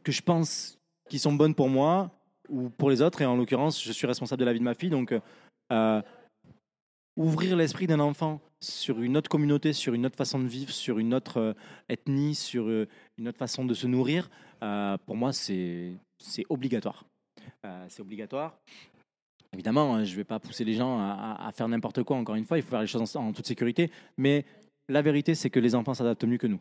que 0.04 0.12
je 0.12 0.22
pense 0.22 0.78
qui 1.08 1.18
sont 1.18 1.32
bonnes 1.32 1.54
pour 1.54 1.68
moi 1.68 2.10
ou 2.48 2.68
pour 2.68 2.90
les 2.90 3.02
autres. 3.02 3.22
Et 3.22 3.26
en 3.26 3.36
l'occurrence, 3.36 3.82
je 3.82 3.92
suis 3.92 4.06
responsable 4.06 4.40
de 4.40 4.44
la 4.44 4.52
vie 4.52 4.60
de 4.60 4.64
ma 4.64 4.74
fille. 4.74 4.90
Donc, 4.90 5.12
ouvrir 7.20 7.54
l'esprit 7.54 7.86
d'un 7.86 8.00
enfant 8.00 8.40
sur 8.60 9.00
une 9.00 9.16
autre 9.16 9.28
communauté, 9.28 9.72
sur 9.74 9.92
une 9.92 10.06
autre 10.06 10.16
façon 10.16 10.38
de 10.38 10.46
vivre, 10.46 10.72
sur 10.72 10.98
une 10.98 11.12
autre 11.12 11.38
euh, 11.38 11.52
ethnie, 11.88 12.34
sur 12.34 12.66
euh, 12.68 12.88
une 13.18 13.28
autre 13.28 13.38
façon 13.38 13.64
de 13.64 13.74
se 13.74 13.86
nourrir, 13.86 14.30
euh, 14.62 14.96
pour 15.04 15.16
moi, 15.16 15.32
c'est 15.32 15.98
obligatoire. 16.48 17.04
C'est 17.88 18.00
obligatoire. 18.00 18.58
Évidemment, 19.52 19.94
hein, 19.94 20.04
je 20.04 20.12
ne 20.12 20.16
vais 20.16 20.24
pas 20.24 20.38
pousser 20.38 20.64
les 20.64 20.74
gens 20.74 20.98
à, 20.98 21.50
faire 21.54 21.68
n'importe 21.68 22.02
quoi. 22.04 22.16
Encore 22.16 22.36
une 22.36 22.44
fois, 22.44 22.58
il 22.58 22.62
faut 22.62 22.70
faire 22.70 22.80
les 22.80 22.86
choses 22.86 23.16
en, 23.16 23.28
en 23.28 23.32
toute 23.32 23.46
sécurité. 23.46 23.90
Mais 24.16 24.44
la 24.88 25.02
vérité, 25.02 25.34
c'est 25.34 25.50
que 25.50 25.60
les 25.60 25.74
enfants 25.74 25.92
s'adaptent 25.92 26.24
mieux 26.24 26.38
que 26.38 26.46
nous. 26.46 26.60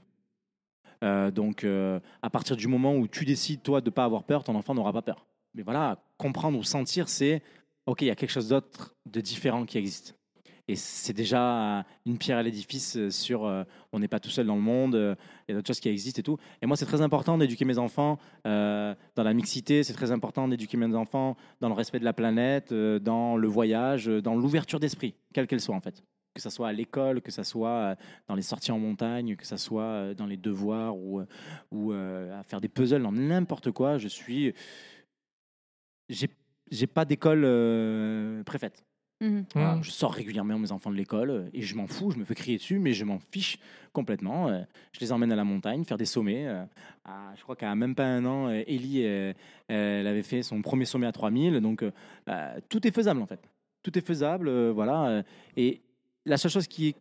Donc, 1.32 1.66
à 1.66 2.30
partir 2.30 2.57
du 2.57 2.68
moment 2.68 2.95
où 2.95 3.07
tu 3.07 3.24
décides, 3.26 3.62
toi, 3.62 3.82
de 3.82 3.89
ne 3.89 3.93
pas 3.93 4.05
avoir 4.05 4.24
peur, 4.24 4.43
ton 4.43 4.55
enfant 4.55 4.74
n'aura 4.74 4.91
pas 4.91 5.01
peur. 5.01 5.26
Mais 5.53 5.64
voilà, 5.64 6.01
comprendre 6.18 6.57
ou 6.57 6.64
sentir, 6.64 7.07
c'est 7.07 7.41
OK, 7.86 8.01
il 8.01 8.07
y 8.07 8.12
a 8.12 8.16
quelque 8.16 8.32
chose 8.32 8.49
d'autre, 8.49 8.95
de 9.05 9.22
différent 9.22 9.66
qui 9.66 9.78
existe. 9.78 10.19
Et 10.70 10.76
c'est 10.76 11.14
déjà 11.14 11.84
une 12.06 12.20
pierre 12.20 12.38
à 12.38 12.44
l'édifice 12.44 12.96
euh, 12.96 13.10
sur 13.10 13.44
euh, 13.44 13.64
on 13.92 13.98
n'est 13.98 14.08
pas 14.08 14.20
tout 14.20 14.30
seul 14.30 14.46
dans 14.46 14.56
le 14.56 14.62
monde, 14.62 14.94
euh, 14.94 15.16
il 15.48 15.52
y 15.52 15.54
a 15.54 15.56
d'autres 15.56 15.66
choses 15.66 15.80
qui 15.80 15.90
existent 15.90 16.20
et 16.20 16.24
tout. 16.24 16.38
Et 16.62 16.68
moi, 16.68 16.78
c'est 16.78 16.86
très 16.86 17.02
important 17.02 17.40
d'éduquer 17.40 17.66
mes 17.66 17.80
enfants 17.80 18.20
dans 18.46 18.96
la 19.24 19.34
mixité, 19.34 19.84
c'est 19.84 19.94
très 19.94 20.12
important 20.12 20.48
d'éduquer 20.48 20.78
mes 20.78 20.96
enfants 20.96 21.38
dans 21.60 21.70
le 21.70 21.74
respect 21.74 22.00
de 22.00 22.06
la 22.06 22.14
planète, 22.14 22.72
dans 22.72 23.36
le 23.36 23.48
voyage, 23.48 24.06
dans 24.06 24.36
l'ouverture 24.36 24.80
d'esprit, 24.80 25.16
quelle 25.34 25.48
qu'elle 25.48 25.60
soit 25.60 25.76
en 25.76 25.82
fait. 25.82 26.04
Que 26.36 26.42
ça 26.42 26.52
soit 26.52 26.68
à 26.68 26.72
l'école, 26.72 27.22
que 27.22 27.32
ça 27.32 27.44
soit 27.44 27.96
dans 28.28 28.36
les 28.36 28.44
sorties 28.44 28.72
en 28.72 28.80
montagne, 28.80 29.36
que 29.36 29.48
ça 29.48 29.58
soit 29.58 30.14
dans 30.14 30.28
les 30.28 30.38
devoirs 30.38 30.96
ou, 30.96 31.22
à 31.92 32.44
faire 32.44 32.62
des 32.62 32.70
puzzles, 32.70 33.02
dans 33.02 33.12
n'importe 33.12 33.72
quoi. 33.72 33.98
Je 33.98 34.08
suis. 34.08 34.54
J'ai 36.10 36.88
pas 36.88 37.06
d'école 37.06 38.44
préfète. 38.46 38.84
Mhm. 39.22 39.46
Voilà, 39.54 39.76
Mhm. 39.76 39.84
Je 39.84 39.92
sors 39.92 40.14
régulièrement 40.14 40.58
mes 40.58 40.72
enfants 40.72 40.92
de 40.92 40.96
l'école 40.96 41.30
euh, 41.30 41.50
et 41.54 41.62
je 41.62 41.76
m'en 41.76 41.88
fous, 41.88 42.12
je 42.12 42.18
me 42.18 42.24
fais 42.24 42.36
crier 42.36 42.58
dessus, 42.58 42.80
mais 42.80 42.94
je 42.94 43.04
m'en 43.04 43.20
fiche 43.20 43.60
complètement. 43.92 44.48
euh, 44.48 44.62
Je 44.94 45.00
les 45.02 45.12
emmène 45.12 45.32
à 45.32 45.36
la 45.36 45.44
montagne, 45.44 45.84
faire 45.84 45.98
des 45.98 46.06
sommets. 46.06 46.48
euh, 46.48 46.64
à- 47.04 47.34
je 47.36 47.44
crois 47.44 47.56
qu'à 47.58 47.76
même 47.76 47.96
pas 47.96 48.06
un 48.06 48.24
an, 48.26 48.50
Ellie, 48.50 49.02
elle 49.02 50.08
avait 50.08 50.24
fait 50.24 50.42
son 50.42 50.62
premier 50.62 50.86
sommet 50.86 51.08
à 51.08 51.12
3000. 51.12 51.60
Donc 51.60 51.84
euh, 51.84 51.92
euh, 52.30 52.60
tout 52.70 52.86
est 52.88 52.92
faisable 52.96 53.22
en 53.22 53.26
fait. 53.26 53.42
Tout 53.84 53.98
est 53.98 54.06
faisable, 54.06 54.48
euh, 54.48 54.72
voilà. 54.72 55.24
Et 55.58 55.82
la 56.26 56.38
seule 56.38 56.52
chose 56.52 56.68
qui 56.68 56.90
est 56.90 56.96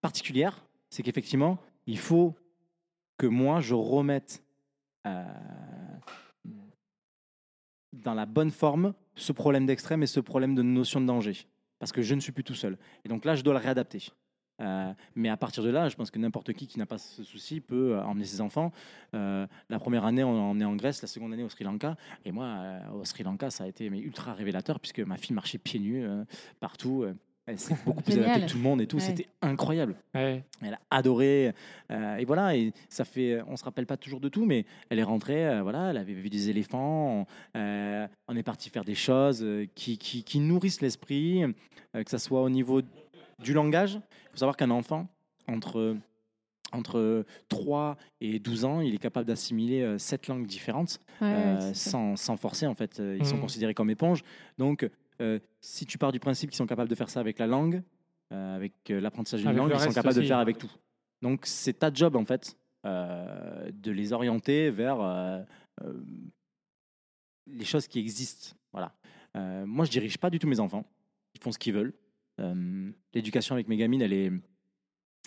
particulière, 0.00 0.64
c'est 0.90 1.02
qu'effectivement, 1.02 1.58
il 1.86 1.98
faut 1.98 2.34
que 3.18 3.26
moi, 3.26 3.60
je 3.60 3.74
remette 3.74 4.42
euh, 5.06 5.24
dans 7.94 8.14
la 8.14 8.26
bonne 8.26 8.50
forme 8.50 8.94
ce 9.16 9.32
problème 9.32 9.66
d'extrême 9.66 10.02
et 10.02 10.06
ce 10.06 10.20
problème 10.20 10.54
de 10.54 10.62
notion 10.62 11.00
de 11.00 11.06
danger. 11.06 11.46
Parce 11.78 11.92
que 11.92 12.02
je 12.02 12.14
ne 12.14 12.20
suis 12.20 12.32
plus 12.32 12.44
tout 12.44 12.54
seul. 12.54 12.78
Et 13.04 13.08
donc 13.08 13.24
là, 13.24 13.34
je 13.34 13.42
dois 13.42 13.54
le 13.54 13.60
réadapter. 13.60 14.08
Euh, 14.60 14.92
mais 15.16 15.28
à 15.28 15.36
partir 15.36 15.62
de 15.64 15.70
là, 15.70 15.88
je 15.88 15.96
pense 15.96 16.10
que 16.10 16.18
n'importe 16.18 16.52
qui 16.52 16.66
qui 16.66 16.78
n'a 16.78 16.86
pas 16.86 16.98
ce 16.98 17.24
souci 17.24 17.60
peut 17.60 17.94
euh, 17.94 18.04
emmener 18.04 18.24
ses 18.24 18.40
enfants. 18.40 18.72
Euh, 19.14 19.46
la 19.68 19.78
première 19.78 20.04
année, 20.04 20.22
on 20.22 20.50
emmené 20.50 20.64
en 20.64 20.76
Grèce, 20.76 21.02
la 21.02 21.08
seconde 21.08 21.32
année 21.32 21.42
au 21.42 21.48
Sri 21.48 21.64
Lanka. 21.64 21.96
Et 22.24 22.32
moi, 22.32 22.58
au 22.94 23.04
Sri 23.04 23.24
Lanka, 23.24 23.50
ça 23.50 23.64
a 23.64 23.66
été 23.66 23.86
ultra 23.86 24.32
révélateur 24.32 24.80
puisque 24.80 25.00
ma 25.00 25.16
fille 25.16 25.34
marchait 25.34 25.58
pieds 25.58 25.80
nus 25.80 26.06
partout. 26.60 27.04
Euh, 27.48 27.52
Elle 27.52 27.58
s'est 27.58 27.74
beaucoup 27.84 28.02
plus 28.02 28.12
Génial. 28.14 28.30
adaptée 28.30 28.46
que 28.46 28.50
tout 28.52 28.56
le 28.58 28.62
monde 28.62 28.80
et 28.80 28.86
tout. 28.86 28.96
Ouais. 28.96 29.02
C'était 29.02 29.28
incroyable. 29.42 29.96
Ouais. 30.14 30.44
Elle 30.62 30.74
a 30.74 30.80
adoré. 30.90 31.52
euh, 31.90 32.16
et 32.16 32.24
voilà, 32.24 32.56
et 32.56 32.72
ça 32.88 33.04
fait. 33.04 33.40
On 33.46 33.56
se 33.56 33.64
rappelle 33.64 33.86
pas 33.86 33.96
toujours 33.96 34.20
de 34.20 34.28
tout, 34.28 34.44
mais 34.46 34.64
elle 34.90 34.98
est 34.98 35.02
rentrée. 35.04 35.46
euh, 35.46 35.62
voilà, 35.62 35.90
elle 35.90 35.96
avait 35.96 36.12
vu 36.14 36.30
des 36.30 36.48
éléphants. 36.50 37.26
On, 37.54 37.58
euh, 37.58 38.06
on 38.28 38.36
est 38.36 38.42
parti 38.42 38.70
faire 38.70 38.84
des 38.84 38.94
choses 38.94 39.42
euh, 39.42 39.66
qui, 39.74 39.98
qui, 39.98 40.24
qui 40.24 40.40
nourrissent 40.40 40.80
l'esprit, 40.80 41.44
euh, 41.44 42.02
que 42.02 42.10
ça 42.10 42.18
soit 42.18 42.42
au 42.42 42.50
niveau 42.50 42.80
du 43.42 43.52
langage. 43.52 43.94
Il 43.94 44.30
faut 44.32 44.38
savoir 44.38 44.56
qu'un 44.56 44.70
enfant 44.70 45.08
entre 45.46 45.96
entre 46.72 47.24
3 47.48 47.96
et 48.20 48.40
12 48.40 48.64
ans, 48.64 48.80
il 48.80 48.94
est 48.96 48.98
capable 48.98 49.26
d'assimiler 49.28 49.82
euh, 49.82 49.96
sept 49.96 50.26
langues 50.26 50.46
différentes 50.46 50.98
Ouais, 51.20 51.28
euh, 51.32 51.72
sans, 51.72 52.16
sans 52.16 52.36
forcer 52.36 52.66
en 52.66 52.74
fait. 52.74 52.98
Euh, 52.98 53.16
Ils 53.16 53.24
sont 53.26 53.36
Mhm. 53.36 53.42
considérés 53.42 53.74
comme 53.74 53.90
éponges. 53.90 54.22
Donc, 54.58 54.82
euh, 54.82 54.88
si 55.60 55.86
tu 55.86 55.98
pars 55.98 56.12
du 56.12 56.20
principe 56.20 56.50
qu'ils 56.50 56.56
sont 56.56 56.66
capables 56.66 56.90
de 56.90 56.94
faire 56.94 57.10
ça 57.10 57.20
avec 57.20 57.38
la 57.38 57.46
langue, 57.46 57.82
euh, 58.32 58.56
avec 58.56 58.72
euh, 58.90 59.00
l'apprentissage 59.00 59.42
d'une 59.42 59.52
langue, 59.56 59.72
ils 59.74 59.80
sont 59.80 59.92
capables 59.92 60.14
de 60.16 60.20
le 60.20 60.26
faire 60.26 60.38
avec 60.38 60.58
tout. 60.58 60.70
Donc, 61.22 61.46
c'est 61.46 61.78
ta 61.78 61.92
job 61.92 62.16
en 62.16 62.24
fait 62.24 62.56
euh, 62.84 63.70
de 63.72 63.90
les 63.90 64.12
orienter 64.12 64.70
vers 64.70 65.00
euh, 65.00 65.40
euh, 65.82 66.04
les 67.46 67.64
choses 67.64 67.86
qui 67.86 67.98
existent. 67.98 68.56
Voilà. 68.72 68.92
Euh, 69.36 69.64
moi, 69.66 69.84
je 69.84 69.90
dirige 69.90 70.18
pas 70.18 70.30
du 70.30 70.38
tout 70.38 70.46
mes 70.48 70.60
enfants. 70.60 70.84
Ils 71.34 71.40
font 71.40 71.52
ce 71.52 71.58
qu'ils 71.58 71.74
veulent. 71.74 71.94
Euh, 72.40 72.90
L'éducation 73.12 73.54
avec 73.54 73.68
mes 73.68 73.76
gamines, 73.76 74.02
elle 74.02 74.12
est, 74.12 74.32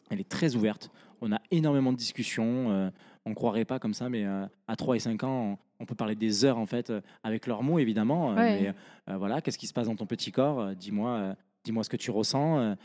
elle 0.09 0.19
est 0.19 0.29
très 0.29 0.55
ouverte. 0.55 0.91
On 1.21 1.31
a 1.31 1.41
énormément 1.51 1.91
de 1.91 1.97
discussions. 1.97 2.91
On 3.27 3.31
ne 3.31 3.35
croirait 3.35 3.65
pas 3.65 3.77
comme 3.77 3.93
ça, 3.93 4.09
mais 4.09 4.25
euh, 4.25 4.45
à 4.67 4.75
3 4.77 4.95
et 4.95 4.99
5 4.99 5.21
ans, 5.25 5.51
on, 5.51 5.57
on 5.83 5.85
peut 5.85 5.95
parler 5.95 6.15
des 6.15 6.45
heures 6.45 6.57
en 6.57 6.65
fait, 6.65 6.89
euh, 6.89 7.01
avec 7.23 7.45
leurs 7.45 7.61
mots 7.61 7.77
évidemment. 7.77 8.31
euh, 8.31 8.35
Ouais. 8.35 8.73
Mais 9.07 9.15
voilà, 9.17 9.41
qu'est-ce 9.41 9.57
qui 9.57 9.67
se 9.67 9.73
passe 9.73 9.87
dans 9.87 9.95
ton 9.95 10.05
petit 10.05 10.31
corps 10.31 10.73
Dis-moi, 10.75 11.35
dis-moi 11.63 11.83
ce 11.83 11.89
que 11.89 11.97
tu 11.97 12.09
ressens. 12.11 12.75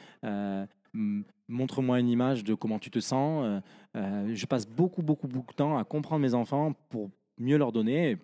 Montre-moi 1.49 2.01
une 2.01 2.09
image 2.09 2.45
de 2.45 2.55
comment 2.55 2.78
tu 2.78 2.90
te 2.90 3.01
sens. 3.01 3.62
je 3.95 4.47
passe 4.47 4.66
beaucoup, 4.68 5.03
beaucoup, 5.03 5.28
beaucoup 5.28 5.53
de 5.53 5.57
temps 5.57 5.78
à 5.78 5.84
comprendre 5.84 6.20
mes 6.22 6.34
enfants 6.34 6.72
pour 6.90 7.11
mieux 7.38 7.57
leur 7.57 7.72
donner. 7.72 8.18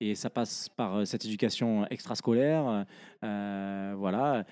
Et 0.00 0.14
ça 0.14 0.30
passe 0.30 0.68
par 0.68 1.06
cette 1.06 1.24
éducation 1.24 1.86
extrascolaire. 1.88 2.86
voilà. 3.22 4.44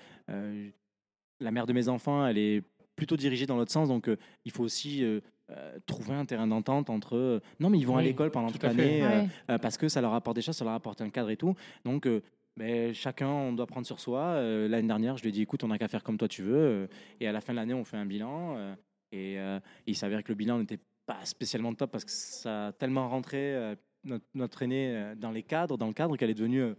La 1.39 1.51
mère 1.51 1.65
de 1.65 1.73
mes 1.73 1.89
enfants, 1.89 2.25
elle 2.25 2.37
est 2.37 2.63
plutôt 2.95 3.17
dirigée 3.17 3.45
dans 3.45 3.57
l'autre 3.57 3.71
sens. 3.71 3.89
Donc, 3.89 4.07
euh, 4.07 4.17
il 4.45 4.51
faut 4.51 4.63
aussi 4.63 5.03
euh, 5.03 5.19
euh, 5.51 5.77
trouver 5.85 6.13
un 6.15 6.25
terrain 6.25 6.47
d'entente 6.47 6.89
entre. 6.89 7.15
euh, 7.15 7.39
non, 7.59 7.69
mais 7.69 7.77
ils 7.77 7.85
vont 7.85 7.97
à 7.97 8.01
l'école 8.01 8.31
pendant 8.31 8.47
tout 8.47 8.53
toute 8.53 8.63
l'année 8.63 9.03
euh, 9.03 9.21
Ouais. 9.21 9.27
euh, 9.51 9.57
parce 9.57 9.77
que 9.77 9.87
ça 9.87 10.01
leur 10.01 10.13
apporte 10.13 10.35
des 10.35 10.41
choses, 10.41 10.55
ça 10.57 10.65
leur 10.65 10.73
apporte 10.73 11.01
un 11.01 11.09
cadre 11.09 11.29
et 11.29 11.37
tout. 11.37 11.53
Donc, 11.83 12.07
euh, 12.07 12.21
ben, 12.57 12.93
chacun, 12.93 13.27
on 13.27 13.53
doit 13.53 13.67
prendre 13.67 13.85
sur 13.85 13.99
soi. 13.99 14.21
Euh, 14.21 14.67
L'année 14.67 14.87
dernière, 14.87 15.17
je 15.17 15.23
lui 15.23 15.29
ai 15.29 15.31
dit 15.33 15.41
écoute, 15.41 15.63
on 15.63 15.67
n'a 15.67 15.77
qu'à 15.77 15.87
faire 15.87 16.03
comme 16.03 16.17
toi 16.17 16.27
tu 16.27 16.41
veux. 16.41 16.87
et 17.19 17.27
à 17.27 17.31
la 17.31 17.41
fin 17.41 17.53
de 17.53 17.57
l'année, 17.57 17.73
on 17.73 17.83
fait 17.83 17.97
un 17.97 18.05
bilan. 18.05 18.55
euh, 18.57 18.75
et 19.11 19.39
euh, 19.39 19.59
il 19.85 19.95
s'avère 19.95 20.23
que 20.23 20.29
le 20.29 20.35
bilan 20.35 20.57
n'était 20.59 20.79
pas 21.05 21.23
spécialement 21.25 21.73
top 21.75 21.91
parce 21.91 22.03
que 22.05 22.11
ça 22.11 22.67
a 22.67 22.71
tellement 22.73 23.07
rentré 23.07 23.53
euh, 23.55 23.75
notre, 24.03 24.25
notre 24.33 24.63
aîné 24.63 25.13
dans 25.17 25.31
les 25.31 25.43
cadres, 25.43 25.77
dans 25.77 25.87
le 25.87 25.93
cadre, 25.93 26.17
qu'elle 26.17 26.29
est 26.31 26.33
devenue 26.33 26.73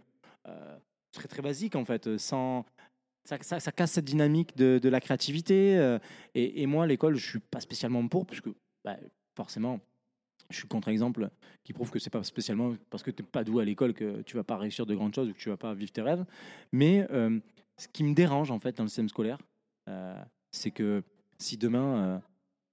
très 1.13 1.27
très 1.27 1.41
basique 1.41 1.75
en 1.75 1.85
fait, 1.85 2.17
sans 2.17 2.65
ça, 3.27 3.71
casse 3.71 3.91
cette 3.91 4.05
dynamique 4.05 4.55
de, 4.55 4.89
la 4.89 4.99
créativité. 4.99 5.77
euh, 5.77 5.99
et, 6.35 6.65
moi, 6.65 6.87
l'école, 6.87 7.15
je 7.15 7.29
suis 7.29 7.39
pas 7.39 7.59
spécialement 7.59 8.07
pour, 8.07 8.25
puisque 8.25 8.49
bah, 8.83 8.97
forcément, 9.35 9.79
je 10.49 10.57
suis 10.57 10.67
contre-exemple 10.67 11.29
qui 11.63 11.73
prouve 11.73 11.91
que 11.91 11.99
c'est 11.99 12.09
pas 12.09 12.23
spécialement 12.23 12.75
parce 12.89 13.03
que 13.03 13.11
tu 13.11 13.21
n'es 13.21 13.27
pas 13.27 13.43
doué 13.43 13.63
à 13.63 13.65
l'école 13.65 13.93
que 13.93 14.21
tu 14.21 14.37
vas 14.37 14.43
pas 14.43 14.57
réussir 14.57 14.85
de 14.85 14.95
grandes 14.95 15.13
choses 15.13 15.29
ou 15.29 15.33
que 15.33 15.37
tu 15.37 15.49
vas 15.49 15.57
pas 15.57 15.73
vivre 15.73 15.91
tes 15.91 16.01
rêves. 16.01 16.23
Mais 16.71 17.05
euh, 17.11 17.39
ce 17.77 17.87
qui 17.89 18.03
me 18.03 18.13
dérange 18.13 18.49
en 18.49 18.59
fait 18.59 18.77
dans 18.77 18.83
le 18.83 18.89
système 18.89 19.09
scolaire, 19.09 19.39
euh, 19.89 20.15
c'est 20.51 20.71
que 20.71 21.03
si 21.37 21.57
demain 21.57 22.21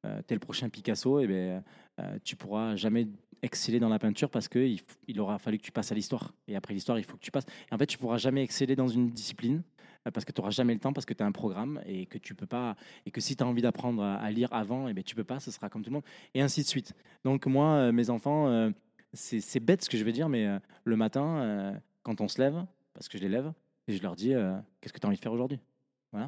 tu 0.04 0.08
es 0.08 0.34
le 0.34 0.40
prochain 0.40 0.68
Picasso, 0.68 1.18
et 1.18 1.26
ben, 1.26 1.64
euh, 2.00 2.18
tu 2.24 2.34
pourras 2.36 2.76
jamais 2.76 3.06
exceller 3.42 3.78
dans 3.78 3.88
la 3.88 3.98
peinture 3.98 4.30
parce 4.30 4.48
qu'il 4.48 4.80
il 5.06 5.20
aura 5.20 5.38
fallu 5.38 5.58
que 5.58 5.62
tu 5.62 5.72
passes 5.72 5.92
à 5.92 5.94
l'histoire. 5.94 6.32
Et 6.48 6.56
après 6.56 6.74
l'histoire, 6.74 6.98
il 6.98 7.04
faut 7.04 7.16
que 7.16 7.22
tu 7.22 7.30
passes. 7.30 7.46
Et 7.70 7.74
en 7.74 7.78
fait, 7.78 7.86
tu 7.86 7.98
pourras 7.98 8.16
jamais 8.16 8.42
exceller 8.42 8.74
dans 8.74 8.88
une 8.88 9.10
discipline 9.10 9.58
euh, 9.58 9.73
parce 10.12 10.24
que 10.24 10.32
tu 10.32 10.40
n'auras 10.40 10.50
jamais 10.50 10.74
le 10.74 10.80
temps, 10.80 10.92
parce 10.92 11.06
que 11.06 11.14
tu 11.14 11.22
as 11.22 11.26
un 11.26 11.32
programme 11.32 11.80
et 11.86 12.06
que 12.06 12.18
tu 12.18 12.34
peux 12.34 12.46
pas. 12.46 12.76
Et 13.06 13.10
que 13.10 13.20
si 13.20 13.36
tu 13.36 13.42
as 13.42 13.46
envie 13.46 13.62
d'apprendre 13.62 14.02
à, 14.02 14.30
lire 14.30 14.52
avant, 14.52 14.88
et 14.88 14.92
ben, 14.92 15.02
tu 15.02 15.14
peux 15.14 15.24
pas, 15.24 15.40
ce 15.40 15.50
sera 15.50 15.68
comme 15.68 15.82
tout 15.82 15.90
le 15.90 15.94
monde. 15.94 16.04
Et 16.34 16.42
ainsi 16.42 16.62
de 16.62 16.66
suite. 16.66 16.92
Donc, 17.24 17.46
moi, 17.46 17.74
euh, 17.74 17.92
mes 17.92 18.10
enfants, 18.10 18.48
euh, 18.48 18.70
c'est 19.12 19.40
c'est 19.40 19.60
bête 19.60 19.82
ce 19.84 19.88
que 19.90 19.96
je 19.96 20.04
vais 20.04 20.12
dire, 20.12 20.28
mais 20.28 20.46
euh, 20.46 20.58
le 20.84 20.96
matin, 20.96 21.38
euh, 21.38 21.72
quand 22.02 22.20
on 22.20 22.28
se 22.28 22.40
lève, 22.40 22.64
parce 22.92 23.08
que 23.08 23.16
je 23.18 23.22
les 23.22 23.28
lève, 23.28 23.52
et 23.88 23.96
je 23.96 24.02
leur 24.02 24.16
dis 24.16 24.34
euh, 24.34 24.56
Qu'est-ce 24.80 24.92
que 24.92 24.98
tu 24.98 25.06
as 25.06 25.08
envie 25.08 25.16
de 25.18 25.22
faire 25.22 25.32
aujourd'hui? 25.32 25.58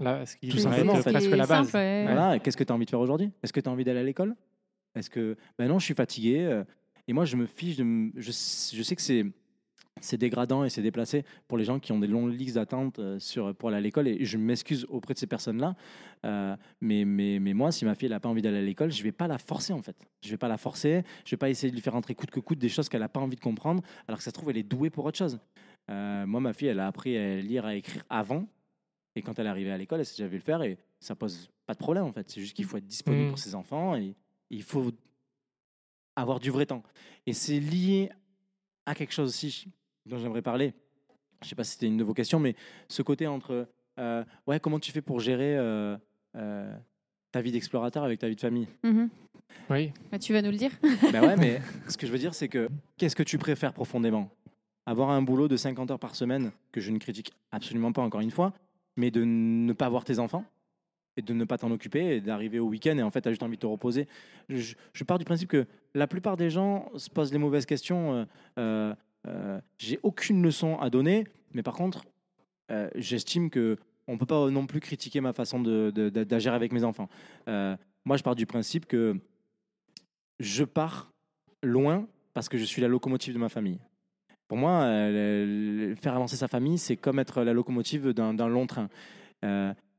Là, 0.00 0.26
ce 0.26 0.36
qui 0.36 0.48
Tout 0.48 0.58
simplement, 0.58 0.94
en 0.94 0.96
fait. 1.02 1.12
presque 1.12 1.30
la 1.30 1.46
base. 1.46 1.66
simple, 1.68 1.76
ouais. 1.76 2.02
voilà, 2.04 2.36
et 2.36 2.40
qu'est-ce 2.40 2.56
que 2.56 2.64
tu 2.64 2.72
as 2.72 2.74
envie 2.74 2.86
de 2.86 2.90
faire 2.90 2.98
aujourd'hui? 3.00 3.30
Est-ce 3.42 3.52
que 3.52 3.60
tu 3.60 3.68
as 3.68 3.72
envie 3.72 3.84
d'aller 3.84 4.00
à 4.00 4.02
l'école? 4.02 4.34
Est-ce 4.96 5.10
que 5.10 5.36
ben 5.58 5.68
non, 5.68 5.78
je 5.78 5.84
suis 5.84 5.94
fatigué 5.94 6.40
euh, 6.40 6.64
et 7.06 7.12
moi 7.12 7.24
je 7.24 7.36
me 7.36 7.46
fiche 7.46 7.76
de 7.76 7.82
m- 7.82 8.12
je, 8.16 8.30
je 8.32 8.82
sais 8.82 8.96
que 8.96 9.02
c'est 9.02 9.26
c'est 10.00 10.18
dégradant 10.18 10.64
et 10.64 10.68
c'est 10.68 10.82
déplacé 10.82 11.24
pour 11.48 11.56
les 11.56 11.64
gens 11.64 11.78
qui 11.78 11.92
ont 11.92 11.98
des 11.98 12.06
longues 12.06 12.32
listes 12.32 12.56
d'attente 12.56 12.98
euh, 12.98 13.18
sur 13.18 13.54
pour 13.54 13.68
aller 13.70 13.78
à 13.78 13.80
l'école 13.80 14.08
et 14.08 14.24
je 14.24 14.36
m'excuse 14.36 14.86
auprès 14.88 15.14
de 15.14 15.18
ces 15.18 15.26
personnes-là. 15.26 15.74
Euh, 16.24 16.56
mais, 16.80 17.04
mais, 17.04 17.38
mais 17.38 17.54
moi, 17.54 17.72
si 17.72 17.84
ma 17.84 17.94
fille 17.94 18.08
n'a 18.08 18.20
pas 18.20 18.28
envie 18.28 18.42
d'aller 18.42 18.58
à 18.58 18.62
l'école, 18.62 18.92
je 18.92 19.02
vais 19.02 19.12
pas 19.12 19.26
la 19.26 19.38
forcer 19.38 19.72
en 19.72 19.82
fait. 19.82 19.96
Je 20.22 20.30
vais 20.30 20.36
pas 20.36 20.48
la 20.48 20.58
forcer. 20.58 21.02
Je 21.24 21.30
vais 21.30 21.36
pas 21.36 21.48
essayer 21.48 21.70
de 21.70 21.74
lui 21.74 21.82
faire 21.82 21.94
entrer 21.94 22.14
coûte 22.14 22.30
que 22.30 22.40
coûte 22.40 22.58
des 22.58 22.68
choses 22.68 22.88
qu'elle 22.88 23.00
n'a 23.00 23.08
pas 23.08 23.20
envie 23.20 23.36
de 23.36 23.40
comprendre, 23.40 23.82
alors 24.06 24.18
que 24.18 24.24
ça 24.24 24.30
se 24.30 24.34
trouve 24.34 24.50
elle 24.50 24.58
est 24.58 24.62
douée 24.62 24.90
pour 24.90 25.04
autre 25.04 25.18
chose. 25.18 25.38
Euh, 25.90 26.26
moi, 26.26 26.40
ma 26.40 26.52
fille, 26.52 26.68
elle 26.68 26.80
a 26.80 26.86
appris 26.86 27.16
à 27.16 27.36
lire, 27.36 27.64
à 27.64 27.74
écrire 27.74 28.04
avant. 28.10 28.46
Et 29.14 29.22
quand 29.22 29.38
elle 29.38 29.46
est 29.46 29.50
arrivée 29.50 29.72
à 29.72 29.78
l'école, 29.78 30.00
elle 30.00 30.06
s'est 30.06 30.16
déjà 30.16 30.28
vu 30.28 30.36
le 30.36 30.42
faire 30.42 30.62
et 30.62 30.76
ça 31.00 31.14
pose 31.14 31.48
pas 31.64 31.72
de 31.72 31.78
problème 31.78 32.04
en 32.04 32.12
fait. 32.12 32.30
C'est 32.30 32.40
juste 32.40 32.54
qu'il 32.54 32.66
faut 32.66 32.76
être 32.76 32.86
disponible 32.86 33.26
Mm. 33.26 33.28
pour 33.30 33.38
ses 33.38 33.54
enfants 33.54 33.96
et 33.96 34.14
il 34.50 34.62
faut 34.62 34.92
avoir 36.16 36.38
du 36.38 36.50
vrai 36.50 36.66
temps. 36.66 36.82
Et 37.26 37.32
c'est 37.32 37.60
lié 37.60 38.10
à 38.84 38.94
quelque 38.94 39.12
chose 39.12 39.30
aussi 39.30 39.68
dont 40.06 40.18
j'aimerais 40.18 40.42
parler. 40.42 40.72
Je 41.42 41.48
sais 41.48 41.54
pas 41.54 41.64
si 41.64 41.72
c'était 41.72 41.86
une 41.86 41.96
de 41.98 42.04
vos 42.04 42.14
questions, 42.14 42.40
mais 42.40 42.54
ce 42.88 43.02
côté 43.02 43.26
entre 43.26 43.68
euh, 43.98 44.24
ouais, 44.46 44.60
comment 44.60 44.78
tu 44.78 44.92
fais 44.92 45.02
pour 45.02 45.20
gérer 45.20 45.56
euh, 45.56 45.96
euh, 46.36 46.72
ta 47.32 47.40
vie 47.40 47.52
d'explorateur 47.52 48.04
avec 48.04 48.18
ta 48.18 48.28
vie 48.28 48.36
de 48.36 48.40
famille? 48.40 48.68
Mhm. 48.82 49.08
Oui. 49.70 49.92
Bah, 50.10 50.18
tu 50.18 50.32
vas 50.32 50.42
nous 50.42 50.50
le 50.50 50.56
dire 50.56 50.70
Ben 51.12 51.24
ouais, 51.24 51.36
mais 51.36 51.60
ce 51.88 51.96
que 51.96 52.06
je 52.06 52.12
veux 52.12 52.18
dire, 52.18 52.34
c'est 52.34 52.48
que 52.48 52.68
qu'est-ce 52.96 53.16
que 53.16 53.22
tu 53.22 53.38
préfères 53.38 53.72
profondément? 53.72 54.30
Avoir 54.86 55.10
un 55.10 55.22
boulot 55.22 55.48
de 55.48 55.56
50 55.56 55.90
heures 55.90 55.98
par 55.98 56.14
semaine, 56.14 56.52
que 56.72 56.80
je 56.80 56.90
ne 56.90 56.98
critique 56.98 57.32
absolument 57.50 57.92
pas 57.92 58.02
encore 58.02 58.20
une 58.20 58.30
fois, 58.30 58.52
mais 58.96 59.10
de 59.10 59.24
ne 59.24 59.72
pas 59.72 59.88
voir 59.88 60.04
tes 60.04 60.18
enfants 60.18 60.44
et 61.16 61.22
de 61.22 61.32
ne 61.32 61.44
pas 61.44 61.58
t'en 61.58 61.70
occuper 61.70 62.16
et 62.16 62.20
d'arriver 62.20 62.58
au 62.58 62.66
week-end 62.68 62.96
et 62.98 63.02
en 63.02 63.10
fait, 63.10 63.22
tu 63.22 63.28
as 63.28 63.32
juste 63.32 63.42
envie 63.42 63.56
de 63.56 63.62
te 63.62 63.66
reposer? 63.66 64.06
Je, 64.48 64.74
je 64.92 65.04
pars 65.04 65.18
du 65.18 65.24
principe 65.24 65.48
que 65.48 65.66
la 65.94 66.06
plupart 66.06 66.36
des 66.36 66.50
gens 66.50 66.90
se 66.96 67.08
posent 67.10 67.32
les 67.32 67.38
mauvaises 67.38 67.66
questions. 67.66 68.26
euh, 68.58 68.94
euh, 69.26 69.60
J'ai 69.78 69.98
aucune 70.02 70.42
leçon 70.42 70.78
à 70.78 70.90
donner, 70.90 71.24
mais 71.52 71.62
par 71.62 71.74
contre, 71.74 72.04
euh, 72.70 72.88
j'estime 72.94 73.50
que 73.50 73.76
on 74.08 74.18
peut 74.18 74.26
pas 74.26 74.50
non 74.50 74.66
plus 74.66 74.80
critiquer 74.80 75.20
ma 75.20 75.32
façon 75.32 75.60
d'agir 75.60 76.54
avec 76.54 76.72
mes 76.72 76.84
enfants. 76.84 77.08
Euh, 77.48 77.76
moi, 78.04 78.16
je 78.16 78.22
pars 78.22 78.36
du 78.36 78.46
principe 78.46 78.86
que 78.86 79.16
je 80.38 80.62
pars 80.62 81.12
loin 81.62 82.06
parce 82.32 82.48
que 82.48 82.56
je 82.56 82.64
suis 82.64 82.80
la 82.80 82.88
locomotive 82.88 83.34
de 83.34 83.38
ma 83.38 83.48
famille. 83.48 83.80
Pour 84.46 84.58
moi, 84.58 84.82
faire 86.00 86.14
avancer 86.14 86.36
sa 86.36 86.46
famille, 86.46 86.78
c'est 86.78 86.96
comme 86.96 87.18
être 87.18 87.42
la 87.42 87.52
locomotive 87.52 88.10
d'un 88.10 88.46
long 88.46 88.68
train. 88.68 88.88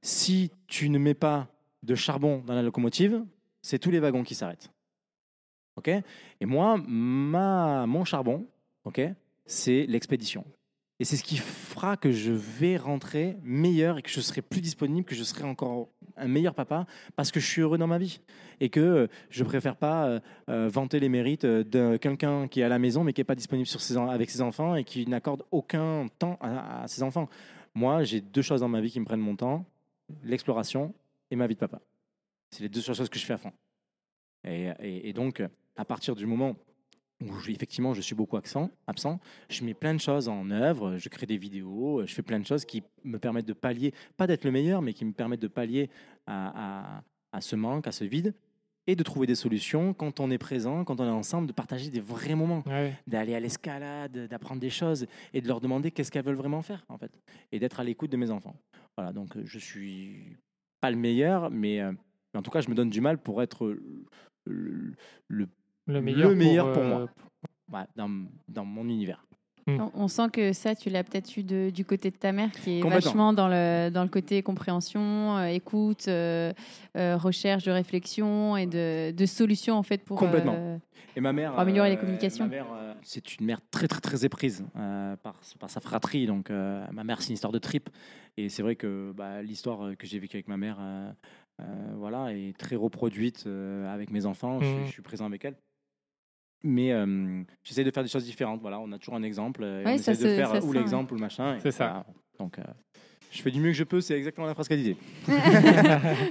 Si 0.02 0.52
tu 0.68 0.90
ne 0.90 0.98
mets 1.00 1.14
pas 1.14 1.50
de 1.84 1.96
charbon 1.96 2.42
dans 2.46 2.54
la 2.54 2.62
locomotive, 2.62 3.26
c'est 3.62 3.80
tous 3.80 3.92
les 3.92 4.00
wagons 4.00 4.24
qui 4.24 4.36
s'arrêtent. 4.36 4.72
Ok? 5.76 5.90
Et 5.90 6.46
moi, 6.46 6.78
ma, 6.88 7.86
mon 7.86 8.06
charbon, 8.06 8.48
ok, 8.88 9.02
c'est 9.46 9.86
l'expédition. 9.88 10.46
Et 11.00 11.06
c'est 11.06 11.16
ce 11.16 11.24
qui 11.24 11.38
fera 11.38 11.96
que 11.96 12.12
je 12.12 12.32
vais 12.32 12.76
rentrer 12.76 13.38
meilleur 13.44 14.00
et 14.00 14.02
que 14.02 14.10
je 14.10 14.20
serai 14.20 14.42
plus 14.42 14.62
disponible, 14.62 15.06
que 15.06 15.14
je 15.14 15.24
serai 15.24 15.44
encore 15.44 15.90
un 16.16 16.28
meilleur 16.28 16.56
papa 16.56 16.88
parce 17.16 17.32
que 17.32 17.40
je 17.40 17.46
suis 17.46 17.62
heureux 17.62 17.78
dans 17.78 17.86
ma 17.86 18.00
vie 18.00 18.20
et 18.60 18.70
que 18.70 18.80
euh, 18.80 19.08
je 19.30 19.44
préfère 19.44 19.76
pas 19.76 20.08
euh, 20.08 20.20
euh, 20.50 20.68
vanter 20.70 21.00
les 21.00 21.10
mérites 21.10 21.46
de 21.46 21.98
quelqu'un 21.98 22.48
qui 22.48 22.62
est 22.62 22.64
à 22.64 22.70
la 22.70 22.80
maison 22.80 23.04
mais 23.04 23.14
qui 23.14 23.22
n'est 23.22 23.26
pas 23.26 23.36
disponible 23.36 23.70
avec 24.10 24.32
ses 24.32 24.42
enfants 24.42 24.76
et 24.76 24.84
qui 24.84 25.06
n'accorde 25.06 25.44
aucun 25.52 26.08
temps 26.18 26.40
à, 26.42 26.88
ses 26.88 27.04
enfants. 27.04 27.30
Moi, 27.76 28.04
j'ai 28.04 28.20
deux 28.22 28.42
choses 28.42 28.62
dans 28.62 28.68
ma 28.70 28.82
vie 28.82 28.90
qui 28.90 29.00
me 29.00 29.06
prennent 29.06 29.20
mon 29.20 29.36
temps 29.36 29.66
l'exploration 30.24 30.96
et 31.30 31.36
ma 31.36 31.46
vie 31.46 31.54
de 31.54 31.60
papa. 31.60 31.80
C'est 32.50 32.64
les 32.64 32.70
deux 32.70 32.82
choses 32.82 33.08
que 33.08 33.20
je 33.20 33.26
fais 33.26 33.34
à 33.34 33.38
fond. 33.38 33.52
Et- 34.46 34.72
et 35.10 35.14
donc, 35.14 35.44
à 35.76 35.86
partir 35.86 36.16
du 36.16 36.26
moment 36.26 36.56
où 37.22 37.34
je- 37.40 37.52
effectivement 37.52 37.94
je 37.94 38.02
suis 38.02 38.16
beaucoup 38.16 38.38
absent, 38.38 38.70
absent, 38.86 39.20
je 39.50 39.64
mets 39.64 39.74
plein 39.74 39.94
de 39.94 40.00
choses 40.00 40.28
en 40.30 40.50
œuvre, 40.52 40.98
je 40.98 41.10
crée 41.10 41.26
des 41.26 41.38
vidéos, 41.38 42.06
je 42.06 42.14
fais 42.14 42.22
plein 42.22 42.40
de 42.40 42.46
choses 42.46 42.66
qui 42.66 42.84
me 43.04 43.18
permettent 43.18 43.48
de 43.48 43.54
pallier, 43.54 43.94
pas 44.18 44.28
d'être 44.28 44.44
le 44.46 44.52
meilleur, 44.52 44.82
mais 44.82 44.94
qui 44.94 45.06
me 45.06 45.14
permettent 45.14 45.42
de 45.42 45.48
pallier 45.48 45.90
à, 46.26 46.98
à- 46.98 47.04
à 47.34 47.42
ce 47.42 47.56
manque, 47.56 47.88
à 47.88 47.92
ce 47.92 48.04
vide, 48.04 48.34
et 48.90 48.96
de 48.96 49.04
trouver 49.04 49.28
des 49.28 49.36
solutions 49.36 49.94
quand 49.94 50.22
on 50.22 50.32
est 50.32 50.38
présent, 50.38 50.86
quand 50.86 51.02
on 51.02 51.06
est 51.06 51.10
ensemble, 51.10 51.46
de 51.48 51.52
partager 51.52 51.90
des 51.90 52.00
vrais 52.00 52.36
moments 52.36 52.64
Ouais. 52.66 52.94
d'aller 53.06 53.36
à 53.36 53.40
l'escalade, 53.42 54.28
d'apprendre 54.30 54.62
des 54.62 54.70
choses 54.70 55.08
et 55.34 55.42
de 55.42 55.48
leur 55.48 55.60
demander 55.60 55.92
qu'est-ce 55.92 56.10
qu'elles 56.10 56.24
veulent 56.24 56.36
vraiment 56.36 56.62
faire 56.62 56.86
en 56.88 56.98
fait, 56.98 57.12
et 57.52 57.60
d'être 57.60 57.80
à 57.80 57.84
l'écoute 57.84 58.12
de 58.12 58.18
mes 58.18 58.32
enfants. 58.32 58.56
Voilà, 58.96 59.12
donc 59.12 59.36
euh, 59.36 59.42
je 59.44 59.60
suis 59.60 60.38
pas 60.80 60.90
le 60.90 60.96
meilleur, 60.98 61.50
mais, 61.52 61.82
euh, 61.82 61.92
mais 62.34 62.40
en 62.40 62.44
tout 62.44 62.52
cas 62.52 62.62
je 62.62 62.70
me 62.70 62.76
donne 62.76 62.90
du 62.90 63.02
mal 63.02 63.18
pour 63.18 63.42
être 63.42 63.66
euh, 63.66 64.06
le, 64.46 64.94
le- 65.28 65.50
Le 65.88 66.02
meilleur, 66.02 66.36
meilleur 66.36 66.72
pour 66.74 66.84
euh, 66.84 66.90
moi. 66.90 67.10
ouais, 67.74 67.86
dans, 67.96 68.10
dans 68.48 68.66
mon 68.66 68.84
univers. 68.88 69.24
On, 69.70 69.92
on 69.96 70.08
sent 70.08 70.30
que 70.32 70.54
ça, 70.54 70.76
tu 70.76 70.90
l'as 70.90 71.04
peut-être 71.04 71.36
eu 71.36 71.44
de- 71.44 71.70
du 71.72 71.84
côté 71.84 72.10
de 72.10 72.16
ta 72.16 72.32
mère, 72.32 72.52
qui 72.52 72.80
est 72.80 72.82
vachement 72.90 73.34
dans 73.34 73.50
le, 73.50 73.90
dans 73.90 74.04
le 74.04 74.08
côté 74.10 74.42
compréhension, 74.42 75.38
euh, 75.38 75.48
écoute, 75.48 76.08
euh, 76.08 76.54
euh, 76.96 77.18
recherche 77.18 77.64
de 77.66 77.72
réflexion 77.72 78.56
et 78.56 78.66
de, 78.66 79.12
de 79.12 79.26
solutions 79.26 79.76
en 79.76 79.84
fait 79.84 80.06
pour 80.06 80.18
Complètement. 80.18 80.54
euh, 80.56 80.78
Et 81.18 81.20
ma 81.22 81.34
mère, 81.34 81.52
Pour 81.52 81.60
améliorer 81.60 81.90
les 81.90 81.98
euh, 81.98 82.00
communications. 82.00 82.46
ma 82.46 82.50
mère, 82.50 82.68
euh, 82.72 82.94
c'est 83.04 83.36
une 83.38 83.46
mère 83.46 83.60
très 83.70 83.90
très 83.90 84.00
très 84.00 84.24
éprise 84.24 84.64
euh, 84.78 85.18
par, 85.18 85.36
par 85.60 85.70
sa 85.70 85.82
fratrie. 85.82 86.28
Donc 86.28 86.50
euh, 86.50 86.86
ma 86.94 87.04
mère, 87.04 87.22
c'est 87.22 87.30
une 87.30 87.34
histoire 87.34 87.52
de 87.52 87.60
trip. 87.60 87.90
Et 88.38 88.48
c'est 88.48 88.62
vrai 88.64 88.78
que 88.78 89.12
bah, 89.18 89.42
l'histoire 89.42 89.86
euh, 89.86 89.96
que 89.96 90.08
j'ai 90.08 90.20
vécue 90.20 90.38
avec 90.38 90.48
ma 90.48 90.56
mère, 90.56 90.78
euh, 90.80 91.12
euh, 91.62 91.66
voilà, 91.98 92.32
est 92.34 92.58
très 92.58 92.78
reproduite 92.78 93.44
euh, 93.48 93.94
avec 93.94 94.12
mes 94.12 94.26
enfants. 94.26 94.62
Je, 94.62 94.66
suis- 94.66 94.86
je 94.86 94.92
suis 94.94 95.02
présent 95.02 95.26
avec 95.26 95.44
elle. 95.44 95.58
Mais 96.64 96.92
euh, 96.92 97.44
j'essaie 97.64 97.84
de 97.84 97.92
faire 97.92 98.04
des 98.04 98.10
choses 98.10 98.26
différentes. 98.26 98.62
Voilà, 98.62 98.80
on 98.80 98.92
a 98.92 98.98
toujours 98.98 99.16
un 99.16 99.24
exemple. 99.24 99.62
euh, 99.64 99.82
et 99.82 99.86
Ouais, 99.86 99.94
on 99.94 99.98
ça 100.00 100.12
essaie 100.14 100.24
de 100.24 100.30
se- 100.30 100.36
faire 100.36 100.50
ça 100.50 100.56
euh, 100.56 100.62
se 100.62 100.66
ou 100.66 100.74
sent, 100.74 100.80
l'exemple 100.80 101.14
ou 101.14 101.18
le 101.18 101.22
machin. 101.22 101.56
et 101.56 101.60
C'est 101.60 101.72
ça. 101.72 101.88
voilà. 101.88 102.06
Donc 102.40 102.60
euh, 102.60 102.64
je 103.32 103.42
fais 103.42 103.52
du 103.52 103.60
mieux 103.60 103.72
que 103.72 103.78
je 103.78 103.84
peux. 103.84 104.02
C'est 104.02 104.18
exactement 104.18 104.48
la 104.48 104.54
phrase 104.54 104.68
qu'elle 104.68 104.80
disait. 104.84 104.98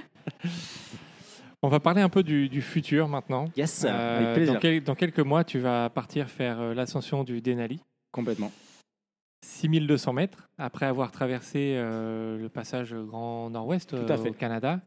On 1.63 1.69
va 1.69 1.81
parler 1.81 2.03
un 2.03 2.09
peu 2.09 2.23
du, 2.23 2.49
du 2.49 2.63
futur 2.63 3.09
maintenant. 3.09 3.47
Yes, 3.57 3.85
Euh, 3.89 4.19
avec 4.19 4.35
plaisir. 4.35 4.55
dans, 4.55 4.61
quel- 4.61 4.85
dans 4.85 4.95
quelques 4.95 5.21
mois, 5.21 5.45
tu 5.45 5.59
vas 5.59 5.91
partir 5.91 6.29
faire 6.29 6.61
euh, 6.61 6.75
l'ascension 6.75 7.25
du 7.25 7.41
Denali. 7.41 7.81
Complètement. 8.13 8.53
6200 9.45 10.13
mètres, 10.13 10.49
après 10.59 10.87
avoir 10.87 11.11
traversé 11.13 11.75
euh, 11.77 12.39
le 12.39 12.49
passage 12.49 12.95
Grand 12.95 13.51
Nord-Ouest 13.51 13.91
Tout 13.91 14.13
à 14.13 14.15
euh, 14.15 14.19
fait. 14.19 14.31
au 14.31 14.33
Canada 14.33 14.81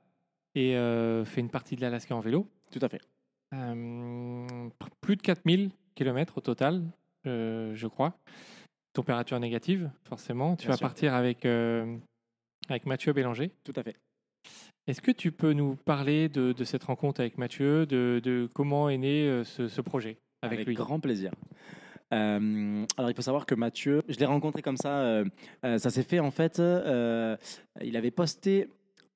et 0.56 0.76
euh, 0.76 1.24
fait 1.26 1.42
une 1.42 1.50
partie 1.50 1.76
de 1.76 1.82
l'Alaska 1.82 2.16
en 2.16 2.20
vélo. 2.20 2.48
Tout 2.72 2.80
à 2.82 2.90
fait. 2.90 3.02
Euh, 3.54 4.70
plus 5.02 5.16
de 5.16 5.22
4000 5.22 5.72
km 5.96 6.38
au 6.38 6.42
total, 6.42 6.84
euh, 7.26 7.74
je 7.76 7.88
crois. 7.88 8.14
Température 8.94 9.40
négative, 9.40 9.90
forcément. 10.04 10.56
Tu 10.56 10.64
Bien 10.64 10.72
vas 10.72 10.78
sûr. 10.78 10.88
partir 10.88 11.14
avec, 11.14 11.46
euh, 11.46 11.98
avec 12.70 12.86
Mathieu 12.86 13.14
Bélanger. 13.14 13.52
Tout 13.64 13.74
à 13.76 13.84
fait. 13.84 13.96
Est-ce 14.88 15.02
que 15.02 15.12
tu 15.12 15.32
peux 15.32 15.54
nous 15.54 15.76
parler 15.76 16.30
de, 16.30 16.52
de 16.52 16.64
cette 16.64 16.84
rencontre 16.84 17.22
avec 17.22 17.38
Mathieu, 17.38 17.86
de, 17.86 18.20
de 18.24 18.50
comment 18.54 18.90
est 18.90 18.98
né 18.98 19.44
ce, 19.46 19.68
ce 19.68 19.82
projet 19.82 20.18
avec, 20.42 20.66
lui? 20.66 20.74
grand 20.76 21.00
plaisir. 21.00 21.32
Euh, 22.12 22.86
alors 22.98 23.12
il 23.12 23.16
faut 23.16 23.22
savoir 23.22 23.46
que 23.46 23.54
Mathieu, 23.54 24.02
je 24.10 24.18
l'ai 24.18 24.26
rencontré 24.26 24.64
comme 24.64 24.78
ça. 24.78 25.02
euh, 25.02 25.26
ça 25.78 25.92
s'est 25.92 26.02
fait 26.04 26.20
en 26.20 26.32
fait. 26.32 26.60
euh, 26.60 27.38
il 27.82 27.96
avait 27.98 28.10
posté. 28.10 28.68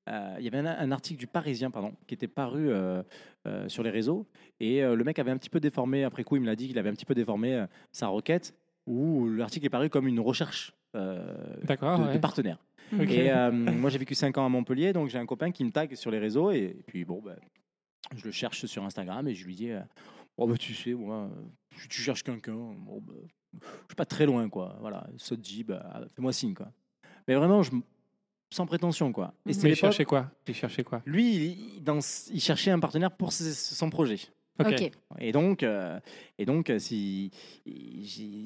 Euh, 0.09 0.35
il 0.37 0.43
y 0.43 0.47
avait 0.47 0.57
un, 0.57 0.65
un 0.65 0.91
article 0.91 1.19
du 1.19 1.27
Parisien, 1.27 1.71
pardon, 1.71 1.93
qui 2.07 2.13
était 2.13 2.27
paru 2.27 2.69
euh, 2.69 3.03
euh, 3.47 3.67
sur 3.69 3.83
les 3.83 3.89
réseaux. 3.89 4.27
Et 4.59 4.81
le 4.81 5.03
mec 5.03 5.19
avait 5.19 5.31
un 5.31 5.37
petit 5.37 5.49
peu 5.49 5.59
déformé, 5.59 6.03
après 6.03 6.23
coup, 6.23 6.35
il 6.35 6.41
me 6.41 6.45
l'a 6.45 6.55
dit 6.55 6.67
qu'il 6.67 6.77
avait 6.79 6.89
un 6.89 6.93
petit 6.93 7.05
peu 7.05 7.15
déformé 7.15 7.65
sa 7.91 8.07
requête, 8.07 8.55
où 8.85 9.27
l'article 9.29 9.65
est 9.65 9.69
paru 9.69 9.89
comme 9.89 10.07
une 10.07 10.19
recherche 10.19 10.73
D'accord, 11.63 12.07
de, 12.07 12.13
de 12.13 12.17
partenaires. 12.17 12.63
Et 12.99 13.31
moi, 13.51 13.89
j'ai 13.89 13.97
vécu 13.97 14.15
5 14.15 14.37
ans 14.37 14.45
à 14.45 14.49
Montpellier, 14.49 14.93
donc 14.93 15.09
j'ai 15.09 15.17
un 15.17 15.25
copain 15.25 15.51
qui 15.51 15.65
me 15.65 15.71
tag 15.71 15.95
sur 15.95 16.11
les 16.11 16.19
réseaux. 16.19 16.51
Et, 16.51 16.77
puis, 16.87 17.03
bon, 17.03 17.21
ben, 17.21 17.35
je 18.15 18.23
le 18.23 18.31
cherche 18.31 18.65
sur 18.65 18.83
Instagram 18.83 19.27
et 19.27 19.33
je 19.33 19.45
lui 19.45 19.55
dis 19.55 19.71
Oh, 20.37 20.47
bah, 20.47 20.57
tu 20.57 20.73
sais, 20.73 20.93
moi, 20.93 21.29
tu, 21.75 21.87
tu 21.89 22.01
cherches 22.01 22.23
quelqu'un. 22.23 22.53
Bon, 22.53 23.01
bah, 23.01 23.13
je 23.53 23.67
suis 23.87 23.95
pas 23.95 24.05
très 24.05 24.25
loin, 24.25 24.47
quoi. 24.49 24.77
Voilà, 24.79 25.07
ça 25.17 25.35
te 25.35 25.41
dit, 25.41 25.63
bah, 25.63 26.01
fais-moi 26.15 26.31
signe, 26.31 26.53
quoi. 26.53 26.71
Mais 27.27 27.35
vraiment, 27.35 27.63
je, 27.63 27.71
sans 28.53 28.65
prétention, 28.65 29.11
quoi. 29.11 29.33
Et 29.45 29.49
Mhm. 29.49 29.53
c'est 29.53 29.63
Mais 29.63 29.69
il 29.71 29.75
cherchait 29.75 30.05
quoi? 30.05 30.31
Il 30.47 30.53
cherchait 30.55 30.83
quoi? 30.83 31.01
Lui, 31.05 31.35
il, 31.77 31.83
dans, 31.83 31.99
il 32.31 32.39
cherchait 32.41 32.71
un 32.71 32.79
partenaire 32.79 33.11
pour 33.11 33.31
ses- 33.33 33.53
son 33.53 33.89
projet. 33.89 34.19
Ok. 34.59 34.91
Et 35.19 35.31
donc, 35.31 35.63
euh, 35.63 35.99
et 36.37 36.45
donc 36.45 36.69
euh, 36.69 36.77
si, 36.79 37.31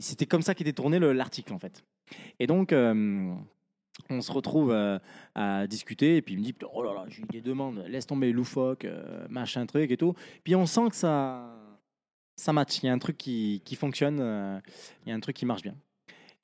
c'était 0.01 0.25
comme 0.25 0.41
ça 0.41 0.55
qu'était 0.55 0.73
tourné 0.73 0.99
le- 0.99 1.11
l'article, 1.13 1.53
en 1.53 1.59
fait. 1.59 1.83
Et 2.39 2.47
donc, 2.47 2.71
euh, 2.71 3.33
on 4.09 4.21
se 4.21 4.31
retrouve 4.31 4.71
euh, 4.71 4.99
à 5.35 5.67
discuter, 5.67 6.15
et 6.17 6.21
puis 6.21 6.35
il 6.35 6.39
me 6.39 6.43
dit 6.45 6.55
Oh 6.73 6.81
là 6.83 6.93
là, 6.93 7.05
j'ai 7.09 7.23
eu 7.23 7.25
des 7.25 7.41
demandes, 7.41 7.83
laisse 7.87 8.07
tomber 8.07 8.31
loufoque, 8.31 8.85
euh, 8.85 9.27
machin 9.29 9.65
truc 9.65 9.91
et 9.91 9.97
tout. 9.97 10.13
Puis 10.45 10.55
on 10.55 10.65
sent 10.65 10.89
que 10.89 10.95
ça, 10.95 11.53
ça 12.37 12.53
match, 12.53 12.79
il 12.81 12.85
y 12.85 12.89
a 12.89 12.93
un 12.93 12.99
truc 12.99 13.17
qui, 13.17 13.61
qui 13.65 13.75
fonctionne, 13.75 14.19
euh, 14.21 14.59
il 15.05 15.09
y 15.09 15.11
a 15.11 15.15
un 15.15 15.19
truc 15.19 15.35
qui 15.35 15.45
marche 15.45 15.63
bien. 15.63 15.75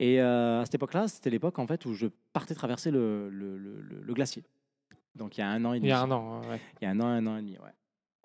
Et 0.04 0.20
euh, 0.20 0.60
à 0.60 0.64
cette 0.66 0.74
époque-là, 0.74 1.08
c'était 1.08 1.30
l'époque 1.30 1.58
en 1.58 1.66
fait 1.66 1.86
où 1.86 1.94
je 1.94 2.08
partais 2.32 2.54
traverser 2.54 2.90
le, 2.90 3.30
le- 3.30 3.56
le- 3.56 3.80
le- 3.80 4.02
le 4.02 4.14
glacier. 4.14 4.42
Donc 5.14 5.38
il 5.38 5.40
y 5.40 5.44
a 5.44 5.48
un 5.48 5.64
an 5.64 5.72
et 5.72 5.76
Il 5.78 5.80
demi. 5.80 5.90
y 5.90 5.92
a 5.92 6.00
un 6.02 6.10
an, 6.10 6.42
ouais. 6.50 6.60
Il 6.80 6.84
y 6.84 6.86
a 6.86 6.90
un 6.90 7.00
an, 7.00 7.06
un 7.06 7.26
an 7.26 7.36
et 7.38 7.40
demi, 7.40 7.56
ouais. 7.58 7.72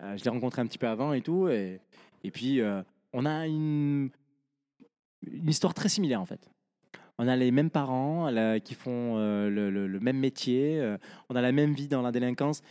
Euh, 0.01 0.17
je 0.17 0.23
l'ai 0.23 0.29
rencontré 0.29 0.61
un 0.61 0.65
petit 0.67 0.77
peu 0.77 0.87
avant 0.87 1.13
et 1.13 1.21
tout. 1.21 1.47
Et, 1.47 1.79
et 2.23 2.31
puis, 2.31 2.59
euh, 2.59 2.81
on 3.13 3.25
a 3.25 3.47
une, 3.47 4.09
une 5.25 5.47
histoire 5.49 5.73
très 5.73 5.89
similaire, 5.89 6.19
en 6.21 6.25
fait. 6.25 6.49
On 7.17 7.27
a 7.27 7.35
les 7.35 7.51
mêmes 7.51 7.69
parents 7.69 8.29
là, 8.29 8.59
qui 8.59 8.73
font 8.75 9.17
le, 9.17 9.99
même 9.99 10.17
métier. 10.17 10.95
on 11.29 11.35
a 11.35 11.41
la 11.41 11.51
même 11.51 11.73
vie 11.73 11.87
dans 11.89 12.01
la 12.01 12.11
délinquance. 12.13 12.61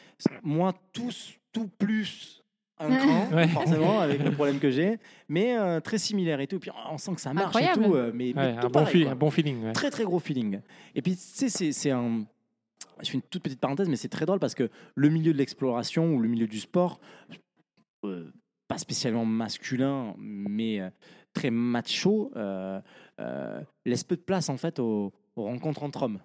Moi, 0.43 0.73
tous, 0.93 1.35
tout 1.53 1.69
plus 1.69 2.38
un 2.81 2.97
cran, 2.97 3.29
Ouais. 3.37 3.49
forcément, 3.49 4.01
avec 4.01 4.23
le 4.23 4.31
problème 4.33 4.59
que 4.59 4.71
j'ai. 4.71 4.99
Mais 5.29 5.57
euh, 5.59 5.81
très 5.81 5.99
similaire 5.99 6.41
et 6.41 6.47
tout. 6.47 6.59
Puis 6.59 6.71
on 6.91 6.99
sent 6.99 7.15
que 7.15 7.21
ça 7.21 7.33
marche 7.33 7.57
Incroyable. 7.57 7.85
et 7.85 7.87
tout. 7.89 7.95
euh, 7.95 8.13
mais, 8.15 8.33
mais 8.35 8.41
Ouais, 8.43 8.53
tout 8.55 8.59
un, 8.59 8.63
bon 8.63 8.71
pareil, 8.71 8.93
fi- 8.93 9.03
quoi 9.05 9.13
un 9.13 9.17
bon 9.17 9.31
feeling. 9.31 9.65
ouais. 9.65 9.73
très 9.73 9.91
très 9.91 10.05
gros 10.05 10.19
feeling. 10.19 10.61
Et 10.95 11.03
puis 11.03 11.13
tu 11.13 11.19
sais, 11.23 11.49
c'est 11.49 11.73
c'est 11.73 11.91
un. 11.91 12.25
Je 13.01 13.09
fais 13.11 13.15
une 13.15 13.23
toute 13.23 13.43
petite 13.43 13.61
parenthèse, 13.61 13.89
mais 13.89 13.97
c'est 13.97 14.09
très 14.09 14.27
drôle 14.27 14.41
parce 14.41 14.55
que 14.55 14.69
le 14.95 15.09
milieu 15.09 15.33
de 15.33 15.39
l'exploration 15.39 16.15
ou 16.15 16.21
le 16.21 16.29
milieu 16.29 16.47
du 16.49 16.59
sport, 16.59 16.99
euh, 18.05 18.31
pas 18.67 18.79
spécialement 18.79 19.25
masculin, 19.25 20.15
mais 20.19 20.81
très 21.33 21.51
macho, 21.51 22.33
euh, 22.37 22.81
euh, 23.21 23.61
laisse 23.87 24.03
peu 24.05 24.17
de 24.17 24.21
place 24.23 24.49
en 24.49 24.57
fait 24.57 24.79
aux, 24.81 25.13
aux 25.37 25.43
rencontres 25.45 25.83
entre 25.85 26.03
hommes. 26.03 26.19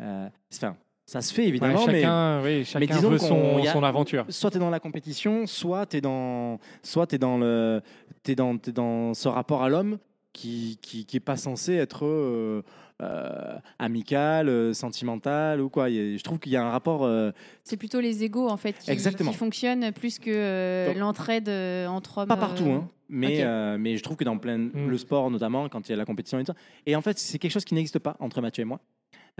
Euh, 0.00 0.28
enfin, 0.52 0.76
ça 1.06 1.20
se 1.20 1.32
fait 1.34 1.42
Ouais, 1.42 1.48
évidemment, 1.48 1.86
mais 1.86 2.00
chacun, 2.00 2.42
oui, 2.42 2.64
chacun 2.64 2.94
disons 2.96 3.10
veut 3.10 3.18
son, 3.18 3.58
y 3.58 3.68
a- 3.68 3.72
son 3.72 3.82
aventure. 3.82 4.24
soit 4.30 4.50
tu 4.50 4.56
es 4.56 4.60
dans 4.60 4.70
la 4.70 4.80
compétition, 4.80 5.46
soit 5.46 5.86
tu 5.86 5.98
es 5.98 6.00
dans, 6.00 6.58
soit 6.82 7.12
es 7.12 7.18
dans, 7.18 7.36
le, 7.38 7.82
es 8.26 8.34
dans, 8.34 8.56
t'es 8.56 8.72
dans 8.72 9.12
ce 9.14 9.28
rapport 9.28 9.62
à 9.62 9.68
l'homme 9.68 9.98
qui, 10.32 10.78
qui, 10.82 11.04
qui 11.04 11.16
est 11.18 11.20
pas 11.20 11.36
censé 11.36 11.74
être 11.74 12.04
euh, 12.06 12.62
euh, 13.02 13.56
amical, 13.78 14.48
euh, 14.48 14.72
sentimental 14.72 15.60
ou 15.60 15.68
quoi. 15.68 15.88
Je 15.90 16.22
trouve 16.22 16.38
qu'il 16.38 16.52
y 16.52 16.56
a 16.56 16.64
un 16.64 16.70
rapport. 16.70 17.04
euh, 17.04 17.30
C'est 17.64 17.76
plutôt 17.76 18.00
les 18.00 18.24
égaux 18.24 18.48
en 18.48 18.56
fait 18.56 18.72
qui, 18.78 18.96
fonctionnent 19.32 19.92
plus 19.92 20.18
que 20.18 20.30
euh, 20.30 20.94
l'entraide 20.94 21.48
entre 21.88 22.18
hommes. 22.18 22.28
pas 22.28 22.36
partout, 22.36 22.64
hein, 22.70 22.88
mais, 23.08 23.42
euh, 23.44 23.76
mais 23.78 23.96
je 23.96 24.02
trouve 24.02 24.16
que 24.16 24.24
dans 24.24 24.38
plein, 24.38 24.58
Mm. 24.58 24.88
le 24.88 24.98
sport 24.98 25.30
notamment, 25.30 25.68
quand 25.68 25.86
il 25.88 25.92
y 25.92 25.94
a 25.94 25.98
la 25.98 26.04
compétition 26.06 26.38
et 26.38 26.44
tout 26.44 26.52
ça. 26.52 26.58
Et 26.86 26.96
en 26.96 27.02
fait, 27.02 27.18
c'est 27.18 27.38
quelque 27.38 27.52
chose 27.52 27.64
qui 27.64 27.74
n'existe 27.74 27.98
pas 27.98 28.16
entre 28.20 28.40
Mathieu 28.40 28.62
et 28.62 28.64
moi 28.64 28.80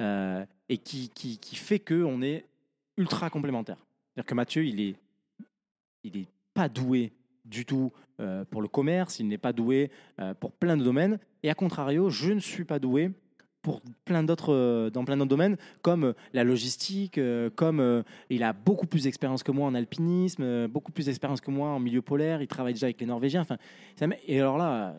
euh, 0.00 0.44
et 0.68 0.78
qui, 0.78 1.08
qui, 1.10 1.38
qui 1.38 1.56
fait 1.56 1.78
qu'on 1.78 2.22
est 2.22 2.46
ultra 2.96 3.30
complémentaires. 3.30 3.78
C'est-à-dire 4.08 4.26
que 4.26 4.34
Mathieu, 4.34 4.64
il 4.64 4.80
est, 4.80 4.96
il 6.02 6.16
est 6.16 6.28
pas 6.52 6.68
doué 6.68 7.12
du 7.44 7.64
tout 7.64 7.92
euh, 8.20 8.44
pour 8.44 8.62
le 8.62 8.68
commerce, 8.68 9.20
il 9.20 9.28
n'est 9.28 9.38
pas 9.38 9.52
doué 9.52 9.90
euh, 10.20 10.34
pour 10.34 10.52
plein 10.52 10.76
de 10.76 10.82
domaines. 10.82 11.18
Et 11.42 11.50
à 11.50 11.54
contrario, 11.54 12.10
je 12.10 12.32
ne 12.32 12.40
suis 12.40 12.64
pas 12.64 12.78
doué 12.78 13.10
pour 13.62 13.82
plein 14.04 14.22
d'autres, 14.22 14.90
dans 14.92 15.04
plein 15.04 15.16
d'autres 15.16 15.30
domaines, 15.30 15.56
comme 15.80 16.12
la 16.34 16.44
logistique, 16.44 17.18
comme 17.54 18.04
il 18.28 18.42
a 18.42 18.52
beaucoup 18.52 18.86
plus 18.86 19.04
d'expérience 19.04 19.42
que 19.42 19.52
moi 19.52 19.66
en 19.66 19.74
alpinisme, 19.74 20.66
beaucoup 20.66 20.92
plus 20.92 21.06
d'expérience 21.06 21.40
que 21.40 21.50
moi 21.50 21.70
en 21.70 21.80
milieu 21.80 22.02
polaire, 22.02 22.42
il 22.42 22.46
travaille 22.46 22.74
déjà 22.74 22.86
avec 22.86 23.00
les 23.00 23.06
Norvégiens. 23.06 23.40
Enfin, 23.40 23.56
et 24.26 24.38
alors 24.38 24.58
là, 24.58 24.94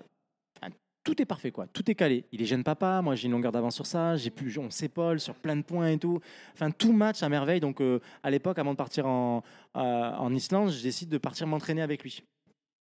tout 1.06 1.22
est 1.22 1.26
parfait, 1.26 1.52
quoi. 1.52 1.68
Tout 1.68 1.90
est 1.90 1.96
calé. 1.96 2.26
Il 2.32 2.42
est 2.42 2.46
jeune 2.46 2.64
papa, 2.64 3.02
moi 3.02 3.16
j'ai 3.16 3.28
une 3.28 3.32
longueur 3.32 3.52
d'avance 3.54 3.76
sur 3.76 3.86
ça, 3.86 4.18
j'ai 4.18 4.32
pu, 4.32 4.54
on 4.58 4.72
s'épaule 4.72 5.20
sur 5.20 5.36
plein 5.36 5.56
de 5.56 5.62
points 5.62 5.90
et 5.90 6.00
tout. 6.00 6.20
Enfin, 6.54 6.72
tout 6.72 6.92
match 6.92 7.24
à 7.24 7.30
merveille. 7.30 7.62
Donc, 7.62 7.80
euh, 7.80 8.00
à 8.24 8.32
l'époque, 8.32 8.60
avant 8.60 8.72
de 8.72 8.78
partir 8.78 9.06
en, 9.06 9.44
euh, 9.78 9.80
en 9.80 10.34
Islande, 10.34 10.72
je 10.72 10.82
décide 10.82 11.10
de 11.10 11.18
partir 11.18 11.48
m'entraîner 11.48 11.84
avec 11.84 12.04
lui. 12.04 12.24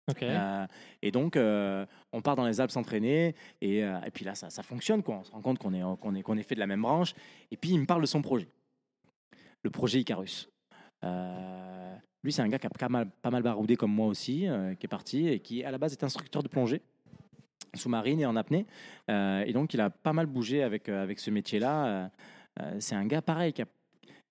Ok. 0.10 0.24
Euh, 0.24 0.66
et 1.02 1.12
donc, 1.12 1.36
on 1.38 2.22
part 2.22 2.36
dans 2.36 2.48
les 2.48 2.60
Alpes 2.62 2.72
s'entraîner. 2.72 3.36
Et, 3.62 3.80
et 3.80 4.12
puis 4.14 4.26
là, 4.26 4.36
ça, 4.36 4.50
ça 4.50 4.64
fonctionne. 4.64 5.04
Quoi. 5.04 5.16
On 5.16 5.24
se 5.24 5.32
rend 5.32 5.42
compte 5.42 5.60
qu'on 5.60 5.74
est, 5.74 5.82
qu'on 6.00 6.16
est, 6.16 6.24
qu'on 6.24 6.38
est 6.38 6.44
fait 6.44 6.56
de 6.56 6.60
la 6.62 6.68
même 6.68 6.82
branche. 6.82 7.14
Et 7.52 7.58
puis, 7.58 7.72
il 7.72 7.80
me 7.80 7.86
parle 7.86 8.02
de 8.02 8.08
son 8.08 8.22
projet. 8.22 8.48
Le 9.64 9.70
projet 9.70 10.00
Icarus. 10.00 10.50
Lui, 11.02 12.32
c'est 12.32 12.42
un 12.42 12.48
gars 12.48 12.60
qui 12.60 12.68
a 12.68 12.70
pas 12.70 12.90
mal, 12.90 13.10
pas 13.22 13.32
mal 13.32 13.44
baroudé 13.44 13.76
comme 13.76 13.94
moi 13.94 14.08
aussi, 14.08 14.48
qui 14.80 14.86
est 14.86 14.90
parti 14.90 15.28
et 15.28 15.40
qui, 15.40 15.64
à 15.64 15.72
la 15.72 15.78
base, 15.78 15.92
est 15.92 16.04
instructeur 16.04 16.42
de 16.42 16.48
plongée 16.48 16.82
sous-marine 17.76 18.20
et 18.20 18.26
en 18.26 18.36
apnée. 18.36 18.66
Euh, 19.10 19.44
et 19.46 19.54
donc, 19.54 19.74
il 19.74 19.82
a 19.82 19.90
pas 19.90 20.14
mal 20.14 20.26
bougé 20.28 20.64
avec, 20.64 20.90
euh, 20.90 21.02
avec 21.04 21.20
ce 21.20 21.32
métier-là. 21.32 22.12
Euh, 22.60 22.76
c'est 22.80 22.96
un 22.96 23.06
gars 23.06 23.22
pareil 23.22 23.52
qui 23.54 23.62
a, 23.64 23.66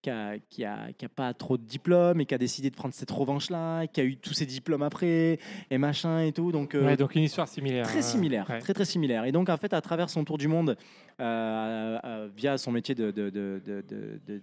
qui, 0.00 0.10
a, 0.10 0.38
qui, 0.50 0.64
a, 0.64 0.92
qui 0.92 1.04
a 1.04 1.08
pas 1.08 1.32
trop 1.34 1.56
de 1.56 1.64
diplômes 1.64 2.20
et 2.20 2.26
qui 2.26 2.34
a 2.34 2.38
décidé 2.38 2.70
de 2.70 2.74
prendre 2.76 2.94
cette 2.94 3.10
revanche-là, 3.10 3.86
qui 3.86 4.00
a 4.00 4.04
eu 4.04 4.16
tous 4.16 4.32
ses 4.34 4.46
diplômes 4.46 4.82
après 4.82 5.38
et 5.70 5.78
machin 5.78 6.20
et 6.20 6.32
tout. 6.32 6.50
Donc, 6.52 6.74
euh, 6.74 6.84
Ouais, 6.84 6.96
donc 6.96 7.14
une 7.14 7.22
histoire 7.22 7.48
similaire. 7.48 7.84
très 7.86 8.02
similaire, 8.02 8.48
Ouais. 8.50 8.58
très 8.58 8.74
très 8.74 8.84
similaire. 8.84 9.24
Et 9.24 9.32
donc 9.32 9.48
en 9.48 9.56
fait, 9.56 9.72
à 9.72 9.80
travers 9.80 10.10
son 10.10 10.24
tour 10.24 10.38
du 10.38 10.48
monde, 10.48 10.76
euh, 11.20 12.28
via 12.36 12.58
son 12.58 12.72
métier 12.72 12.94
de, 12.94 13.10
de, 13.10 13.30
de, 13.30 13.62
de- 13.64 13.84
de- 13.88 14.20
de- 14.26 14.42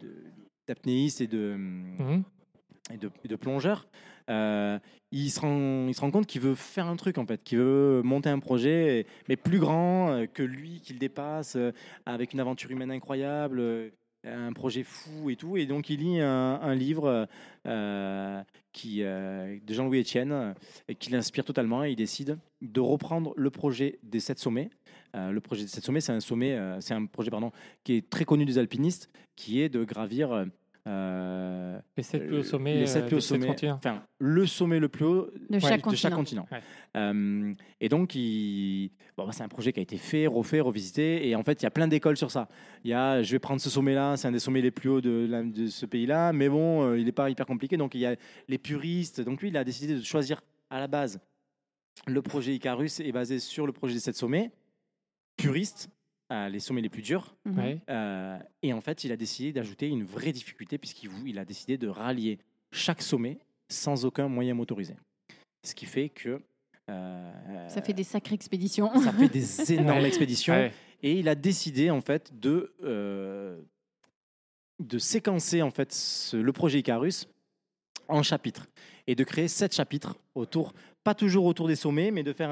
de- 0.00 0.16
d'apnéiste 0.68 1.20
et 1.22 1.26
de, 1.26 1.54
Mhm. 1.56 2.22
et 2.92 2.96
de, 2.98 3.10
et 3.24 3.28
de 3.28 3.36
plongeur, 3.36 3.86
euh, 4.30 4.78
il, 5.10 5.30
se 5.30 5.40
rend, 5.40 5.88
il 5.88 5.94
se 5.94 6.00
rend 6.00 6.10
compte 6.10 6.26
qu'il 6.26 6.40
veut 6.40 6.54
faire 6.54 6.86
un 6.86 6.96
truc 6.96 7.18
en 7.18 7.26
fait, 7.26 7.42
qu'il 7.42 7.58
veut 7.58 8.00
monter 8.02 8.28
un 8.28 8.38
projet, 8.38 9.06
mais 9.28 9.36
plus 9.36 9.58
grand 9.58 10.10
euh, 10.10 10.26
que 10.26 10.42
lui, 10.42 10.80
qu'il 10.80 10.98
dépasse, 10.98 11.56
euh, 11.56 11.72
avec 12.06 12.32
une 12.32 12.40
aventure 12.40 12.70
humaine 12.70 12.90
incroyable. 12.90 13.62
un 14.24 14.52
projet 14.52 14.82
fou 14.82 15.30
et 15.30 15.36
tout, 15.36 15.56
et 15.56 15.66
donc 15.66 15.88
il 15.88 16.00
lit 16.00 16.20
un, 16.20 16.74
livre 16.74 17.26
qui, 18.72 19.00
de 19.00 19.74
Jean-Louis 19.74 20.00
Etienne 20.00 20.54
et 20.88 20.94
qui 20.94 21.10
l'inspire 21.10 21.44
totalement. 21.44 21.84
Et 21.84 21.92
il 21.92 21.96
décide 21.96 22.38
de 22.60 22.80
reprendre 22.80 23.32
le 23.36 23.50
projet 23.50 23.98
des 24.02 24.20
sept 24.20 24.38
sommets. 24.38 24.68
Le 25.14 25.40
projet 25.40 25.62
des 25.62 25.68
sept 25.68 25.82
sommets, 25.82 26.02
c'est 26.02 26.12
un 26.12 26.20
sommet, 26.20 26.58
c'est 26.80 26.92
un 26.92 27.06
projet 27.06 27.30
pardon, 27.30 27.50
qui 27.82 27.94
est 27.94 28.10
très 28.10 28.26
connu 28.26 28.44
des 28.44 28.58
alpinistes, 28.58 29.10
qui 29.36 29.62
est 29.62 29.70
de 29.70 29.84
gravir 29.84 30.44
euh, 30.90 31.80
Les 31.96 32.02
sept 32.02 32.26
plus 32.26 32.38
hauts 32.38 32.42
sommets, 32.42 32.74
les 32.74 32.86
sept 32.86 33.04
euh, 33.04 33.06
plus 33.06 33.16
hauts 33.16 33.20
sommets, 33.20 33.56
enfin 33.72 34.02
le 34.18 34.46
sommet 34.46 34.78
le 34.78 34.88
plus 34.88 35.04
haut 35.04 35.30
De 35.48 35.58
chaque 35.58 35.86
de 35.88 35.96
chaque 35.96 36.14
continent. 36.14 36.46
Ouais. 36.52 36.60
Euh, 36.96 37.54
et 37.80 37.88
donc, 37.88 38.14
il... 38.14 38.90
bon, 39.16 39.24
bah, 39.24 39.32
c'est 39.32 39.42
un 39.42 39.48
projet 39.48 39.72
qui 39.72 39.80
a 39.80 39.82
été 39.82 39.96
fait, 39.96 40.26
refait, 40.26 40.60
revisité. 40.60 41.28
Et 41.28 41.36
en 41.36 41.42
fait, 41.42 41.62
il 41.62 41.64
y 41.64 41.66
a 41.66 41.70
plein 41.70 41.88
d'écoles 41.88 42.16
sur 42.16 42.30
ça. 42.30 42.48
Il 42.84 42.90
y 42.90 42.94
a, 42.94 43.22
je 43.22 43.32
vais 43.32 43.38
prendre 43.38 43.60
ce 43.60 43.70
sommet-là, 43.70 44.16
c'est 44.16 44.28
un 44.28 44.32
des 44.32 44.38
sommets 44.38 44.60
les 44.60 44.70
plus 44.70 44.88
hauts 44.88 45.00
de, 45.00 45.66
ce 45.68 45.86
pays-là, 45.86 46.32
mais 46.32 46.48
bon, 46.48 46.82
euh, 46.82 46.98
il 46.98 47.04
n'est 47.04 47.12
pas 47.12 47.30
hyper 47.30 47.46
compliqué. 47.46 47.76
Donc, 47.76 47.94
il 47.94 48.00
y 48.00 48.06
a 48.06 48.16
les 48.48 48.58
puristes. 48.58 49.20
Donc, 49.20 49.40
lui, 49.40 49.48
il 49.48 49.56
a 49.56 49.64
décidé 49.64 49.94
de 49.94 50.02
choisir 50.02 50.40
à 50.68 50.80
la 50.80 50.86
base 50.86 51.20
le 52.06 52.22
projet 52.22 52.54
Icarus 52.54 53.00
est 53.00 53.12
basé 53.12 53.38
sur 53.38 53.66
le 53.66 53.72
projet 53.72 53.94
des 53.94 54.00
sept 54.00 54.16
sommets, 54.16 54.50
puriste, 55.36 55.90
euh, 56.32 56.48
les 56.48 56.60
sommets 56.60 56.80
les 56.80 56.88
plus 56.88 57.02
durs. 57.02 57.34
Mhm. 57.44 57.80
Euh, 57.88 58.38
et 58.62 58.72
en 58.72 58.80
fait, 58.80 59.04
il 59.04 59.12
a 59.12 59.16
décidé 59.16 59.52
d'ajouter 59.52 59.88
une 59.88 60.04
vraie 60.04 60.32
difficulté 60.32 60.78
puisqu'il 60.78 61.10
il 61.26 61.38
a 61.38 61.44
décidé 61.44 61.76
de 61.78 61.88
rallier 61.88 62.38
chaque 62.72 63.02
sommet 63.02 63.38
sans 63.68 64.04
aucun 64.04 64.28
moyen 64.28 64.54
motorisé. 64.54 64.94
Ce 65.64 65.74
qui 65.74 65.86
fait 65.86 66.08
que 66.08 66.40
euh, 66.88 67.68
Ça 67.68 67.82
fait 67.82 67.92
des 67.92 68.04
sacrées 68.04 68.34
expéditions. 68.34 68.92
ça 69.00 69.12
fait 69.12 69.28
des 69.28 69.72
énormes 69.78 70.04
expéditions. 70.04 70.54
Ouais. 70.54 70.72
Et 71.02 71.18
il 71.18 71.28
a 71.28 71.34
décidé 71.34 71.90
en 71.90 72.00
fait 72.00 72.38
de 72.38 72.72
euh, 72.82 73.60
de 74.78 74.98
séquencer 74.98 75.62
en 75.62 75.70
fait 75.70 75.92
ce- 75.92 76.36
le 76.36 76.52
projet 76.52 76.78
Icarus 76.78 77.28
en 78.08 78.22
chapitres 78.22 78.66
et 79.06 79.14
de 79.14 79.24
créer 79.24 79.48
sept 79.48 79.74
chapitres 79.74 80.16
autour, 80.34 80.72
pas 81.04 81.14
toujours 81.14 81.44
autour 81.44 81.68
des 81.68 81.76
sommets, 81.76 82.10
mais 82.10 82.22
de 82.22 82.32
faire 82.32 82.50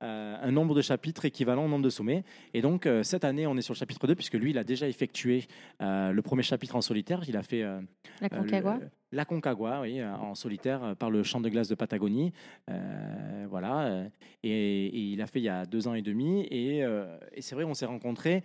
un 0.00 0.50
nombre 0.50 0.74
de 0.74 0.82
chapitres 0.82 1.24
équivalent 1.24 1.64
au 1.64 1.68
nombre 1.68 1.84
de 1.84 1.90
sommets. 1.90 2.24
Et 2.52 2.60
donc 2.60 2.86
euh, 2.86 3.02
cette 3.02 3.24
année, 3.24 3.46
on 3.46 3.56
est 3.56 3.62
sur 3.62 3.74
le 3.74 3.78
chapitre 3.78 4.06
2 4.06 4.14
puisque 4.14 4.34
lui, 4.34 4.50
il 4.50 4.58
a 4.58 4.64
déjà 4.64 4.88
effectué 4.88 5.44
euh, 5.80 6.12
le 6.12 6.22
premier 6.22 6.42
chapitre 6.42 6.76
en 6.76 6.80
solitaire. 6.82 7.22
Il 7.28 7.36
a 7.36 7.42
fait 7.42 7.62
euh, 7.62 7.80
La 8.20 8.26
euh, 8.32 8.40
Concagua. 8.40 8.78
le- 8.78 8.90
la 9.12 9.24
Concagua, 9.24 9.80
oui, 9.82 10.00
euh, 10.00 10.12
en 10.14 10.34
solitaire 10.34 10.82
euh, 10.84 10.94
par 10.94 11.08
le 11.10 11.22
champ 11.22 11.40
de 11.40 11.48
glace 11.48 11.68
de 11.68 11.74
Patagonie. 11.74 12.32
Euh, 12.70 13.46
voilà. 13.48 13.86
euh, 13.86 14.08
Et, 14.42 14.86
et 14.86 14.98
il 15.12 15.22
a 15.22 15.26
fait 15.26 15.38
il 15.40 15.44
y 15.44 15.48
a 15.48 15.64
deux 15.66 15.86
ans 15.88 15.94
et 15.94 16.02
demi. 16.02 16.46
Et, 16.50 16.82
euh, 16.84 17.16
et 17.32 17.40
c'est 17.40 17.54
vrai, 17.54 17.64
on 17.64 17.74
s'est 17.74 17.86
rencontrés. 17.86 18.42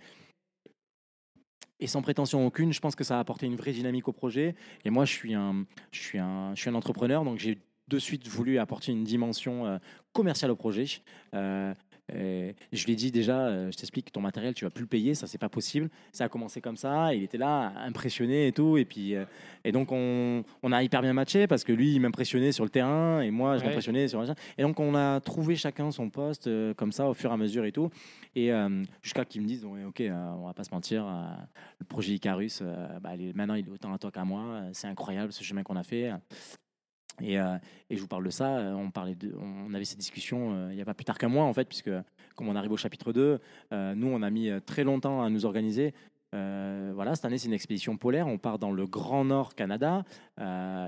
Et 1.82 1.86
sans 1.86 2.02
prétention 2.02 2.46
aucune, 2.46 2.72
je 2.74 2.80
pense 2.80 2.94
que 2.94 3.04
ça 3.04 3.16
a 3.16 3.20
apporté 3.20 3.46
une 3.46 3.56
vraie 3.56 3.72
dynamique 3.72 4.06
au 4.06 4.12
projet. 4.12 4.54
Et 4.84 4.90
moi, 4.90 5.06
je 5.06 5.12
suis 5.12 5.34
un, 5.34 5.64
je 5.92 6.00
suis 6.00 6.18
un, 6.18 6.54
je 6.54 6.60
suis 6.60 6.68
un 6.70 6.74
entrepreneur, 6.74 7.24
donc 7.24 7.38
j'ai 7.38 7.58
de 7.90 7.98
suite 7.98 8.26
voulu 8.28 8.58
apporter 8.58 8.92
une 8.92 9.04
dimension 9.04 9.66
euh, 9.66 9.78
commerciale 10.12 10.50
au 10.50 10.56
projet. 10.56 10.86
Euh, 11.34 11.72
et 12.12 12.56
je 12.72 12.84
lui 12.86 12.94
ai 12.94 12.96
dit 12.96 13.12
déjà, 13.12 13.46
euh, 13.46 13.70
je 13.70 13.76
t'explique, 13.76 14.10
ton 14.10 14.20
matériel, 14.20 14.52
tu 14.52 14.64
vas 14.64 14.70
plus 14.70 14.82
le 14.82 14.88
payer, 14.88 15.14
ça 15.14 15.28
c'est 15.28 15.38
pas 15.38 15.48
possible. 15.48 15.88
Ça 16.12 16.24
a 16.24 16.28
commencé 16.28 16.60
comme 16.60 16.76
ça, 16.76 17.14
il 17.14 17.22
était 17.22 17.38
là, 17.38 17.72
impressionné 17.84 18.48
et 18.48 18.52
tout. 18.52 18.76
Et 18.78 18.84
puis, 18.84 19.14
et 19.64 19.70
donc 19.70 19.92
on, 19.92 20.42
on 20.64 20.72
a 20.72 20.82
hyper 20.82 21.02
bien 21.02 21.12
matché 21.12 21.46
parce 21.46 21.62
que 21.62 21.72
lui, 21.72 21.92
il 21.94 22.00
m'impressionnait 22.00 22.50
sur 22.50 22.64
le 22.64 22.70
terrain 22.70 23.20
et 23.20 23.30
moi, 23.30 23.56
je 23.56 23.60
Ouais. 23.60 23.66
l'impressionnais 23.68 24.08
sur 24.08 24.20
le 24.22 24.26
Et 24.58 24.62
donc 24.62 24.80
on 24.80 24.94
a 24.96 25.20
trouvé 25.20 25.54
chacun 25.54 25.92
son 25.92 26.10
poste 26.10 26.46
euh, 26.48 26.74
comme 26.74 26.90
ça 26.92 27.08
au 27.08 27.14
fur 27.14 27.30
et 27.30 27.34
à 27.34 27.36
mesure 27.36 27.64
et 27.64 27.72
tout. 27.72 27.90
Et 28.34 28.52
euh, 28.52 28.82
jusqu'à 29.02 29.24
qu'ils 29.24 29.42
me 29.42 29.46
disent, 29.46 29.64
ok, 29.64 30.00
euh, 30.00 30.32
on 30.38 30.46
va 30.46 30.54
pas 30.54 30.64
se 30.64 30.70
mentir, 30.72 31.06
le 31.78 31.84
projet 31.84 32.12
Icarus, 32.14 32.62
bah, 33.00 33.10
maintenant 33.34 33.54
il 33.54 33.66
est 33.66 33.70
autant 33.70 33.92
à 33.92 33.98
toi 33.98 34.10
qu'à 34.10 34.24
moi. 34.24 34.62
C'est 34.72 34.88
incroyable 34.88 35.32
ce 35.32 35.44
chemin 35.44 35.62
qu'on 35.62 35.76
a 35.76 35.82
fait. 35.82 36.10
Et, 37.20 37.38
euh, 37.38 37.56
et 37.90 37.96
je 37.96 38.00
vous 38.00 38.06
parle 38.06 38.24
de 38.24 38.30
ça, 38.30 38.58
euh, 38.58 38.72
on, 38.74 38.90
parlait 38.90 39.16
on 39.36 39.74
avait 39.74 39.84
cette 39.84 39.98
discussion 39.98 40.54
euh, 40.54 40.68
il 40.70 40.76
n'y 40.76 40.82
a 40.82 40.84
pas 40.84 40.94
plus 40.94 41.04
tard 41.04 41.18
qu'un 41.18 41.28
mois 41.28 41.44
en 41.44 41.52
fait, 41.52 41.64
puisque 41.64 41.90
comme 42.36 42.48
on 42.48 42.54
arrive 42.54 42.70
au 42.70 42.76
chapitre 42.76 43.12
2, 43.12 43.40
euh, 43.72 43.94
nous 43.96 44.06
on 44.06 44.22
a 44.22 44.30
mis 44.30 44.48
très 44.64 44.84
longtemps 44.84 45.22
à 45.22 45.28
nous 45.28 45.44
organiser. 45.44 45.92
Voilà, 46.32 47.16
cette 47.16 47.24
année 47.24 47.38
c'est 47.38 47.48
une 47.48 47.54
expédition 47.54 47.96
polaire, 47.96 48.28
on 48.28 48.38
part 48.38 48.58
dans 48.58 48.70
le 48.70 48.86
Grand 48.86 49.24
Nord 49.24 49.54
Canada, 49.56 50.04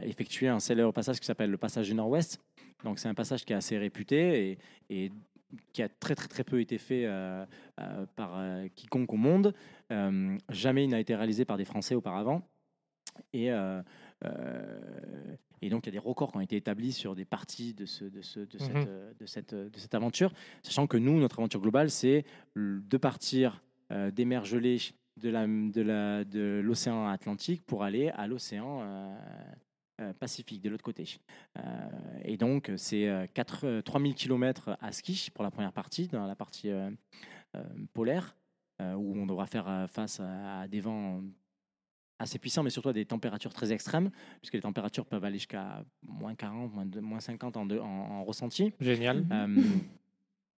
effectuer 0.02 0.48
un 0.48 0.60
célèbre 0.60 0.92
passage 0.92 1.18
qui 1.18 1.26
s'appelle 1.26 1.50
le 1.50 1.58
passage 1.58 1.88
du 1.88 1.94
Nord-Ouest. 1.94 2.38
Donc 2.84 2.98
c'est 2.98 3.08
un 3.08 3.14
passage 3.14 3.44
qui 3.44 3.52
est 3.52 3.56
assez 3.56 3.76
réputé 3.76 4.58
et, 4.88 5.12
qui 5.72 5.82
a 5.82 5.88
très 5.88 6.14
très 6.14 6.28
très 6.28 6.44
peu 6.44 6.60
été 6.60 6.78
fait 6.78 7.08
par 8.14 8.40
quiconque 8.76 9.12
au 9.12 9.16
monde. 9.16 9.52
Jamais 10.48 10.84
il 10.84 10.90
n'a 10.90 11.00
été 11.00 11.16
réalisé 11.16 11.44
par 11.44 11.56
des 11.56 11.64
Français 11.64 11.96
auparavant. 11.96 12.42
Et, 13.32 13.50
et 15.62 15.70
donc, 15.70 15.86
il 15.86 15.88
y 15.88 15.96
a 15.96 16.00
des 16.00 16.06
records 16.06 16.30
qui 16.32 16.36
ont 16.38 16.40
été 16.42 16.56
établis 16.56 16.92
sur 16.92 17.14
des 17.14 17.24
parties 17.24 17.72
de, 17.72 17.86
ce, 17.86 18.04
de, 18.04 18.20
ce- 18.20 18.40
de, 18.40 18.58
cette, 18.58 18.74
de, 19.20 19.26
cette, 19.26 19.54
de 19.54 19.78
cette 19.78 19.94
aventure, 19.94 20.32
sachant 20.62 20.86
que 20.86 20.96
nous, 20.96 21.18
notre 21.20 21.38
aventure 21.38 21.60
globale, 21.60 21.90
c'est 21.90 22.24
de 22.56 22.96
partir 22.96 23.62
euh, 23.92 24.10
des 24.10 24.24
mers 24.24 24.44
gelées 24.44 24.78
de 25.20 25.28
la- 25.30 25.46
de 25.46 25.80
la- 25.82 26.24
de 26.24 26.60
l'océan 26.64 27.06
Atlantique 27.06 27.62
pour 27.64 27.82
aller 27.84 28.08
à 28.10 28.26
l'océan 28.26 28.80
euh, 28.82 29.14
euh, 30.00 30.12
Pacifique, 30.14 30.62
de 30.62 30.70
l'autre 30.70 30.82
côté. 30.82 31.18
Et 32.24 32.36
donc, 32.36 32.70
c'est 32.76 33.08
euh, 33.08 33.26
quatre- 33.32 33.66
euh, 33.66 33.82
3000 33.82 34.14
km 34.14 34.76
à 34.80 34.90
ski 34.90 35.28
pour 35.34 35.44
la 35.44 35.50
première 35.50 35.72
partie, 35.72 36.08
dans 36.08 36.26
la 36.26 36.34
partie 36.34 36.70
polaire, 37.92 38.34
où 38.80 39.14
on 39.16 39.26
devra 39.26 39.46
faire 39.46 39.86
face 39.88 40.18
à, 40.20 40.62
à 40.62 40.68
des 40.68 40.80
vents 40.80 41.22
assez 42.22 42.38
puissants, 42.38 42.62
mais 42.62 42.70
surtout 42.70 42.88
à 42.88 42.92
des 42.92 43.04
températures 43.04 43.52
très 43.52 43.72
extrêmes, 43.72 44.10
puisque 44.40 44.54
les 44.54 44.60
températures 44.62 45.04
peuvent 45.06 45.24
aller 45.24 45.38
jusqu'à 45.38 45.84
moins 46.02 46.34
40, 46.34 46.72
moins, 46.74 46.86
de- 46.86 47.00
moins 47.00 47.20
50 47.20 47.56
en, 47.56 47.66
de- 47.66 47.78
en- 47.78 47.84
en 47.86 48.24
ressenti. 48.24 48.72
Génial. 48.80 49.26
Euh, 49.30 49.56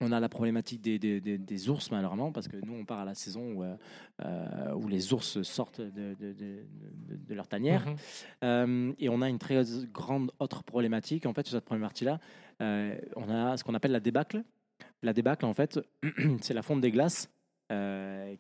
on 0.00 0.12
a 0.12 0.20
la 0.20 0.28
problématique 0.28 0.82
des, 0.82 0.98
des- 0.98 1.20
des- 1.20 1.38
des 1.38 1.68
ours, 1.70 1.90
malheureusement, 1.90 2.30
parce 2.32 2.48
que 2.48 2.56
nous, 2.58 2.74
on 2.74 2.84
part 2.84 2.98
à 2.98 3.04
la 3.04 3.14
saison 3.14 3.52
où, 3.54 3.64
euh, 3.64 4.74
où 4.74 4.86
les 4.88 5.12
ours 5.14 5.40
sortent 5.42 5.80
de, 5.80 6.14
de- 6.14 6.32
de- 6.32 6.66
de- 7.08 7.16
de 7.16 7.34
leur 7.34 7.46
tanière. 7.48 7.86
Mhm. 7.88 7.96
Euh, 8.42 8.92
et 8.98 9.08
on 9.08 9.22
a 9.22 9.28
une 9.28 9.38
très 9.38 9.62
grande 9.92 10.30
autre 10.40 10.62
problématique, 10.64 11.24
en 11.26 11.32
fait, 11.32 11.46
sur 11.46 11.56
cette 11.56 11.64
première 11.64 11.88
partie-là. 11.88 12.18
Euh, 12.60 12.98
on 13.16 13.30
a 13.30 13.56
ce 13.56 13.64
qu'on 13.64 13.74
appelle 13.74 13.92
la 13.92 14.00
débâcle. 14.00 14.42
La 15.02 15.12
débâcle, 15.12 15.46
en 15.46 15.54
fait, 15.54 15.80
c'est 16.42 16.54
la 16.54 16.62
fonte 16.62 16.80
des 16.80 16.90
glaces 16.90 17.30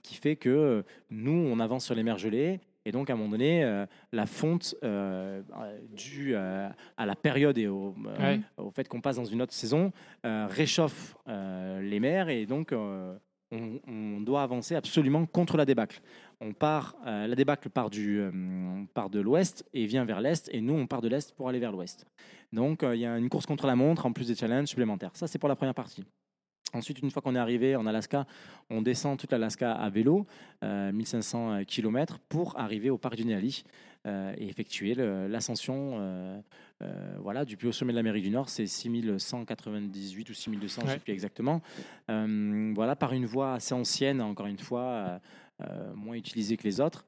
qui 0.02 0.14
fait 0.14 0.36
que 0.36 0.84
nous, 1.10 1.32
on 1.32 1.58
avance 1.58 1.84
sur 1.86 1.94
les 1.96 2.02
mers 2.04 2.18
gelées. 2.18 2.60
Et 2.86 2.92
donc, 2.92 3.08
à 3.08 3.14
un 3.14 3.16
moment 3.16 3.30
donné, 3.30 3.64
euh, 3.64 3.86
la 4.12 4.26
fonte 4.26 4.74
euh, 4.84 5.42
euh, 5.58 5.78
due 5.94 6.34
euh, 6.34 6.68
à 6.96 7.06
la 7.06 7.14
période 7.16 7.56
et 7.56 7.66
au, 7.66 7.94
Ouais. 8.20 8.40
au 8.58 8.70
fait 8.70 8.86
qu'on 8.88 9.00
passe 9.00 9.16
dans 9.16 9.24
une 9.24 9.40
autre 9.42 9.52
saison 9.54 9.92
réchauffe 10.22 11.16
les 11.26 12.00
mers. 12.00 12.28
Et 12.28 12.46
donc, 12.46 12.72
on, 12.72 13.18
on 13.86 14.20
doit 14.20 14.42
avancer 14.42 14.74
absolument 14.74 15.26
contre 15.26 15.56
la 15.56 15.64
débâcle. 15.64 16.00
On 16.40 16.52
part, 16.52 16.96
la 17.04 17.34
débâcle 17.34 17.70
part, 17.70 17.88
du, 17.90 18.20
on 18.22 18.86
part 18.92 19.08
de 19.10 19.20
l'ouest 19.20 19.64
et 19.72 19.86
vient 19.86 20.04
vers 20.04 20.20
l'est, 20.20 20.50
et 20.52 20.60
nous, 20.60 20.74
on 20.74 20.86
part 20.86 21.00
de 21.00 21.08
l'est 21.08 21.32
pour 21.36 21.48
aller 21.48 21.60
vers 21.60 21.72
l'ouest. 21.72 22.06
Donc, 22.52 22.80
il 22.82 22.98
y 23.00 23.06
a 23.06 23.16
une 23.16 23.28
course 23.28 23.46
contre 23.46 23.66
la 23.66 23.76
montre 23.76 24.06
en 24.06 24.12
plus 24.12 24.28
des 24.28 24.34
challenges 24.34 24.68
supplémentaires. 24.68 25.10
Ça, 25.14 25.26
c'est 25.26 25.38
pour 25.38 25.48
la 25.48 25.56
première 25.56 25.74
partie. 25.74 26.04
Ensuite, 26.74 26.98
une 27.00 27.10
fois 27.10 27.22
qu'on 27.22 27.34
est 27.34 27.38
arrivé 27.38 27.76
en 27.76 27.86
Alaska, 27.86 28.26
on 28.68 28.82
descend 28.82 29.18
toute 29.18 29.32
l'Alaska 29.32 29.72
à 29.72 29.88
vélo, 29.90 30.26
euh, 30.62 30.92
1500 30.92 31.64
km, 31.66 32.18
pour 32.28 32.58
arriver 32.58 32.90
au 32.90 32.98
parc 32.98 33.16
du 33.16 33.24
Neali 33.24 33.64
euh, 34.06 34.34
et 34.36 34.48
effectuer 34.48 34.94
l'ascension 34.94 35.96
euh, 35.98 36.40
euh, 36.82 37.16
voilà, 37.20 37.44
du 37.44 37.56
plus 37.56 37.68
haut 37.68 37.72
sommet 37.72 37.92
de 37.92 37.96
l'Amérique 37.96 38.24
du 38.24 38.30
Nord. 38.30 38.48
C'est 38.48 38.66
6198 38.66 40.28
ou 40.30 40.34
6200, 40.34 40.82
je 40.82 40.86
ne 40.86 40.92
sais 40.92 40.98
plus 40.98 41.12
exactement. 41.12 41.62
Euh, 42.10 42.72
voilà, 42.74 42.96
par 42.96 43.12
une 43.12 43.26
voie 43.26 43.54
assez 43.54 43.74
ancienne, 43.74 44.20
encore 44.20 44.46
une 44.46 44.58
fois, 44.58 44.82
euh, 44.82 45.18
euh, 45.62 45.94
moins 45.94 46.16
utilisée 46.16 46.56
que 46.56 46.64
les 46.64 46.80
autres. 46.80 47.06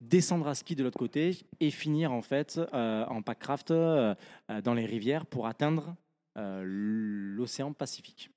descendre 0.00 0.48
à 0.48 0.54
ski 0.54 0.74
de 0.74 0.82
l'autre 0.82 0.98
côté 0.98 1.36
et 1.60 1.70
finir 1.70 2.10
en 2.10 2.22
fait 2.22 2.58
euh, 2.72 3.04
en 3.06 3.20
packcraft 3.20 3.70
euh, 3.70 4.14
euh, 4.50 4.62
dans 4.62 4.72
les 4.72 4.86
rivières 4.86 5.26
pour 5.26 5.46
atteindre 5.46 5.88
euh, 5.88 5.92
l'océan 6.36 7.72
Pacifique. 7.72 8.30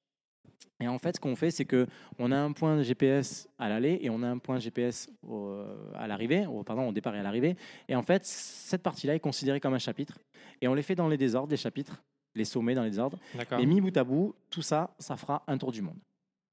Et 0.79 0.87
en 0.87 0.97
fait, 0.97 1.15
ce 1.15 1.19
qu'on 1.21 1.35
fait, 1.35 1.51
c'est 1.51 1.65
que 1.65 1.87
on 2.19 2.31
a 2.31 2.37
un 2.37 2.51
point 2.51 2.81
GPS 2.81 3.47
à 3.57 3.69
l'aller 3.69 3.99
et 4.01 4.09
on 4.09 4.21
a 4.23 4.27
un 4.27 4.37
point 4.37 4.59
GPS 4.59 5.09
au- 5.21 5.63
à 5.93 6.07
l'arrivée, 6.07 6.45
au- 6.45 6.63
pardon, 6.63 6.87
au 6.89 6.91
départ 6.91 7.15
et 7.15 7.19
à 7.19 7.23
l'arrivée. 7.23 7.55
Et 7.87 7.95
en 7.95 8.01
fait, 8.03 8.25
cette 8.25 8.81
partie-là 8.83 9.15
est 9.15 9.19
considérée 9.19 9.59
comme 9.59 9.73
un 9.73 9.79
chapitre. 9.79 10.17
Et 10.61 10.67
on 10.67 10.73
les 10.73 10.81
fait 10.81 10.95
dans 10.95 11.07
les 11.07 11.17
désordres, 11.17 11.51
les 11.51 11.57
chapitres, 11.57 12.01
les 12.35 12.45
sommets 12.45 12.75
dans 12.75 12.83
les 12.83 12.89
désordres. 12.89 13.19
Et 13.59 13.65
mis 13.65 13.79
bout 13.81 13.95
à 13.95 14.03
bout, 14.03 14.35
tout 14.49 14.61
ça, 14.61 14.93
ça 14.99 15.15
fera 15.15 15.43
un 15.47 15.57
tour 15.57 15.71
du 15.71 15.81
monde 15.81 15.97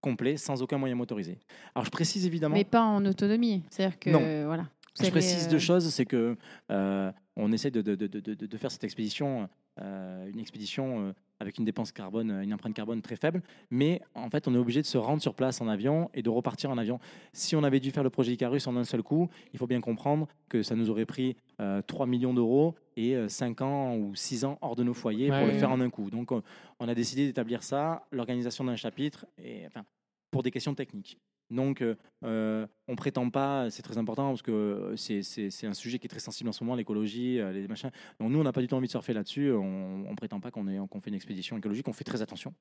complet, 0.03 0.37
sans 0.39 0.63
aucun 0.63 0.79
moyen 0.79 0.95
motorisé. 0.95 1.39
Alors 1.75 1.85
je 1.85 1.91
précise 1.91 2.25
évidemment. 2.25 2.55
Mais 2.55 2.65
pas 2.65 2.81
en 2.83 3.05
autonomie. 3.05 3.63
C'est-à-dire 3.71 3.99
que, 3.99 4.09
Non. 4.11 4.21
euh, 4.23 4.45
voilà. 4.47 4.67
Je 4.99 5.11
précise 5.11 5.47
euh, 5.47 5.51
deux 5.51 5.59
choses, 5.59 5.89
c'est 5.93 6.07
que 6.07 6.37
euh, 6.71 7.13
on 7.37 7.53
essaie 7.53 7.71
de, 7.71 7.83
de- 7.83 7.95
de- 7.97 8.07
de- 8.07 8.21
de- 8.35 8.47
de 8.47 8.57
faire 8.57 8.71
cette 8.71 8.85
expédition, 8.85 9.47
euh, 9.81 10.27
une 10.27 10.39
expédition 10.41 11.09
euh, 11.09 11.13
avec 11.41 11.59
une 11.59 11.65
dépense 11.65 11.91
carbone, 11.91 12.31
une 12.43 12.55
empreinte 12.55 12.75
carbone 12.75 13.03
très 13.03 13.17
faible, 13.17 13.43
mais 13.71 14.01
en 14.15 14.31
fait 14.31 14.47
on 14.47 14.55
est 14.55 14.59
obligé 14.59 14.81
de 14.81 14.87
se 14.87 14.99
rendre 14.99 15.21
sur 15.21 15.35
place 15.35 15.61
en 15.61 15.69
avion 15.69 16.11
et 16.15 16.23
de 16.23 16.31
repartir 16.31 16.71
en 16.71 16.79
avion. 16.79 17.01
Si 17.33 17.57
on 17.57 17.65
avait 17.65 17.81
dû 17.81 17.91
faire 17.91 18.05
le 18.05 18.11
projet 18.11 18.33
Icarus 18.33 18.67
en 18.67 18.77
un 18.77 18.85
seul 18.85 19.03
coup, 19.03 19.29
il 19.53 19.59
faut 19.59 19.67
bien 19.67 19.81
comprendre 19.81 20.29
que 20.49 20.63
ça 20.63 20.77
nous 20.77 20.91
aurait 20.91 21.07
pris 21.07 21.37
euh, 21.61 21.83
3 21.83 22.07
millions 22.07 22.35
d'euros 22.35 22.75
et 22.97 23.17
5 23.29 23.61
ans 23.63 23.97
ou 23.97 24.15
6 24.15 24.45
ans 24.45 24.59
hors 24.61 24.77
de 24.77 24.85
nos 24.85 24.95
foyers 24.95 25.31
Ouais, 25.31 25.39
pour 25.39 25.47
le 25.53 25.59
faire 25.59 25.71
en 25.71 25.81
un 25.81 25.91
coup. 25.91 26.11
Donc 26.11 26.33
on 26.33 26.43
on 26.81 26.89
a 26.89 26.95
décidé 26.95 27.27
d'établir 27.27 27.63
ça, 27.63 28.07
l'organisation 28.11 28.65
d'un 28.65 28.77
chapitre, 28.77 29.27
et, 29.39 29.67
enfin, 29.67 29.85
pour 30.31 30.43
des 30.43 30.51
questions 30.51 30.75
techniques. 30.75 31.19
Donc, 31.51 31.83
euh, 31.83 31.97
euh, 32.25 32.67
on 32.87 32.95
prétend 32.95 33.29
pas, 33.29 33.71
c'est 33.71 33.83
très 33.83 33.99
important 33.99 34.29
parce 34.29 34.43
que 34.43 34.53
euh, 34.53 34.97
c'est- 34.97 35.67
un 35.67 35.75
sujet 35.75 35.99
qui 35.99 36.07
est 36.07 36.09
très 36.09 36.21
sensible 36.21 36.49
en 36.49 36.53
ce 36.53 36.63
moment, 36.63 36.77
l'écologie, 36.77 37.41
euh, 37.41 37.53
les 37.53 37.67
machins. 37.67 37.91
Donc, 38.21 38.31
nous, 38.31 38.39
on 38.39 38.45
n'a 38.45 38.53
pas 38.53 38.61
du 38.61 38.69
tout 38.69 38.77
envie 38.77 38.87
de 38.87 38.91
surfer 38.91 39.13
là-dessus. 39.13 39.53
On, 39.53 40.05
on 40.09 40.15
prétend 40.15 40.41
pas 40.41 40.51
qu'on 40.51 40.65
fait 40.65 41.11
une 41.11 41.15
expédition 41.15 41.57
écologique. 41.59 41.89
On 41.89 41.93
fait 41.93 42.05
très 42.05 42.23
attention. 42.23 42.55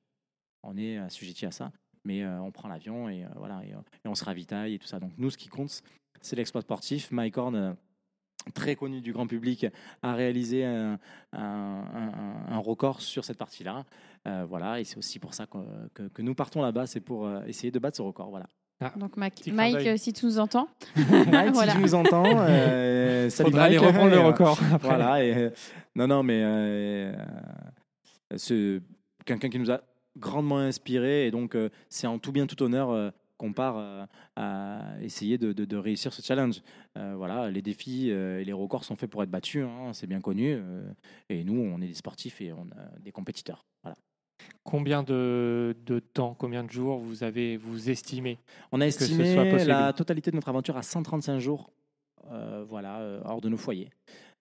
On 0.62 0.76
est 0.76 0.98
assujetti 0.98 1.46
à 1.46 1.52
ça, 1.52 1.72
mais 2.04 2.26
on 2.26 2.50
prend 2.50 2.68
l'avion 2.68 3.08
et 3.08 3.24
voilà, 3.36 3.62
et, 3.64 3.74
on 4.04 4.14
se 4.14 4.24
ravitaille 4.24 4.74
et 4.74 4.78
tout 4.78 4.86
ça. 4.86 5.00
Donc, 5.00 5.12
nous, 5.16 5.30
ce 5.30 5.38
qui 5.38 5.48
compte, 5.48 5.82
c'est 6.20 6.36
l'exploit 6.36 6.60
sportif. 6.60 7.10
Mike 7.12 7.38
Horn, 7.38 7.76
très 8.52 8.76
connu 8.76 9.00
du 9.00 9.12
grand 9.14 9.26
public, 9.26 9.66
a 10.02 10.14
réalisé 10.14 10.66
un, 10.66 10.98
record 12.58 13.00
sur 13.00 13.24
cette 13.24 13.38
partie-là. 13.38 13.86
Voilà, 14.46 14.80
et 14.80 14.84
c'est 14.84 14.98
aussi 14.98 15.18
pour 15.18 15.32
ça 15.32 15.46
que, 15.46 16.08
que- 16.08 16.22
nous 16.22 16.34
partons 16.34 16.60
là-bas, 16.60 16.86
c'est 16.86 17.00
pour 17.00 17.30
essayer 17.44 17.70
de 17.70 17.78
battre 17.78 17.96
ce 17.96 18.02
record. 18.02 18.28
Voilà. 18.28 18.46
Donc, 18.96 19.16
Mac- 19.16 19.34
Petit 19.34 19.42
clin 19.50 19.54
Mike, 19.54 19.86
euh, 19.86 19.96
si 19.96 20.12
tu 20.12 20.24
nous 20.26 20.38
entends, 20.38 20.68
Mike, 20.96 21.50
Voilà. 21.54 21.72
si 21.72 21.76
tu 21.78 21.82
nous 21.82 21.94
entends, 21.94 22.24
euh, 22.26 23.28
salut 23.30 23.50
Faudra 23.50 23.64
aller 23.64 23.76
Mike. 23.78 23.86
reprendre 23.88 24.10
le 24.10 24.16
euh, 24.16 24.22
record. 24.26 24.58
après. 24.72 24.88
Voilà. 24.88 25.24
Et, 25.24 25.34
euh, 25.36 25.50
non, 25.94 26.06
non, 26.06 26.22
mais 26.22 26.40
euh, 26.42 27.12
euh, 28.32 28.36
c'est 28.36 28.80
quelqu'un 29.26 29.50
qui 29.50 29.58
nous 29.58 29.70
a 29.70 29.82
grandement 30.18 30.58
inspiré 30.58 31.26
et 31.26 31.30
donc 31.30 31.54
euh, 31.54 31.68
c'est 31.88 32.06
en 32.06 32.18
tout 32.18 32.32
bien 32.32 32.46
tout 32.46 32.60
honneur 32.62 32.90
euh, 32.90 33.10
qu'on 33.36 33.52
part 33.52 33.76
euh, 33.78 34.04
à 34.36 34.80
essayer 35.02 35.38
de, 35.38 35.52
de- 35.52 35.64
de 35.64 35.76
réussir 35.76 36.12
ce 36.12 36.20
challenge. 36.22 36.62
Euh, 36.98 37.14
voilà, 37.16 37.50
les 37.50 37.62
défis 37.62 38.10
euh, 38.10 38.40
et 38.40 38.44
les 38.44 38.52
records 38.52 38.84
sont 38.84 38.96
faits 38.96 39.10
pour 39.10 39.22
être 39.22 39.30
battus, 39.30 39.64
hein, 39.64 39.92
c'est 39.92 40.06
bien 40.06 40.20
connu. 40.20 40.54
euh, 40.54 40.82
et 41.28 41.44
nous, 41.44 41.54
on 41.60 41.80
est 41.80 41.86
des 41.86 41.94
sportifs 41.94 42.40
et 42.40 42.52
on 42.52 42.62
a 42.72 42.98
des 43.00 43.12
compétiteurs. 43.12 43.64
Voilà. 43.82 43.96
Combien 44.62 45.02
de, 45.02 45.76
de 45.86 45.98
temps, 45.98 46.34
combien 46.38 46.64
de 46.64 46.70
jours 46.70 46.98
vous 46.98 47.24
avez 47.24 47.56
vous 47.56 47.90
estimez 47.90 48.38
On 48.72 48.80
a 48.80 48.90
ce 48.90 49.02
estimé 49.02 49.34
soit 49.34 49.46
possible. 49.46 49.68
la 49.70 49.92
totalité 49.92 50.30
de 50.30 50.36
notre 50.36 50.48
aventure 50.48 50.76
à 50.76 50.82
135 50.82 51.38
jours, 51.38 51.70
euh, 52.30 52.64
voilà, 52.68 52.98
euh, 53.00 53.20
hors 53.24 53.40
de 53.40 53.48
nos 53.48 53.56
foyers. 53.56 53.90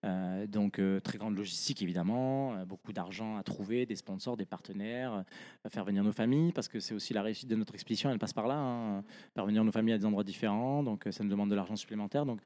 Euh, 0.05 0.47
donc 0.47 0.79
euh, 0.79 1.01
très 1.01 1.17
grande 1.17 1.35
logistique 1.35 1.81
évidemment, 1.81 2.53
euh, 2.53 2.65
beaucoup 2.65 2.93
d'argent 2.93 3.35
à 3.35 3.43
trouver, 3.43 3.85
des 3.85 3.97
sponsors, 3.97 4.37
des 4.37 4.45
partenaires, 4.45 5.25
faire 5.69 5.83
venir 5.83 6.03
nos 6.05 6.13
familles 6.13 6.53
parce 6.53 6.69
que 6.69 6.79
c'est 6.79 6.93
aussi 6.93 7.13
la 7.13 7.21
réussite 7.21 7.49
de 7.49 7.55
notre 7.55 7.73
expédition, 7.73 8.09
elle 8.09 8.19
passe 8.19 8.31
par 8.31 8.47
là, 8.47 8.55
hein, 8.55 9.03
faire 9.35 9.45
venir 9.45 9.63
nos 9.63 9.73
familles 9.73 9.95
à 9.95 9.97
des 9.97 10.05
endroits 10.05 10.23
différents, 10.23 10.83
donc 10.83 11.05
ça 11.11 11.23
nous 11.23 11.29
demande 11.29 11.49
de 11.49 11.55
l'argent 11.55 11.75
supplémentaire. 11.75 12.25
Donc 12.25 12.39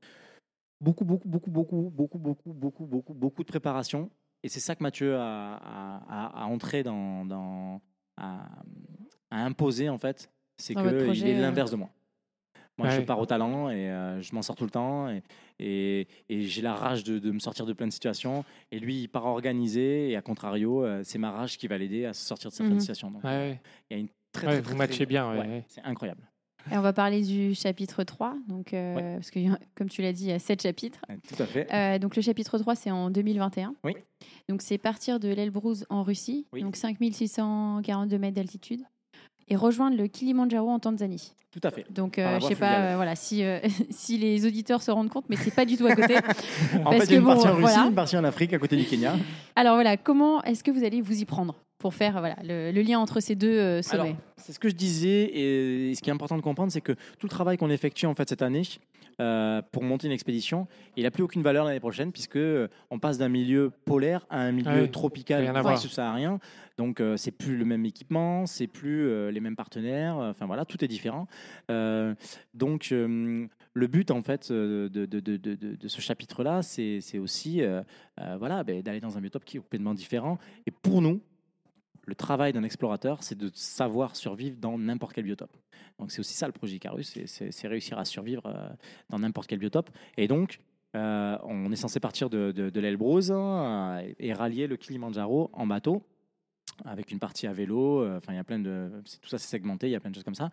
beaucoup, 0.81 1.05
beaucoup, 1.05 1.27
beaucoup, 1.27 1.51
beaucoup, 1.51 1.89
beaucoup, 1.91 2.17
beaucoup, 2.19 2.53
beaucoup, 2.53 2.85
beaucoup, 2.87 3.13
beaucoup 3.13 3.43
de 3.43 3.47
préparation. 3.47 4.09
Et 4.43 4.49
c'est 4.49 4.59
ça 4.59 4.75
que 4.75 4.83
Mathieu 4.83 5.15
a, 5.15 5.55
a, 5.55 5.97
a- 6.09 6.43
a 6.43 6.45
entré 6.45 6.83
dans, 6.83 7.25
dans 7.25 7.81
a, 8.17 8.45
a 9.31 9.43
imposé 9.45 9.89
en 9.89 9.97
fait, 9.97 10.29
c'est 10.57 10.75
qu'il 10.75 10.85
est 11.27 11.35
euh. 11.37 11.41
l'inverse 11.41 11.71
de 11.71 11.77
moi. 11.77 11.89
Moi, 12.77 12.89
je 12.89 13.01
pars 13.01 13.19
au 13.19 13.25
talent 13.27 13.69
et 13.69 13.89
euh, 13.91 14.19
je 14.21 14.33
m'en 14.33 14.41
sors 14.41 14.55
tout 14.55 14.63
le 14.63 14.71
temps 14.71 15.07
et, 15.07 15.21
et, 15.59 16.07
et 16.27 16.41
j'ai 16.41 16.63
la 16.63 16.73
rage 16.73 17.03
de, 17.03 17.19
de 17.19 17.29
me 17.31 17.37
sortir 17.39 17.67
de 17.67 17.73
plein 17.73 17.85
de 17.85 17.91
situations. 17.91 18.43
Et 18.71 18.79
lui, 18.79 19.03
il 19.03 19.07
part 19.09 19.25
organiser 19.25 20.09
et 20.09 20.15
à 20.15 20.23
contrario, 20.23 20.83
euh, 20.83 21.01
c'est 21.03 21.19
ma 21.19 21.29
rage 21.31 21.57
qui 21.59 21.67
va 21.67 21.77
l'aider 21.77 22.05
à 22.05 22.13
se 22.13 22.25
sortir 22.25 22.49
de 22.49 22.55
certaines 22.55 22.73
Mhm. 22.73 22.79
situations. 22.79 23.11
Donc, 23.11 23.23
Ouais, 23.23 23.29
ouais. 23.29 23.61
il 23.89 23.93
y 23.93 23.97
a 23.97 23.99
une 23.99 24.07
très, 24.31 24.47
Ouais, 24.47 24.53
très, 24.53 24.61
vous 24.61 24.67
très, 24.69 24.75
matchez 24.75 24.95
très- 24.95 25.05
bien. 25.05 25.63
C'est 25.67 25.81
incroyable. 25.83 26.27
Et 26.71 26.77
on 26.77 26.81
va 26.81 26.93
parler 26.93 27.21
du 27.21 27.53
chapitre 27.55 28.03
3, 28.03 28.35
donc, 28.47 28.73
euh, 28.73 29.15
parce 29.15 29.31
que, 29.31 29.39
comme 29.75 29.89
tu 29.89 30.01
l'as 30.01 30.13
dit, 30.13 30.25
il 30.25 30.29
y 30.29 30.33
a 30.33 30.39
7 30.39 30.61
chapitres. 30.61 30.99
Tout 31.27 31.43
à 31.43 31.45
fait. 31.45 31.67
Euh, 31.73 31.99
donc 31.99 32.15
le 32.15 32.21
chapitre 32.21 32.57
3, 32.57 32.75
c'est 32.75 32.91
en 32.91 33.09
2021. 33.09 33.75
Oui. 33.83 33.93
Donc 34.49 34.61
c'est 34.61 34.77
partir 34.77 35.19
de 35.19 35.29
l'Elbrus 35.29 35.85
en 35.89 36.03
Russie, 36.03 36.47
Oui. 36.53 36.61
donc 36.61 36.75
5642 36.75 38.17
mètres 38.17 38.35
d'altitude, 38.35 38.81
et 39.47 39.55
rejoindre 39.55 39.97
le 39.97 40.07
Kilimandjaro 40.07 40.69
en 40.69 40.79
Tanzanie. 40.79 41.33
Tout 41.53 41.59
à 41.67 41.69
fait. 41.69 41.85
Donc 41.91 42.17
euh, 42.17 42.39
je 42.39 42.47
sais 42.47 42.55
pas 42.55 42.79
euh, 42.79 42.95
voilà, 42.95 43.15
si, 43.15 43.43
euh, 43.43 43.59
si 43.91 44.17
les 44.17 44.47
auditeurs 44.47 44.81
se 44.81 44.89
rendent 44.89 45.09
compte, 45.09 45.25
mais 45.29 45.35
c'est 45.35 45.53
pas 45.53 45.65
du 45.65 45.77
tout 45.77 45.85
à 45.85 45.95
côté. 45.95 46.15
En 46.73 46.89
Parce 46.89 47.05
fait, 47.05 47.05
il 47.05 47.11
y 47.11 47.15
a 47.15 47.17
que 47.17 47.21
une 47.21 47.25
partie 47.25 47.45
bon, 47.45 47.51
en 47.51 47.55
Russie, 47.55 47.61
voilà. 47.61 47.87
une 47.87 47.93
partie 47.93 48.17
en 48.17 48.23
Afrique, 48.23 48.53
à 48.53 48.57
côté 48.57 48.75
du 48.75 48.85
Kenya. 48.85 49.13
Alors 49.55 49.75
voilà, 49.75 49.95
comment 49.95 50.41
est-ce 50.43 50.63
que 50.63 50.71
vous 50.71 50.83
allez 50.83 51.01
vous 51.01 51.21
y 51.21 51.25
prendre? 51.25 51.55
Pour 51.83 51.93
faire 51.93 52.13
voilà, 52.19 52.37
le, 52.43 52.71
le 52.71 52.81
lien 52.81 52.97
entre 52.97 53.19
ces 53.19 53.35
deux 53.35 53.59
euh, 53.59 53.81
sommets 53.81 54.15
c'est 54.37 54.51
ce 54.53 54.59
que 54.59 54.67
je 54.69 54.75
disais, 54.75 55.23
et 55.89 55.95
ce 55.95 56.01
qui 56.01 56.09
est 56.09 56.13
important 56.13 56.35
de 56.35 56.41
comprendre, 56.41 56.69
c'est 56.71 56.81
que 56.81 56.91
tout 56.93 57.27
le 57.27 57.29
travail 57.29 57.55
qu'on 57.57 57.69
effectue 57.69 58.05
en 58.07 58.13
fait 58.15 58.27
cette 58.27 58.41
année 58.41 58.63
euh, 59.21 59.61
pour 59.71 59.83
monter 59.83 60.07
une 60.07 60.13
expédition, 60.13 60.67
il 60.97 61.03
n'a 61.03 61.11
plus 61.11 61.23
aucune 61.23 61.43
valeur 61.43 61.63
l'année 61.65 61.79
prochaine, 61.79 62.11
puisque 62.11 62.35
euh, 62.35 62.67
on 62.89 62.99
passe 62.99 63.17
d'un 63.17 63.29
milieu 63.29 63.71
polaire 63.85 64.25
à 64.29 64.39
un 64.41 64.51
milieu 64.51 64.69
Ah 64.69 64.81
oui, 64.81 64.91
tropical, 64.91 65.41
rien 65.41 65.51
à 65.51 65.61
voire 65.61 65.63
voir. 65.75 65.77
subsaharien. 65.77 66.39
Donc, 66.77 66.99
euh, 66.99 67.15
c'est 67.15 67.31
plus 67.31 67.55
le 67.55 67.63
même 67.63 67.85
équipement, 67.85 68.45
c'est 68.47 68.67
plus 68.67 69.07
euh, 69.07 69.29
les 69.31 69.39
mêmes 69.39 69.55
partenaires. 69.55 70.15
Enfin 70.17 70.45
voilà, 70.47 70.65
tout 70.65 70.83
est 70.83 70.87
différent. 70.89 71.27
Euh, 71.69 72.13
donc, 72.53 72.89
euh, 72.91 73.45
le 73.75 73.87
but 73.87 74.09
en 74.11 74.21
fait 74.23 74.51
de, 74.51 74.89
de- 74.91 75.05
de- 75.05 75.19
de- 75.19 75.37
de- 75.37 75.75
de 75.75 75.87
ce 75.87 76.01
chapitre-là, 76.01 76.63
c'est 76.63 76.99
c'est 77.01 77.19
aussi 77.19 77.61
euh, 77.61 77.81
euh, 78.19 78.35
voilà, 78.39 78.63
ben, 78.63 78.81
d'aller 78.81 78.99
dans 78.99 79.17
un 79.17 79.21
biotope 79.21 79.45
qui 79.45 79.57
est 79.57 79.59
complètement 79.61 79.93
différent. 79.93 80.37
Et 80.67 80.71
pour 80.71 81.01
nous, 81.01 81.21
le 82.05 82.15
travail 82.15 82.51
d'un 82.53 82.63
explorateur, 82.63 83.23
c'est 83.23 83.37
de 83.37 83.49
savoir 83.53 84.15
survivre 84.15 84.57
dans 84.59 84.77
n'importe 84.77 85.13
quel 85.13 85.23
biotope. 85.23 85.55
Donc 85.99 86.11
c'est 86.11 86.19
aussi 86.19 86.33
ça 86.33 86.47
le 86.47 86.51
projet 86.53 86.75
Icarus, 86.75 87.17
c'est- 87.25 87.67
réussir 87.67 87.97
à 87.97 88.05
survivre 88.05 88.43
euh, 88.45 88.69
dans 89.09 89.19
n'importe 89.19 89.47
quel 89.47 89.59
biotope. 89.59 89.89
Et 90.17 90.27
donc, 90.27 90.59
euh, 90.95 91.37
on 91.43 91.71
est 91.71 91.75
censé 91.77 91.99
partir 91.99 92.29
de, 92.29 92.51
de, 92.51 92.69
de 92.69 92.79
l'Elbrus 92.79 93.31
hein, 93.31 94.01
et 94.19 94.33
rallier 94.33 94.67
le 94.67 94.75
Kilimandjaro 94.77 95.49
en 95.53 95.65
bateau, 95.65 96.03
avec 96.85 97.11
une 97.11 97.19
partie 97.19 97.47
à 97.47 97.53
vélo. 97.53 98.01
euh, 98.01 98.17
Enfin, 98.17 98.33
il 98.33 98.35
y 98.35 98.39
a 98.39 98.43
plein 98.43 98.59
de, 98.59 98.89
tout 99.21 99.29
ça 99.29 99.37
c'est 99.37 99.47
segmenté, 99.47 99.87
il 99.87 99.91
y 99.91 99.95
a 99.95 99.99
plein 99.99 100.09
de 100.09 100.15
choses 100.15 100.23
comme 100.23 100.35
ça. 100.35 100.49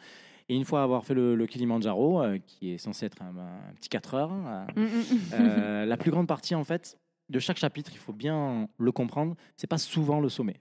Et 0.48 0.54
une 0.56 0.64
fois 0.64 0.82
avoir 0.82 1.04
fait 1.04 1.14
le, 1.14 1.34
le 1.36 1.46
Kilimandjaro, 1.46 2.22
euh, 2.22 2.38
qui 2.46 2.70
est 2.72 2.78
censé 2.78 3.06
être 3.06 3.22
un, 3.22 3.36
un 3.36 3.72
petit 3.74 3.88
4 3.88 4.14
heures, 4.14 4.30
Mm, 4.32 4.80
mm, 4.82 4.84
mm. 4.86 5.18
euh, 5.34 5.84
la 5.86 5.96
plus 5.96 6.10
grande 6.10 6.26
partie 6.26 6.54
en 6.54 6.64
fait 6.64 6.96
de 7.28 7.38
chaque 7.38 7.58
chapitre, 7.58 7.90
il 7.94 7.98
faut 7.98 8.12
bien 8.12 8.68
le 8.78 8.92
comprendre, 8.92 9.36
c'est 9.56 9.68
pas 9.68 9.78
souvent 9.78 10.20
le 10.20 10.28
sommet. 10.28 10.56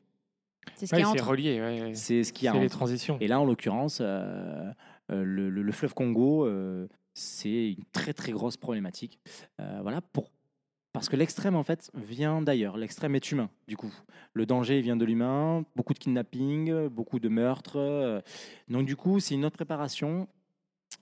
C'est 0.76 0.86
ce 0.88 0.96
Ouais, 0.96 1.02
qui 1.02 1.08
est 1.08 1.10
entre. 1.12 1.28
relié. 1.28 1.60
ouais. 1.62 1.92
C'est 1.96 2.24
ce 2.24 2.32
qu'il 2.34 2.46
y 2.46 2.48
a 2.48 2.54
les 2.58 2.70
transitions. 2.70 3.18
Et 3.20 3.28
là, 3.28 3.40
en 3.40 3.46
l'occurrence, 3.46 4.00
euh, 4.02 4.72
euh, 5.12 5.24
le, 5.24 5.50
le- 5.50 5.62
le 5.62 5.72
fleuve 5.72 5.94
Congo, 5.94 6.46
euh, 6.46 6.88
c'est 7.14 7.72
une 7.74 7.84
très 7.92 8.14
très 8.14 8.32
grosse 8.32 8.56
problématique. 8.58 9.20
Euh, 9.60 9.80
voilà, 9.82 10.02
pour, 10.02 10.32
parce 10.94 11.10
que 11.10 11.16
l'extrême, 11.16 11.56
en 11.56 11.64
fait, 11.64 11.92
vient 11.96 12.42
d'ailleurs. 12.42 12.78
L'extrême 12.78 13.16
est 13.16 13.32
humain, 13.32 13.50
du 13.68 13.76
coup. 13.78 13.94
Le 14.34 14.46
danger 14.46 14.80
vient 14.82 14.96
de 14.98 15.06
l'humain, 15.06 15.64
beaucoup 15.76 15.94
de 15.94 16.00
kidnapping, 16.00 16.88
beaucoup 16.88 17.20
de 17.20 17.30
meurtres. 17.30 18.22
donc, 18.68 18.86
du 18.86 18.96
coup, 18.96 19.20
c'est 19.20 19.36
une 19.36 19.46
autre 19.46 19.56
préparation. 19.56 20.28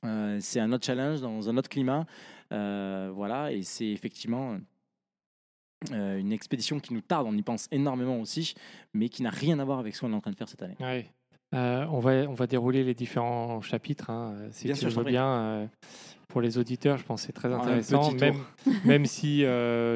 euh, 0.05 0.37
c'est 0.41 0.59
un 0.59 0.71
autre 0.73 0.85
challenge 0.85 1.21
dans 1.21 1.49
un 1.49 1.57
autre 1.57 1.69
climat. 1.69 2.05
euh, 2.53 3.11
voilà, 3.13 3.51
et 3.51 3.61
c'est 3.63 3.87
effectivement 3.87 4.57
euh, 5.91 6.17
une 6.17 6.31
expédition 6.31 6.79
qui 6.79 6.93
nous 6.93 7.01
tarde. 7.01 7.27
On 7.29 7.35
y 7.37 7.41
pense 7.41 7.67
énormément 7.71 8.19
aussi, 8.19 8.53
mais 8.93 9.09
qui 9.09 9.23
n'a 9.23 9.29
rien 9.29 9.59
à 9.59 9.65
voir 9.65 9.79
avec 9.79 9.95
ce 9.95 10.01
qu'on 10.01 10.11
est 10.11 10.15
en 10.15 10.21
train 10.21 10.31
de 10.31 10.35
faire 10.37 10.49
cette 10.49 10.61
année. 10.63 10.75
Ouais. 10.79 11.09
Euh, 11.55 11.85
on, 11.91 11.99
va, 11.99 12.11
on 12.27 12.33
va 12.33 12.45
dérouler 12.45 12.83
les 12.83 12.93
différents 12.93 13.61
chapitres, 13.61 14.09
hein, 14.09 14.33
euh, 14.35 14.47
si 14.51 14.65
Bien 14.65 14.73
tu 14.73 14.89
sûr, 14.91 14.99
veux 15.01 15.05
bien. 15.09 15.25
euh, 15.25 15.67
pour 16.27 16.41
les 16.41 16.57
auditeurs, 16.57 16.97
je 16.97 17.05
pense 17.05 17.21
que 17.21 17.27
c'est 17.27 17.31
très 17.33 17.53
intéressant, 17.53 18.11
même, 18.15 18.35
même 18.83 19.05
si 19.05 19.45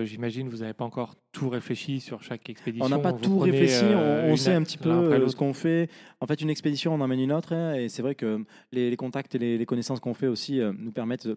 j'imagine 0.06 0.48
vous 0.48 0.60
n'avez 0.60 0.74
pas 0.74 0.86
encore 0.86 1.14
tout 1.34 1.50
réfléchi 1.50 2.00
sur 2.00 2.24
chaque 2.24 2.50
expédition. 2.50 2.86
On 2.86 2.90
n'a 2.90 3.00
pas 3.00 3.12
tout 3.12 3.38
réfléchi, 3.40 3.84
on, 3.84 4.38
sait 4.38 4.54
a- 4.54 4.56
un 4.56 4.64
petit 4.64 4.78
peu 4.78 5.28
ce 5.28 5.36
qu'on 5.36 5.54
fait. 5.54 5.90
En 6.22 6.26
fait, 6.28 6.40
une 6.40 6.50
expédition, 6.50 6.94
on 6.94 7.02
emmène 7.02 7.20
une 7.20 7.34
autre, 7.34 7.54
hein, 7.54 7.74
et 7.74 7.90
c'est 7.90 8.02
vrai 8.02 8.16
que 8.16 8.46
les, 8.72 8.90
les 8.90 8.96
contacts 8.96 9.36
et 9.36 9.40
les, 9.40 9.58
les 9.58 9.66
connaissances 9.66 10.00
qu'on 10.00 10.14
fait 10.14 10.28
aussi 10.28 10.62
nous 10.80 10.94
permettent 10.94 11.28
de, 11.28 11.36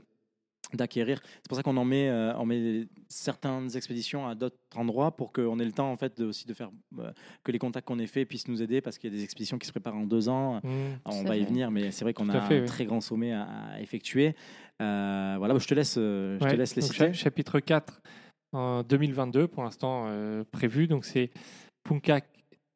d'acquérir. 0.77 1.21
C'est 1.37 1.49
pour 1.49 1.57
ça 1.57 1.63
qu'on 1.63 1.77
en 1.77 1.85
met, 1.85 2.09
euh, 2.09 2.33
on 2.39 2.47
met 2.47 2.87
certaines 3.09 3.75
expéditions 3.77 4.27
à 4.27 4.35
d'autres 4.35 4.57
endroits 4.77 5.15
pour 5.17 5.33
qu'on 5.33 5.59
ait 5.59 5.65
le 5.65 5.73
temps 5.73 5.91
en 5.91 5.97
fait 5.97 6.19
de- 6.19 6.25
aussi 6.27 6.47
de 6.47 6.55
faire 6.55 6.71
euh, 6.99 7.13
que 7.43 7.53
les 7.53 7.59
contacts 7.59 7.87
qu'on 7.87 7.99
ait 7.99 8.07
faits 8.07 8.29
puissent 8.29 8.49
nous 8.49 8.63
aider 8.63 8.81
parce 8.81 8.99
qu'il 8.99 9.11
y 9.11 9.15
a 9.15 9.17
des 9.17 9.25
expéditions 9.25 9.59
qui 9.59 9.67
se 9.67 9.73
préparent 9.73 9.97
en 9.97 10.05
deux 10.07 10.29
ans. 10.29 10.61
Mmh. 10.63 10.69
on 11.07 11.25
va 11.25 11.37
y 11.37 11.45
venir, 11.45 11.71
mais 11.71 11.91
c'est 11.91 12.05
vrai 12.05 12.13
qu'on 12.15 12.29
a 12.29 12.41
fait, 12.43 12.59
un 12.59 12.61
oui. 12.63 12.67
très 12.67 12.85
grand 12.87 13.01
sommet 13.01 13.33
à, 13.33 13.45
à 13.45 13.81
effectuer. 13.81 14.35
Euh, 14.83 15.35
voilà, 15.39 15.57
je 15.59 15.67
te 15.67 15.75
laisse, 15.75 15.97
euh, 15.99 16.35
je 16.41 16.45
te 16.45 16.51
Ouais, 16.51 16.57
laisse 16.57 16.75
les 16.77 16.83
citer. 16.83 17.13
chapitre 17.13 17.61
4 17.61 18.01
en 18.53 18.83
2022 18.83 19.49
pour 19.49 19.63
l'instant 19.63 20.05
euh, 20.09 20.45
prévu. 20.51 20.87
Donc 20.89 21.05
c'est 21.05 21.31
Punkak. 21.85 22.25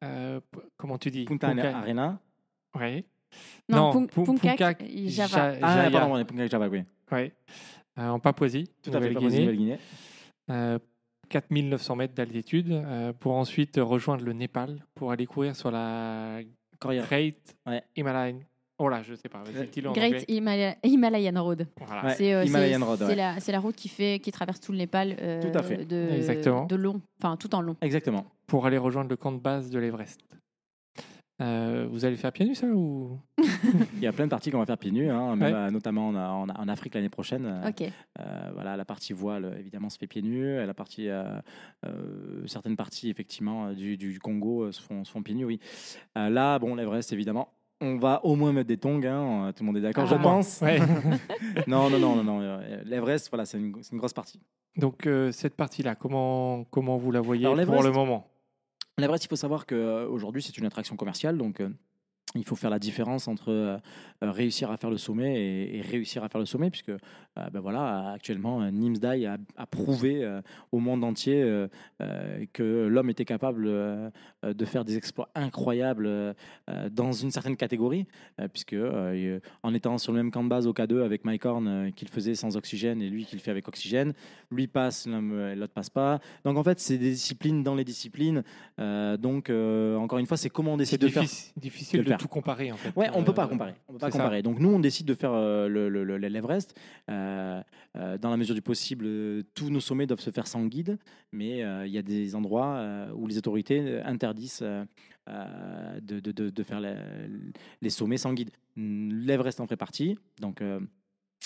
euh, 0.03 0.39
p- 0.39 0.59
comment 0.77 0.97
tu 0.97 1.11
dis? 1.11 1.25
Punta 1.25 1.49
Punkak- 1.53 1.73
Arena. 1.75 2.19
Ouais. 2.75 3.03
Non, 3.67 4.07
Punkak, 4.07 4.57
Java. 5.07 5.53
Ja- 5.53 5.59
Ah, 5.61 5.89
pardon, 5.91 6.23
Punta 6.25 6.47
Java, 6.47 6.67
oui. 6.69 6.83
Ouais. 7.11 7.31
Euh, 7.99 8.09
en 8.09 8.19
Papouasie, 8.19 8.69
Tout 8.81 8.89
à 8.91 8.93
fait, 8.93 9.09
Nouvelle-Guinée. 9.09 9.39
Nouvelle-Guinée. 9.41 9.79
Euh, 10.51 10.79
4900 11.29 11.95
mètres 11.95 12.13
d'altitude 12.15 12.71
euh, 12.71 13.13
pour 13.13 13.33
ensuite 13.35 13.77
rejoindre 13.77 14.23
le 14.23 14.33
Népal 14.33 14.83
pour 14.95 15.11
aller 15.11 15.25
courir 15.25 15.55
sur 15.55 15.69
la. 15.71 16.39
Great 16.81 17.55
Ouais. 17.67 17.83
Himalayan. 17.95 18.39
Oh 18.81 18.87
là, 18.87 19.03
je 19.03 19.13
sais 19.13 19.27
pas. 19.27 19.43
Vas-y, 19.43 19.67
dis-le 19.67 19.89
en 19.89 19.91
Great. 19.91 20.25
Himala- 20.29 20.77
Himalayan 20.83 21.43
Road. 21.43 21.67
Voilà. 21.85 22.05
Ouais, 22.05 22.15
C'est 22.15 22.33
euh, 22.33 22.45
ouais. 22.45 23.15
la, 23.51 23.59
route 23.59 23.75
qui, 23.75 23.89
fait, 23.89 24.19
qui 24.19 24.31
traverse 24.31 24.61
tout 24.61 24.71
le 24.71 24.77
Népal 24.77 25.17
euh, 25.21 25.41
Tout 25.41 25.57
à 25.57 25.61
fait. 25.61 25.83
de, 25.85 26.07
Exactement. 26.15 26.65
de 26.65 26.75
long, 26.77 27.01
enfin 27.21 27.35
tout 27.35 27.53
en 27.53 27.61
long. 27.61 27.75
Exactement. 27.81 28.25
Pour 28.47 28.65
aller 28.65 28.77
rejoindre 28.77 29.09
le 29.09 29.17
camp 29.17 29.33
de 29.33 29.39
base 29.39 29.69
de 29.69 29.77
l'Everest. 29.77 30.21
Euh, 31.41 31.87
vous 31.89 32.03
allez 32.03 32.17
faire 32.17 32.31
pieds 32.33 32.45
nus 32.45 32.55
ça 32.55 32.67
ou? 32.67 33.17
Il 33.95 33.99
y 34.01 34.07
a 34.07 34.11
plein 34.11 34.25
de 34.25 34.29
parties 34.29 34.51
qu'on 34.51 34.59
va 34.59 34.65
faire 34.65 34.77
pieds 34.77 34.91
nus, 34.91 35.09
hein, 35.09 35.35
même, 35.35 35.53
Ouais. 35.53 35.57
euh, 35.57 35.69
notamment 35.71 36.09
en, 36.09 36.15
en- 36.15 36.49
en 36.49 36.67
Afrique 36.67 36.95
l'année 36.95 37.09
prochaine. 37.09 37.45
Euh, 37.45 37.69
Ok. 37.69 37.81
Euh, 37.81 38.49
voilà, 38.53 38.75
la 38.75 38.83
partie 38.85 39.13
voile, 39.13 39.55
évidemment, 39.59 39.89
se 39.89 39.97
fait 39.97 40.07
pieds 40.07 40.21
nus. 40.21 40.59
Et 40.59 40.65
La 40.65 40.73
partie, 40.73 41.07
euh, 41.09 41.23
euh, 41.85 42.43
certaines 42.45 42.75
parties, 42.75 43.09
effectivement, 43.09 43.71
du, 43.71 43.95
du 43.95 44.19
Congo 44.19 44.63
euh, 44.63 44.71
se, 44.71 44.81
font, 44.81 45.03
se 45.05 45.11
font 45.11 45.21
pieds 45.23 45.35
nus, 45.35 45.45
oui. 45.45 45.59
Euh, 46.17 46.29
là, 46.29 46.59
bon, 46.59 46.75
l'Everest, 46.75 47.13
évidemment, 47.13 47.53
on 47.81 47.97
va 47.97 48.25
au 48.25 48.35
moins 48.35 48.51
mettre 48.51 48.67
des 48.67 48.77
tongs, 48.77 49.01
hein, 49.05 49.53
tout 49.55 49.63
le 49.63 49.67
monde 49.67 49.77
est 49.77 49.81
d'accord, 49.81 50.07
Ah. 50.11 50.15
je 50.17 50.21
pense. 50.21 50.59
Ouais. 50.61 50.79
Non, 51.67 51.89
non, 51.89 51.99
non, 51.99 52.15
non, 52.21 52.23
non. 52.23 52.59
L'Everest, 52.83 53.29
voilà, 53.29 53.45
c'est 53.45 53.57
une, 53.57 53.71
grosse 53.71 54.13
partie. 54.13 54.41
Donc 54.75 55.07
euh, 55.07 55.31
cette 55.31 55.55
partie-là, 55.55 55.95
comment 55.95 56.63
comment 56.65 56.97
vous 56.97 57.11
la 57.11 57.21
voyez 57.21 57.45
Alors, 57.47 57.65
pour 57.65 57.83
le 57.83 57.91
moment? 57.91 58.27
L'Everest, 58.99 59.25
il 59.25 59.27
faut 59.27 59.35
savoir 59.35 59.65
qu'aujourd'hui, 59.65 60.41
c'est 60.41 60.57
une 60.57 60.65
attraction 60.65 60.95
commerciale, 60.95 61.37
donc 61.37 61.61
euh, 61.61 61.69
il 62.35 62.45
faut 62.45 62.55
faire 62.55 62.69
la 62.69 62.79
différence 62.79 63.27
entre 63.27 63.51
euh, 63.51 63.77
euh, 64.21 64.31
réussir 64.31 64.69
à 64.69 64.75
faire 64.75 64.89
le 64.89 64.97
sommet 64.97 65.39
et, 65.39 65.77
et 65.77 65.81
réussir 65.81 66.25
à 66.25 66.29
faire 66.29 66.39
le 66.39 66.45
sommet, 66.45 66.69
puisque 66.69 66.89
euh, 66.89 66.97
ben 67.53 67.61
voilà, 67.61 68.11
actuellement, 68.11 68.69
Nimsdai 68.69 69.25
a, 69.25 69.37
a 69.55 69.65
prouvé 69.65 70.25
euh, 70.25 70.41
au 70.73 70.79
monde 70.79 71.05
entier 71.05 71.29
que 72.53 72.87
l'homme 72.87 73.09
était 73.09 73.25
capable 73.25 73.65
de 74.43 74.65
faire 74.65 74.83
des 74.83 74.97
exploits 74.97 75.29
incroyables 75.35 76.35
dans 76.91 77.11
une 77.11 77.31
certaine 77.31 77.55
catégorie, 77.55 78.05
puisque 78.53 78.75
en 79.63 79.73
étant 79.73 79.97
sur 79.97 80.11
le 80.11 80.17
même 80.17 80.31
camp 80.31 80.43
de 80.43 80.49
base 80.49 80.67
au 80.67 80.73
K2 80.73 81.03
avec 81.03 81.25
Mike 81.25 81.45
Horn, 81.45 81.91
qu'il 81.93 82.07
faisait 82.07 82.35
sans 82.35 82.57
oxygène 82.57 83.01
et 83.01 83.09
lui 83.09 83.25
qu'il 83.25 83.39
fait 83.39 83.51
avec 83.51 83.67
oxygène, 83.67 84.13
lui 84.51 84.67
passe, 84.67 85.07
l'homme, 85.07 85.53
l'autre 85.55 85.73
passe 85.73 85.89
pas. 85.89 86.19
Donc 86.45 86.57
en 86.57 86.63
fait, 86.63 86.79
c'est 86.79 86.97
des 86.97 87.11
disciplines 87.11 87.63
dans 87.63 87.75
les 87.75 87.83
disciplines. 87.83 88.43
Donc 88.77 89.49
encore 89.49 90.19
une 90.19 90.27
fois, 90.27 90.37
c'est 90.37 90.49
comment 90.49 90.73
on 90.73 90.77
décide 90.77 91.01
de 91.01 91.07
faire. 91.07 91.23
difficile, 91.23 91.53
difficile 91.57 91.99
de 91.99 92.03
le 92.03 92.05
de, 92.05 92.09
faire. 92.09 92.18
Tout 92.19 92.27
comparer 92.27 92.71
en 92.71 92.77
fait. 92.77 92.95
Ouais, 92.95 93.09
on 93.15 93.23
peut 93.23 93.33
pas 93.33 93.45
Euh, 93.45 93.47
comparer. 93.47 93.73
On 93.87 93.93
peut 93.93 93.99
pas 93.99 94.11
ça. 94.11 94.17
comparer. 94.17 94.41
Donc 94.43 94.59
nous, 94.59 94.69
on 94.69 94.79
décide 94.79 95.07
de 95.07 95.13
faire 95.15 95.31
euh, 95.33 95.67
le, 95.67 95.89
le- 95.89 96.17
l'Everest. 96.17 96.77
Euh, 97.09 97.61
dans 98.21 98.29
la 98.29 98.37
mesure 98.37 98.53
du 98.55 98.61
possible, 98.61 99.07
tous 99.55 99.69
nos 99.71 99.79
sommets 99.79 100.05
doivent 100.05 100.19
se 100.19 100.29
faire 100.29 100.45
sans 100.47 100.65
guide, 100.65 100.97
mais 101.31 101.59
il 101.85 101.91
y 101.91 101.97
a 101.97 102.01
des 102.03 102.35
endroits 102.35 102.83
où 103.15 103.25
les 103.27 103.37
autorités 103.37 103.99
interdisent 104.01 104.63
de, 105.27 106.19
de- 106.19 106.31
de- 106.31 106.49
de 106.49 106.63
faire 106.63 106.79
la- 106.79 106.95
les 107.81 107.89
sommets 107.89 108.17
sans 108.17 108.33
guide. 108.33 108.51
L'Everest 108.75 109.59
en 109.59 109.67
fait 109.67 109.75
partie. 109.77 110.17
Donc 110.39 110.61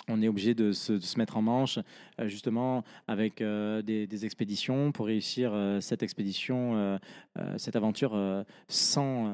on 0.07 0.21
est 0.21 0.27
obligé 0.27 0.53
de 0.53 0.71
se, 0.71 1.17
mettre 1.17 1.37
en 1.37 1.41
manche 1.41 1.79
euh, 2.19 2.27
justement 2.27 2.83
avec 3.07 3.41
euh, 3.41 3.81
des, 3.81 4.25
expéditions 4.25 4.91
pour 4.91 5.05
réussir 5.07 5.51
euh, 5.53 5.79
cette 5.81 6.03
expédition, 6.03 6.99
cette 7.57 7.75
aventure 7.75 8.45
sans, 8.67 9.31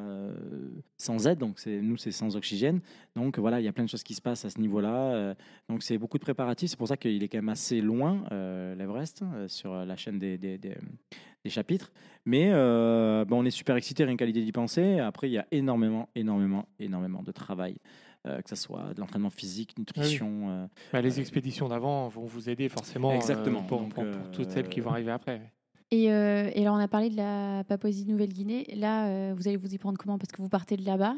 aide. 1.27 1.38
Donc 1.38 1.64
nous, 1.65 1.98
c'est 1.98 2.11
sans 2.11 2.36
oxygène. 2.36 2.80
Donc 3.15 3.38
voilà, 3.40 3.60
il 3.60 3.65
y 3.65 3.68
a 3.68 3.73
plein 3.73 3.84
de 3.84 3.90
choses 3.90 4.03
qui 4.03 4.14
se 4.14 4.22
passent 4.22 4.45
à 4.45 4.49
ce 4.49 4.60
niveau-là. 4.60 5.36
donc 5.68 5.84
c'est 5.84 5.98
beaucoup 5.98 6.18
de 6.18 6.23
préparatifs. 6.23 6.72
C'est 6.72 6.77
pour 6.77 6.88
ça 6.88 6.98
qu'il 6.98 7.22
est 7.22 7.27
quand 7.27 7.38
même 7.38 7.49
assez 7.49 7.81
loin, 7.81 8.23
l'Everest, 8.31 9.23
sur 9.48 9.73
la 9.73 9.95
chaîne 9.95 10.18
des, 10.18 10.60
chapitres. 11.48 11.91
Mais 12.26 12.53
on 12.53 13.45
est 13.45 13.52
super 13.52 13.76
excités, 13.76 14.06
rien 14.06 14.15
qu'à 14.15 14.26
l'idée 14.26 14.44
d'y 14.44 14.52
penser. 14.52 14.99
Après, 14.99 15.30
il 15.30 15.34
y 15.34 15.38
a 15.38 15.48
énormément, 15.52 16.10
énormément, 16.15 16.68
énormément 16.80 17.22
de 17.22 17.31
travail. 17.31 17.76
Euh, 18.27 18.41
que 18.41 18.49
ce 18.49 18.55
soit 18.55 18.93
de 18.93 18.99
l'entraînement 18.99 19.29
physique, 19.29 19.77
nutrition, 19.77 20.49
euh, 20.49 20.67
bah, 20.91 21.01
les 21.01 21.19
expéditions 21.19 21.67
d'avant 21.69 22.07
vont 22.09 22.25
vous 22.25 22.49
aider 22.49 22.67
forcément 22.69 23.11
euh, 23.11 23.15
Exactement. 23.15 23.63
pour, 23.63 23.79
Donc, 23.81 23.93
pour- 23.93 24.05
pour 24.05 24.25
euh, 24.25 24.29
toutes 24.31 24.49
celles 24.51 24.69
qui 24.69 24.81
vont 24.81 24.91
arriver 24.91 25.11
après. 25.11 25.53
Et, 25.91 26.11
euh, 26.11 26.51
et 26.53 26.61
alors, 26.61 26.75
on 26.75 26.79
a 26.79 26.87
parlé 26.87 27.09
de 27.09 27.15
la 27.17 27.63
Papouasie-Nouvelle-Guinée. 27.63 28.65
Là, 28.75 29.07
euh, 29.07 29.33
vous 29.35 29.47
allez 29.47 29.57
vous 29.57 29.73
y 29.73 29.77
prendre 29.77 29.97
comment? 29.97 30.17
Parce 30.19 30.31
que 30.31 30.41
vous 30.41 30.49
partez 30.49 30.77
de 30.77 30.85
là-bas. 30.85 31.15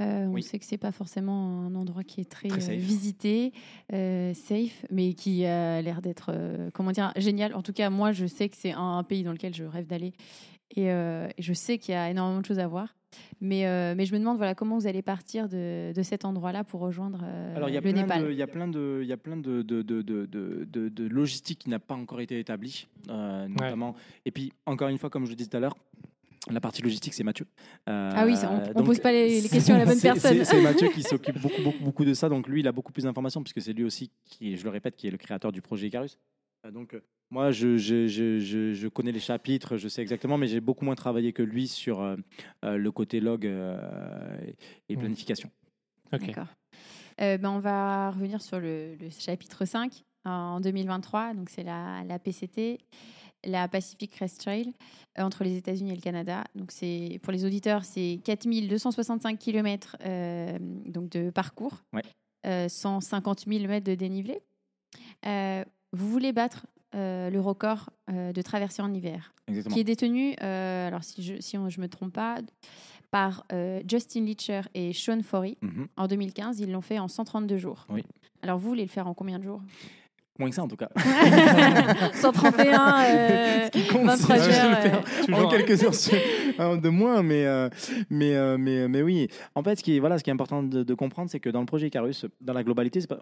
Euh, 0.00 0.26
On 0.26 0.32
Oui. 0.34 0.42
sait 0.42 0.58
que 0.58 0.64
c'est 0.64 0.78
pas 0.78 0.92
forcément 0.92 1.66
un 1.66 1.74
endroit 1.74 2.04
qui 2.04 2.20
est 2.20 2.30
très, 2.30 2.48
euh, 2.52 2.76
visité, 2.76 3.52
euh, 3.92 4.32
safe, 4.32 4.86
mais 4.90 5.12
qui 5.14 5.44
a 5.44 5.82
l'air 5.82 6.00
d'être, 6.00 6.30
euh, 6.32 6.70
comment 6.72 6.92
dire, 6.92 7.12
génial. 7.16 7.54
En 7.54 7.62
tout 7.62 7.72
cas, 7.72 7.90
moi, 7.90 8.12
je 8.12 8.26
sais 8.26 8.48
que 8.48 8.56
c'est 8.56 8.72
un, 8.72 8.98
un 8.98 9.02
pays 9.04 9.24
dans 9.24 9.32
lequel 9.32 9.54
je 9.54 9.64
rêve 9.64 9.86
d'aller, 9.86 10.12
et, 10.76 10.90
euh, 10.92 11.28
et 11.36 11.42
je 11.42 11.52
sais 11.52 11.76
qu'il 11.78 11.92
y 11.92 11.96
a 11.96 12.08
énormément 12.08 12.40
de 12.40 12.46
choses 12.46 12.60
à 12.60 12.68
voir. 12.68 12.94
Mais, 13.40 13.66
euh, 13.66 13.94
mais 13.96 14.04
je 14.04 14.12
me 14.12 14.18
demande, 14.18 14.36
voilà, 14.36 14.54
comment 14.54 14.76
vous 14.78 14.86
allez 14.86 15.02
partir 15.02 15.48
de, 15.48 15.92
de 15.92 16.02
cet 16.02 16.24
endroit-là 16.24 16.64
pour 16.64 16.80
rejoindre 16.80 17.22
euh, 17.24 17.56
Alors, 17.56 17.68
il 17.68 17.74
y 17.74 17.76
a 17.76 17.80
le 17.80 17.90
plein 17.92 18.02
Népal? 18.02 18.28
il 18.30 18.36
y 18.38 18.42
a 18.42 18.46
plein 18.46 18.68
de, 18.68 19.02
y 19.04 19.12
a 19.12 19.16
plein 19.16 19.36
de, 19.36 19.62
de, 19.62 19.82
de, 19.82 20.02
de, 20.02 20.26
de, 20.26 20.64
de- 20.70 20.88
de 20.88 21.06
logistique 21.08 21.60
qui 21.60 21.70
n'a 21.70 21.78
pas 21.78 21.94
encore 21.94 22.20
été 22.20 22.38
établie, 22.38 22.86
euh, 23.08 23.48
notamment. 23.48 23.94
Et 24.24 24.30
puis, 24.30 24.52
encore 24.66 24.88
une 24.88 24.98
fois, 24.98 25.10
comme 25.10 25.24
je 25.24 25.30
le 25.30 25.36
disais 25.36 25.48
tout 25.50 25.56
à 25.56 25.60
l'heure, 25.60 25.76
la 26.50 26.60
partie 26.60 26.80
logistique, 26.82 27.12
c'est 27.14 27.24
Mathieu. 27.24 27.46
Euh, 27.88 28.10
Ah 28.14 28.24
oui, 28.24 28.36
ça, 28.36 28.50
on- 28.50 28.72
donc, 28.72 28.86
pose 28.86 28.98
pas 29.00 29.12
les- 29.12 29.40
les 29.42 29.48
questions 29.48 29.74
à 29.74 29.78
la 29.78 29.84
bonne 29.86 30.00
personne. 30.00 30.36
c'est- 30.38 30.44
C'est 30.44 30.62
Mathieu 30.62 30.88
qui 30.88 31.02
s'occupe 31.02 31.38
beaucoup, 31.40 31.62
beaucoup, 31.62 31.84
beaucoup 31.84 32.04
de 32.04 32.14
ça. 32.14 32.28
Donc, 32.28 32.48
lui, 32.48 32.60
il 32.60 32.68
a 32.68 32.72
beaucoup 32.72 32.92
plus 32.92 33.02
d'informations, 33.04 33.42
puisque 33.42 33.60
c'est 33.60 33.72
lui 33.72 33.84
aussi, 33.84 34.10
qui, 34.24 34.56
je 34.56 34.64
le 34.64 34.70
répète, 34.70 34.96
qui 34.96 35.06
est 35.06 35.10
le 35.10 35.18
créateur 35.18 35.52
du 35.52 35.60
projet 35.60 35.86
Icarus. 35.88 36.18
Euh, 36.66 36.70
Donc, 36.70 36.94
euh, 36.94 37.00
moi, 37.30 37.52
je, 37.52 37.76
je, 37.76 38.06
je, 38.08 38.38
je, 38.40 38.74
je 38.74 38.88
connais 38.88 39.12
les 39.12 39.20
chapitres, 39.20 39.76
je 39.76 39.88
sais 39.88 40.02
exactement, 40.02 40.36
mais 40.36 40.48
j'ai 40.48 40.60
beaucoup 40.60 40.84
moins 40.84 40.96
travaillé 40.96 41.32
que 41.32 41.42
lui 41.42 41.68
sur 41.68 42.00
euh, 42.00 42.16
le 42.62 42.90
côté 42.90 43.20
log 43.20 43.46
euh, 43.46 44.38
et, 44.42 44.56
et 44.92 44.96
Mm. 44.96 45.00
planification. 45.00 45.50
D'accord. 46.12 46.48
Euh, 47.20 47.38
ben, 47.38 47.50
on 47.50 47.60
va 47.60 48.10
revenir 48.10 48.42
sur 48.42 48.58
le, 48.58 48.96
le 48.96 49.10
chapitre 49.10 49.64
5 49.64 50.02
en 50.24 50.60
2023. 50.60 51.34
Donc, 51.34 51.50
c'est 51.50 51.62
la, 51.62 52.02
la 52.04 52.18
PCT, 52.18 52.78
la 53.44 53.68
Pacific 53.68 54.10
Crest 54.10 54.40
Trail, 54.40 54.72
euh, 55.18 55.22
entre 55.22 55.44
les 55.44 55.56
États-Unis 55.56 55.92
et 55.92 55.96
le 55.96 56.00
Canada. 56.00 56.42
Donc, 56.56 56.72
c'est, 56.72 57.20
pour 57.22 57.32
les 57.32 57.44
auditeurs, 57.44 57.84
c'est 57.84 58.18
4265 58.24 59.38
km 59.38 59.96
donc 60.90 61.10
de 61.10 61.30
parcours, 61.30 61.84
Ouais. 61.92 62.02
euh, 62.46 62.68
150 62.68 63.44
000 63.46 63.66
mètres 63.68 63.86
de 63.86 63.94
dénivelé. 63.94 64.40
Vous 65.92 66.08
voulez 66.08 66.32
battre 66.32 66.66
euh, 66.94 67.30
le 67.30 67.40
record 67.40 67.90
euh, 68.10 68.32
de 68.32 68.42
traversée 68.42 68.82
en 68.82 68.92
hiver 68.92 69.32
Exactement. 69.48 69.74
qui 69.74 69.80
est 69.80 69.84
détenu, 69.84 70.34
euh, 70.42 70.88
alors 70.88 71.02
si 71.04 71.22
je 71.22 71.34
si 71.40 71.56
je 71.68 71.80
me 71.80 71.88
trompe 71.88 72.12
pas, 72.12 72.38
par 73.10 73.44
euh, 73.52 73.80
Justin 73.88 74.24
Leacher 74.24 74.62
et 74.74 74.92
Sean 74.92 75.20
Forey 75.22 75.56
Mhm. 75.62 75.88
en 75.96 76.06
2015. 76.06 76.60
Ils 76.60 76.70
l'ont 76.70 76.80
fait 76.80 76.98
en 76.98 77.08
132 77.08 77.56
jours. 77.58 77.86
Oui. 77.90 78.04
Alors 78.42 78.58
vous 78.58 78.68
voulez 78.68 78.82
le 78.82 78.88
faire 78.88 79.06
en 79.08 79.14
combien 79.14 79.38
de 79.38 79.44
jours? 79.44 79.60
Moins 80.38 80.48
que 80.48 80.54
ça, 80.54 80.62
en 80.62 80.68
tout 80.68 80.76
cas. 80.76 80.88
131, 82.14 83.04
euh, 83.04 83.66
Ce 83.66 83.70
qui 83.70 83.86
compte, 83.88 84.06
23 84.06 84.38
c'est 84.38 84.48
de 84.48 84.54
heures, 84.54 84.70
le 84.70 84.76
euh, 84.76 84.80
faire 85.26 85.44
en 85.46 85.48
quelques 85.48 85.84
heures 85.84 85.92
hein, 86.58 86.76
de 86.76 86.88
moins, 86.88 87.22
mais, 87.22 87.44
euh, 87.46 87.68
mais, 88.08 88.56
mais, 88.58 88.88
mais 88.88 89.02
oui. 89.02 89.28
En 89.54 89.62
fait, 89.62 89.76
ce 89.76 89.82
qui 89.82 89.96
est, 89.96 90.00
voilà, 90.00 90.18
ce 90.18 90.24
qui 90.24 90.30
est 90.30 90.32
important 90.32 90.62
de, 90.62 90.82
de 90.82 90.94
comprendre, 90.94 91.28
c'est 91.30 91.40
que 91.40 91.50
dans 91.50 91.60
le 91.60 91.66
projet 91.66 91.88
Icarus, 91.88 92.24
dans 92.40 92.54
la 92.54 92.64
globalité, 92.64 93.00
c'est 93.02 93.06
pas- 93.06 93.20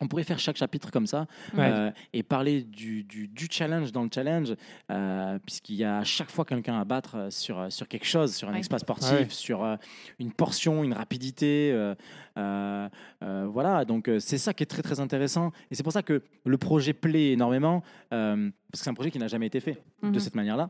on 0.00 0.08
pourrait 0.08 0.24
faire 0.24 0.38
chaque 0.38 0.56
chapitre 0.56 0.90
comme 0.90 1.06
ça 1.06 1.26
Ouais. 1.54 1.68
euh, 1.70 1.90
et 2.12 2.22
parler 2.22 2.62
du, 2.62 3.02
du, 3.04 3.28
du 3.28 3.48
challenge 3.50 3.92
dans 3.92 4.02
le 4.02 4.10
challenge, 4.14 4.54
euh, 4.90 5.38
puisqu'il 5.44 5.76
y 5.76 5.84
a 5.84 5.98
à 5.98 6.04
chaque 6.04 6.30
fois 6.30 6.44
quelqu'un 6.44 6.78
à 6.80 6.84
battre 6.84 7.16
euh, 7.16 7.30
sur, 7.30 7.70
sur 7.72 7.88
quelque 7.88 8.06
chose, 8.06 8.34
sur 8.34 8.48
un 8.48 8.52
Ouais. 8.52 8.60
espace 8.60 8.82
sportif, 8.82 9.10
Ouais. 9.10 9.26
sur 9.30 9.64
euh, 9.64 9.76
une 10.18 10.32
portion, 10.32 10.84
une 10.84 10.92
rapidité. 10.92 11.70
euh, 11.72 11.94
euh, 12.38 12.88
euh, 13.22 13.46
voilà, 13.50 13.84
donc 13.86 14.08
euh, 14.08 14.18
c'est 14.20 14.38
ça 14.38 14.52
qui 14.52 14.62
est 14.62 14.66
très 14.66 14.82
très 14.82 15.00
intéressant. 15.00 15.52
Et 15.70 15.74
c'est 15.74 15.82
pour 15.82 15.92
ça 15.92 16.02
que 16.02 16.22
le 16.44 16.58
projet 16.58 16.92
plaît 16.92 17.32
énormément, 17.32 17.82
euh, 18.12 18.50
parce 18.70 18.80
que 18.80 18.84
c'est 18.84 18.90
un 18.90 18.94
projet 18.94 19.10
qui 19.10 19.18
n'a 19.18 19.28
jamais 19.28 19.46
été 19.46 19.60
fait 19.60 19.78
de 20.02 20.08
Mhm. 20.08 20.18
cette 20.18 20.34
manière-là. 20.34 20.68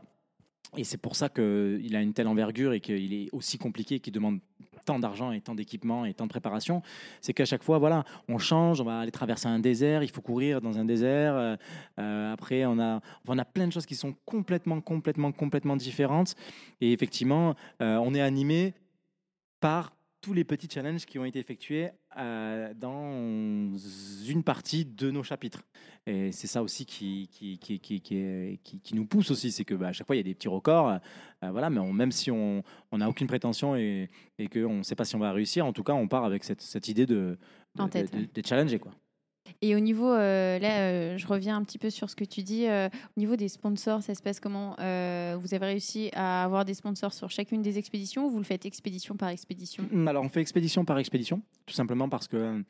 Et 0.75 0.83
c'est 0.83 0.97
pour 0.97 1.15
ça 1.15 1.29
qu'il 1.29 1.95
a 1.95 2.01
une 2.01 2.13
telle 2.13 2.27
envergure 2.27 2.73
et 2.73 2.81
qu'il 2.81 3.13
est 3.13 3.29
aussi 3.31 3.57
compliqué, 3.57 3.99
qu'il 3.99 4.13
demande 4.13 4.39
tant 4.87 4.99
d'argent 4.99 5.31
et 5.33 5.41
tant 5.41 5.53
d'équipements 5.53 6.05
et 6.05 6.13
tant 6.13 6.25
de 6.25 6.29
préparation, 6.29 6.81
c'est 7.19 7.33
qu'à 7.33 7.45
chaque 7.45 7.61
fois, 7.61 7.77
voilà, 7.77 8.05
on 8.29 8.37
change, 8.37 8.79
on 8.79 8.85
va 8.85 8.99
aller 9.01 9.11
traverser 9.11 9.47
un 9.47 9.59
désert, 9.59 10.01
il 10.01 10.09
faut 10.09 10.21
courir 10.21 10.61
dans 10.61 10.77
un 10.79 10.85
désert. 10.85 11.35
euh, 11.35 11.55
euh, 11.99 12.33
après, 12.33 12.65
on 12.65 12.79
a, 12.79 13.01
on 13.27 13.37
a 13.37 13.45
plein 13.45 13.67
de 13.67 13.73
choses 13.73 13.85
qui 13.85 13.95
sont 13.95 14.15
complètement, 14.25 14.79
complètement, 14.79 15.31
complètement 15.31 15.75
différentes. 15.75 16.35
Et 16.79 16.93
effectivement, 16.93 17.53
euh, 17.81 17.97
on 17.97 18.13
est 18.13 18.21
animé 18.21 18.73
par 19.59 19.96
tous 20.27 20.33
les 20.33 20.43
petits 20.43 20.67
challenges 20.69 21.05
qui 21.05 21.17
ont 21.19 21.23
été 21.23 21.39
effectués 21.39 21.87
euh, 22.17 22.73
dans 22.73 23.77
une 24.27 24.43
partie 24.43 24.83
de 24.83 25.09
nos 25.09 25.23
chapitres. 25.23 25.63
Et 26.05 26.33
c'est 26.33 26.47
ça 26.47 26.61
aussi 26.61 26.85
qui, 26.85 27.29
qui, 27.31 27.57
qui, 27.59 27.79
qui, 27.79 28.93
nous 28.93 29.05
pousse 29.05 29.31
aussi, 29.31 29.51
c'est 29.53 29.63
que 29.63 29.73
bah, 29.73 29.87
à 29.87 29.93
chaque 29.93 30.05
fois 30.05 30.17
il 30.17 30.19
y 30.19 30.21
a 30.21 30.23
des 30.23 30.33
petits 30.35 30.49
records, 30.49 30.89
euh, 31.43 31.49
voilà, 31.51 31.69
mais 31.69 31.79
on- 31.79 31.93
même 31.93 32.11
si 32.11 32.29
on 32.29 32.61
on 32.91 32.97
n'a 32.97 33.07
aucune 33.07 33.27
prétention 33.27 33.77
et, 33.77 34.09
et 34.37 34.49
qu'on 34.49 34.79
ne 34.79 34.83
sait 34.83 34.95
pas 34.95 35.05
si 35.05 35.15
on 35.15 35.19
va 35.19 35.31
réussir, 35.31 35.65
en 35.65 35.71
tout 35.71 35.83
cas 35.83 35.93
on 35.93 36.09
part 36.09 36.25
avec 36.25 36.43
cette, 36.43 36.61
cette 36.61 36.89
idée 36.89 37.05
de, 37.05 37.37
de, 37.75 37.81
En 37.81 37.87
tête, 37.87 38.11
de- 38.13 38.27
de 38.41 38.45
challenger. 38.45 38.79
Quoi. 38.79 38.91
Et 39.61 39.75
au 39.75 39.79
niveau, 39.79 40.11
euh, 40.11 40.59
là, 40.59 40.79
euh, 40.79 41.17
je 41.17 41.27
reviens 41.27 41.57
un 41.57 41.63
petit 41.63 41.77
peu 41.77 41.89
sur 41.89 42.09
ce 42.09 42.15
que 42.15 42.23
tu 42.23 42.43
dis. 42.43 42.67
euh, 42.67 42.89
au 43.15 43.19
niveau 43.19 43.35
des 43.35 43.47
sponsors, 43.47 44.01
ça 44.01 44.15
se 44.15 44.21
passe 44.21 44.39
comment 44.39 44.71
Vous 44.77 45.53
avez 45.53 45.65
réussi 45.65 46.09
à 46.13 46.43
avoir 46.43 46.65
des 46.65 46.73
sponsors 46.73 47.13
sur 47.13 47.29
chacune 47.29 47.61
des 47.61 47.77
expéditions 47.77 48.25
ou 48.25 48.29
vous 48.29 48.39
le 48.39 48.43
faites 48.43 48.65
expédition 48.65 49.15
par 49.15 49.29
expédition? 49.29 49.83
Alors, 50.07 50.23
on 50.23 50.29
fait 50.29 50.41
expédition 50.41 50.85
par 50.85 50.97
expédition, 50.99 51.41
tout 51.65 51.73
simplement 51.73 52.09
parce 52.09 52.27
que 52.27 52.63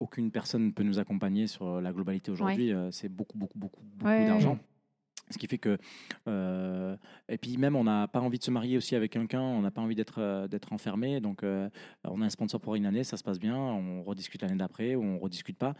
aucune 0.00 0.30
personne 0.30 0.66
ne 0.66 0.70
peut 0.70 0.82
nous 0.82 0.98
accompagner 0.98 1.46
sur 1.46 1.80
la 1.80 1.92
globalité 1.92 2.30
aujourd'hui. 2.30 2.72
C'est 2.90 3.08
beaucoup, 3.08 3.38
beaucoup, 3.38 3.58
beaucoup, 3.58 3.82
beaucoup 3.96 4.10
ouais, 4.10 4.26
d'argent. 4.26 4.58
Ce 5.30 5.38
qui 5.38 5.46
fait 5.46 5.58
que. 5.58 5.78
euh, 6.28 6.96
et 7.28 7.38
puis, 7.38 7.56
même, 7.56 7.76
on 7.76 7.84
n'a 7.84 8.08
pas 8.08 8.20
envie 8.20 8.38
de 8.38 8.44
se 8.44 8.50
marier 8.50 8.76
aussi 8.76 8.96
avec 8.96 9.12
quelqu'un, 9.12 9.40
on 9.40 9.62
n'a 9.62 9.70
pas 9.70 9.80
envie 9.80 9.94
d'être 9.94 10.20
euh, 10.20 10.48
enfermé. 10.70 11.20
Donc, 11.20 11.42
euh, 11.42 11.68
on 12.04 12.20
a 12.20 12.26
un 12.26 12.30
sponsor 12.30 12.60
pour 12.60 12.74
une 12.74 12.86
année, 12.86 13.04
ça 13.04 13.16
se 13.16 13.22
passe 13.22 13.38
bien, 13.38 13.56
on 13.56 14.02
rediscute 14.02 14.42
l'année 14.42 14.56
d'après 14.56 14.94
ou 14.94 15.02
on 15.02 15.18
rediscute 15.18 15.58
pas. 15.58 15.74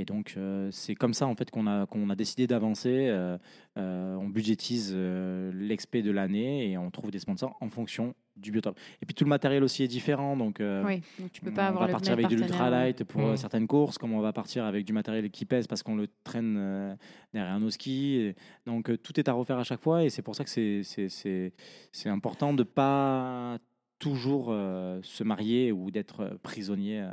Et 0.00 0.04
donc, 0.06 0.34
euh, 0.38 0.70
c'est 0.72 0.94
comme 0.94 1.12
ça 1.12 1.26
en 1.26 1.34
fait 1.34 1.50
qu'on 1.50 1.66
a, 1.66 1.84
qu'on 1.86 2.08
a 2.08 2.16
décidé 2.16 2.46
d'avancer. 2.46 3.06
Euh, 3.08 3.36
euh, 3.76 4.14
on 4.16 4.28
budgétise 4.30 4.92
euh, 4.94 5.52
l'expé 5.54 6.00
de 6.02 6.10
l'année 6.10 6.70
et 6.70 6.78
on 6.78 6.90
trouve 6.90 7.10
des 7.10 7.18
sponsors 7.18 7.56
en 7.60 7.68
fonction 7.68 8.14
du 8.36 8.50
biotope. 8.50 8.78
Et 9.02 9.06
puis 9.06 9.14
tout 9.14 9.24
le 9.24 9.28
matériel 9.28 9.62
aussi 9.62 9.82
est 9.82 9.88
différent. 9.88 10.38
Donc, 10.38 10.60
euh, 10.60 10.82
Oui, 10.86 11.02
donc 11.18 11.30
tu 11.32 11.42
peux 11.42 11.50
on 11.50 11.54
pas 11.54 11.66
avoir 11.66 11.82
va 11.82 11.86
le 11.88 11.92
partir 11.92 12.14
avec 12.14 12.28
de 12.28 12.34
l'ultralight 12.36 13.04
pour 13.04 13.20
Mm. 13.20 13.36
certaines 13.36 13.66
courses, 13.66 13.98
comme 13.98 14.14
on 14.14 14.20
va 14.20 14.32
partir 14.32 14.64
avec 14.64 14.86
du 14.86 14.94
matériel 14.94 15.30
qui 15.30 15.44
pèse 15.44 15.66
parce 15.66 15.82
qu'on 15.82 15.96
le 15.96 16.08
traîne 16.24 16.56
euh, 16.58 16.94
derrière 17.34 17.60
nos 17.60 17.68
skis. 17.70 18.14
Et 18.16 18.36
donc 18.64 18.88
euh, 18.88 18.96
tout 18.96 19.20
est 19.20 19.28
à 19.28 19.34
refaire 19.34 19.58
à 19.58 19.64
chaque 19.64 19.82
fois 19.82 20.02
et 20.04 20.08
c'est 20.08 20.22
pour 20.22 20.34
ça 20.34 20.44
que 20.44 20.50
c'est- 20.50 20.82
c'est 20.82 21.10
c'est- 21.10 21.52
c'est 21.92 22.08
important 22.08 22.54
de 22.54 22.62
pas 22.62 23.58
toujours 23.98 24.46
euh, 24.48 24.98
se 25.02 25.22
marier 25.24 25.72
ou 25.72 25.90
d'être 25.90 26.38
prisonnier 26.42 27.02
euh, 27.02 27.10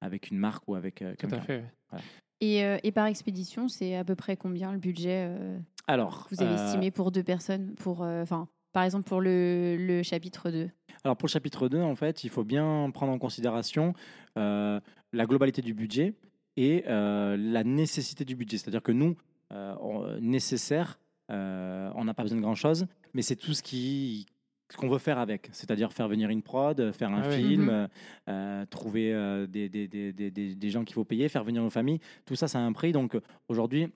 avec 0.00 0.30
une 0.30 0.38
marque 0.38 0.62
ou 0.68 0.76
avec 0.76 1.02
euh, 1.02 1.14
Tout 1.18 1.26
à 1.26 1.30
quelqu'un. 1.30 1.44
fait. 1.44 1.64
ouais. 1.92 1.98
Et, 2.40 2.64
euh, 2.64 2.78
et 2.82 2.92
par 2.92 3.06
expédition, 3.06 3.68
c'est 3.68 3.96
à 3.96 4.04
peu 4.04 4.14
près 4.14 4.36
combien 4.36 4.72
le 4.72 4.78
budget 4.78 5.26
euh, 5.28 5.58
Alors, 5.86 6.28
que 6.28 6.34
vous 6.34 6.42
avez 6.42 6.52
euh, 6.58 6.64
estimé 6.66 6.90
pour 6.90 7.10
deux 7.10 7.22
personnes 7.24 7.74
pour, 7.76 8.00
enfin, 8.02 8.48
Par 8.72 8.84
exemple, 8.84 9.08
pour 9.08 9.20
le, 9.20 9.76
le 9.78 10.02
chapitre 10.02 10.50
2. 10.50 10.70
Alors 11.04 11.16
pour 11.16 11.26
le 11.26 11.32
chapitre 11.32 11.68
2, 11.68 11.80
en 11.80 11.94
fait, 11.96 12.24
il 12.24 12.30
faut 12.30 12.44
bien 12.44 12.90
prendre 12.92 13.12
en 13.12 13.18
considération 13.18 13.92
la 14.36 15.26
globalité 15.26 15.62
du 15.62 15.72
budget 15.74 16.14
et 16.56 16.82
la 16.86 17.64
nécessité 17.64 18.24
du 18.24 18.34
budget. 18.36 18.58
C'est-à-dire 18.58 18.82
que 18.82 18.92
nous, 18.92 19.16
on- 19.52 20.18
nécessaire, 20.20 20.98
on 21.28 22.04
n'a 22.04 22.14
pas 22.14 22.22
besoin 22.24 22.36
de 22.38 22.42
grand-chose, 22.42 22.86
mais 23.14 23.22
c'est 23.22 23.36
tout 23.36 23.54
ce 23.54 23.62
qui 23.62 24.26
ce 24.70 24.76
qu'on 24.76 24.88
veut 24.88 24.98
faire 24.98 25.18
avec, 25.18 25.48
c'est-à-dire 25.52 25.92
faire 25.92 26.08
venir 26.08 26.28
une 26.30 26.42
prod, 26.42 26.92
faire 26.92 27.10
un 27.10 27.22
Ah 27.22 27.28
oui. 27.30 27.36
film, 27.36 27.68
euh, 27.70 27.86
euh, 28.28 28.66
trouver 28.66 29.12
euh, 29.14 29.46
des, 29.46 29.68
des, 29.68 29.88
des, 29.88 30.12
des, 30.12 30.30
des- 30.30 30.54
des 30.54 30.70
gens 30.70 30.84
qu'il 30.84 30.94
faut 30.94 31.04
payer, 31.04 31.28
faire 31.28 31.44
venir 31.44 31.62
nos 31.62 31.70
familles, 31.70 32.00
tout 32.26 32.36
ça, 32.36 32.48
ça 32.48 32.58
a 32.58 32.62
un 32.62 32.72
prix. 32.72 32.92
Donc 32.92 33.14
euh, 33.14 33.20
aujourd'hui, 33.48 33.88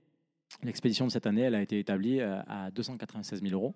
l'expédition 0.63 1.07
de 1.07 1.11
cette 1.13 1.27
année, 1.27 1.43
elle 1.43 1.55
a 1.55 1.63
été 1.63 1.79
établie 1.79 2.21
euh, 2.21 2.41
à 2.47 2.71
296 2.71 3.43
000 3.43 3.53
euros. 3.55 3.75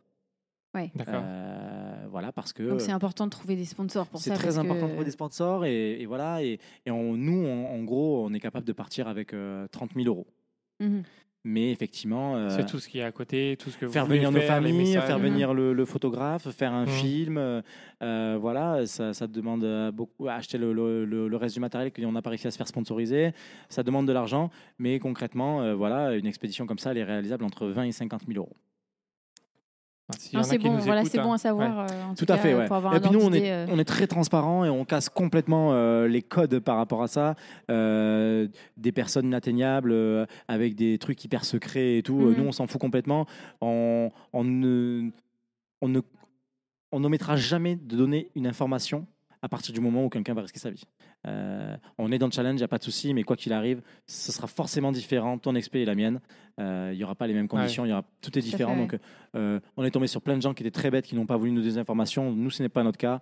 D'accord. 0.95 1.23
Euh, 1.25 2.07
voilà, 2.11 2.33
parce 2.33 2.53
que 2.53 2.63
Donc 2.63 2.83
c'est 2.83 2.93
important 2.93 3.25
de 3.25 3.31
trouver 3.31 3.57
des 3.57 3.65
sponsors 3.65 4.07
pour 4.09 4.21
c'est 4.21 4.29
ça. 4.29 4.37
très 4.37 4.49
parce 4.49 4.59
important 4.59 4.81
que- 4.81 4.85
de 4.85 4.89
trouver 4.91 5.05
des 5.07 5.11
sponsors 5.11 5.65
et, 5.65 6.03
et 6.03 6.05
voilà. 6.07 6.43
Et, 6.43 6.59
et 6.85 6.91
on- 6.91 7.17
nous, 7.17 7.47
en, 7.47 7.65
en 7.75 7.83
gros, 7.85 8.27
on 8.27 8.35
est 8.35 8.41
capable 8.41 8.67
de 8.67 8.75
partir 8.75 9.09
avec 9.09 9.33
euh, 9.33 9.67
30 9.69 9.93
000 9.95 10.07
euros. 10.07 10.27
Mhm. 10.81 11.03
Mais 11.49 11.71
effectivement, 11.71 12.35
euh, 12.35 12.49
C'est 12.51 12.67
tout 12.67 12.81
ce 12.81 12.89
qui 12.89 12.99
est 12.99 13.05
à 13.05 13.13
côté, 13.13 13.57
tout 13.57 13.71
ce 13.71 13.79
que 13.79 13.87
vous 13.87 13.93
faire 13.93 14.05
venir 14.05 14.33
nos 14.33 14.41
faire, 14.41 14.57
familles, 14.57 14.95
faire 14.95 15.19
venir 15.21 15.55
le, 15.55 15.73
le 15.75 15.85
photographe, 15.85 16.51
faire 16.51 16.73
un 16.73 16.87
Mhm. 16.87 16.89
film, 16.89 17.39
euh, 17.39 17.63
euh, 18.03 18.37
voilà, 18.41 18.85
ça, 18.87 19.15
ça 19.15 19.29
demande 19.29 19.65
beaucoup. 19.95 20.27
Acheter 20.29 20.59
le, 20.59 20.73
le- 20.73 21.05
le- 21.05 21.29
le 21.29 21.37
reste 21.37 21.55
du 21.55 21.61
matériel 21.61 21.93
qu'on 21.93 22.11
n'a 22.11 22.21
pas 22.21 22.31
réussi 22.31 22.49
à 22.49 22.51
se 22.51 22.57
faire 22.57 22.67
sponsoriser, 22.67 23.31
ça 23.69 23.85
demande 23.85 24.09
de 24.09 24.13
l'argent. 24.13 24.51
Mais 24.81 24.99
concrètement, 24.99 25.63
euh, 25.63 25.75
voilà, 25.77 26.17
une 26.17 26.27
expédition 26.27 26.67
comme 26.67 26.81
ça, 26.81 26.91
elle 26.91 26.99
est 26.99 27.05
réalisable 27.05 27.45
entre 27.45 27.69
20 27.69 27.85
et 27.85 27.93
50 27.93 28.23
000 28.27 28.39
euros. 28.39 28.57
Non, 30.33 30.45
c'est 30.45 30.59
bon, 30.59 30.77
voilà, 30.79 31.05
c'est 31.05 31.19
bon 31.19 31.33
hein. 31.33 31.35
à 31.35 31.39
savoir. 31.39 31.81
euh, 31.81 32.05
en 32.05 32.15
Tout 32.15 32.25
tout 32.27 32.33
à 32.33 32.37
cas, 32.37 32.43
fait, 32.43 32.55
ouais. 32.55 32.67
Pour 32.67 32.77
avoir 32.77 32.95
Et 32.95 33.01
puis 33.01 33.11
nous, 33.11 33.21
on 33.21 33.33
est, 33.33 33.51
euh. 33.51 33.67
on 33.71 33.79
est 33.79 33.85
très 33.85 34.07
transparent 34.07 34.65
et 34.65 34.71
on 34.71 34.85
casse 34.85 35.09
complètement 35.09 35.73
euh, 35.73 36.07
les 36.07 36.23
codes 36.23 36.61
par 36.61 36.77
rapport 36.77 37.03
à 37.03 37.09
ça. 37.09 37.35
Euh, 37.73 38.47
des 38.77 38.93
personnes 38.93 39.27
inatteignables 39.27 39.91
euh, 39.91 40.25
avec 40.47 40.77
des 40.77 40.99
trucs 40.99 41.25
hyper 41.25 41.45
secrets 41.45 41.99
et 41.99 42.03
tout. 42.05 42.15
Mhm. 42.15 42.35
Nous, 42.39 42.45
on 42.45 42.53
s'en 42.53 42.69
fout 42.69 42.81
complètement. 42.81 43.27
On, 43.61 44.13
on 44.33 44.45
ne, 44.45 45.11
on 45.81 45.89
ne, 45.89 46.01
on 46.93 47.01
n'omettra 47.01 47.35
jamais 47.37 47.75
de 47.75 47.97
donner 47.97 48.31
une 48.37 48.47
information 48.47 49.07
à 49.43 49.49
partir 49.49 49.73
du 49.75 49.81
moment 49.81 50.05
où 50.05 50.09
quelqu'un 50.09 50.35
va 50.35 50.43
risquer 50.43 50.59
sa 50.59 50.71
vie. 50.71 50.85
Euh, 51.27 51.77
on 51.99 52.11
est 52.13 52.19
dans 52.19 52.27
le 52.27 52.33
challenge, 52.33 52.55
il 52.55 52.59
n'y 52.59 52.63
a 52.65 52.69
pas 52.69 52.79
de 52.79 52.85
souci, 52.85 53.15
mais 53.15 53.23
quoi 53.23 53.37
qu'il 53.37 53.53
arrive, 53.53 53.83
ce 54.07 54.33
sera 54.33 54.47
forcément 54.47 54.93
différent, 54.93 55.39
ton 55.39 55.55
expé 55.55 55.81
et 55.81 55.85
la 55.85 55.95
mienne. 55.95 56.21
Euh, 56.61 56.91
Il 56.93 56.97
n'y 56.99 57.05
aura 57.05 57.15
pas 57.15 57.27
les 57.27 57.35
mêmes 57.35 57.49
conditions, 57.49 57.85
y 57.87 57.93
aura, 57.93 58.05
tout 58.23 58.37
est 58.39 58.43
différent. 58.43 58.77
donc, 58.77 58.97
euh, 59.35 59.61
on 59.77 59.85
est 59.85 59.91
tombé 59.91 60.07
sur 60.07 60.23
plein 60.23 60.37
de 60.37 60.43
gens 60.43 60.55
qui 60.55 60.63
étaient 60.63 60.71
très 60.71 60.91
bêtes, 60.91 61.07
qui 61.07 61.15
n'ont 61.15 61.27
pas 61.27 61.37
voulu 61.37 61.51
nous 61.53 61.61
donner 61.61 61.73
des 61.75 61.79
informations. 61.79 62.33
Nous, 62.33 62.51
ce 62.51 62.63
n'est 62.63 62.69
pas 62.69 62.83
notre 62.83 62.99
cas. 62.99 63.21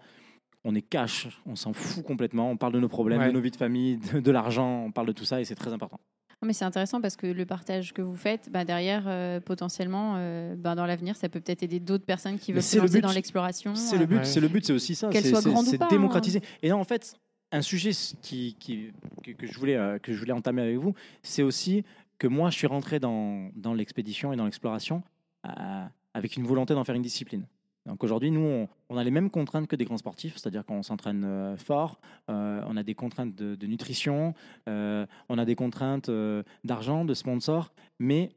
On 0.65 0.75
est 0.75 0.83
cash, 0.83 1.29
on 1.45 1.57
s'en 1.57 1.73
fout 1.75 2.05
complètement. 2.05 2.51
On 2.51 2.57
parle 2.57 2.73
de 2.73 2.81
nos 2.81 2.89
problèmes, 2.89 3.21
Ouais. 3.21 3.27
de 3.29 3.33
nos 3.33 3.41
vies 3.41 3.51
de 3.51 3.57
famille, 3.57 3.99
de, 3.99 4.21
de 4.21 4.31
l'argent, 4.31 4.85
on 4.87 4.93
parle 4.93 5.09
de 5.09 5.13
tout 5.13 5.25
ça 5.27 5.41
et 5.41 5.45
c'est 5.45 5.55
très 5.57 5.73
important. 5.73 6.01
Non, 6.45 6.49
mais 6.49 6.53
c'est 6.53 6.67
intéressant 6.67 7.01
parce 7.01 7.17
que 7.17 7.27
le 7.27 7.47
partage 7.47 7.95
que 7.95 8.03
vous 8.03 8.15
faites, 8.17 8.51
bah, 8.53 8.67
derrière, 8.67 9.05
euh, 9.07 9.41
potentiellement, 9.41 10.17
euh, 10.19 10.55
bah, 10.59 10.75
dans 10.75 10.85
l'avenir, 10.85 11.17
ça 11.17 11.31
peut 11.31 11.41
peut-être 11.41 11.63
aider 11.63 11.81
d'autres 11.81 12.05
personnes 12.05 12.39
qui 12.39 12.53
veulent 12.53 12.63
se 12.63 12.77
lancer 12.77 13.01
dans 13.01 13.13
l'exploration. 13.13 13.75
C'est 13.75 13.97
le 13.97 14.03
euh, 14.03 14.07
but, 14.07 14.17
Ouais. 14.19 14.25
c'est 14.25 14.41
le 14.41 14.49
but, 14.49 14.63
c'est 14.67 14.75
aussi 14.75 14.95
ça. 14.95 15.09
Qu'elle 15.09 15.23
c'est- 15.23 15.31
soit 15.31 15.41
grande 15.41 15.65
ou 15.67 15.71
c'est 15.71 15.79
pas, 15.79 15.87
hein. 15.87 15.89
démocratiser. 15.91 16.43
Et 16.63 16.69
là, 16.69 16.77
en 16.77 16.85
fait, 16.85 17.15
un 17.51 17.63
sujet 17.63 17.93
qui, 18.21 18.57
qui- 18.61 18.91
que, 19.23 19.31
que 19.31 19.47
je 19.47 19.59
voulais, 19.59 19.99
que 20.03 20.13
je 20.13 20.19
voulais 20.19 20.35
entamer 20.35 20.61
avec 20.61 20.77
vous, 20.77 20.93
c'est 21.23 21.43
aussi 21.43 21.83
que 22.19 22.27
moi, 22.27 22.51
je 22.51 22.57
suis 22.59 22.67
rentré 22.67 23.01
dans, 23.01 23.49
dans 23.57 23.73
l'expédition 23.73 24.35
et 24.35 24.37
dans 24.37 24.45
l'exploration 24.45 25.03
euh, 25.47 25.85
avec 26.13 26.37
une 26.37 26.45
volonté 26.45 26.75
d'en 26.75 26.85
faire 26.85 26.95
une 26.95 27.01
discipline. 27.01 27.47
Donc 27.87 28.03
aujourd'hui, 28.03 28.31
nous, 28.31 28.41
on, 28.41 28.69
on 28.89 28.97
a 28.97 29.05
les 29.05 29.11
mêmes 29.11 29.29
contraintes 29.31 29.67
que 29.67 29.77
des 29.77 29.85
grands 29.85 29.99
sportifs, 29.99 30.37
c'est-à-dire 30.39 30.65
qu'on 30.65 30.83
s'entraîne 30.83 31.25
euh, 31.25 31.57
fort, 31.59 32.01
euh, 32.31 32.63
on 32.67 32.77
a 32.79 32.83
des 32.83 32.95
contraintes 32.95 33.35
de, 33.35 33.57
de 33.57 33.67
nutrition, 33.67 34.33
euh, 34.69 35.05
on 35.29 35.37
a 35.37 35.45
des 35.45 35.55
contraintes 35.55 36.09
euh, 36.09 36.43
d'argent, 36.65 37.05
de 37.05 37.13
sponsors, 37.13 37.73
mais 37.99 38.31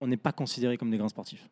on 0.00 0.06
n'est 0.06 0.16
pas 0.16 0.32
considéré 0.32 0.78
comme 0.78 0.90
des 0.90 0.96
grands 0.96 1.08
sportifs. 1.08 1.48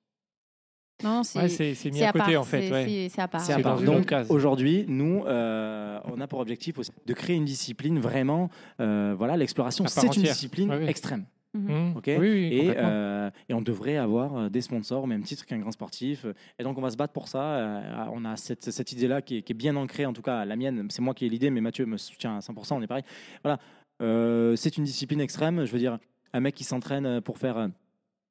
Non, 1.04 1.22
c'est 1.24 1.40
Ouais, 1.40 1.48
mis 1.90 2.02
à 2.04 2.08
à 2.08 2.12
côté 2.12 2.32
part. 2.32 2.40
en 2.40 2.44
fait. 2.44 2.62
c'est- 2.62 2.72
ouais. 2.72 3.10
à 3.18 3.28
part. 3.28 3.78
À 3.78 3.82
Donc 3.84 4.06
case. 4.06 4.30
aujourd'hui, 4.30 4.86
nous, 4.88 5.24
euh, 5.26 6.00
on 6.04 6.18
a 6.22 6.26
pour 6.26 6.38
objectif 6.40 6.78
aussi 6.78 6.90
de 7.04 7.12
créer 7.12 7.36
une 7.36 7.44
discipline 7.44 7.98
vraiment. 7.98 8.48
euh, 8.80 9.14
voilà, 9.18 9.36
l'exploration, 9.36 9.86
c'est 9.88 10.06
une 10.16 10.22
discipline 10.22 10.70
ouais. 10.70 10.88
extrême. 10.88 11.26
Mmh. 11.56 11.94
Oui, 12.06 12.14
oui, 12.18 12.48
Et, 12.52 12.72
euh, 12.76 13.30
et 13.48 13.54
on 13.54 13.60
devrait 13.62 13.96
avoir 13.96 14.36
euh, 14.36 14.48
des 14.48 14.60
sponsors 14.60 15.02
au 15.04 15.06
même 15.06 15.22
titre 15.22 15.44
qu'un 15.46 15.58
grand 15.58 15.70
sportif. 15.72 16.26
Et 16.58 16.62
donc, 16.62 16.76
on 16.78 16.80
va 16.82 16.90
se 16.90 16.96
battre 16.96 17.12
pour 17.12 17.28
ça. 17.28 17.42
Euh, 17.42 18.04
on 18.12 18.24
a 18.24 18.36
cette, 18.36 18.70
cette 18.70 18.92
idée-là 18.92 19.22
qui, 19.22 19.38
est- 19.38 19.42
qui 19.42 19.52
est 19.52 19.56
bien 19.56 19.76
ancrée, 19.76 20.06
en 20.06 20.12
tout 20.12 20.22
cas 20.22 20.44
la 20.44 20.56
mienne. 20.56 20.86
C'est 20.90 21.02
moi 21.02 21.14
qui 21.14 21.26
ai 21.26 21.28
l'idée, 21.28 21.50
mais 21.50 21.60
Mathieu 21.60 21.86
me 21.86 21.96
soutient 21.96 22.36
à 22.36 22.40
100%. 22.40 22.74
On 22.74 22.82
est 22.82 22.86
pareil. 22.86 23.04
Voilà. 23.42 23.58
Euh, 24.02 24.54
c'est 24.56 24.76
une 24.76 24.84
discipline 24.84 25.20
extrême. 25.20 25.64
Je 25.64 25.72
veux 25.72 25.78
dire, 25.78 25.98
un 26.32 26.40
mec 26.40 26.54
qui 26.54 26.64
s'entraîne 26.64 27.20
pour 27.22 27.38
faire 27.38 27.68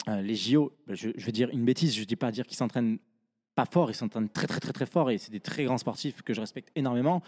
les 0.07 0.35
JO, 0.35 0.71
ben, 0.87 0.95
je, 0.95 1.09
je 1.15 1.25
veux 1.25 1.31
dire 1.31 1.49
une 1.51 1.65
bêtise. 1.65 1.95
Je 1.95 2.01
ne 2.01 2.05
dis 2.05 2.15
pas 2.15 2.31
dire 2.31 2.45
qu'il 2.45 2.57
s'entraîne 2.57 2.99
pas 3.55 3.65
fort, 3.65 3.89
il 3.89 3.93
s'entraîne 3.93 4.27
très 4.27 4.47
très 4.47 4.59
très 4.59 4.73
très 4.73 4.85
fort 4.85 5.09
et 5.09 5.17
c'est 5.17 5.31
des 5.31 5.39
très 5.39 5.63
grands 5.63 5.77
sportifs 5.77 6.21
que 6.21 6.33
je 6.33 6.41
respecte 6.41 6.69
énormément. 6.75 7.21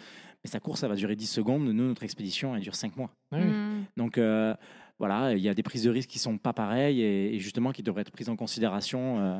Mais 0.43 0.49
sa 0.49 0.59
course, 0.59 0.81
ça 0.81 0.87
va 0.89 0.95
durer 0.95 1.15
10 1.15 1.25
secondes. 1.25 1.63
Nous, 1.63 1.73
notre 1.73 2.03
expédition, 2.03 2.53
elle 2.53 2.61
dure 2.61 2.75
5 2.75 2.97
mois. 2.97 3.09
Oui. 3.31 3.39
Mhm. 3.39 3.85
Donc 3.95 4.17
euh, 4.17 4.53
voilà, 4.99 5.33
il 5.33 5.39
y 5.39 5.49
a 5.49 5.53
des 5.53 5.63
prises 5.63 5.83
de 5.83 5.89
risques 5.89 6.09
qui 6.09 6.19
sont 6.19 6.37
pas 6.37 6.53
pareilles 6.53 7.01
et, 7.01 7.35
et 7.35 7.39
justement 7.39 7.71
qui 7.71 7.83
devraient 7.83 8.01
être 8.01 8.11
prises 8.11 8.29
en 8.29 8.35
considération 8.35 9.19
euh, 9.19 9.39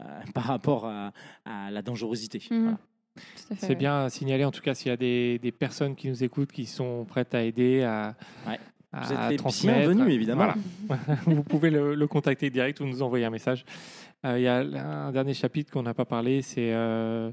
euh, 0.00 0.02
par 0.34 0.44
rapport 0.44 0.86
à, 0.86 1.12
à 1.44 1.70
la 1.70 1.82
dangerosité. 1.82 2.42
Mhm. 2.50 2.62
Voilà. 2.62 2.78
C'est 3.56 3.74
bien 3.74 4.04
à 4.04 4.10
signaler, 4.10 4.44
en 4.44 4.52
tout 4.52 4.60
cas, 4.60 4.74
s'il 4.74 4.88
y 4.88 4.92
a 4.92 4.96
des, 4.96 5.38
des 5.40 5.50
personnes 5.50 5.96
qui 5.96 6.08
nous 6.08 6.22
écoutent, 6.22 6.52
qui 6.52 6.66
sont 6.66 7.04
prêtes 7.04 7.34
à 7.34 7.42
aider, 7.42 7.82
à, 7.82 8.14
Ouais. 8.46 8.60
à 8.92 9.00
Vous 9.06 9.12
êtes 9.12 9.30
les 9.30 9.36
transmettre. 9.38 9.78
bienvenus, 9.80 10.14
évidemment. 10.14 10.52
Voilà. 10.86 11.02
Vous 11.26 11.42
pouvez 11.42 11.70
le, 11.70 11.94
le 11.96 12.06
contacter 12.06 12.48
direct 12.50 12.78
ou 12.80 12.86
nous 12.86 13.02
envoyer 13.02 13.24
un 13.24 13.30
message. 13.30 13.64
Euh, 14.24 14.38
Il 14.38 14.42
y 14.42 14.46
a 14.46 14.58
un 14.58 15.10
dernier 15.10 15.34
chapitre 15.34 15.72
qu'on 15.72 15.82
n'a 15.82 15.94
pas 15.94 16.04
parlé, 16.04 16.42
c'est 16.42 16.72
euh, 16.72 17.32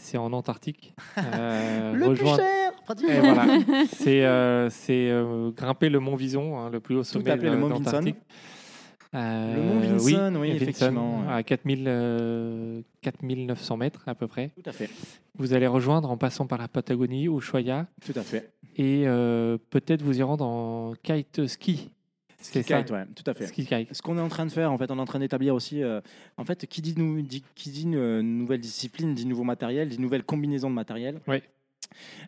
c'est 0.00 0.16
en 0.18 0.32
Antarctique. 0.32 0.94
Euh, 1.18 1.92
Le 1.92 2.00
plus 2.00 2.08
rejoindre- 2.08 2.36
cher 2.42 2.65
Et 2.92 3.20
pratiquement. 3.20 3.34
voilà. 3.34 3.58
C'est 3.92 4.24
euh, 4.24 4.68
euh, 4.90 5.50
grimper 5.50 5.88
le 5.88 6.00
mont 6.00 6.14
Vison, 6.16 6.58
hein, 6.58 6.70
le 6.70 6.80
plus 6.80 6.96
haut 6.96 7.02
sommet 7.04 7.30
à 7.30 7.36
fait, 7.38 7.44
le 7.46 7.50
de- 7.52 7.56
mont. 7.56 7.70
Euh, 9.14 9.54
Le 9.56 9.62
mont 9.62 9.80
Vinson, 9.80 10.34
oui, 10.40 10.50
Vinson, 10.50 10.62
effectivement, 10.62 11.20
ouais. 11.26 11.32
À 11.32 11.42
4000, 11.42 11.84
euh, 11.86 12.80
4900 13.02 13.76
mètres 13.76 14.02
à 14.06 14.14
peu 14.14 14.26
près. 14.26 14.50
Tout 14.62 14.68
à 14.68 14.72
fait, 14.72 14.90
Vous 15.38 15.54
allez 15.54 15.66
rejoindre 15.66 16.10
en 16.10 16.16
passant 16.16 16.46
par 16.46 16.58
la 16.58 16.68
Patagonie, 16.68 17.26
Ushuaia, 17.28 17.86
tout 18.04 18.12
à 18.18 18.22
fait. 18.22 18.50
et 18.76 19.04
euh, 19.06 19.58
peut-être 19.70 20.02
vous 20.02 20.18
y 20.18 20.22
rendre 20.22 20.44
en 20.44 20.92
kite 21.02 21.46
ski. 21.46 21.90
C'est 22.38 22.62
ça 22.62 22.82
Kite, 22.82 22.90
ouais, 22.92 23.04
tout 23.14 23.28
à 23.28 23.32
fait. 23.34 23.46
Ski 23.46 23.64
kite. 23.64 23.94
Ce 23.94 24.02
qu'on 24.02 24.18
est 24.18 24.20
en 24.20 24.28
train 24.28 24.44
de 24.44 24.52
faire, 24.52 24.70
en 24.70 24.76
fait, 24.76 24.90
on 24.90 24.98
est 24.98 25.00
en 25.00 25.04
train 25.06 25.18
d'établir 25.20 25.54
aussi. 25.54 25.82
euh, 25.82 26.00
en 26.36 26.44
fait, 26.44 26.66
qui 26.66 26.82
dit, 26.82 26.94
nou- 26.96 27.22
dit- 27.22 27.42
qui 27.54 27.70
dit 27.70 27.84
une 27.84 28.20
nouvelle 28.20 28.60
discipline, 28.60 29.14
dit 29.14 29.24
nouveau 29.24 29.44
matériel, 29.44 29.88
dit 29.88 29.98
nouvelle 30.00 30.22
combinaison 30.24 30.68
de 30.68 30.74
matériel. 30.74 31.20
Oui. 31.26 31.38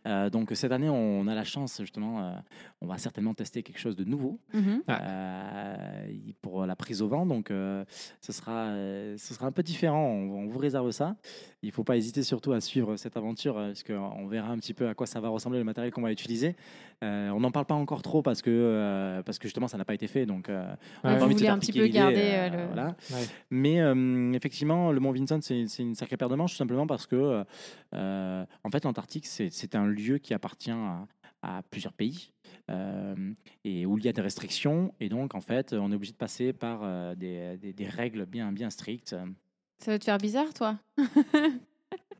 Euh, 0.07 0.31
donc 0.31 0.51
cette 0.55 0.73
année, 0.73 0.89
on 0.89 1.27
a 1.27 1.35
la 1.35 1.45
chance 1.45 1.79
justement, 1.81 2.23
euh, 2.23 2.33
on 2.81 2.87
va 2.87 2.97
certainement 2.97 3.35
tester 3.35 3.62
quelque 3.62 3.79
chose 3.81 3.97
de 3.97 4.05
nouveau 4.05 4.39
Mhm. 4.55 4.83
Euh, 4.89 6.07
pour 6.41 6.65
la 6.65 6.77
prise 6.77 7.03
au 7.03 7.09
vent. 7.09 7.27
Donc 7.27 7.51
euh, 7.51 7.85
ce 8.20 8.33
sera, 8.33 8.66
euh, 8.69 9.16
ce 9.19 9.35
sera 9.35 9.47
un 9.47 9.53
peu 9.53 9.62
différent. 9.62 10.01
On, 10.07 10.45
on 10.45 10.47
vous 10.47 10.59
réserve 10.59 10.91
ça. 10.93 11.16
Il 11.62 11.69
ne 11.69 11.73
faut 11.73 11.85
pas 11.85 11.97
hésiter 11.97 12.23
surtout 12.23 12.53
à 12.53 12.61
suivre 12.61 12.97
cette 12.97 13.16
aventure, 13.16 13.55
parce 13.57 13.83
qu'on 13.83 14.27
verra 14.27 14.49
un 14.51 14.59
petit 14.59 14.75
peu 14.75 14.89
à 14.89 14.95
quoi 14.95 15.07
ça 15.07 15.20
va 15.20 15.29
ressembler 15.29 15.59
le 15.59 15.65
matériel 15.65 15.93
qu'on 15.93 16.03
va 16.03 16.12
utiliser. 16.12 16.55
Euh, 17.05 17.31
on 17.31 17.39
n'en 17.41 17.53
parle 17.53 17.66
pas 17.66 17.75
encore 17.77 18.03
trop 18.03 18.23
parce 18.23 18.43
que, 18.43 18.51
euh, 18.51 19.23
parce 19.23 19.39
que 19.39 19.45
justement 19.47 19.69
ça 19.69 19.79
n'a 19.79 19.85
pas 19.85 19.95
été 19.95 20.09
fait. 20.09 20.27
Donc 20.27 20.49
euh, 20.49 20.75
on 21.05 21.09
a 21.09 21.12
Ouais. 21.12 21.19
Vous 21.19 21.25
envie 21.27 21.35
de 21.37 21.47
un 21.47 21.59
petit 21.59 21.73
peu 21.73 21.87
garder, 21.87 22.51
le- 22.51 22.66
voilà. 22.66 22.97
Ouais. 23.12 23.25
Mais 23.51 23.81
euh, 23.81 24.33
effectivement, 24.33 24.91
le 24.91 24.99
Mont 24.99 25.12
Vinson, 25.12 25.39
c'est 25.41 25.66
c'est 25.69 25.83
une 25.85 25.95
sacrée 25.95 26.16
paire 26.16 26.29
de 26.29 26.35
manches, 26.35 26.53
tout 26.53 26.57
simplement 26.59 26.87
parce 26.89 27.07
que, 27.07 27.45
euh, 27.95 28.45
en 28.65 28.70
fait, 28.70 28.85
l'Antarctique, 28.85 29.27
c'est 29.27 29.51
c'est 29.51 29.77
un 29.77 29.87
lieu 29.87 30.19
qui 30.19 30.35
appartient 30.35 30.73
à, 30.73 31.07
à 31.43 31.62
plusieurs 31.70 31.93
pays 31.93 32.33
euh, 32.70 33.15
et 33.65 33.87
où 33.87 33.97
il 33.97 34.05
y 34.05 34.09
a 34.09 34.12
des 34.12 34.20
restrictions. 34.23 34.93
Et 34.99 35.09
donc, 35.09 35.37
en 35.37 35.41
fait, 35.41 35.73
on 35.75 35.93
est 35.93 35.95
obligé 35.95 36.12
de 36.12 36.16
passer 36.19 36.53
par 36.53 36.81
euh, 36.83 37.15
des, 37.15 37.57
des- 37.59 37.73
des 37.73 37.87
règles 37.87 38.27
bien, 38.27 38.51
bien 38.51 38.70
strictes. 38.70 39.15
Ça 39.79 39.93
va 39.93 39.99
te 40.01 40.05
faire 40.05 40.19
bizarre, 40.19 40.53
toi? 40.53 40.77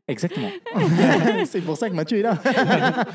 Exactement. 0.09 0.49
c'est 1.45 1.61
pour 1.61 1.77
ça 1.77 1.89
que 1.89 1.93
Mathieu 1.93 2.17
est 2.17 2.23
là. 2.23 2.37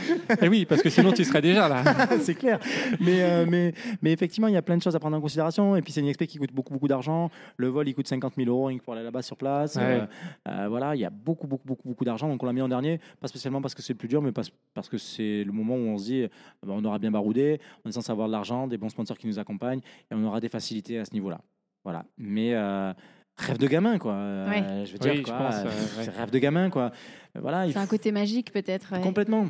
Eh 0.40 0.48
oui, 0.48 0.64
parce 0.64 0.80
que 0.80 0.90
sinon 0.90 1.12
tu 1.12 1.24
serais 1.24 1.42
déjà 1.42 1.68
là. 1.68 1.82
c'est 2.20 2.34
clair. 2.34 2.58
Mais, 3.00 3.22
euh, 3.22 3.46
mais, 3.48 3.74
mais 4.00 4.12
effectivement, 4.12 4.48
il 4.48 4.54
y 4.54 4.56
a 4.56 4.62
plein 4.62 4.76
de 4.76 4.82
choses 4.82 4.94
à 4.94 5.00
prendre 5.00 5.16
en 5.16 5.20
considération. 5.20 5.76
Et 5.76 5.82
puis, 5.82 5.92
c'est 5.92 6.00
une 6.00 6.08
expé 6.08 6.26
qui 6.26 6.38
coûte 6.38 6.52
beaucoup, 6.52 6.72
beaucoup 6.72 6.88
d'argent. 6.88 7.30
Le 7.56 7.68
vol, 7.68 7.88
il 7.88 7.94
coûte 7.94 8.06
50 8.06 8.34
000 8.36 8.48
euros 8.48 8.70
pour 8.82 8.94
aller 8.94 9.02
là-bas 9.02 9.22
sur 9.22 9.36
place. 9.36 9.76
Ouais. 9.76 9.82
Euh, 9.82 10.06
euh, 10.48 10.66
voilà, 10.68 10.94
il 10.94 11.00
y 11.00 11.04
a 11.04 11.10
beaucoup, 11.10 11.46
beaucoup, 11.46 11.66
beaucoup, 11.66 11.88
beaucoup 11.88 12.04
d'argent. 12.04 12.28
Donc, 12.28 12.42
on 12.42 12.46
l'a 12.46 12.52
mis 12.52 12.62
en 12.62 12.68
dernier, 12.68 13.00
pas 13.20 13.28
spécialement 13.28 13.60
parce 13.60 13.74
que 13.74 13.82
c'est 13.82 13.92
le 13.92 13.98
plus 13.98 14.08
dur, 14.08 14.22
mais 14.22 14.32
parce, 14.32 14.50
parce 14.72 14.88
que 14.88 14.98
c'est 14.98 15.44
le 15.44 15.52
moment 15.52 15.74
où 15.74 15.88
on 15.88 15.98
se 15.98 16.04
dit, 16.04 16.26
bah, 16.62 16.74
on 16.76 16.84
aura 16.84 16.98
bien 16.98 17.10
baroudé, 17.10 17.60
on 17.84 17.88
est 17.88 17.92
censé 17.92 18.12
avoir 18.12 18.28
de 18.28 18.32
l'argent, 18.32 18.66
des 18.66 18.78
bons 18.78 18.88
sponsors 18.88 19.18
qui 19.18 19.26
nous 19.26 19.38
accompagnent, 19.38 19.80
et 20.10 20.14
on 20.14 20.24
aura 20.24 20.40
des 20.40 20.48
facilités 20.48 20.98
à 20.98 21.04
ce 21.04 21.12
niveau-là. 21.12 21.40
Voilà. 21.84 22.04
Mais 22.16 22.54
euh, 22.54 22.92
rêve 23.36 23.58
de 23.58 23.66
gamin, 23.66 23.98
quoi. 23.98 24.12
Euh. 24.14 24.84
Je 24.84 24.92
veux 24.92 24.98
dire, 24.98 25.12
Oui, 25.12 25.18
je 25.18 25.22
quoi, 25.24 25.38
pense, 25.38 25.54
euh, 25.64 26.10
rêve 26.16 26.30
de 26.30 26.38
gamin, 26.38 26.70
quoi. 26.70 26.92
Euh, 27.36 27.40
Voilà, 27.40 27.66
il 27.66 27.72
C'est 27.72 27.78
un 27.78 27.86
côté 27.86 28.12
magique, 28.12 28.52
peut-être. 28.52 28.92
ouais. 28.92 29.00
Complètement. 29.00 29.46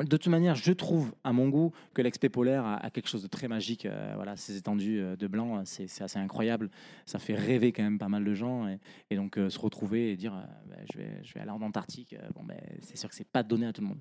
De 0.00 0.04
toute 0.16 0.26
manière, 0.26 0.56
je 0.56 0.72
trouve, 0.72 1.12
à 1.22 1.32
mon 1.32 1.48
goût, 1.48 1.70
que 1.94 2.02
l'expé 2.02 2.28
polaire 2.28 2.64
a, 2.64 2.74
a 2.84 2.90
quelque 2.90 3.08
chose 3.08 3.22
de 3.22 3.28
très 3.28 3.46
magique. 3.46 3.86
Euh, 3.86 4.12
voilà, 4.16 4.36
ces 4.36 4.56
étendues 4.56 5.00
de 5.16 5.26
blanc, 5.28 5.62
c'est 5.64 5.86
c'est 5.86 6.02
assez 6.02 6.18
incroyable. 6.18 6.70
Ça 7.04 7.20
fait 7.20 7.36
rêver 7.36 7.70
quand 7.70 7.84
même 7.84 7.98
pas 7.98 8.08
mal 8.08 8.24
de 8.24 8.34
gens. 8.34 8.66
Et, 8.66 8.80
et 9.10 9.16
donc, 9.16 9.38
euh, 9.38 9.48
se 9.48 9.58
retrouver 9.60 10.10
et 10.10 10.16
dire, 10.16 10.34
euh, 10.34 10.42
bah, 10.68 10.76
je, 10.92 10.98
vais, 10.98 11.08
je 11.22 11.32
vais 11.34 11.40
aller 11.40 11.52
en 11.52 11.62
Antarctique, 11.62 12.14
euh, 12.14 12.28
bon, 12.34 12.42
ben, 12.42 12.58
c'est 12.80 12.96
sûr 12.96 13.08
que 13.08 13.14
c'est 13.14 13.28
pas 13.28 13.44
donné 13.44 13.66
à 13.66 13.72
tout 13.72 13.80
le 13.82 13.86
monde. 13.86 14.00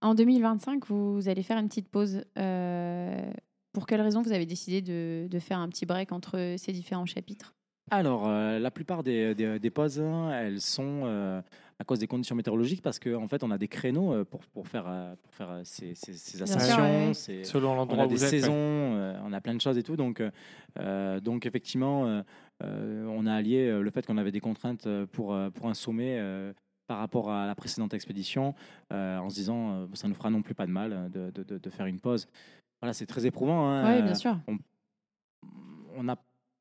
En 0.00 0.14
2025, 0.14 0.86
vous 0.86 1.28
allez 1.28 1.42
faire 1.42 1.58
une 1.58 1.68
petite 1.68 1.90
pause. 1.90 2.24
Euh, 2.38 3.30
pour 3.74 3.86
quelle 3.86 4.00
raison 4.00 4.22
vous 4.22 4.32
avez 4.32 4.46
décidé 4.46 4.80
de, 4.80 5.26
de 5.28 5.38
faire 5.40 5.58
un 5.58 5.68
petit 5.68 5.84
break 5.84 6.10
entre 6.12 6.54
ces 6.56 6.72
différents 6.72 7.04
chapitres? 7.04 7.54
Alors, 7.90 8.26
euh, 8.28 8.58
la 8.58 8.70
plupart 8.70 9.02
des, 9.02 9.34
des- 9.34 9.58
des 9.58 9.70
pauses, 9.70 10.00
hein, 10.00 10.30
elles 10.32 10.60
sont 10.60 11.02
euh, 11.04 11.40
à 11.78 11.84
cause 11.84 11.98
des 11.98 12.06
conditions 12.06 12.34
météorologiques 12.36 12.82
parce 12.82 12.98
qu'en 12.98 13.26
fait, 13.28 13.42
on 13.42 13.50
a 13.50 13.58
des 13.58 13.68
créneaux 13.68 14.12
euh, 14.12 14.24
pour, 14.24 14.40
pour 14.46 14.68
faire, 14.68 14.84
euh, 14.86 15.14
pour 15.22 15.32
faire 15.34 15.50
euh, 15.50 15.60
ces, 15.64 15.94
ces- 15.94 16.42
ascensions. 16.42 17.14
ces- 17.14 17.44
Selon 17.44 17.72
on 17.72 17.76
l'endroit 17.76 18.02
a 18.02 18.06
où 18.06 18.08
des 18.08 18.16
vous 18.16 18.24
êtes. 18.24 18.32
ouais. 18.32 18.40
saisons, 18.40 18.52
euh, 18.54 19.18
on 19.24 19.32
a 19.32 19.40
plein 19.40 19.54
de 19.54 19.60
choses 19.60 19.78
et 19.78 19.82
tout. 19.82 19.96
Donc, 19.96 20.22
euh, 20.78 21.20
donc 21.20 21.46
effectivement, 21.46 22.06
euh, 22.06 22.22
euh, 22.62 23.06
on 23.06 23.26
a 23.26 23.32
allié 23.34 23.68
euh, 23.68 23.80
le 23.82 23.90
fait 23.90 24.04
qu'on 24.06 24.18
avait 24.18 24.32
des 24.32 24.40
contraintes 24.40 24.86
euh, 24.86 25.06
pour, 25.06 25.32
euh, 25.32 25.50
pour 25.50 25.68
un 25.68 25.74
sommet 25.74 26.18
euh, 26.18 26.52
par 26.88 26.98
rapport 26.98 27.30
à 27.30 27.46
la 27.46 27.54
précédente 27.54 27.92
expédition, 27.94 28.54
euh, 28.92 29.18
en 29.18 29.28
se 29.30 29.34
disant 29.34 29.72
euh, 29.72 29.86
ça 29.94 30.08
nous 30.08 30.14
fera 30.14 30.30
non 30.30 30.42
plus 30.42 30.54
pas 30.54 30.66
de 30.66 30.72
mal 30.72 30.92
euh, 30.92 31.08
de, 31.08 31.30
de- 31.30 31.42
de- 31.42 31.58
de 31.58 31.70
faire 31.70 31.86
une 31.86 32.00
pause. 32.00 32.26
Voilà, 32.80 32.92
c'est 32.92 33.06
très 33.06 33.26
éprouvant. 33.26 33.68
hein, 33.68 33.96
Oui, 33.96 34.02
bien 34.02 34.14
sûr. 34.14 34.38
on 35.96 36.02
n'a 36.04 36.16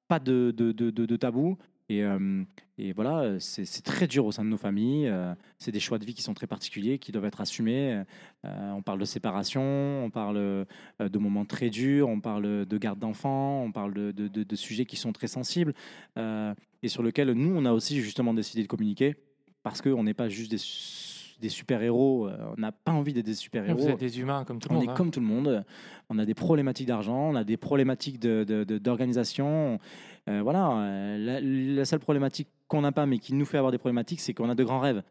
pas 0.07 0.19
de, 0.19 0.53
de, 0.55 0.71
de- 0.71 1.15
tabou. 1.15 1.57
Et, 1.89 2.03
euh, 2.03 2.43
et 2.77 2.91
voilà, 2.91 3.39
c'est 3.39 3.81
très 3.81 4.07
dur 4.07 4.25
au 4.25 4.31
sein 4.33 4.43
de 4.43 4.49
nos 4.49 4.57
familles. 4.57 5.07
euh, 5.07 5.33
c'est 5.57 5.71
des 5.71 5.79
choix 5.79 5.97
de 5.99 6.05
vie 6.05 6.13
qui 6.13 6.21
sont 6.21 6.33
très 6.33 6.47
particuliers, 6.47 6.99
qui 6.99 7.13
doivent 7.13 7.25
être 7.25 7.39
assumés. 7.39 8.03
Euh, 8.45 8.71
on 8.71 8.81
parle 8.81 8.99
de 8.99 9.05
séparation, 9.05 10.03
on 10.03 10.09
parle 10.09 10.65
de 10.99 11.17
moments 11.17 11.45
très 11.45 11.69
durs, 11.69 12.09
on 12.09 12.19
parle 12.19 12.65
de 12.65 12.77
garde 12.77 12.99
d'enfants, 12.99 13.63
on 13.63 13.71
parle 13.71 13.93
de, 13.93 14.11
de- 14.11 14.43
de- 14.43 14.55
sujets 14.55 14.85
qui 14.85 14.97
sont 14.97 15.13
très 15.13 15.27
sensibles 15.27 15.73
et 16.17 16.87
sur 16.87 17.03
lesquels 17.03 17.31
nous, 17.31 17.55
on 17.55 17.65
a 17.65 17.71
aussi 17.71 18.01
justement 18.01 18.33
décidé 18.33 18.63
de 18.63 18.67
communiquer 18.67 19.15
parce 19.63 19.81
qu'on 19.81 20.03
n'est 20.03 20.13
pas 20.13 20.29
juste 20.29 20.51
des, 20.51 20.57
des 21.39 21.49
super-héros. 21.49 22.27
euh, 22.27 22.53
on 22.57 22.59
n'a 22.61 22.71
pas 22.71 22.91
envie 22.91 23.13
d'être 23.13 23.25
des 23.25 23.33
super-héros. 23.35 23.79
Vous 23.79 23.87
êtes 23.89 23.99
des 23.99 24.19
humains 24.19 24.43
comme 24.45 24.59
tout 24.59 24.69
le 24.69 24.75
On 24.75 24.79
monde. 24.79 24.87
est 24.87 24.91
hein. 24.91 24.95
comme 24.95 25.11
tout 25.11 25.19
le 25.19 25.25
monde. 25.25 25.63
On 26.09 26.17
a 26.19 26.25
des 26.25 26.33
problématiques 26.33 26.87
d'argent, 26.87 27.29
on 27.31 27.35
a 27.35 27.43
des 27.43 27.57
problématiques 27.57 28.19
de- 28.19 28.43
de- 28.43 28.63
de- 28.63 28.77
d'organisation. 28.77 29.79
Euh, 30.29 30.41
voilà, 30.41 30.71
euh, 30.79 31.17
la, 31.17 31.39
la 31.41 31.85
seule 31.85 31.99
problématique 31.99 32.47
qu'on 32.67 32.81
n'a 32.81 32.91
pas, 32.91 33.05
mais 33.05 33.17
qui 33.19 33.33
nous 33.33 33.45
fait 33.45 33.57
avoir 33.57 33.71
des 33.71 33.77
problématiques, 33.77 34.19
c'est 34.19 34.33
qu'on 34.33 34.49
a 34.49 34.55
de 34.55 34.63
grands 34.63 34.79
rêves. 34.79 35.03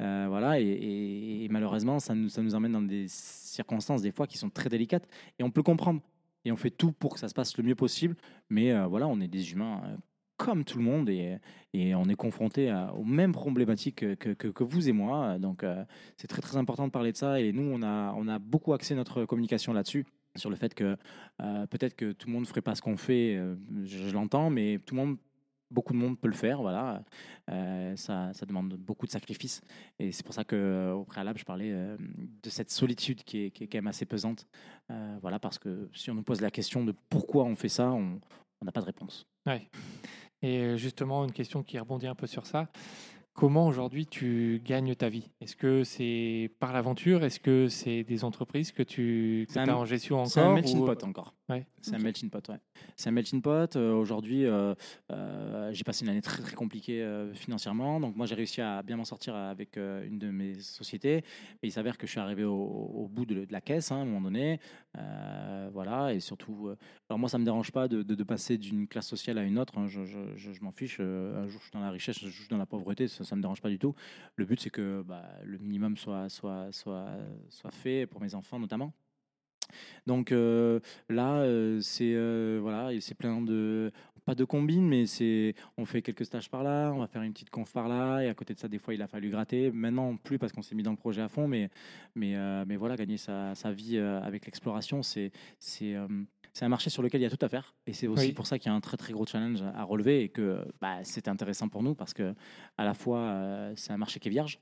Euh, 0.00 0.26
voilà, 0.28 0.58
et, 0.60 0.64
et- 0.64 1.44
et 1.44 1.48
malheureusement, 1.48 2.00
ça 2.00 2.14
nous, 2.14 2.28
ça 2.28 2.42
nous 2.42 2.54
emmène 2.56 2.72
dans 2.72 2.82
des 2.82 3.06
circonstances 3.08 4.02
des 4.02 4.10
fois 4.10 4.26
qui 4.26 4.38
sont 4.38 4.50
très 4.50 4.68
délicates, 4.68 5.06
et 5.38 5.44
on 5.44 5.50
peut 5.50 5.60
le 5.60 5.64
comprendre. 5.64 6.00
Et 6.46 6.52
on 6.52 6.56
fait 6.56 6.70
tout 6.70 6.92
pour 6.92 7.14
que 7.14 7.20
ça 7.20 7.28
se 7.28 7.34
passe 7.34 7.56
le 7.56 7.62
mieux 7.64 7.74
possible, 7.76 8.16
mais 8.50 8.72
euh, 8.72 8.86
voilà, 8.86 9.06
on 9.06 9.20
est 9.20 9.28
des 9.28 9.52
humains 9.52 9.80
euh, 9.84 9.96
comme 10.36 10.64
tout 10.64 10.78
le 10.78 10.84
monde, 10.84 11.08
et, 11.08 11.38
on 11.94 12.08
est 12.08 12.14
confronté 12.14 12.72
aux 12.96 13.04
mêmes 13.04 13.32
problématiques 13.32 14.16
que, 14.16 14.64
vous 14.64 14.88
et 14.88 14.92
moi. 14.92 15.38
Donc, 15.38 15.64
euh, 15.64 15.84
c'est 16.16 16.28
très 16.28 16.42
très 16.42 16.56
important 16.56 16.86
de 16.86 16.92
parler 16.92 17.12
de 17.12 17.16
ça, 17.16 17.40
et 17.40 17.52
nous, 17.52 17.62
on 17.62 17.82
a, 17.82 18.12
on 18.16 18.28
a 18.28 18.38
beaucoup 18.38 18.72
axé 18.72 18.94
notre 18.94 19.24
communication 19.24 19.72
là-dessus 19.72 20.06
sur 20.36 20.50
le 20.50 20.56
fait 20.56 20.74
que 20.74 20.96
euh, 21.40 21.66
peut-être 21.66 21.94
que 21.94 22.12
tout 22.12 22.26
le 22.26 22.32
monde 22.32 22.42
ne 22.42 22.48
ferait 22.48 22.60
pas 22.60 22.74
ce 22.74 22.82
qu'on 22.82 22.96
fait, 22.96 23.36
euh, 23.36 23.54
je, 23.84 24.12
l'entends, 24.12 24.50
mais 24.50 24.80
tout 24.84 24.96
le 24.96 25.00
monde, 25.00 25.16
beaucoup 25.70 25.92
de 25.92 25.98
monde 25.98 26.18
peut 26.18 26.28
le 26.28 26.34
faire, 26.34 26.60
voilà. 26.60 27.04
Ça, 27.96 28.32
demande 28.46 28.74
beaucoup 28.74 29.06
de 29.06 29.12
sacrifices, 29.12 29.62
et 29.98 30.10
c'est 30.12 30.24
pour 30.24 30.34
ça 30.34 30.44
que 30.44 30.92
au 30.92 31.04
préalable, 31.04 31.38
je 31.38 31.44
parlais 31.44 31.72
de 31.72 32.50
cette 32.50 32.70
solitude 32.70 33.22
qui 33.22 33.46
est, 33.46 33.50
quand 33.50 33.78
même 33.78 33.86
assez 33.86 34.06
pesante, 34.06 34.46
voilà, 35.20 35.38
parce 35.38 35.58
que 35.58 35.88
si 35.92 36.10
on 36.10 36.14
nous 36.14 36.22
pose 36.22 36.40
la 36.40 36.50
question 36.50 36.84
de 36.84 36.94
pourquoi 37.08 37.44
on 37.44 37.56
fait 37.56 37.68
ça, 37.68 37.92
on 37.92 38.20
n'a 38.64 38.72
pas 38.72 38.80
de 38.80 38.86
réponse. 38.86 39.26
Ouais. 39.46 39.68
Et 40.44 40.58
euh, 40.58 40.76
justement, 40.76 41.24
une 41.24 41.32
question 41.32 41.62
qui 41.62 41.78
rebondit 41.78 42.06
un 42.06 42.14
peu 42.14 42.26
sur 42.26 42.44
ça. 42.44 42.68
Comment 43.36 43.66
aujourd'hui 43.66 44.06
tu 44.06 44.62
gagnes 44.64 44.94
ta 44.94 45.08
vie? 45.08 45.28
Est-ce 45.40 45.56
que 45.56 45.82
c'est 45.82 46.52
par 46.60 46.72
l'aventure? 46.72 47.24
Est-ce 47.24 47.40
que 47.40 47.66
c'est 47.66 48.04
des 48.04 48.22
entreprises 48.22 48.70
que 48.70 48.84
tu 48.84 49.44
C'est 49.50 49.58
as 49.58 49.62
un- 49.62 49.74
en 49.74 49.84
gestion 49.84 50.18
encore 50.18 50.30
C'est 50.30 50.40
un 50.40 50.54
melting 50.54 50.78
ou- 50.78 50.84
pot 50.86 51.02
encore. 51.02 51.34
Ouais. 51.48 51.66
C'est 51.82 51.94
un 51.96 51.98
melting 51.98 52.30
pot, 52.30 52.48
ouais. 52.48 52.58
C'est 52.96 53.08
un 53.08 53.12
melting 53.12 53.42
pot. 53.42 53.74
Euh, 53.76 53.92
Aujourd'hui, 53.92 54.46
euh, 54.46 54.74
euh, 55.10 55.70
j'ai 55.72 55.82
passé 55.82 56.04
une 56.04 56.10
année 56.10 56.22
très 56.22 56.42
très 56.42 56.54
compliquée 56.54 57.02
euh, 57.02 57.34
financièrement. 57.34 57.98
Donc 57.98 58.14
moi, 58.16 58.24
j'ai 58.26 58.36
réussi 58.36 58.60
à 58.62 58.82
bien 58.84 58.96
m'en 58.96 59.04
sortir 59.04 59.34
avec 59.34 59.76
une 59.76 60.18
de 60.18 60.30
mes 60.30 60.54
sociétés. 60.60 61.16
Et 61.18 61.24
il 61.64 61.72
s'avère 61.72 61.98
que 61.98 62.06
je 62.06 62.12
suis 62.12 62.20
arrivé 62.20 62.44
au, 62.44 62.54
au 62.54 63.08
bout 63.08 63.26
de, 63.26 63.44
de 63.44 63.52
la 63.52 63.60
caisse 63.60 63.90
hein, 63.90 63.96
à 63.96 64.00
un 64.00 64.04
moment 64.04 64.20
donné. 64.22 64.60
Voilà. 65.72 66.14
Et 66.14 66.20
surtout, 66.20 66.70
alors 67.10 67.18
moi, 67.18 67.28
ça 67.28 67.38
me 67.38 67.44
dérange 67.44 67.72
pas 67.72 67.88
de, 67.88 68.02
de- 68.04 68.14
de 68.14 68.22
passer 68.22 68.56
d'une 68.58 68.86
classe 68.86 69.08
sociale 69.08 69.38
à 69.38 69.42
une 69.42 69.58
autre. 69.58 69.76
hein. 69.76 69.88
Je, 69.88 70.04
je- 70.04 70.36
je- 70.36 70.52
je 70.52 70.62
m'en 70.62 70.70
fiche. 70.70 71.00
Un 71.00 71.48
jour, 71.48 71.58
je 71.60 71.64
suis 71.64 71.72
dans 71.72 71.80
la 71.80 71.90
richesse, 71.90 72.16
un 72.18 72.26
jour, 72.26 72.30
je 72.30 72.40
suis 72.42 72.48
dans 72.48 72.58
la 72.58 72.66
pauvreté. 72.66 73.08
Ça, 73.08 73.23
ça 73.24 73.36
me 73.36 73.42
dérange 73.42 73.60
pas 73.60 73.70
du 73.70 73.78
tout. 73.78 73.94
Le 74.36 74.44
but, 74.44 74.60
c'est 74.60 74.70
que 74.70 75.02
bah, 75.02 75.24
le 75.44 75.58
minimum 75.58 75.96
soit, 75.96 76.28
soit, 76.28 76.68
soit, 76.72 77.08
soit 77.48 77.70
fait 77.70 78.06
pour 78.06 78.20
mes 78.20 78.34
enfants 78.34 78.58
notamment. 78.58 78.92
Donc 80.06 80.32
euh, 80.32 80.80
là, 81.08 81.38
euh, 81.38 81.80
c'est 81.80 82.12
euh, 82.14 82.58
voilà, 82.60 82.90
c'est 83.00 83.14
plein 83.14 83.40
de 83.40 83.92
pas 84.24 84.34
de 84.34 84.44
combines, 84.44 84.86
mais 84.88 85.06
c'est 85.06 85.54
on 85.76 85.84
fait 85.84 86.02
quelques 86.02 86.24
stages 86.24 86.48
par 86.50 86.62
là, 86.62 86.90
on 86.94 86.98
va 86.98 87.06
faire 87.06 87.22
une 87.22 87.32
petite 87.32 87.50
conf 87.50 87.72
par 87.72 87.88
là, 87.88 88.20
et 88.22 88.28
à 88.28 88.34
côté 88.34 88.54
de 88.54 88.58
ça, 88.58 88.68
des 88.68 88.78
fois, 88.78 88.94
il 88.94 89.02
a 89.02 89.06
fallu 89.06 89.30
gratter. 89.30 89.70
Maintenant, 89.70 90.16
plus 90.16 90.38
parce 90.38 90.52
qu'on 90.52 90.62
s'est 90.62 90.74
mis 90.74 90.82
dans 90.82 90.90
le 90.90 90.96
projet 90.96 91.22
à 91.22 91.28
fond, 91.28 91.46
mais 91.48 91.70
mais 92.14 92.36
euh, 92.36 92.64
mais 92.66 92.76
voilà, 92.76 92.96
gagner 92.96 93.16
sa, 93.16 93.54
sa 93.54 93.72
vie 93.72 93.96
euh, 93.98 94.20
avec 94.22 94.46
l'exploration, 94.46 95.02
c'est 95.02 95.30
c'est 95.58 95.94
euh, 95.94 96.06
c'est 96.52 96.64
un 96.64 96.68
marché 96.68 96.88
sur 96.90 97.02
lequel 97.02 97.20
il 97.20 97.24
y 97.24 97.26
a 97.26 97.30
tout 97.30 97.44
à 97.44 97.48
faire, 97.48 97.74
et 97.86 97.92
c'est 97.92 98.06
aussi 98.06 98.28
Oui. 98.28 98.32
pour 98.32 98.46
ça 98.46 98.58
qu'il 98.58 98.70
y 98.70 98.72
a 98.72 98.76
un 98.76 98.80
très 98.80 98.96
très 98.96 99.12
gros 99.12 99.26
challenge 99.26 99.62
à 99.62 99.82
relever 99.82 100.22
et 100.22 100.28
que 100.28 100.64
bah, 100.80 100.98
c'est 101.02 101.26
intéressant 101.28 101.68
pour 101.68 101.82
nous 101.82 101.94
parce 101.94 102.14
que 102.14 102.34
à 102.78 102.84
la 102.84 102.94
fois 102.94 103.72
c'est 103.74 103.92
un 103.92 103.96
marché 103.96 104.20
qui 104.20 104.28
est 104.28 104.30
vierge. 104.30 104.60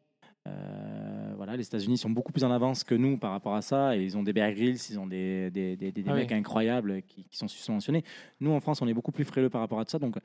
Euh, 0.49 1.33
voilà, 1.37 1.57
les 1.57 1.65
États-Unis 1.67 1.99
sont 1.99 2.11
beaucoup 2.11 2.33
plus 2.33 2.45
en 2.45 2.51
avance 2.51 2.85
que 2.85 2.95
nous 2.95 3.17
par 3.19 3.31
rapport 3.31 3.55
à 3.55 3.63
ça. 3.63 3.97
Et 3.97 4.03
ils 4.03 4.17
ont 4.17 4.23
des 4.23 4.33
Bear 4.33 4.53
Grylls, 4.53 4.79
ils 4.91 4.99
ont 4.99 5.07
des, 5.07 5.51
des, 5.51 5.77
des, 5.77 5.93
des 5.93 6.05
Ah 6.09 6.15
mecs 6.15 6.31
oui. 6.31 6.37
incroyables 6.37 7.03
qui, 7.03 7.25
qui 7.25 7.37
sont 7.37 7.49
subventionnés. 7.49 8.05
Nous, 8.41 8.51
en 8.51 8.61
France, 8.61 8.83
on 8.83 8.89
est 8.89 8.95
beaucoup 8.95 9.13
plus 9.13 9.25
frileux 9.25 9.51
par 9.51 9.61
rapport 9.61 9.81
à 9.81 9.85
ça. 9.87 9.99
Donc, 9.99 10.17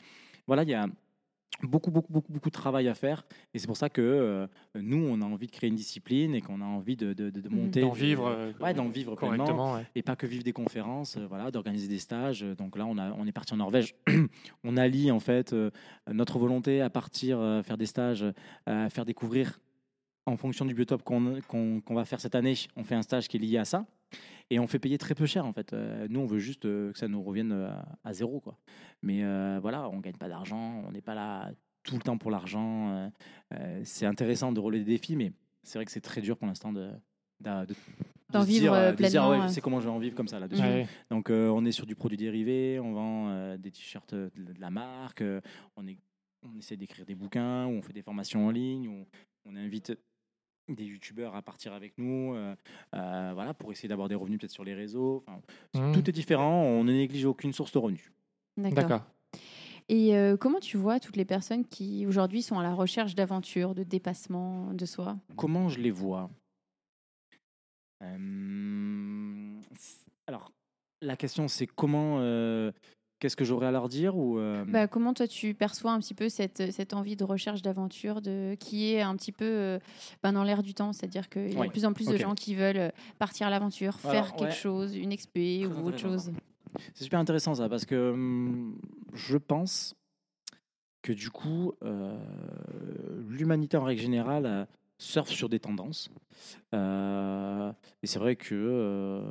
voilà, 0.47 0.63
il 0.63 0.69
y 0.69 0.73
a 0.73 0.87
beaucoup, 1.63 1.89
beaucoup, 1.89 2.11
beaucoup, 2.13 2.31
beaucoup 2.31 2.49
de 2.49 2.53
travail 2.53 2.87
à 2.87 2.93
faire. 2.93 3.25
Et 3.53 3.59
c'est 3.59 3.65
pour 3.67 3.77
ça 3.77 3.89
que 3.89 4.01
euh, 4.01 4.47
nous, 4.75 4.97
on 5.09 5.21
a 5.21 5.25
envie 5.25 5.47
de 5.47 5.51
créer 5.51 5.69
une 5.69 5.75
discipline 5.75 6.35
et 6.35 6.41
qu'on 6.41 6.61
a 6.61 6.65
envie 6.65 6.95
de, 6.95 7.13
de, 7.13 7.31
Mhm. 7.49 7.55
monter. 7.55 7.81
D'en 7.81 7.91
vivre, 7.91 8.27
euh, 8.27 8.51
Ouais, 8.59 8.73
d'en 8.75 8.89
vivre 8.89 9.15
pleinement 9.15 9.37
correctement. 9.37 9.73
ouais. 9.73 9.85
et 9.95 10.03
pas 10.03 10.15
que 10.15 10.27
vivre 10.27 10.43
des 10.43 10.53
conférences, 10.53 11.17
euh, 11.17 11.25
voilà, 11.27 11.49
d'organiser 11.49 11.87
des 11.87 11.97
stages. 11.99 12.41
Donc 12.41 12.77
là, 12.77 12.85
on, 12.85 12.97
a, 12.99 13.11
on 13.13 13.25
est 13.25 13.31
parti 13.31 13.53
en 13.53 13.57
Norvège. 13.57 13.95
on 14.63 14.77
allie 14.77 15.09
en 15.11 15.19
fait 15.19 15.55
notre 16.11 16.37
volonté 16.37 16.81
à 16.81 16.89
partir 16.91 17.39
faire 17.65 17.77
des 17.77 17.85
stages, 17.87 18.23
à 18.67 18.89
faire 18.91 19.05
découvrir 19.05 19.59
en 20.27 20.37
fonction 20.37 20.65
du 20.65 20.73
biotope 20.73 21.03
qu'on 21.03 21.81
va 21.89 22.05
faire 22.05 22.19
cette 22.19 22.35
année. 22.35 22.53
On 22.75 22.83
fait 22.83 22.95
un 22.95 23.01
stage 23.01 23.27
qui 23.27 23.37
est 23.37 23.39
lié 23.39 23.57
à 23.57 23.65
ça 23.65 23.85
et 24.49 24.59
on 24.59 24.67
fait 24.67 24.79
payer 24.79 24.97
très 24.97 25.15
peu 25.15 25.25
cher 25.25 25.45
en 25.45 25.53
fait. 25.53 25.73
Euh, 25.73 26.07
nous, 26.09 26.19
on 26.19 26.25
veut 26.25 26.39
juste 26.39 26.65
euh, 26.65 26.91
que 26.91 26.97
ça 26.99 27.07
nous 27.07 27.21
revienne 27.21 27.51
euh, 27.51 27.69
à 28.03 28.13
zéro 28.13 28.39
quoi. 28.39 28.57
Mais 29.01 29.23
euh, 29.23 29.59
voilà, 29.61 29.89
on 29.89 29.99
gagne 29.99 30.17
pas 30.17 30.29
d'argent, 30.29 30.83
on 30.87 30.91
n'est 30.91 31.01
pas 31.01 31.15
là 31.15 31.51
tout 31.83 31.95
le 31.95 32.01
temps 32.01 32.17
pour 32.17 32.31
l'argent. 32.31 33.09
euh, 33.53 33.81
c'est 33.83 34.05
intéressant 34.05 34.51
de 34.51 34.59
relever 34.59 34.83
des 34.83 34.91
défis, 34.93 35.15
mais 35.15 35.31
c'est 35.63 35.77
vrai 35.77 35.85
que 35.85 35.91
c'est 35.91 36.01
très 36.01 36.21
dur 36.21 36.37
pour 36.37 36.47
l'instant 36.47 36.71
de, 36.71 36.89
de, 37.41 37.65
de- 37.65 37.75
D'en 38.29 38.41
vivre, 38.41 38.73
dire, 38.77 38.95
pleinement, 38.97 39.29
ouais, 39.29 39.47
sais 39.47 39.61
comment 39.61 39.79
je 39.79 39.85
vais 39.85 39.91
en 39.91 39.99
vivre 39.99 40.13
comme 40.15 40.27
ça 40.27 40.37
là-dessus. 40.37 40.61
Ouais. 40.61 40.85
Donc 41.09 41.29
euh, 41.29 41.47
on 41.49 41.63
est 41.63 41.71
sur 41.71 41.85
du 41.85 41.95
produit 41.95 42.17
dérivé, 42.17 42.77
on 42.77 42.91
vend 42.91 43.29
euh, 43.29 43.57
des 43.57 43.71
t-shirts 43.71 44.13
de, 44.13 44.29
de 44.35 44.59
la 44.59 44.69
marque, 44.69 45.21
euh, 45.21 45.39
on, 45.77 45.87
est, 45.87 45.97
on 46.43 46.53
essaie 46.57 46.75
d'écrire 46.75 47.05
des 47.05 47.15
bouquins, 47.15 47.67
ou 47.67 47.71
on 47.71 47.81
fait 47.81 47.93
des 47.93 48.01
formations 48.01 48.47
en 48.47 48.51
ligne, 48.51 48.89
ou 48.89 49.05
on 49.45 49.55
invite 49.55 49.97
des 50.69 50.83
youtubeurs 50.83 51.35
à 51.35 51.41
partir 51.41 51.73
avec 51.73 51.97
nous, 51.97 52.33
euh, 52.35 52.55
euh, 52.93 53.31
voilà, 53.33 53.53
pour 53.53 53.71
essayer 53.71 53.87
d'avoir 53.89 54.09
des 54.09 54.15
revenus 54.15 54.39
peut-être 54.39 54.51
sur 54.51 54.63
les 54.63 54.73
réseaux. 54.73 55.23
Enfin, 55.27 55.41
Mhm. 55.73 55.93
Tout 55.93 56.09
est 56.09 56.13
différent, 56.13 56.63
on 56.63 56.83
ne 56.83 56.91
néglige 56.91 57.25
aucune 57.25 57.53
source 57.53 57.71
de 57.71 57.77
revenus. 57.77 58.11
D'accord. 58.57 59.01
Et 59.89 60.17
euh, 60.17 60.35
comment 60.35 60.59
tu 60.59 60.75
vois 60.75 60.99
toutes 60.99 61.15
les 61.15 61.23
personnes 61.25 61.65
qui 61.65 62.05
aujourd'hui 62.05 62.41
sont 62.41 62.59
à 62.59 62.63
la 62.63 62.73
recherche 62.73 63.15
d'aventure, 63.15 63.73
de 63.73 63.83
dépassement 63.83 64.73
de 64.73 64.85
soi? 64.85 65.17
Comment 65.37 65.69
je 65.69 65.79
les 65.79 65.91
vois? 65.91 66.29
Euh, 68.03 69.59
Alors, 70.27 70.51
la 71.01 71.15
question 71.15 71.47
c'est 71.47 71.67
comment, 71.67 72.17
euh, 72.19 72.71
qu'est-ce 73.19 73.35
que 73.35 73.45
j'aurais 73.45 73.67
à 73.67 73.71
leur 73.71 73.89
dire 73.89 74.15
ou 74.17 74.37
euh, 74.39 74.63
Bah, 74.67 74.87
comment 74.87 75.13
toi 75.13 75.27
tu 75.27 75.53
perçois 75.53 75.91
un 75.91 75.99
petit 75.99 76.13
peu 76.13 76.29
cette, 76.29 76.71
cette 76.71 76.93
envie 76.93 77.15
de 77.15 77.23
recherche 77.23 77.61
d'aventure 77.61 78.21
de, 78.21 78.55
qui 78.59 78.91
est 78.91 79.01
un 79.01 79.15
petit 79.15 79.31
peu 79.31 79.45
euh, 79.45 79.79
ben, 80.23 80.33
dans 80.33 80.43
l'air 80.43 80.63
du 80.63 80.73
temps 80.73 80.93
C'est-à-dire 80.93 81.29
qu'il 81.29 81.53
y 81.53 81.55
a 81.55 81.59
Ouais, 81.59 81.67
de 81.67 81.71
plus 81.71 81.85
en 81.85 81.93
plus 81.93 82.07
de 82.07 82.17
gens 82.17 82.35
qui 82.35 82.55
veulent 82.55 82.77
euh, 82.77 82.89
partir 83.19 83.47
à 83.47 83.49
l'aventure, 83.49 83.97
Alors, 84.03 84.11
faire 84.11 84.35
quelque 84.35 84.49
ouais. 84.49 84.51
chose, 84.51 84.95
une 84.95 85.11
expé 85.11 85.63
Très 85.63 85.79
ou 85.79 85.87
autre 85.87 85.97
chose. 85.99 86.31
C'est 86.93 87.05
super 87.05 87.19
intéressant 87.19 87.55
ça 87.55 87.69
parce 87.69 87.85
que 87.85 88.11
hum, 88.11 88.77
je 89.13 89.37
pense 89.37 89.95
que 91.01 91.13
du 91.13 91.29
coup 91.29 91.73
euh, 91.83 92.17
l'humanité 93.29 93.77
en 93.77 93.83
règle 93.83 94.01
générale 94.01 94.67
surfe 94.97 95.29
sur 95.29 95.47
des 95.47 95.59
tendances 95.59 96.09
et 96.73 98.07
c'est 98.07 98.19
vrai 98.19 98.35
que 98.35 99.23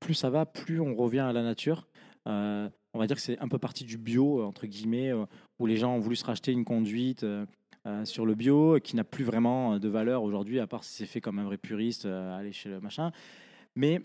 plus 0.00 0.14
ça 0.14 0.30
va, 0.30 0.46
plus 0.46 0.80
on 0.80 0.94
revient 0.94 1.20
à 1.20 1.32
la 1.32 1.42
nature. 1.42 1.86
Euh, 2.26 2.68
on 2.94 2.98
va 2.98 3.06
dire 3.06 3.16
que 3.16 3.22
c'est 3.22 3.38
un 3.38 3.48
peu 3.48 3.58
partie 3.58 3.84
du 3.84 3.98
bio 3.98 4.44
entre 4.44 4.66
guillemets 4.66 5.10
euh, 5.10 5.24
où 5.58 5.66
les 5.66 5.76
gens 5.76 5.94
ont 5.94 6.00
voulu 6.00 6.16
se 6.16 6.24
racheter 6.24 6.52
une 6.52 6.64
conduite. 6.64 7.24
euh, 7.24 7.46
euh, 7.84 8.04
sur 8.04 8.26
le 8.26 8.36
bio 8.36 8.78
qui 8.78 8.94
n'a 8.94 9.02
plus 9.02 9.24
vraiment 9.24 9.80
de 9.80 9.88
valeur 9.88 10.22
aujourd'hui 10.22 10.60
à 10.60 10.68
part 10.68 10.84
si 10.84 10.94
c'est 10.94 11.06
fait 11.06 11.20
comme 11.20 11.40
un 11.40 11.44
vrai 11.44 11.56
puriste 11.56 12.04
euh, 12.04 12.38
aller 12.38 12.52
chez 12.52 12.68
le 12.68 12.78
machin 12.78 13.10
mais 13.74 14.02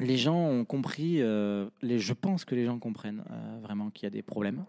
les 0.00 0.16
gens 0.16 0.38
ont 0.38 0.64
compris, 0.64 1.20
euh, 1.20 1.68
je 1.82 2.12
pense 2.12 2.44
que 2.44 2.54
les 2.54 2.64
gens 2.64 2.78
comprennent 2.78 3.24
euh, 3.30 3.58
vraiment 3.60 3.90
qu'il 3.90 4.04
y 4.04 4.06
a 4.06 4.10
des 4.10 4.22
problèmes. 4.22 4.64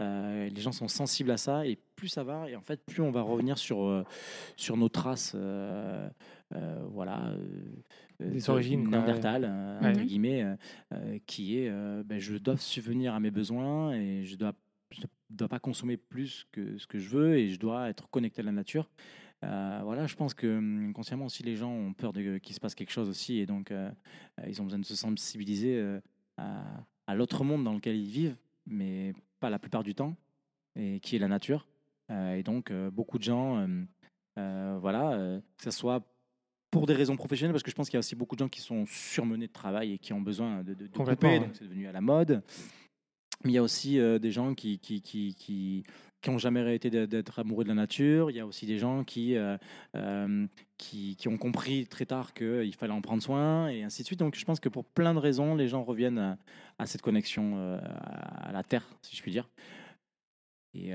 Euh, 0.00 0.48
les 0.48 0.60
gens 0.60 0.72
sont 0.72 0.88
sensibles 0.88 1.30
à 1.30 1.36
ça 1.36 1.66
et 1.66 1.78
plus 1.96 2.08
ça 2.08 2.24
va, 2.24 2.48
et 2.48 2.56
en 2.56 2.62
fait, 2.62 2.80
plus 2.84 3.02
on 3.02 3.10
va 3.10 3.22
revenir 3.22 3.58
sur, 3.58 3.84
euh, 3.84 4.04
sur 4.56 4.76
nos 4.76 4.88
traces, 4.88 5.32
euh, 5.34 5.38
euh, 5.38 6.08
voilà, 6.90 7.30
euh, 7.30 7.40
Des 8.20 8.38
de 8.40 8.50
origines, 8.50 8.84
quoi, 8.88 8.98
Néandertal, 8.98 9.44
euh, 9.44 9.80
Ouais. 9.80 9.90
entre 9.90 10.02
guillemets, 10.02 10.42
euh, 10.42 10.56
euh, 10.94 11.18
qui 11.26 11.58
est, 11.58 11.68
euh, 11.68 12.02
ben, 12.04 12.18
je 12.18 12.36
dois 12.36 12.56
subvenir 12.56 13.14
à 13.14 13.20
mes 13.20 13.30
besoins 13.30 13.92
et 13.92 14.24
je 14.24 14.36
dois, 14.36 14.54
je 14.90 15.02
dois 15.30 15.48
pas 15.48 15.58
consommer 15.58 15.96
plus 15.96 16.46
que 16.52 16.78
ce 16.78 16.86
que 16.86 16.98
je 16.98 17.08
veux 17.10 17.36
et 17.36 17.48
je 17.50 17.58
dois 17.58 17.88
être 17.90 18.08
connecté 18.08 18.40
à 18.40 18.44
la 18.44 18.52
nature. 18.52 18.88
Euh, 19.44 19.80
voilà, 19.84 20.06
je 20.08 20.16
pense 20.16 20.34
que 20.34 20.58
hum, 20.58 20.92
consciemment 20.92 21.26
aussi 21.26 21.44
les 21.44 21.54
gens 21.54 21.70
ont 21.70 21.92
peur 21.92 22.12
de 22.12 22.38
qu'il 22.38 22.56
se 22.56 22.60
passe 22.60 22.74
quelque 22.74 22.90
chose 22.90 23.08
aussi 23.08 23.38
et 23.38 23.46
donc 23.46 23.70
euh, 23.70 23.88
euh, 24.40 24.44
ils 24.48 24.60
ont 24.60 24.64
besoin 24.64 24.80
de 24.80 24.84
se 24.84 24.96
sensibiliser 24.96 25.76
euh, 25.76 26.00
à, 26.38 26.64
à 27.06 27.14
l'autre 27.14 27.44
monde 27.44 27.62
dans 27.62 27.72
lequel 27.74 27.94
ils 27.96 28.10
vivent, 28.10 28.36
mais 28.66 29.12
pas 29.38 29.48
la 29.48 29.60
plupart 29.60 29.84
du 29.84 29.94
temps, 29.94 30.16
et 30.74 30.98
qui 31.00 31.14
est 31.14 31.20
la 31.20 31.28
nature. 31.28 31.68
Euh, 32.10 32.34
et 32.34 32.42
donc 32.42 32.70
euh, 32.72 32.90
beaucoup 32.90 33.18
de 33.18 33.22
gens, 33.22 33.58
euh, 33.58 33.84
euh, 34.38 34.78
voilà, 34.80 35.12
euh, 35.12 35.40
que 35.56 35.62
ce 35.64 35.70
soit 35.70 36.02
pour 36.70 36.86
des 36.86 36.94
raisons 36.94 37.16
professionnelles, 37.16 37.52
parce 37.52 37.62
que 37.62 37.70
je 37.70 37.76
pense 37.76 37.88
qu'il 37.88 37.96
y 37.96 37.98
a 37.98 38.00
aussi 38.00 38.14
beaucoup 38.14 38.36
de 38.36 38.40
gens 38.40 38.48
qui 38.48 38.60
sont 38.60 38.84
surmenés 38.86 39.46
de 39.46 39.52
travail 39.52 39.94
et 39.94 39.98
qui 39.98 40.12
ont 40.12 40.20
besoin 40.20 40.62
de, 40.62 40.74
de, 40.74 40.86
couper, 40.86 41.40
donc 41.40 41.50
c'est 41.54 41.64
devenu 41.64 41.86
à 41.86 41.92
la 41.92 42.00
mode. 42.00 42.42
Mais 43.44 43.52
il 43.52 43.54
y 43.54 43.58
a 43.58 43.62
aussi 43.62 43.98
euh, 43.98 44.18
des 44.18 44.32
gens 44.32 44.54
qui 44.54 44.78
qui, 44.78 45.00
qui, 45.00 45.34
qui, 45.34 45.84
qui 46.20 46.30
ont 46.30 46.38
jamais 46.38 46.60
arrêté 46.60 46.90
d'être- 46.90 47.38
amoureux 47.38 47.64
de 47.64 47.68
la 47.68 47.74
nature. 47.74 48.30
Il 48.30 48.36
y 48.36 48.40
a 48.40 48.46
aussi 48.46 48.66
des 48.66 48.78
gens 48.78 49.04
qui, 49.04 49.36
euh, 49.36 49.56
euh, 49.94 50.46
qui, 50.76 51.14
qui 51.16 51.28
ont 51.28 51.38
compris 51.38 51.86
très 51.86 52.06
tard 52.06 52.34
qu'il 52.34 52.74
fallait 52.74 52.92
en 52.92 53.00
prendre 53.00 53.22
soin 53.22 53.68
et 53.68 53.84
ainsi 53.84 54.02
de 54.02 54.06
suite. 54.06 54.18
Donc 54.18 54.34
je 54.34 54.44
pense 54.44 54.58
que 54.60 54.68
pour 54.68 54.84
plein 54.84 55.14
de 55.14 55.20
raisons, 55.20 55.54
les 55.54 55.68
gens 55.68 55.84
reviennent 55.84 56.18
à, 56.18 56.38
à 56.78 56.86
cette 56.86 57.02
connexion 57.02 57.56
euh, 57.56 57.78
à 57.80 58.50
la 58.52 58.64
terre, 58.64 58.84
si 59.02 59.14
je 59.16 59.22
puis 59.22 59.30
dire. 59.30 59.48
Et 60.74 60.92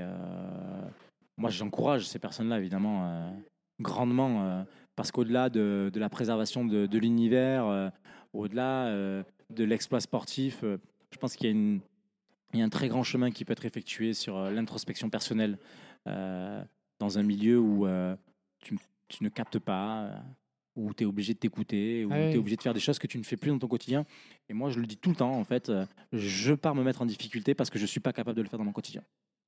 moi, 1.36 1.50
j'encourage 1.50 2.06
ces 2.06 2.18
personnes-là, 2.18 2.58
évidemment, 2.58 3.34
grandement, 3.80 4.64
parce 4.96 5.10
qu'au-delà 5.10 5.50
de, 5.50 5.90
de 5.92 6.00
la 6.00 6.08
préservation 6.08 6.64
de, 6.64 6.86
de 6.86 6.98
l'univers, 6.98 7.66
euh, 7.66 7.88
au-delà 8.32 8.86
euh, 8.86 9.22
de 9.50 9.64
l'exploit 9.64 10.00
sportif, 10.00 10.60
euh, 10.62 10.78
je 11.10 11.18
pense 11.18 11.36
qu'il 11.36 11.48
y 11.50 12.56
a 12.56 12.58
y 12.58 12.62
un 12.62 12.68
très 12.68 12.88
grand 12.88 13.02
chemin 13.02 13.30
qui 13.30 13.44
peut 13.44 13.52
être 13.52 13.64
effectué 13.64 14.14
sur 14.14 14.50
l'introspection 14.50 15.10
personnelle 15.10 15.58
dans 16.06 17.18
un 17.18 17.22
milieu 17.22 17.58
où 17.58 17.86
tu, 18.60 18.78
tu 19.08 19.24
ne 19.24 19.28
captes 19.28 19.58
pas, 19.58 20.22
où 20.76 20.94
tu 20.94 21.02
es 21.02 21.06
obligé 21.06 21.34
de 21.34 21.38
t'écouter, 21.38 22.04
où 22.04 22.10
Ah 22.12 22.16
oui. 22.16 22.30
tu 22.30 22.36
es 22.36 22.38
obligé 22.38 22.56
de 22.56 22.62
faire 22.62 22.74
des 22.74 22.80
choses 22.80 23.00
que 23.00 23.08
tu 23.08 23.18
ne 23.18 23.24
fais 23.24 23.36
plus 23.36 23.50
dans 23.50 23.58
ton 23.58 23.66
quotidien. 23.66 24.04
Et 24.48 24.52
moi, 24.52 24.70
je 24.70 24.78
le 24.78 24.86
dis 24.86 24.96
tout 24.96 25.10
le 25.10 25.16
temps, 25.16 25.32
en 25.32 25.42
fait, 25.42 25.72
je 26.12 26.54
pars 26.54 26.76
me 26.76 26.84
mettre 26.84 27.02
en 27.02 27.06
difficulté 27.06 27.54
parce 27.54 27.70
que 27.70 27.78
je 27.78 27.84
ne 27.84 27.88
suis 27.88 28.00
pas 28.00 28.12
capable 28.12 28.36
de 28.36 28.42
le 28.42 28.48
faire 28.48 28.58
dans 28.58 28.64
mon 28.64 28.72
quotidien. 28.72 29.02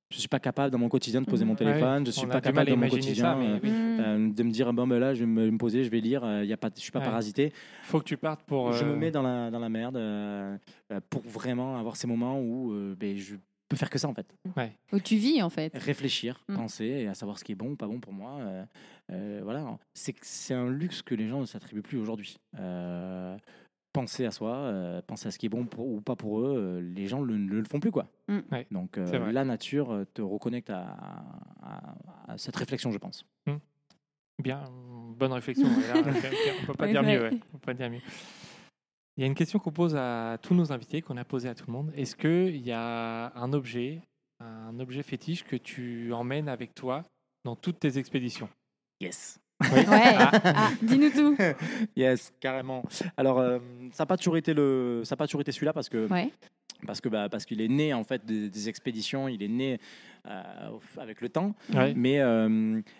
Je 0.09 0.15
ne 0.15 0.19
suis 0.19 0.29
pas 0.29 0.39
capable 0.39 0.71
dans 0.71 0.77
mon 0.77 0.87
quotidien 0.87 1.19
de 1.21 1.25
poser 1.25 1.43
mon 1.43 1.55
téléphone, 1.55 2.05
je 2.05 2.11
ne 2.11 2.15
On 2.15 2.19
suis 2.19 2.27
pas 2.27 2.39
capable 2.39 2.69
dans 2.69 2.77
mon 2.77 2.87
quotidien 2.87 3.23
ça, 3.23 3.35
mais 3.35 3.47
euh. 3.47 3.57
Mmh. 3.57 3.99
euh, 3.99 4.33
de 4.33 4.43
me 4.43 4.51
dire, 4.51 4.71
bon, 4.71 4.87
ben 4.87 4.99
là, 4.99 5.13
je 5.13 5.19
vais 5.21 5.25
me, 5.25 5.51
me 5.51 5.57
poser, 5.57 5.83
je 5.83 5.89
vais 5.89 5.99
lire, 5.99 6.23
euh, 6.23 6.43
il 6.45 6.49
y 6.49 6.53
a 6.53 6.57
pas, 6.57 6.69
je 6.69 6.75
ne 6.75 6.79
suis 6.81 6.91
pas 6.91 6.99
Ouais. 6.99 7.05
parasité. 7.05 7.51
faut 7.83 7.99
que 7.99 8.05
tu 8.05 8.15
partes 8.15 8.43
pour. 8.43 8.71
Je 8.71 8.85
me 8.85 8.91
euh, 8.91 8.95
mets 8.95 9.11
dans 9.11 9.21
la, 9.21 9.51
dans 9.51 9.59
la 9.59 9.67
merde 9.69 9.97
euh, 9.97 10.57
euh, 10.93 11.01
pour 11.09 11.23
vraiment 11.23 11.77
avoir 11.77 11.97
ces 11.97 12.07
moments 12.07 12.39
où 12.39 12.71
euh, 12.71 12.95
ben, 12.97 13.17
je 13.17 13.35
peux 13.67 13.75
faire 13.75 13.89
que 13.89 13.99
ça 13.99 14.07
en 14.07 14.13
fait. 14.13 14.33
Où 14.93 14.99
tu 15.01 15.17
vis 15.17 15.41
en 15.43 15.49
fait. 15.49 15.77
Réfléchir, 15.77 16.41
Mm. 16.47 16.55
penser 16.55 16.85
et 16.85 17.07
à 17.09 17.13
savoir 17.13 17.37
ce 17.37 17.43
qui 17.43 17.51
est 17.51 17.55
bon 17.55 17.71
ou 17.71 17.75
pas 17.75 17.87
bon 17.87 17.99
pour 17.99 18.13
moi. 18.13 18.37
euh, 18.39 18.63
euh, 19.11 19.41
voilà, 19.43 19.77
c'est 19.93 20.53
un 20.53 20.69
luxe 20.69 21.01
que 21.01 21.15
les 21.15 21.27
gens 21.27 21.41
ne 21.41 21.45
s'attribuent 21.45 21.81
plus 21.81 21.97
aujourd'hui. 21.97 22.37
Penser 24.01 24.25
à 24.25 24.31
soi, 24.31 24.53
euh, 24.55 25.01
penser 25.01 25.27
à 25.27 25.31
ce 25.31 25.39
qui 25.39 25.47
est 25.47 25.49
bon 25.49 25.65
pour, 25.65 25.87
ou 25.87 26.01
pas 26.01 26.15
pour 26.15 26.39
eux, 26.41 26.55
euh, 26.57 26.81
les 26.81 27.07
gens 27.07 27.21
ne 27.21 27.25
le, 27.33 27.37
le 27.37 27.63
font 27.65 27.79
plus 27.79 27.91
quoi. 27.91 28.07
Mm. 28.27 28.39
Ouais, 28.51 28.67
Donc 28.71 28.97
euh, 28.97 29.31
la 29.31 29.43
nature 29.43 30.05
te 30.13 30.21
reconnecte 30.21 30.69
à, 30.69 30.95
à- 31.63 31.95
à 32.33 32.37
cette 32.37 32.55
réflexion, 32.55 32.91
je 32.91 32.97
pense. 32.97 33.25
Bien, 34.43 34.63
bonne 35.17 35.33
réflexion. 35.33 35.67
Là, 35.67 35.95
on 36.61 36.65
peut 36.67 36.73
pas 36.73 36.85
Ouais, 36.85 36.91
dire 36.91 37.01
mieux. 37.01 37.21
ouais. 37.23 37.29
ouais. 37.31 37.39
On 37.53 37.57
peut 37.57 37.65
pas 37.65 37.73
dire 37.73 37.89
mieux. 37.89 38.01
Il 39.17 39.21
y 39.21 39.23
a 39.23 39.25
une 39.27 39.33
question 39.33 39.57
qu'on 39.57 39.71
pose 39.71 39.95
à 39.95 40.37
tous 40.43 40.53
nos 40.53 40.71
invités, 40.71 41.01
qu'on 41.01 41.17
a 41.17 41.25
posé 41.25 41.49
à 41.49 41.55
tout 41.55 41.63
le 41.65 41.73
monde. 41.73 41.91
Est-ce 41.95 42.15
qu'il 42.15 42.57
y 42.57 42.71
a 42.71 43.31
un 43.35 43.51
objet, 43.53 44.01
un 44.39 44.79
objet 44.79 45.01
fétiche 45.01 45.43
que 45.43 45.55
tu 45.55 46.13
emmènes 46.13 46.49
avec 46.49 46.75
toi 46.75 47.01
dans 47.45 47.55
toutes 47.55 47.79
tes 47.79 47.97
expéditions? 47.97 48.47
Yes. 49.01 49.39
Ouais. 49.61 49.85
Ah, 49.89 50.69
dis-nous 50.81 51.09
tout. 51.09 51.37
Yes, 51.95 52.31
carrément. 52.39 52.83
Alors, 53.17 53.39
euh, 53.39 53.59
ça 53.91 54.03
n'a 54.03 54.05
pas 54.07 54.17
toujours 54.17 54.37
été 54.37 54.53
le, 54.53 55.01
ça 55.03 55.13
a 55.13 55.15
pas 55.17 55.25
toujours 55.25 55.41
été 55.41 55.51
celui-là 55.51 55.73
parce 55.73 55.89
que 55.89 56.07
Ouais. 56.11 56.31
parce 56.85 57.01
que 57.01 57.09
bah, 57.09 57.27
parce 57.29 57.45
qu'il 57.45 57.59
est 57.61 57.67
né 57.67 57.93
en 57.93 58.03
fait 58.03 58.23
des, 58.25 58.49
des 58.49 58.69
expéditions, 58.69 59.27
il 59.27 59.41
est 59.41 59.47
né 59.47 59.79
euh, 60.27 60.41
avec 60.97 61.21
le 61.21 61.29
temps. 61.29 61.55
Ouais. 61.73 61.93
Mais 61.95 62.19
euh, 62.19 62.47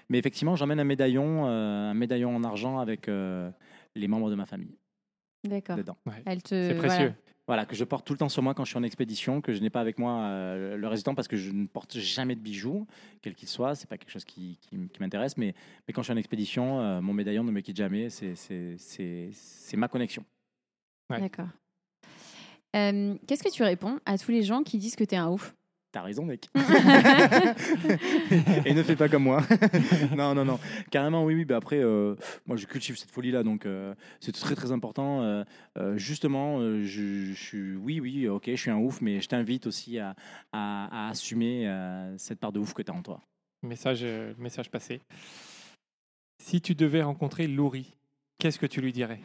mais 0.09 0.17
effectivement, 0.17 0.55
j'emmène 0.55 0.79
un 0.79 0.83
médaillon, 0.83 1.45
euh, 1.47 1.91
un 1.91 1.93
médaillon 1.93 2.35
en 2.35 2.43
argent 2.43 2.79
avec 2.79 3.07
euh, 3.07 3.51
les 3.95 4.07
membres 4.07 4.29
de 4.31 4.35
ma 4.35 4.45
famille 4.45 4.75
D'accord. 5.43 5.75
dedans. 5.77 5.97
Elle 6.25 6.41
te. 6.41 6.49
C'est 6.49 6.75
précieux. 6.75 6.97
Voilà, 6.97 7.13
que 7.47 7.75
je 7.75 7.83
porte 7.85 8.05
tout 8.05 8.11
le 8.13 8.19
temps 8.19 8.27
sur 8.29 8.43
moi 8.43 8.53
quand 8.53 8.65
je 8.65 8.71
suis 8.71 8.77
en 8.77 8.83
expédition, 8.83 9.39
que 9.41 9.53
je 9.53 9.61
n'ai 9.61 9.69
pas 9.69 9.79
avec 9.79 9.97
moi 9.99 10.19
euh, 10.23 10.75
le 10.75 10.87
reste 10.87 11.01
du 11.01 11.05
temps 11.05 11.15
parce 11.15 11.27
que 11.29 11.37
je 11.37 11.51
ne 11.51 11.65
porte 11.65 11.97
jamais 11.97 12.35
de 12.35 12.41
bijoux, 12.41 12.85
quel 13.21 13.35
qu'il 13.35 13.47
soit. 13.47 13.73
C'est 13.75 13.87
pas 13.89 13.97
quelque 13.97 14.11
chose 14.11 14.25
qui, 14.25 14.57
qui 14.61 14.75
m- 14.75 14.89
qui 14.89 14.99
m'intéresse, 14.99 15.37
mais, 15.37 15.55
mais 15.87 15.93
quand 15.93 16.01
je 16.01 16.07
suis 16.07 16.13
en 16.13 16.17
expédition, 16.17 16.79
euh, 16.81 17.01
mon 17.01 17.13
médaillon 17.13 17.43
ne 17.45 17.51
me 17.51 17.61
quitte 17.61 17.77
jamais. 17.77 18.09
C'est- 18.09 18.35
C'est 18.35 18.75
c'est- 18.77 19.29
c'est 19.31 19.77
ma 19.77 19.87
connexion. 19.87 20.25
Ouais. 21.09 21.21
D'accord. 21.21 21.47
Euh, 22.75 23.15
Qu'est-ce 23.27 23.43
que 23.43 23.51
tu 23.51 23.63
réponds 23.63 23.99
à 24.05 24.17
tous 24.17 24.31
les 24.31 24.43
gens 24.43 24.61
qui 24.63 24.77
disent 24.77 24.95
que 24.95 25.03
tu 25.05 25.15
es 25.15 25.17
un 25.17 25.29
ouf? 25.29 25.55
T'as 25.97 26.03
raison, 26.03 26.25
mec. 26.25 26.47
Et 28.67 28.73
ne 28.75 28.83
fais 28.83 28.95
pas 28.95 29.09
comme 29.09 29.23
moi. 29.23 29.41
non, 30.15 30.35
non, 30.35 30.45
non. 30.45 30.59
Carrément, 30.91 31.25
oui, 31.25 31.33
oui. 31.33 31.43
Bah 31.43 31.55
après, 31.57 31.79
euh, 31.79 32.13
moi, 32.45 32.55
je 32.55 32.67
cultive 32.67 32.95
cette 32.99 33.09
folie-là, 33.09 33.41
donc 33.41 33.65
euh, 33.65 33.95
c'est 34.19 34.31
très, 34.31 34.53
très 34.53 34.71
important. 34.71 35.23
Euh, 35.23 35.43
euh, 35.79 35.97
justement, 35.97 36.59
euh, 36.59 36.83
je, 36.83 37.33
je 37.33 37.33
suis, 37.33 37.75
oui, 37.75 37.99
oui, 37.99 38.27
ok, 38.27 38.43
je 38.45 38.55
suis 38.55 38.69
un 38.69 38.77
ouf, 38.77 39.01
mais 39.01 39.21
je 39.21 39.27
t'invite 39.27 39.65
aussi 39.65 39.97
à, 39.97 40.13
à- 40.53 41.07
à 41.07 41.09
assumer 41.09 41.67
euh, 41.67 42.15
cette 42.19 42.39
part 42.39 42.51
de 42.51 42.59
ouf 42.59 42.75
que 42.75 42.83
tu 42.83 42.91
as 42.91 42.93
en 42.93 43.01
toi. 43.01 43.19
Message, 43.63 44.01
euh, 44.03 44.35
message 44.37 44.69
passé. 44.69 45.01
Si 46.43 46.61
tu 46.61 46.75
devais 46.75 47.01
rencontrer 47.01 47.47
Laurie, 47.47 47.95
qu'est-ce 48.37 48.59
que 48.59 48.67
tu 48.67 48.81
lui 48.81 48.93
dirais? 48.93 49.19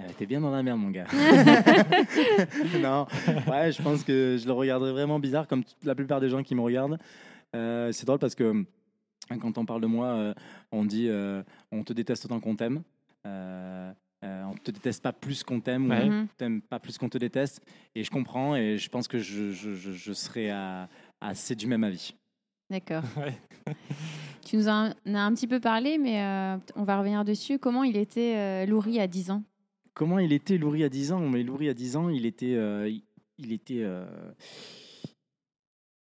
Euh, 0.00 0.08
T'es 0.16 0.26
bien 0.26 0.40
dans 0.40 0.50
la 0.50 0.62
merde, 0.62 0.78
mon 0.80 0.90
gars. 0.90 1.06
non, 2.82 3.06
ouais, 3.50 3.70
je 3.72 3.82
pense 3.82 4.02
que 4.04 4.36
je 4.40 4.46
le 4.46 4.52
regarderais 4.52 4.92
vraiment 4.92 5.18
bizarre, 5.18 5.46
comme 5.46 5.62
la 5.84 5.94
plupart 5.94 6.20
des 6.20 6.28
gens 6.28 6.42
qui 6.42 6.54
me 6.54 6.60
regardent. 6.62 6.98
Euh, 7.54 7.92
c'est 7.92 8.06
drôle 8.06 8.18
parce 8.18 8.34
que 8.34 8.44
euh, 8.44 8.64
quand 9.40 9.58
on 9.58 9.64
parle 9.66 9.80
de 9.82 9.86
moi, 9.86 10.06
euh, 10.06 10.34
on 10.72 10.84
dit 10.84 11.06
euh, 11.08 11.42
on 11.72 11.82
te 11.82 11.92
déteste 11.92 12.24
autant 12.24 12.40
qu'on 12.40 12.56
t'aime. 12.56 12.82
Euh, 13.26 13.92
euh, 14.24 14.42
on 14.44 14.54
te 14.54 14.70
déteste 14.70 15.02
pas 15.02 15.12
plus 15.12 15.42
qu'on 15.42 15.60
t'aime 15.60 15.90
Ouais. 15.90 16.04
ou 16.04 16.10
Mhm. 16.10 16.22
on 16.24 16.28
t'aime 16.36 16.62
pas 16.62 16.78
plus 16.78 16.96
qu'on 16.98 17.08
te 17.08 17.18
déteste. 17.18 17.60
Et 17.94 18.04
je 18.04 18.10
comprends 18.10 18.54
et 18.56 18.78
je 18.78 18.88
pense 18.88 19.08
que 19.08 19.18
je, 19.18 19.52
je, 19.52 19.74
je, 19.74 19.92
je 19.92 20.12
serai 20.12 20.50
à- 20.50 20.88
assez 21.20 21.54
du 21.54 21.66
même 21.66 21.84
avis. 21.84 22.14
D'accord. 22.70 23.02
Ouais. 23.16 23.34
Tu 24.46 24.56
nous 24.56 24.68
en 24.68 24.90
as 24.90 25.18
un 25.20 25.34
petit 25.34 25.46
peu 25.46 25.60
parlé, 25.60 25.98
mais 25.98 26.22
euh, 26.22 26.56
on 26.74 26.82
va 26.84 26.98
revenir 26.98 27.24
dessus. 27.24 27.58
Comment 27.58 27.84
il 27.84 27.96
était 27.96 28.34
euh, 28.36 28.66
Louri 28.66 28.98
à 28.98 29.06
10 29.06 29.30
ans? 29.30 29.42
Comment 29.94 30.18
il 30.18 30.32
était 30.32 30.58
Louri 30.58 30.84
à 30.84 30.88
10 30.88 31.12
ans? 31.12 31.28
Mais 31.28 31.42
Louri 31.42 31.68
à 31.68 31.74
10 31.74 31.96
ans, 31.96 32.08
il 32.08 32.26
était, 32.26 32.54
euh, 32.54 32.90
il, 33.38 33.52
était, 33.52 33.82
euh, 33.82 34.32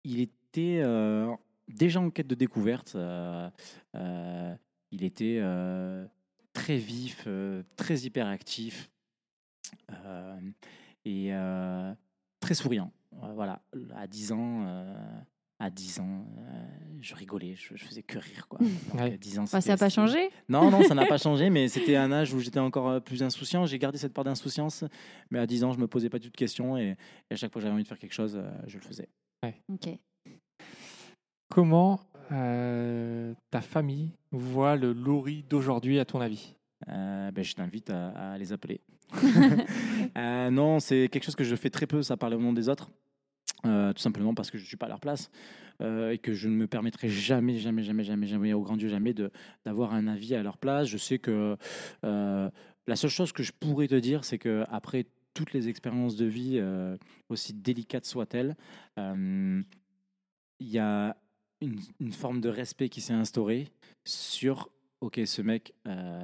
il 0.03 0.19
était 0.19 0.81
euh, 0.84 1.34
déjà 1.68 1.99
en 2.01 2.09
quête 2.09 2.27
de 2.27 2.35
découverte. 2.35 2.97
il 3.93 5.03
était 5.03 5.41
très 6.53 6.77
vif, 6.77 7.27
très 7.76 7.99
hyperactif 7.99 8.89
et 11.05 11.31
très 12.39 12.53
souriant. 12.53 12.91
Voilà, 13.11 13.61
à 13.95 14.07
10 14.07 14.31
ans. 14.34 15.26
À 15.59 15.69
10 15.71 15.99
ans, 16.01 16.25
euh, 16.39 16.67
je 17.01 17.15
rigolais, 17.15 17.55
je, 17.55 17.75
je 17.75 17.84
faisais 17.84 18.03
que 18.03 18.19
rire. 18.19 18.47
Quoi. 18.47 18.59
Donc, 18.59 18.69
Ouais. 19.01 19.13
à 19.13 19.17
10 19.17 19.39
ans, 19.39 19.45
Ça 19.47 19.59
n'a 19.59 19.77
pas 19.77 19.89
changé? 19.89 20.29
Non, 20.49 20.69
non, 20.69 20.84
ça 20.84 20.93
n'a 20.93 21.05
pas 21.05 21.17
changé, 21.17 21.49
mais 21.49 21.67
c'était 21.67 21.95
un 21.95 22.11
âge 22.11 22.34
où 22.34 22.39
j'étais 22.39 22.59
encore 22.59 22.88
euh, 22.89 22.99
plus 22.99 23.23
insouciant. 23.23 23.65
J'ai 23.65 23.79
gardé 23.79 23.97
cette 23.97 24.13
part 24.13 24.23
d'insouciance, 24.23 24.84
mais 25.31 25.39
à 25.39 25.47
10 25.47 25.63
ans, 25.63 25.73
je 25.73 25.79
me 25.79 25.88
posais 25.88 26.09
pas 26.09 26.19
toutes 26.19 26.35
questions 26.35 26.77
et, 26.77 26.95
et 27.29 27.34
à 27.34 27.35
chaque 27.35 27.51
fois 27.51 27.59
que 27.59 27.63
j'avais 27.63 27.73
envie 27.73 27.84
de 27.84 27.88
faire 27.88 27.97
quelque 27.99 28.13
chose, 28.13 28.35
euh, 28.35 28.49
je 28.67 28.77
le 28.77 28.84
faisais. 28.84 29.09
Ok. 29.69 29.89
Comment 31.49 31.99
euh, 32.31 33.34
ta 33.51 33.61
famille 33.61 34.11
voit 34.31 34.75
le 34.75 34.91
Laurie 34.93 35.43
d'aujourd'hui, 35.49 35.99
à 35.99 36.05
ton 36.05 36.19
avis? 36.19 36.55
Euh, 36.89 37.31
ben, 37.31 37.43
je 37.43 37.53
t'invite 37.55 37.89
à, 37.89 38.09
à 38.34 38.38
les 38.38 38.53
appeler. 38.53 38.81
Euh, 40.17 40.49
non, 40.49 40.79
c'est 40.79 41.09
quelque 41.09 41.23
chose 41.23 41.35
que 41.35 41.43
je 41.43 41.55
fais 41.55 41.69
très 41.69 41.85
peu, 41.85 42.01
ça 42.01 42.17
parler 42.17 42.35
au 42.35 42.39
nom 42.39 42.53
des 42.53 42.69
autres. 42.69 42.89
Euh, 43.65 43.91
tout 43.91 44.01
simplement 44.01 44.34
parce 44.35 44.51
que 44.51 44.57
je 44.57 44.63
ne 44.63 44.67
suis 44.67 44.77
pas 44.77 44.85
à 44.85 44.89
leur 44.89 44.99
place 44.99 45.31
euh, 45.81 46.11
et 46.11 46.19
que 46.19 46.31
je 46.34 46.47
ne 46.47 46.53
me 46.55 46.67
permettrai 46.67 47.09
jamais, 47.09 47.57
jamais, 47.57 47.81
jamais, 47.81 48.03
jamais, 48.03 48.27
jamais, 48.27 48.53
au 48.53 48.61
grand 48.61 48.77
Dieu, 48.77 48.88
jamais 48.88 49.15
d'avoir 49.65 49.93
un 49.93 50.07
avis 50.07 50.35
à 50.35 50.43
leur 50.43 50.57
place. 50.59 50.88
Je 50.88 50.97
sais 50.97 51.17
que 51.17 51.57
euh, 52.03 52.49
la 52.85 52.95
seule 52.95 53.09
chose 53.09 53.31
que 53.31 53.41
je 53.43 53.51
pourrais 53.51 53.88
te 53.88 53.95
dire, 53.95 54.23
c'est 54.25 54.38
que 54.38 54.63
après 54.69 55.07
toutes 55.34 55.53
les 55.53 55.69
expériences 55.69 56.15
de 56.15 56.25
vie, 56.25 56.57
euh, 56.59 56.97
aussi 57.29 57.53
délicates 57.53 58.05
soient-elles, 58.05 58.55
euh, 58.99 59.61
il 60.59 60.67
y 60.69 60.77
a 60.79 61.17
une, 61.61 61.79
une 61.99 62.11
forme 62.13 62.41
de 62.41 62.49
respect 62.49 62.89
qui 62.89 63.01
s'est 63.01 63.13
instaurée 63.13 63.67
sur, 64.05 64.69
ok, 65.01 65.19
ce 65.25 65.41
mec, 65.41 65.73
euh, 65.88 66.23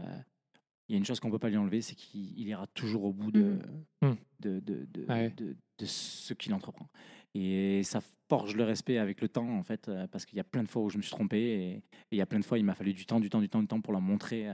il 0.87 0.93
y 0.93 0.95
a 0.95 0.97
une 0.99 1.05
chose 1.05 1.19
qu'on 1.19 1.27
ne 1.29 1.33
peut 1.33 1.39
pas 1.39 1.49
lui 1.49 1.57
enlever, 1.57 1.81
c'est 1.81 1.95
qu'il 1.95 2.39
il 2.39 2.47
ira 2.47 2.67
toujours 2.67 3.05
au 3.05 3.13
bout 3.13 3.31
de, 3.31 3.57
Mhm. 4.03 4.15
de, 4.41 4.59
de, 4.59 4.87
de, 4.93 5.05
Ouais. 5.07 5.29
de- 5.37 5.55
de 5.79 5.85
ce 5.85 6.33
qu'il 6.33 6.53
entreprend. 6.53 6.87
Et 7.35 7.81
ça 7.83 7.99
forge 8.29 8.55
le 8.55 8.63
respect 8.63 8.97
avec 8.97 9.21
le 9.21 9.27
temps, 9.27 9.49
en 9.57 9.63
fait, 9.63 9.89
euh, 9.89 10.07
parce 10.07 10.25
qu'il 10.25 10.37
y 10.37 10.41
a 10.41 10.43
plein 10.43 10.63
de 10.63 10.69
fois 10.69 10.83
où 10.83 10.89
je 10.89 10.97
me 10.97 11.01
suis 11.01 11.11
trompé 11.11 11.37
et, 11.37 11.83
il 12.11 12.17
y 12.17 12.21
a 12.21 12.25
plein 12.25 12.39
de 12.39 12.45
fois, 12.45 12.59
il 12.59 12.65
m'a 12.65 12.75
fallu 12.75 12.93
du 12.93 13.05
temps, 13.05 13.19
du 13.19 13.29
temps, 13.29 13.41
du 13.41 13.49
temps, 13.49 13.61
du 13.61 13.67
temps 13.67 13.81
pour 13.81 13.91
leur 13.91 14.01
montrer 14.01 14.49
euh, 14.49 14.53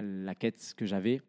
la 0.00 0.34
quête 0.34 0.74
que 0.76 0.86
j'avais. 0.86 1.20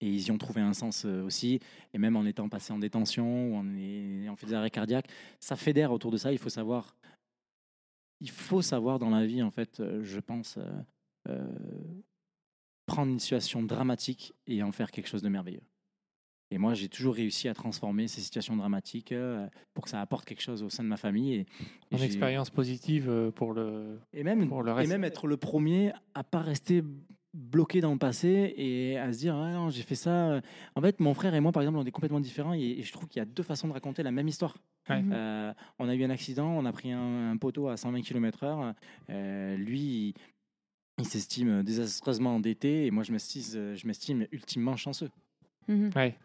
Et 0.00 0.08
ils 0.08 0.26
y 0.26 0.30
ont 0.30 0.38
trouvé 0.38 0.60
un 0.60 0.72
sens 0.72 1.04
euh, 1.04 1.22
aussi. 1.22 1.60
Et 1.94 1.98
même 1.98 2.16
en 2.16 2.24
étant 2.24 2.48
passé 2.48 2.72
en 2.72 2.78
détention 2.78 3.52
ou 3.52 3.56
en 3.56 3.76
ayant 3.76 4.34
fait 4.34 4.46
des 4.46 4.54
arrêts 4.54 4.70
cardiaques, 4.70 5.08
ça 5.38 5.56
fédère 5.56 5.92
autour 5.92 6.10
de 6.10 6.16
ça. 6.16 6.32
Il 6.32 6.38
faut 6.38 6.48
savoir, 6.48 6.96
il 8.20 8.30
faut 8.30 8.62
savoir 8.62 8.98
dans 8.98 9.10
la 9.10 9.24
vie, 9.24 9.42
en 9.42 9.50
fait, 9.50 9.80
je 10.02 10.18
pense, 10.18 10.58
prendre 12.86 13.12
une 13.12 13.20
situation 13.20 13.62
dramatique 13.62 14.32
et 14.46 14.62
en 14.62 14.72
faire 14.72 14.90
quelque 14.90 15.06
chose 15.06 15.22
de 15.22 15.28
merveilleux. 15.28 15.62
Et 16.52 16.58
moi, 16.58 16.74
j'ai 16.74 16.88
toujours 16.88 17.14
réussi 17.14 17.48
à 17.48 17.54
transformer 17.54 18.08
ces 18.08 18.20
situations 18.20 18.56
dramatiques 18.56 19.12
euh, 19.12 19.46
pour 19.72 19.84
que 19.84 19.90
ça 19.90 20.00
apporte 20.00 20.24
quelque 20.24 20.42
chose 20.42 20.62
au 20.62 20.68
sein 20.70 20.82
de 20.82 20.88
ma 20.88 20.96
famille. 20.96 21.34
Et, 21.34 21.40
et 21.92 21.96
Une 21.96 22.02
expérience 22.02 22.50
positive 22.50 23.08
euh, 23.08 23.30
pour 23.30 23.52
le. 23.52 23.98
et 24.12 24.24
même, 24.24 24.48
pour 24.48 24.62
le 24.62 24.70
et 24.72 24.74
reste. 24.74 24.90
même 24.90 25.04
être 25.04 25.26
le 25.28 25.36
premier 25.36 25.92
à 26.14 26.24
pas 26.24 26.40
rester 26.40 26.82
bloqué 27.32 27.80
dans 27.80 27.92
le 27.92 27.98
passé 27.98 28.52
et 28.56 28.98
à 28.98 29.12
se 29.12 29.18
dire 29.20 29.36
ah 29.36 29.52
non 29.52 29.70
j'ai 29.70 29.84
fait 29.84 29.94
ça 29.94 30.40
en 30.74 30.80
fait 30.80 30.98
mon 30.98 31.14
frère 31.14 31.32
et 31.32 31.38
moi 31.38 31.52
par 31.52 31.62
exemple 31.62 31.78
on 31.78 31.84
est 31.84 31.92
complètement 31.92 32.18
différents 32.18 32.54
et, 32.54 32.58
et 32.60 32.82
je 32.82 32.90
trouve 32.92 33.06
qu'il 33.06 33.20
y 33.20 33.22
a 33.22 33.24
deux 33.24 33.44
façons 33.44 33.68
de 33.68 33.72
raconter 33.72 34.02
la 34.02 34.10
même 34.10 34.26
histoire 34.26 34.56
Ouais. 34.88 35.00
Euh, 35.12 35.52
on 35.78 35.88
a 35.88 35.94
eu 35.94 36.02
un 36.02 36.10
accident 36.10 36.48
on 36.48 36.64
a 36.64 36.72
pris 36.72 36.90
un, 36.90 37.30
un 37.30 37.36
poteau 37.36 37.68
à 37.68 37.76
120 37.76 38.00
km 38.00 38.42
heure 38.42 38.74
Euh, 39.10 39.56
lui 39.56 39.78
il, 39.80 40.14
il 40.98 41.04
s'estime 41.04 41.62
désastreusement 41.62 42.34
endetté 42.34 42.86
et 42.86 42.90
moi 42.90 43.04
je 43.04 43.12
m'estime 43.12 43.76
je 43.76 43.86
m'estime 43.86 44.26
ultimement 44.32 44.76
chanceux. 44.76 45.10
Ouais. 45.68 46.16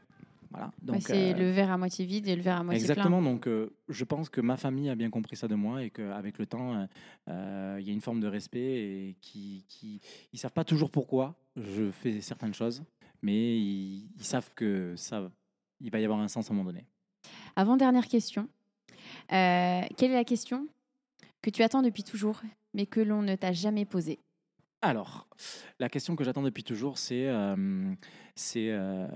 Voilà 0.56 0.68
Ouais, 0.68 0.94
donc 0.94 1.02
c'est 1.02 1.34
euh, 1.34 1.38
le 1.38 1.52
verre 1.52 1.72
à 1.72 1.78
moitié 1.78 2.06
vide 2.06 2.28
et 2.28 2.36
le 2.36 2.42
verre 2.42 2.60
à 2.60 2.64
moitié 2.64 2.82
Exactement, 2.82 3.22
donc 3.22 3.48
euh, 3.48 3.70
je 3.90 4.04
pense 4.06 4.30
que 4.30 4.42
ma 4.42 4.58
famille 4.58 4.90
a 4.90 4.96
bien 4.96 5.10
compris 5.10 5.36
ça 5.36 5.48
de 5.48 5.56
moi 5.56 5.84
et 5.84 5.90
qu'avec 5.90 6.38
le 6.38 6.46
temps, 6.46 6.88
euh, 7.28 7.78
il 7.80 7.86
y 7.86 7.90
a 7.90 7.94
une 7.94 8.02
forme 8.02 8.20
de 8.22 8.28
respect 8.28 8.60
et 8.60 9.18
qui, 9.22 9.66
qui 9.68 10.02
ils 10.34 10.40
savent 10.40 10.54
pas 10.54 10.64
toujours 10.64 10.90
pourquoi 10.90 11.36
je 11.56 11.92
fais 11.92 12.22
certaines 12.22 12.54
choses, 12.54 12.84
mais 13.22 13.58
ils, 13.58 14.10
ils 14.18 14.24
savent 14.24 14.50
que 14.56 14.94
ça, 14.96 15.30
il 15.82 15.92
va 15.92 16.00
y 16.00 16.06
avoir 16.06 16.20
un 16.20 16.28
sens 16.28 16.50
à 16.50 16.54
un 16.54 16.56
moment 16.56 16.70
donné. 16.70 16.86
plein. 16.86 17.34
Avant 17.56 17.78
dernière 17.78 18.08
question. 18.08 18.48
Euh, 19.32 19.82
quelle 19.98 20.12
est 20.12 20.16
la 20.16 20.24
question 20.24 20.68
que 21.42 21.50
tu 21.50 21.64
attends 21.64 21.82
depuis 21.82 22.04
toujours, 22.04 22.42
mais 22.74 22.86
que 22.86 23.00
l'on 23.00 23.22
ne 23.22 23.36
t'a 23.36 23.52
jamais 23.54 23.86
posée? 23.86 24.20
Alors, 24.82 25.28
la 25.80 25.90
question 25.90 26.16
que 26.16 26.24
j'attends 26.24 26.44
depuis 26.44 26.64
toujours, 26.64 26.98
c'est 26.98 27.28
euh, 27.28 27.94
c'est 28.36 28.70
euh, 28.70 29.08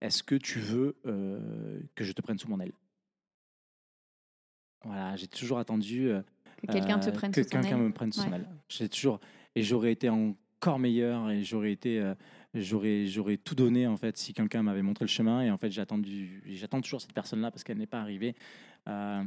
est-ce 0.00 0.22
que 0.22 0.34
tu 0.34 0.58
veux 0.58 0.96
euh, 1.06 1.80
que 1.94 2.04
je 2.04 2.12
te 2.12 2.20
prenne 2.22 2.38
sous 2.38 2.48
mon 2.48 2.60
aile? 2.60 2.72
Voilà, 4.84 5.16
j'ai 5.16 5.26
toujours 5.28 5.58
attendu. 5.58 6.08
euh, 6.10 6.20
Que 6.66 6.72
quelqu'un 6.72 6.98
te 6.98 7.08
Euh, 7.08 7.12
prenne 7.12 7.32
que 7.32 7.42
sous 7.42 7.48
quelqu'un 7.48 7.78
me 7.78 7.92
prenne 7.92 8.12
sous 8.12 8.20
son 8.22 8.32
aile. 8.32 8.48
J'ai 8.68 8.88
toujours 8.88 9.20
et 9.54 9.62
j'aurais 9.62 9.92
été 9.92 10.08
encore 10.08 10.78
meilleur 10.78 11.30
et 11.30 11.42
j'aurais 11.42 11.72
été 11.72 12.00
euh, 12.00 12.14
j'aurais 12.54 13.06
j'aurais 13.06 13.36
tout 13.36 13.54
donné 13.54 13.86
en 13.86 13.96
fait 13.96 14.16
si 14.16 14.32
quelqu'un 14.34 14.62
m'avait 14.62 14.82
montré 14.82 15.04
le 15.04 15.08
chemin 15.10 15.42
et 15.42 15.50
en 15.50 15.58
fait 15.58 15.70
j'ai 15.70 15.80
attendu 15.80 16.42
j'attends 16.46 16.80
toujours 16.80 17.00
cette 17.00 17.12
personne 17.12 17.40
là 17.40 17.50
parce 17.50 17.64
qu'elle 17.64 17.78
n'est 17.78 17.86
pas 17.86 18.00
arrivée. 18.00 18.34
Euh, 18.88 19.22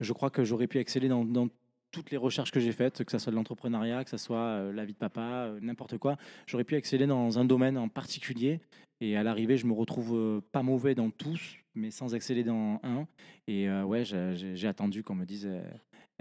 je 0.00 0.12
crois 0.12 0.30
que 0.30 0.44
j'aurais 0.44 0.66
pu 0.66 0.78
exceller 0.78 1.08
dans, 1.08 1.24
dans 1.24 1.48
toutes 1.90 2.10
les 2.10 2.16
recherches 2.18 2.50
que 2.50 2.60
j'ai 2.60 2.72
faites, 2.72 3.02
que 3.04 3.10
ce 3.12 3.18
soit 3.18 3.30
de 3.30 3.36
l'entrepreneuriat, 3.36 4.04
que 4.04 4.10
ce 4.10 4.18
soit 4.18 4.38
euh, 4.38 4.72
la 4.72 4.84
vie 4.84 4.92
de 4.92 4.98
papa, 4.98 5.46
euh, 5.46 5.60
n'importe 5.60 5.96
quoi. 5.98 6.16
J'aurais 6.46 6.64
pu 6.64 6.74
exceller 6.74 7.06
dans 7.06 7.38
un 7.38 7.44
domaine 7.46 7.78
en 7.78 7.88
particulier 7.88 8.60
et 9.00 9.16
à 9.16 9.22
l'arrivée 9.22 9.56
je 9.56 9.66
me 9.66 9.72
retrouve 9.72 10.14
euh, 10.16 10.40
pas 10.52 10.62
mauvais 10.62 10.94
dans 10.94 11.10
tous 11.10 11.56
mais 11.74 11.90
sans 11.90 12.14
exceller 12.14 12.42
dans 12.44 12.80
un. 12.82 13.06
Et 13.46 13.68
euh, 13.68 13.84
ouais 13.84 14.04
j'ai- 14.04 14.66
attendu 14.66 15.02
qu'on 15.02 15.14
me 15.14 15.24
dise 15.26 15.46
euh, 15.46 15.60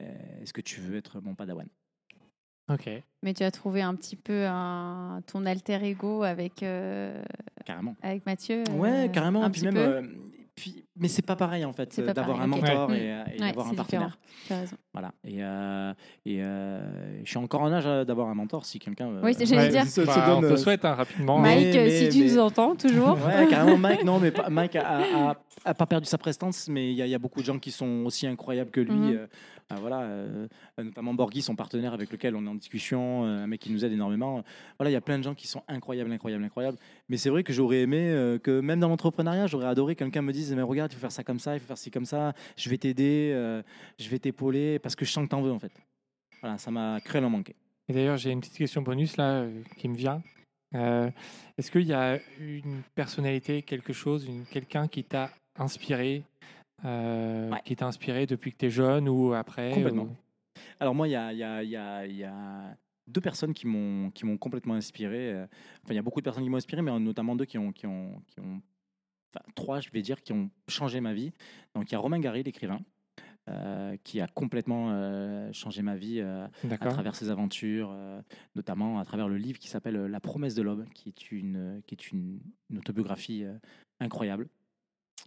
euh, 0.02 0.41
est-ce 0.41 0.52
que 0.53 0.61
tu 0.61 0.81
veux 0.81 0.97
être 0.97 1.22
mon 1.22 1.34
padawan? 1.35 1.68
Ok. 2.69 2.89
Mais 3.23 3.34
tu 3.34 3.43
as 3.43 3.52
trouvé 3.52 3.81
un 3.81 3.95
petit 3.95 4.15
peu 4.15 4.45
un, 4.47 5.22
ton 5.27 5.45
alter 5.45 5.80
ego 5.84 6.23
avec, 6.23 6.64
euh, 6.64 7.23
Carrément. 7.64 7.95
avec 8.02 8.26
Mathieu 8.26 8.64
euh, 8.68 8.77
Ouais, 8.77 9.10
carrément. 9.14 9.43
un 9.43 9.52
Puis 9.52 9.61
petit 9.61 9.65
même, 9.65 9.73
peu? 9.76 9.80
euh, 9.80 10.02
puis, 10.56 10.86
mais 10.95 11.07
c'est 11.10 11.22
pas 11.26 11.36
pareil 11.36 11.65
en 11.65 11.73
fait 11.73 11.91
C'est 11.91 12.02
euh, 12.02 12.14
d'avoir 12.14 12.40
un 12.41 12.48
mentor 12.48 12.94
et, 12.94 13.11
euh, 13.11 13.23
et 13.36 13.41
Ouais, 13.41 13.48
d'avoir 13.48 13.68
un 13.68 13.73
partenaire. 13.76 14.18
Tu 14.48 14.53
as 14.53 14.60
raison. 14.61 14.77
Voilà. 14.94 15.11
Et, 15.26 15.44
euh, 15.44 15.94
et 16.26 16.41
euh, 16.41 16.80
je 17.23 17.30
suis 17.30 17.38
encore 17.38 17.61
en 17.61 17.72
âge 17.73 17.84
d'avoir 18.07 18.30
un 18.30 18.36
mentor 18.36 18.65
si 18.65 18.80
quelqu'un. 18.80 19.07
euh, 19.10 19.22
Oui, 19.22 19.34
c'est- 19.34 19.45
j'allais 19.45 19.69
dire. 19.69 19.84
se- 19.86 20.02
se 20.02 20.06
Bah, 20.06 20.26
donne, 20.27 20.45
on 20.45 20.49
te 20.49 20.56
souhaite 20.56 20.86
hein, 20.86 20.94
rapidement. 20.95 21.40
Mais- 21.40 21.73
Mike, 21.73 21.91
si 21.91 22.10
tu 22.10 22.19
mais- 22.23 22.30
nous 22.32 22.40
entends 22.40 22.76
toujours. 22.76 23.18
Ouais, 23.26 23.48
carrément, 23.49 23.77
Mike, 23.77 24.03
non, 24.06 24.19
mais 24.19 24.32
pas- 24.32 24.49
Mike 24.49 24.77
a, 24.77 24.99
a- 25.32 25.36
a 25.65 25.73
pas 25.73 25.86
perdu 25.86 26.07
sa 26.07 26.18
prestance, 26.18 26.69
mais 26.69 26.90
il 26.91 26.95
y, 26.95 27.02
a- 27.02 27.06
il 27.06 27.11
y 27.11 27.15
a 27.15 27.19
beaucoup 27.19 27.41
de 27.41 27.45
gens 27.45 27.60
qui 27.60 27.72
sont 27.72 28.03
aussi 28.06 28.26
incroyables 28.26 28.72
que 28.72 28.80
lui. 28.82 28.94
Mhm. 28.94 29.27
Voilà, 29.72 30.02
euh, 30.02 30.48
notamment 30.78 31.14
Borghi, 31.14 31.42
son 31.42 31.56
partenaire 31.56 31.94
avec 31.94 32.12
lequel 32.12 32.36
on 32.36 32.46
est 32.46 32.50
en 32.50 32.56
discussion, 32.56 33.26
euh, 33.26 33.44
un 33.44 33.48
mec 33.48 33.62
qui 33.62 33.72
nous 33.72 33.84
aide 33.84 33.92
énormément. 33.92 34.44
Voilà, 34.78 34.92
il 34.92 34.94
y 34.94 34.98
a 34.98 35.02
plein 35.02 35.18
de 35.18 35.24
gens 35.24 35.34
qui 35.34 35.48
sont 35.48 35.64
incroyables, 35.68 36.12
incroyables, 36.12 36.44
incroyables. 36.44 36.78
Mais 37.10 37.18
c'est 37.18 37.30
vrai 37.30 37.44
que 37.44 37.52
j'aurais 37.52 37.82
aimé 37.82 38.10
euh, 38.12 38.38
que 38.38 38.60
même 38.60 38.80
dans 38.80 38.90
l'entrepreneuriat, 38.90 39.48
j'aurais 39.48 39.68
adoré 39.68 39.96
que 39.96 40.00
quelqu'un 40.04 40.22
me 40.22 40.32
dise, 40.32 40.54
mais 40.54 40.62
regarde, 40.62 40.92
il 40.92 40.96
faut 40.96 41.02
faire 41.02 41.12
ça 41.12 41.24
comme 41.24 41.40
ça, 41.40 41.56
il 41.56 41.60
faut 41.60 41.68
faire 41.68 41.78
ci 41.78 41.90
comme 41.90 42.06
ça, 42.06 42.34
je 42.58 42.70
vais 42.70 42.78
t'aider, 42.78 43.32
je 43.98 44.10
vais 44.10 44.20
t'épauler, 44.20 44.78
parce 44.80 44.96
que 44.96 45.04
je 45.06 45.12
sens 45.12 45.26
que 45.26 45.30
t'en 45.30 45.42
veux 45.42 45.52
en 45.52 45.60
fait. 45.60 45.72
Voilà, 46.42 46.58
ça 46.58 46.70
m'a 46.70 47.00
cruellement 47.02 47.30
manqué. 47.30 47.56
Et 47.88 47.94
d'ailleurs, 47.94 48.18
j'ai 48.18 48.32
une 48.32 48.42
petite 48.42 48.58
question 48.58 48.82
bonus 48.82 49.18
là 49.18 49.46
qui 49.78 49.88
me 49.88 49.96
vient. 49.96 50.22
Est-ce 50.74 51.72
qu'il 51.72 51.88
y 51.88 51.94
a 51.94 52.20
une 52.40 52.84
personnalité, 52.94 53.64
quelque 53.64 53.94
chose, 53.94 54.28
quelqu'un 54.52 54.88
qui 54.88 55.04
t'a 55.04 55.32
inspiré, 55.58 56.24
euh, 56.84 57.52
Ouais. 57.52 57.61
qui 57.64 57.76
t'a 57.76 57.88
inspiré 57.88 58.26
depuis 58.26 58.52
que 58.52 58.57
tu 58.57 58.65
es 58.65 58.69
jeune 58.69 59.07
ou 59.07 59.34
après 59.34 59.72
Complètement. 59.72 60.03
ou- 60.03 60.15
Alors 60.80 60.93
moi, 60.95 61.07
il 61.07 61.11
y 61.11 61.15
a, 61.15 61.31
il 61.31 61.39
y 61.39 61.43
a- 61.43 61.64
il 61.64 61.69
y 61.69 61.76
a- 61.77 62.06
il 62.06 62.15
y 62.15 62.23
a 62.23 62.76
deux 63.07 63.22
personnes 63.22 63.53
qui 63.53 63.68
m'ont 63.68 64.11
complètement 64.39 64.73
inspiré. 64.73 65.31
euh, 65.31 65.45
Enfin, 65.84 65.93
il 65.93 65.95
y 65.95 65.99
a 65.99 66.02
beaucoup 66.02 66.19
de 66.19 66.23
personnes 66.23 66.43
qui 66.43 66.49
m'ont 66.49 66.57
inspiré, 66.57 66.81
mais 66.81 66.97
notamment 66.99 67.35
deux 67.35 67.45
qui 67.45 67.57
ont 67.57 67.72
qui 67.72 67.85
ont 67.88 68.22
qui 68.27 68.39
ont 68.39 68.61
enfin 69.34 69.45
trois, 69.56 69.80
je 69.80 69.89
vais 69.91 70.02
dire, 70.02 70.22
qui 70.22 70.34
ont 70.34 70.49
changé 70.68 70.99
ma 71.02 71.14
vie. 71.14 71.31
Donc 71.76 71.89
il 71.89 71.93
y 71.93 71.95
a 71.95 71.99
Romain 71.99 72.19
Gary, 72.19 72.41
l'écrivain, 72.43 72.80
euh, 73.49 73.95
qui 74.03 74.22
a 74.22 74.27
complètement 74.27 74.91
euh, 74.91 75.52
changé 75.53 75.81
ma 75.81 75.95
vie 75.95 76.19
euh, 76.19 76.47
à 76.72 76.77
travers 76.89 77.15
ses 77.15 77.30
aventures, 77.30 77.95
notamment 78.56 78.99
à 78.99 79.06
travers 79.06 79.27
le 79.27 79.38
livre 79.38 79.60
qui 79.60 79.68
s'appelle 79.68 79.95
La 80.07 80.19
promesse 80.19 80.56
de 80.56 80.61
l'aube, 80.64 80.85
qui 80.93 81.10
est 81.10 81.31
une 81.31 81.81
qui 81.85 81.95
est 81.95 82.11
une, 82.11 82.39
une 82.69 82.77
autobiographie 82.80 83.45
incroyable. 83.99 84.47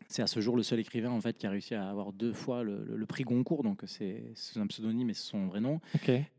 C'est 0.06 0.22
à 0.22 0.26
ce 0.26 0.40
jour 0.40 0.56
le 0.56 0.62
seul 0.62 0.78
écrivain 0.80 1.10
en 1.10 1.20
fait 1.20 1.36
qui 1.36 1.46
a 1.46 1.50
réussi 1.50 1.74
à 1.74 1.88
avoir 1.90 2.12
deux 2.12 2.32
fois 2.32 2.62
le, 2.62 2.84
le- 2.84 2.96
le 2.96 3.06
prix 3.06 3.24
Goncourt, 3.24 3.62
donc 3.62 3.82
c'est 3.86 4.30
c'est 4.34 4.58
un 4.60 4.66
pseudonyme 4.66 5.10
et 5.10 5.14
c'est 5.14 5.26
son 5.28 5.46
vrai 5.48 5.60
nom. 5.60 5.80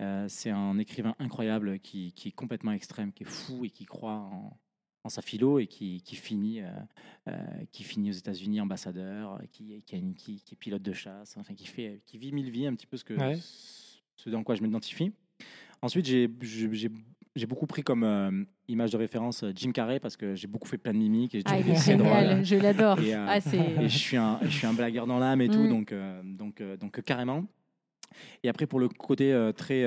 Euh, 0.01 0.25
c'est 0.27 0.49
un 0.49 0.77
écrivain 0.79 1.15
incroyable 1.19 1.79
qui, 1.79 2.13
qui 2.13 2.29
est 2.29 2.31
complètement 2.31 2.71
extrême, 2.71 3.11
qui 3.11 3.23
est 3.23 3.27
fou 3.29 3.65
et 3.65 3.69
qui 3.69 3.85
croit 3.85 4.13
en, 4.15 4.57
en 5.03 5.09
sa 5.09 5.21
philo 5.21 5.59
et 5.59 5.67
qui, 5.67 6.01
qui 6.01 6.15
finit, 6.15 6.61
euh, 6.61 6.69
euh, 7.27 7.37
qui 7.71 7.83
finit 7.83 8.09
aux 8.09 8.13
États-Unis 8.13 8.59
ambassadeur, 8.61 9.39
qui, 9.51 9.83
qui, 9.85 9.95
a 9.95 9.97
une- 9.97 10.15
qui- 10.15 10.41
qui 10.41 10.55
est 10.55 10.57
pilote 10.57 10.81
de 10.81 10.93
chasse, 10.93 11.37
enfin 11.37 11.53
qui 11.53 11.67
fait, 11.67 12.01
qui 12.07 12.17
vit 12.17 12.31
mille 12.31 12.49
vies, 12.49 12.65
un 12.65 12.73
petit 12.75 12.87
peu 12.87 12.97
ce 12.97 13.03
que 13.03 13.13
Ouais. 13.13 13.37
ce 14.15 14.29
dans 14.29 14.43
quoi 14.43 14.55
je 14.55 14.63
m'identifie. 14.63 15.11
Ensuite, 15.81 16.05
j'ai 16.07 16.27
j'ai- 17.35 17.45
beaucoup 17.45 17.65
pris 17.67 17.81
comme 17.83 18.03
euh, 18.03 18.31
image 18.67 18.91
de 18.91 18.97
référence 18.97 19.43
euh, 19.43 19.51
Jim 19.55 19.71
Carrey 19.71 19.99
parce 19.99 20.17
que 20.17 20.35
j'ai 20.35 20.47
beaucoup 20.47 20.67
fait 20.67 20.77
plein 20.77 20.93
de 20.93 20.97
mimiques 20.97 21.35
et 21.35 21.41
Ah, 21.45 21.59
il 21.59 21.69
est 21.69 21.75
génial, 21.83 22.43
je 22.45 22.55
l'adore. 22.55 22.99
Et, 22.99 23.13
euh, 23.15 23.25
Ah. 23.27 23.37
Et 23.81 23.89
je 23.89 23.97
suis 23.97 24.17
un, 24.17 24.39
je 24.43 24.49
suis 24.49 24.67
un 24.67 24.73
blagueur 24.73 25.07
dans 25.07 25.19
l'âme 25.19 25.41
et 25.41 25.49
tout, 25.49 25.59
Mm. 25.63 25.69
donc, 25.69 25.91
euh, 25.91 26.21
donc, 26.23 26.61
donc 26.79 27.01
carrément. 27.01 27.45
Et 28.43 28.49
après, 28.49 28.65
pour 28.65 28.79
le 28.79 28.89
côté 28.89 29.31
très 29.55 29.85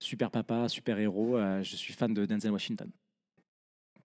super 0.00 0.30
papa, 0.30 0.68
super 0.68 0.98
héros, 0.98 1.38
je 1.62 1.76
suis 1.76 1.92
fan 1.94 2.12
de 2.12 2.26
Denzel 2.26 2.50
Washington. 2.50 2.90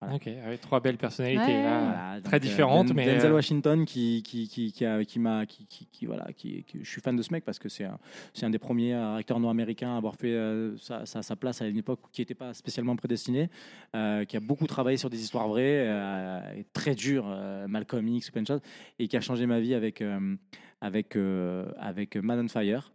Voilà. 0.04 0.14
Ok. 0.16 0.26
Avec 0.46 0.60
trois 0.60 0.80
belles 0.80 0.96
personnalités 0.96 1.40
Ouais. 1.42 1.62
là. 1.62 1.80
Voilà, 1.80 2.20
très 2.22 2.22
donc, 2.22 2.34
euh, 2.34 2.38
différentes, 2.38 2.86
Den- 2.88 2.94
mais, 2.96 3.06
Denzel 3.14 3.30
euh, 3.30 3.34
Washington 3.34 3.84
qui, 3.84 4.22
qui, 4.22 4.48
qui, 4.48 4.72
qui, 4.72 4.84
a- 4.84 5.04
qui 5.04 5.18
m'a, 5.18 5.46
qui, 5.46 5.66
qui, 5.66 5.86
qui- 5.90 6.06
voilà, 6.06 6.26
qui, 6.32 6.64
qui- 6.64 6.78
je 6.82 6.88
suis 6.88 7.00
fan 7.00 7.16
de 7.16 7.22
ce 7.22 7.32
mec 7.32 7.44
parce 7.44 7.58
que 7.58 7.68
c'est 7.68 7.84
un, 7.84 7.98
c'est 8.32 8.46
un 8.46 8.50
des 8.50 8.58
premiers 8.58 8.94
euh, 8.94 9.16
acteurs 9.16 9.40
nord-américains 9.40 9.94
à 9.94 9.96
avoir 9.96 10.14
fait 10.16 10.32
euh, 10.32 10.76
sa, 10.78 11.04
sa- 11.06 11.22
sa 11.22 11.36
place 11.36 11.60
à 11.62 11.66
une 11.66 11.76
époque 11.78 12.00
qui 12.12 12.20
n'était 12.20 12.34
pas 12.34 12.54
spécialement 12.54 12.96
prédestiné, 12.96 13.50
euh, 13.94 14.24
qui 14.24 14.36
a 14.36 14.40
beaucoup 14.40 14.66
travaillé 14.66 14.96
sur 14.96 15.10
des 15.10 15.20
histoires 15.22 15.48
vraies, 15.48 15.84
euh, 15.86 16.40
et 16.56 16.64
très 16.72 16.94
dur, 16.94 17.24
euh, 17.28 17.66
Malcolm 17.68 18.06
X, 18.08 18.30
plein 18.30 18.42
de 18.42 18.46
choses, 18.46 18.60
et 18.98 19.08
qui 19.08 19.16
a 19.16 19.20
changé 19.20 19.46
ma 19.46 19.60
vie 19.60 19.74
avec, 19.74 20.00
euh, 20.00 20.36
avec, 20.80 21.16
euh, 21.16 21.66
avec 21.78 22.16
Man 22.16 22.40
on 22.44 22.48
Fire. 22.48 22.92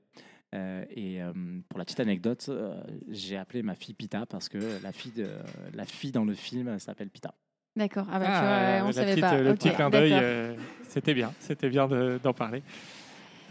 Euh, 0.55 0.83
et 0.89 1.21
euh, 1.21 1.31
pour 1.69 1.77
la 1.77 1.85
petite 1.85 1.99
anecdote, 1.99 2.45
euh, 2.49 2.81
j'ai 3.09 3.37
appelé 3.37 3.61
ma 3.61 3.75
fille 3.75 3.93
Pita 3.93 4.25
parce 4.25 4.49
que 4.49 4.57
la 4.81 4.91
fille, 4.91 5.11
de, 5.11 5.27
la 5.75 5.85
fille 5.85 6.11
dans 6.11 6.25
le 6.25 6.33
film 6.33 6.79
s'appelle 6.79 7.09
Pita. 7.09 7.33
D'accord. 7.75 8.07
Ah, 8.11 8.19
bah, 8.19 8.25
tu 8.25 8.31
Ah, 8.33 8.79
on 8.83 8.87
la 8.87 8.93
savait 8.93 9.11
petite- 9.11 9.21
pas. 9.21 9.41
Le 9.41 9.53
petit 9.53 9.69
clin 9.71 9.89
d'œil, 9.91 10.11
euh, 10.13 10.55
c'était 10.87 11.13
bien. 11.13 11.31
C'était 11.39 11.69
bien 11.69 11.87
de- 11.87 12.19
d'en 12.23 12.33
parler. 12.33 12.63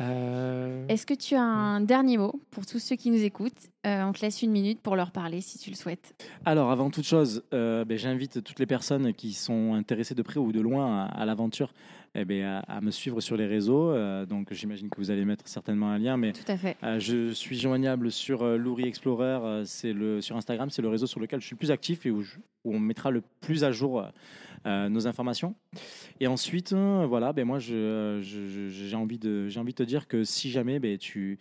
Euh, 0.01 0.87
Est-ce 0.89 1.07
que 1.07 1.15
tu 1.15 1.35
as 1.35 1.43
un 1.43 1.81
dernier 1.81 2.19
mot 2.19 2.41
pour 2.53 2.65
tous 2.67 2.79
ceux 2.79 2.95
qui 2.95 3.11
nous 3.11 3.23
écoutent? 3.25 3.69
Euh, 3.87 4.03
On 4.05 4.13
te 4.13 4.21
laisse 4.21 4.43
une 4.43 4.53
minute 4.53 4.81
pour 4.81 4.95
leur 4.95 5.11
parler 5.11 5.41
si 5.41 5.59
tu 5.59 5.71
le 5.71 5.77
souhaites. 5.77 6.15
Alors, 6.45 6.71
avant 6.71 6.89
toute 6.91 7.05
chose, 7.05 7.43
euh, 7.53 7.85
ben, 7.85 7.99
j'invite 7.99 8.45
toutes 8.45 8.61
les 8.61 8.67
personnes 8.67 9.13
qui 9.13 9.33
sont 9.33 9.75
intéressées 9.75 10.15
de 10.15 10.23
près 10.23 10.39
ou 10.39 10.53
de 10.53 10.61
loin 10.61 11.07
à, 11.07 11.23
à 11.23 11.25
l'aventure 11.25 11.73
eh 12.15 12.25
ben, 12.25 12.43
à, 12.45 12.59
à 12.61 12.81
me 12.81 12.91
suivre 12.91 13.21
sur 13.21 13.37
les 13.37 13.47
réseaux. 13.47 13.91
Euh, 13.91 14.27
donc, 14.27 14.53
j'imagine 14.53 14.89
que 14.91 14.97
vous 14.97 15.11
allez 15.11 15.25
mettre 15.25 15.47
certainement 15.49 15.91
un 15.91 15.99
lien, 15.99 16.17
mais 16.17 16.33
Tout 16.33 16.41
à 16.51 16.57
fait. 16.57 16.77
euh, 16.83 16.99
je 16.99 17.31
suis 17.33 17.59
joignable 17.59 18.11
sur 18.11 18.43
euh, 18.43 18.57
Louri 18.57 18.85
Explorer, 18.87 19.63
c'est 19.65 19.93
le 19.93 20.21
sur 20.21 20.37
Instagram, 20.37 20.71
c'est 20.71 20.83
le 20.83 20.89
réseau 20.89 21.07
sur 21.07 21.21
lequel 21.21 21.41
je 21.41 21.47
suis 21.47 21.55
le 21.55 21.59
plus 21.59 21.71
actif 21.71 22.07
et 22.07 22.11
où, 22.11 22.23
je- 22.23 22.37
où 22.65 22.75
on 22.75 22.81
mettra 22.81 23.11
le 23.11 23.23
plus 23.41 23.65
à 23.65 23.73
jour 23.73 24.05
nos 24.67 25.07
informations. 25.07 25.55
Et 26.21 26.27
ensuite, 26.27 26.73
voilà, 26.75 27.33
ben 27.33 27.45
moi, 27.47 27.59
j'ai 27.59 28.95
envie 28.95 29.19
de 29.19 29.49
j'ai 29.49 29.61
envie 29.61 29.73
de 29.73 29.77
te 29.77 29.83
dire 29.83 30.07
que 30.09 30.25
si 30.25 30.51
jamais 30.51 30.79
ben, 30.79 30.99
tu 30.99 31.39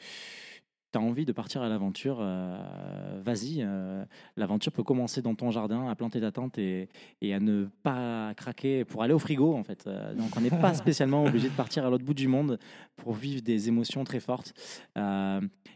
as 0.95 0.99
envie 1.01 1.25
de 1.25 1.31
partir 1.33 1.61
à 1.61 1.69
l'aventure, 1.69 2.17
euh, 2.21 3.21
vas-y. 3.23 3.57
euh, 3.61 4.05
L'aventure 4.35 4.71
peut 4.71 4.83
commencer 4.83 5.21
dans 5.21 5.35
ton 5.35 5.51
jardin, 5.51 5.87
à 5.89 5.95
planter 5.95 6.21
ta 6.21 6.31
tente 6.31 6.57
et, 6.57 6.87
et 7.21 7.33
à 7.33 7.39
ne 7.39 7.65
pas 7.83 8.33
craquer 8.35 8.85
pour 8.85 9.03
aller 9.03 9.13
au 9.13 9.19
frigo, 9.19 9.53
en 9.55 9.63
fait. 9.63 9.85
Euh, 9.87 10.13
donc, 10.13 10.29
on 10.37 10.41
n'est 10.41 10.49
pas 10.49 10.73
spécialement 10.73 11.23
obligé 11.25 11.49
de 11.49 11.53
partir 11.55 11.85
à 11.85 11.89
l'autre 11.89 12.05
bout 12.05 12.13
du 12.13 12.27
monde 12.27 12.57
pour 12.95 13.13
vivre 13.13 13.41
des 13.41 13.67
émotions 13.67 14.03
très 14.03 14.19
fortes. 14.19 14.53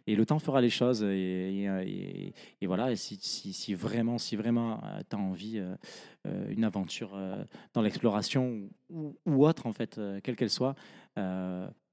Et 0.07 0.15
le 0.15 0.25
temps 0.25 0.39
fera 0.39 0.61
les 0.61 0.69
choses. 0.69 1.03
Et, 1.03 1.63
et- 1.65 1.65
et- 1.87 2.33
et 2.61 2.67
voilà, 2.67 2.95
si, 2.95 3.17
si- 3.21 3.53
si 3.53 3.73
vraiment, 3.75 4.17
si 4.17 4.35
vraiment 4.35 4.81
tu 5.09 5.15
as 5.15 5.19
envie 5.19 5.61
une 6.49 6.63
aventure 6.63 7.17
dans 7.73 7.81
l'exploration 7.81 8.69
ou, 8.89 9.15
ou 9.25 9.45
autre, 9.45 9.67
en 9.67 9.73
fait, 9.73 9.99
quelle 10.23 10.35
qu'elle 10.35 10.49
soit, 10.49 10.75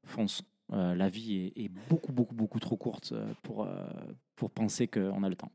fonce. 0.05 0.43
Euh, 0.73 0.95
la 0.95 1.09
vie 1.09 1.53
est, 1.57 1.65
est 1.65 1.70
beaucoup, 1.89 2.12
beaucoup, 2.12 2.35
beaucoup 2.35 2.61
trop 2.61 2.77
courte 2.77 3.12
euh, 3.12 3.32
pour, 3.43 3.65
euh, 3.65 3.86
pour 4.36 4.51
penser 4.51 4.86
qu'on 4.86 5.23
a 5.23 5.28
le 5.28 5.36
temps. 5.36 5.53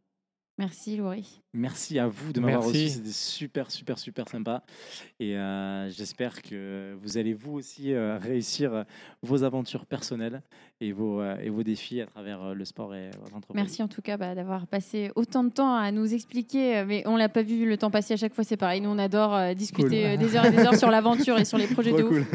Merci 0.59 0.97
Laurie. 0.97 1.41
Merci 1.53 1.97
à 1.97 2.07
vous 2.07 2.31
de 2.31 2.39
m'avoir 2.39 2.63
reçu, 2.63 2.87
c'était 2.87 3.09
super, 3.09 3.71
super, 3.71 3.97
super 3.97 4.29
sympa. 4.29 4.63
Et 5.19 5.35
euh, 5.35 5.89
j'espère 5.89 6.43
que 6.43 6.95
vous 7.01 7.17
allez 7.17 7.33
vous 7.33 7.53
aussi 7.53 7.91
euh, 7.91 8.19
réussir 8.19 8.85
vos 9.23 9.43
aventures 9.43 9.87
personnelles 9.87 10.43
et 10.79 10.91
vos, 10.91 11.21
euh, 11.21 11.35
et 11.41 11.49
vos 11.49 11.63
défis 11.63 12.01
à 12.01 12.05
travers 12.05 12.43
euh, 12.43 12.53
le 12.53 12.65
sport 12.65 12.93
et 12.93 13.09
votre 13.19 13.35
entreprise. 13.35 13.63
Merci 13.63 13.81
en 13.81 13.87
tout 13.87 14.03
cas 14.03 14.15
bah, 14.15 14.35
d'avoir 14.35 14.67
passé 14.67 15.11
autant 15.15 15.43
de 15.43 15.49
temps 15.49 15.73
à 15.73 15.91
nous 15.91 16.13
expliquer. 16.13 16.83
Mais 16.85 17.01
on 17.07 17.17
l'a 17.17 17.29
pas 17.29 17.41
vu 17.41 17.67
le 17.67 17.75
temps 17.75 17.89
passer 17.89 18.13
à 18.13 18.17
chaque 18.17 18.35
fois, 18.35 18.43
c'est 18.43 18.57
pareil. 18.57 18.79
Nous, 18.79 18.89
on 18.91 18.99
adore 18.99 19.33
euh, 19.33 19.53
discuter 19.55 20.17
des 20.17 20.35
heures 20.35 20.45
et 20.45 20.51
des 20.51 20.59
heures 20.59 20.75
sur 20.75 20.91
l'aventure 20.91 21.39
et 21.39 21.45
sur 21.45 21.57
les 21.57 21.67
projets 21.67 21.91
Trop 21.97 22.01
de 22.01 22.19
ouf. 22.19 22.31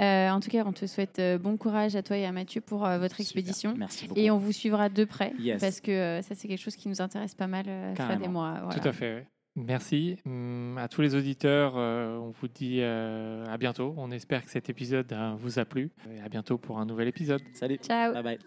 Euh, 0.00 0.28
en 0.30 0.40
tout 0.40 0.50
cas, 0.50 0.62
on 0.66 0.72
te 0.72 0.86
souhaite 0.86 1.18
euh, 1.18 1.38
bon 1.38 1.56
courage 1.56 1.96
à 1.96 2.02
toi 2.02 2.16
et 2.18 2.26
à 2.26 2.32
Mathieu 2.32 2.60
pour 2.60 2.84
euh, 2.84 2.98
votre 2.98 3.16
Super. 3.16 3.22
expédition. 3.40 3.74
Merci 3.78 4.06
beaucoup. 4.08 4.20
Et 4.20 4.30
on 4.30 4.36
vous 4.36 4.52
suivra 4.52 4.88
de 4.90 5.04
près 5.04 5.32
Yes. 5.38 5.60
parce 5.60 5.80
que 5.80 5.90
euh, 5.90 6.22
ça, 6.22 6.34
c'est 6.34 6.48
quelque 6.48 6.60
chose 6.60 6.76
qui 6.76 6.88
nous 6.88 7.00
intéresse 7.00 7.34
pas 7.34 7.46
mal, 7.46 7.64
euh, 7.68 7.94
Fred 7.94 8.20
et 8.22 8.28
moi. 8.28 8.60
voilà. 8.64 8.78
Tout 8.80 8.86
à 8.88 8.92
fait. 8.92 9.26
Merci 9.58 10.18
Hum, 10.26 10.76
à 10.76 10.86
tous 10.88 11.00
les 11.00 11.14
auditeurs. 11.14 11.74
euh, 11.78 12.18
on 12.18 12.30
vous 12.30 12.46
dit 12.48 12.80
euh, 12.80 13.46
à 13.46 13.56
bientôt. 13.56 13.94
On 13.96 14.10
espère 14.10 14.44
que 14.44 14.50
cet 14.50 14.68
épisode 14.68 15.10
euh, 15.14 15.34
vous 15.38 15.58
a 15.58 15.64
plu. 15.64 15.90
Et 16.14 16.20
à 16.20 16.28
bientôt 16.28 16.58
pour 16.58 16.78
un 16.78 16.84
nouvel 16.84 17.08
épisode. 17.08 17.40
Salut. 17.54 17.78
Ciao. 17.82 18.12
Bye 18.12 18.22
bye. 18.22 18.38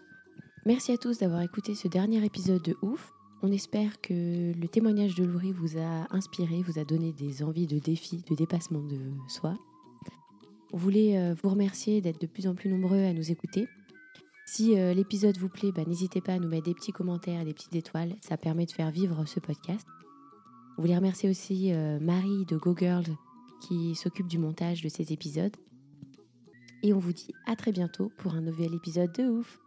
Merci 0.66 0.92
à 0.92 0.98
tous 0.98 1.18
d'avoir 1.18 1.42
écouté 1.42 1.74
ce 1.74 1.88
dernier 1.88 2.24
épisode 2.24 2.62
de 2.62 2.76
Ouf. 2.82 3.10
On 3.42 3.50
espère 3.50 4.00
que 4.02 4.52
le 4.52 4.68
témoignage 4.68 5.14
de 5.16 5.24
Laurie 5.24 5.52
vous 5.52 5.78
a 5.78 6.06
inspiré, 6.14 6.62
vous 6.62 6.78
a 6.78 6.84
donné 6.84 7.12
des 7.12 7.42
envies 7.42 7.66
de 7.66 7.78
défis, 7.80 8.22
de 8.30 8.36
dépassement 8.36 8.82
de 8.82 8.98
soi. 9.26 9.54
On 10.72 10.76
voulait 10.76 11.18
euh, 11.18 11.34
vous 11.42 11.48
remercier 11.48 12.00
d'être 12.00 12.20
de 12.20 12.26
plus 12.26 12.46
en 12.46 12.54
plus 12.54 12.68
nombreux 12.68 13.04
à 13.04 13.12
nous 13.12 13.30
écouter. 13.30 13.68
Si 14.46 14.78
euh, 14.78 14.94
l'épisode 14.94 15.36
vous 15.38 15.48
plaît, 15.48 15.72
bah, 15.72 15.84
n'hésitez 15.86 16.20
pas 16.20 16.34
à 16.34 16.38
nous 16.38 16.48
mettre 16.48 16.64
des 16.64 16.74
petits 16.74 16.92
commentaires, 16.92 17.44
des 17.44 17.54
petites 17.54 17.74
étoiles. 17.74 18.14
Ça 18.20 18.36
permet 18.36 18.66
de 18.66 18.72
faire 18.72 18.90
vivre 18.90 19.24
ce 19.26 19.40
podcast. 19.40 19.86
On 20.78 20.82
voulait 20.82 20.96
remercier 20.96 21.28
aussi 21.28 21.72
euh, 21.72 21.98
Marie 22.00 22.46
de 22.46 22.56
Go 22.56 22.74
Girl 22.76 23.04
qui 23.60 23.94
s'occupe 23.94 24.28
du 24.28 24.38
montage 24.38 24.82
de 24.82 24.88
ces 24.88 25.12
épisodes. 25.12 25.54
Et 26.82 26.94
on 26.94 26.98
vous 26.98 27.12
dit 27.12 27.32
à 27.46 27.56
très 27.56 27.72
bientôt 27.72 28.10
pour 28.16 28.34
un 28.34 28.40
nouvel 28.40 28.74
épisode 28.74 29.12
de 29.12 29.24
Ouf. 29.24 29.60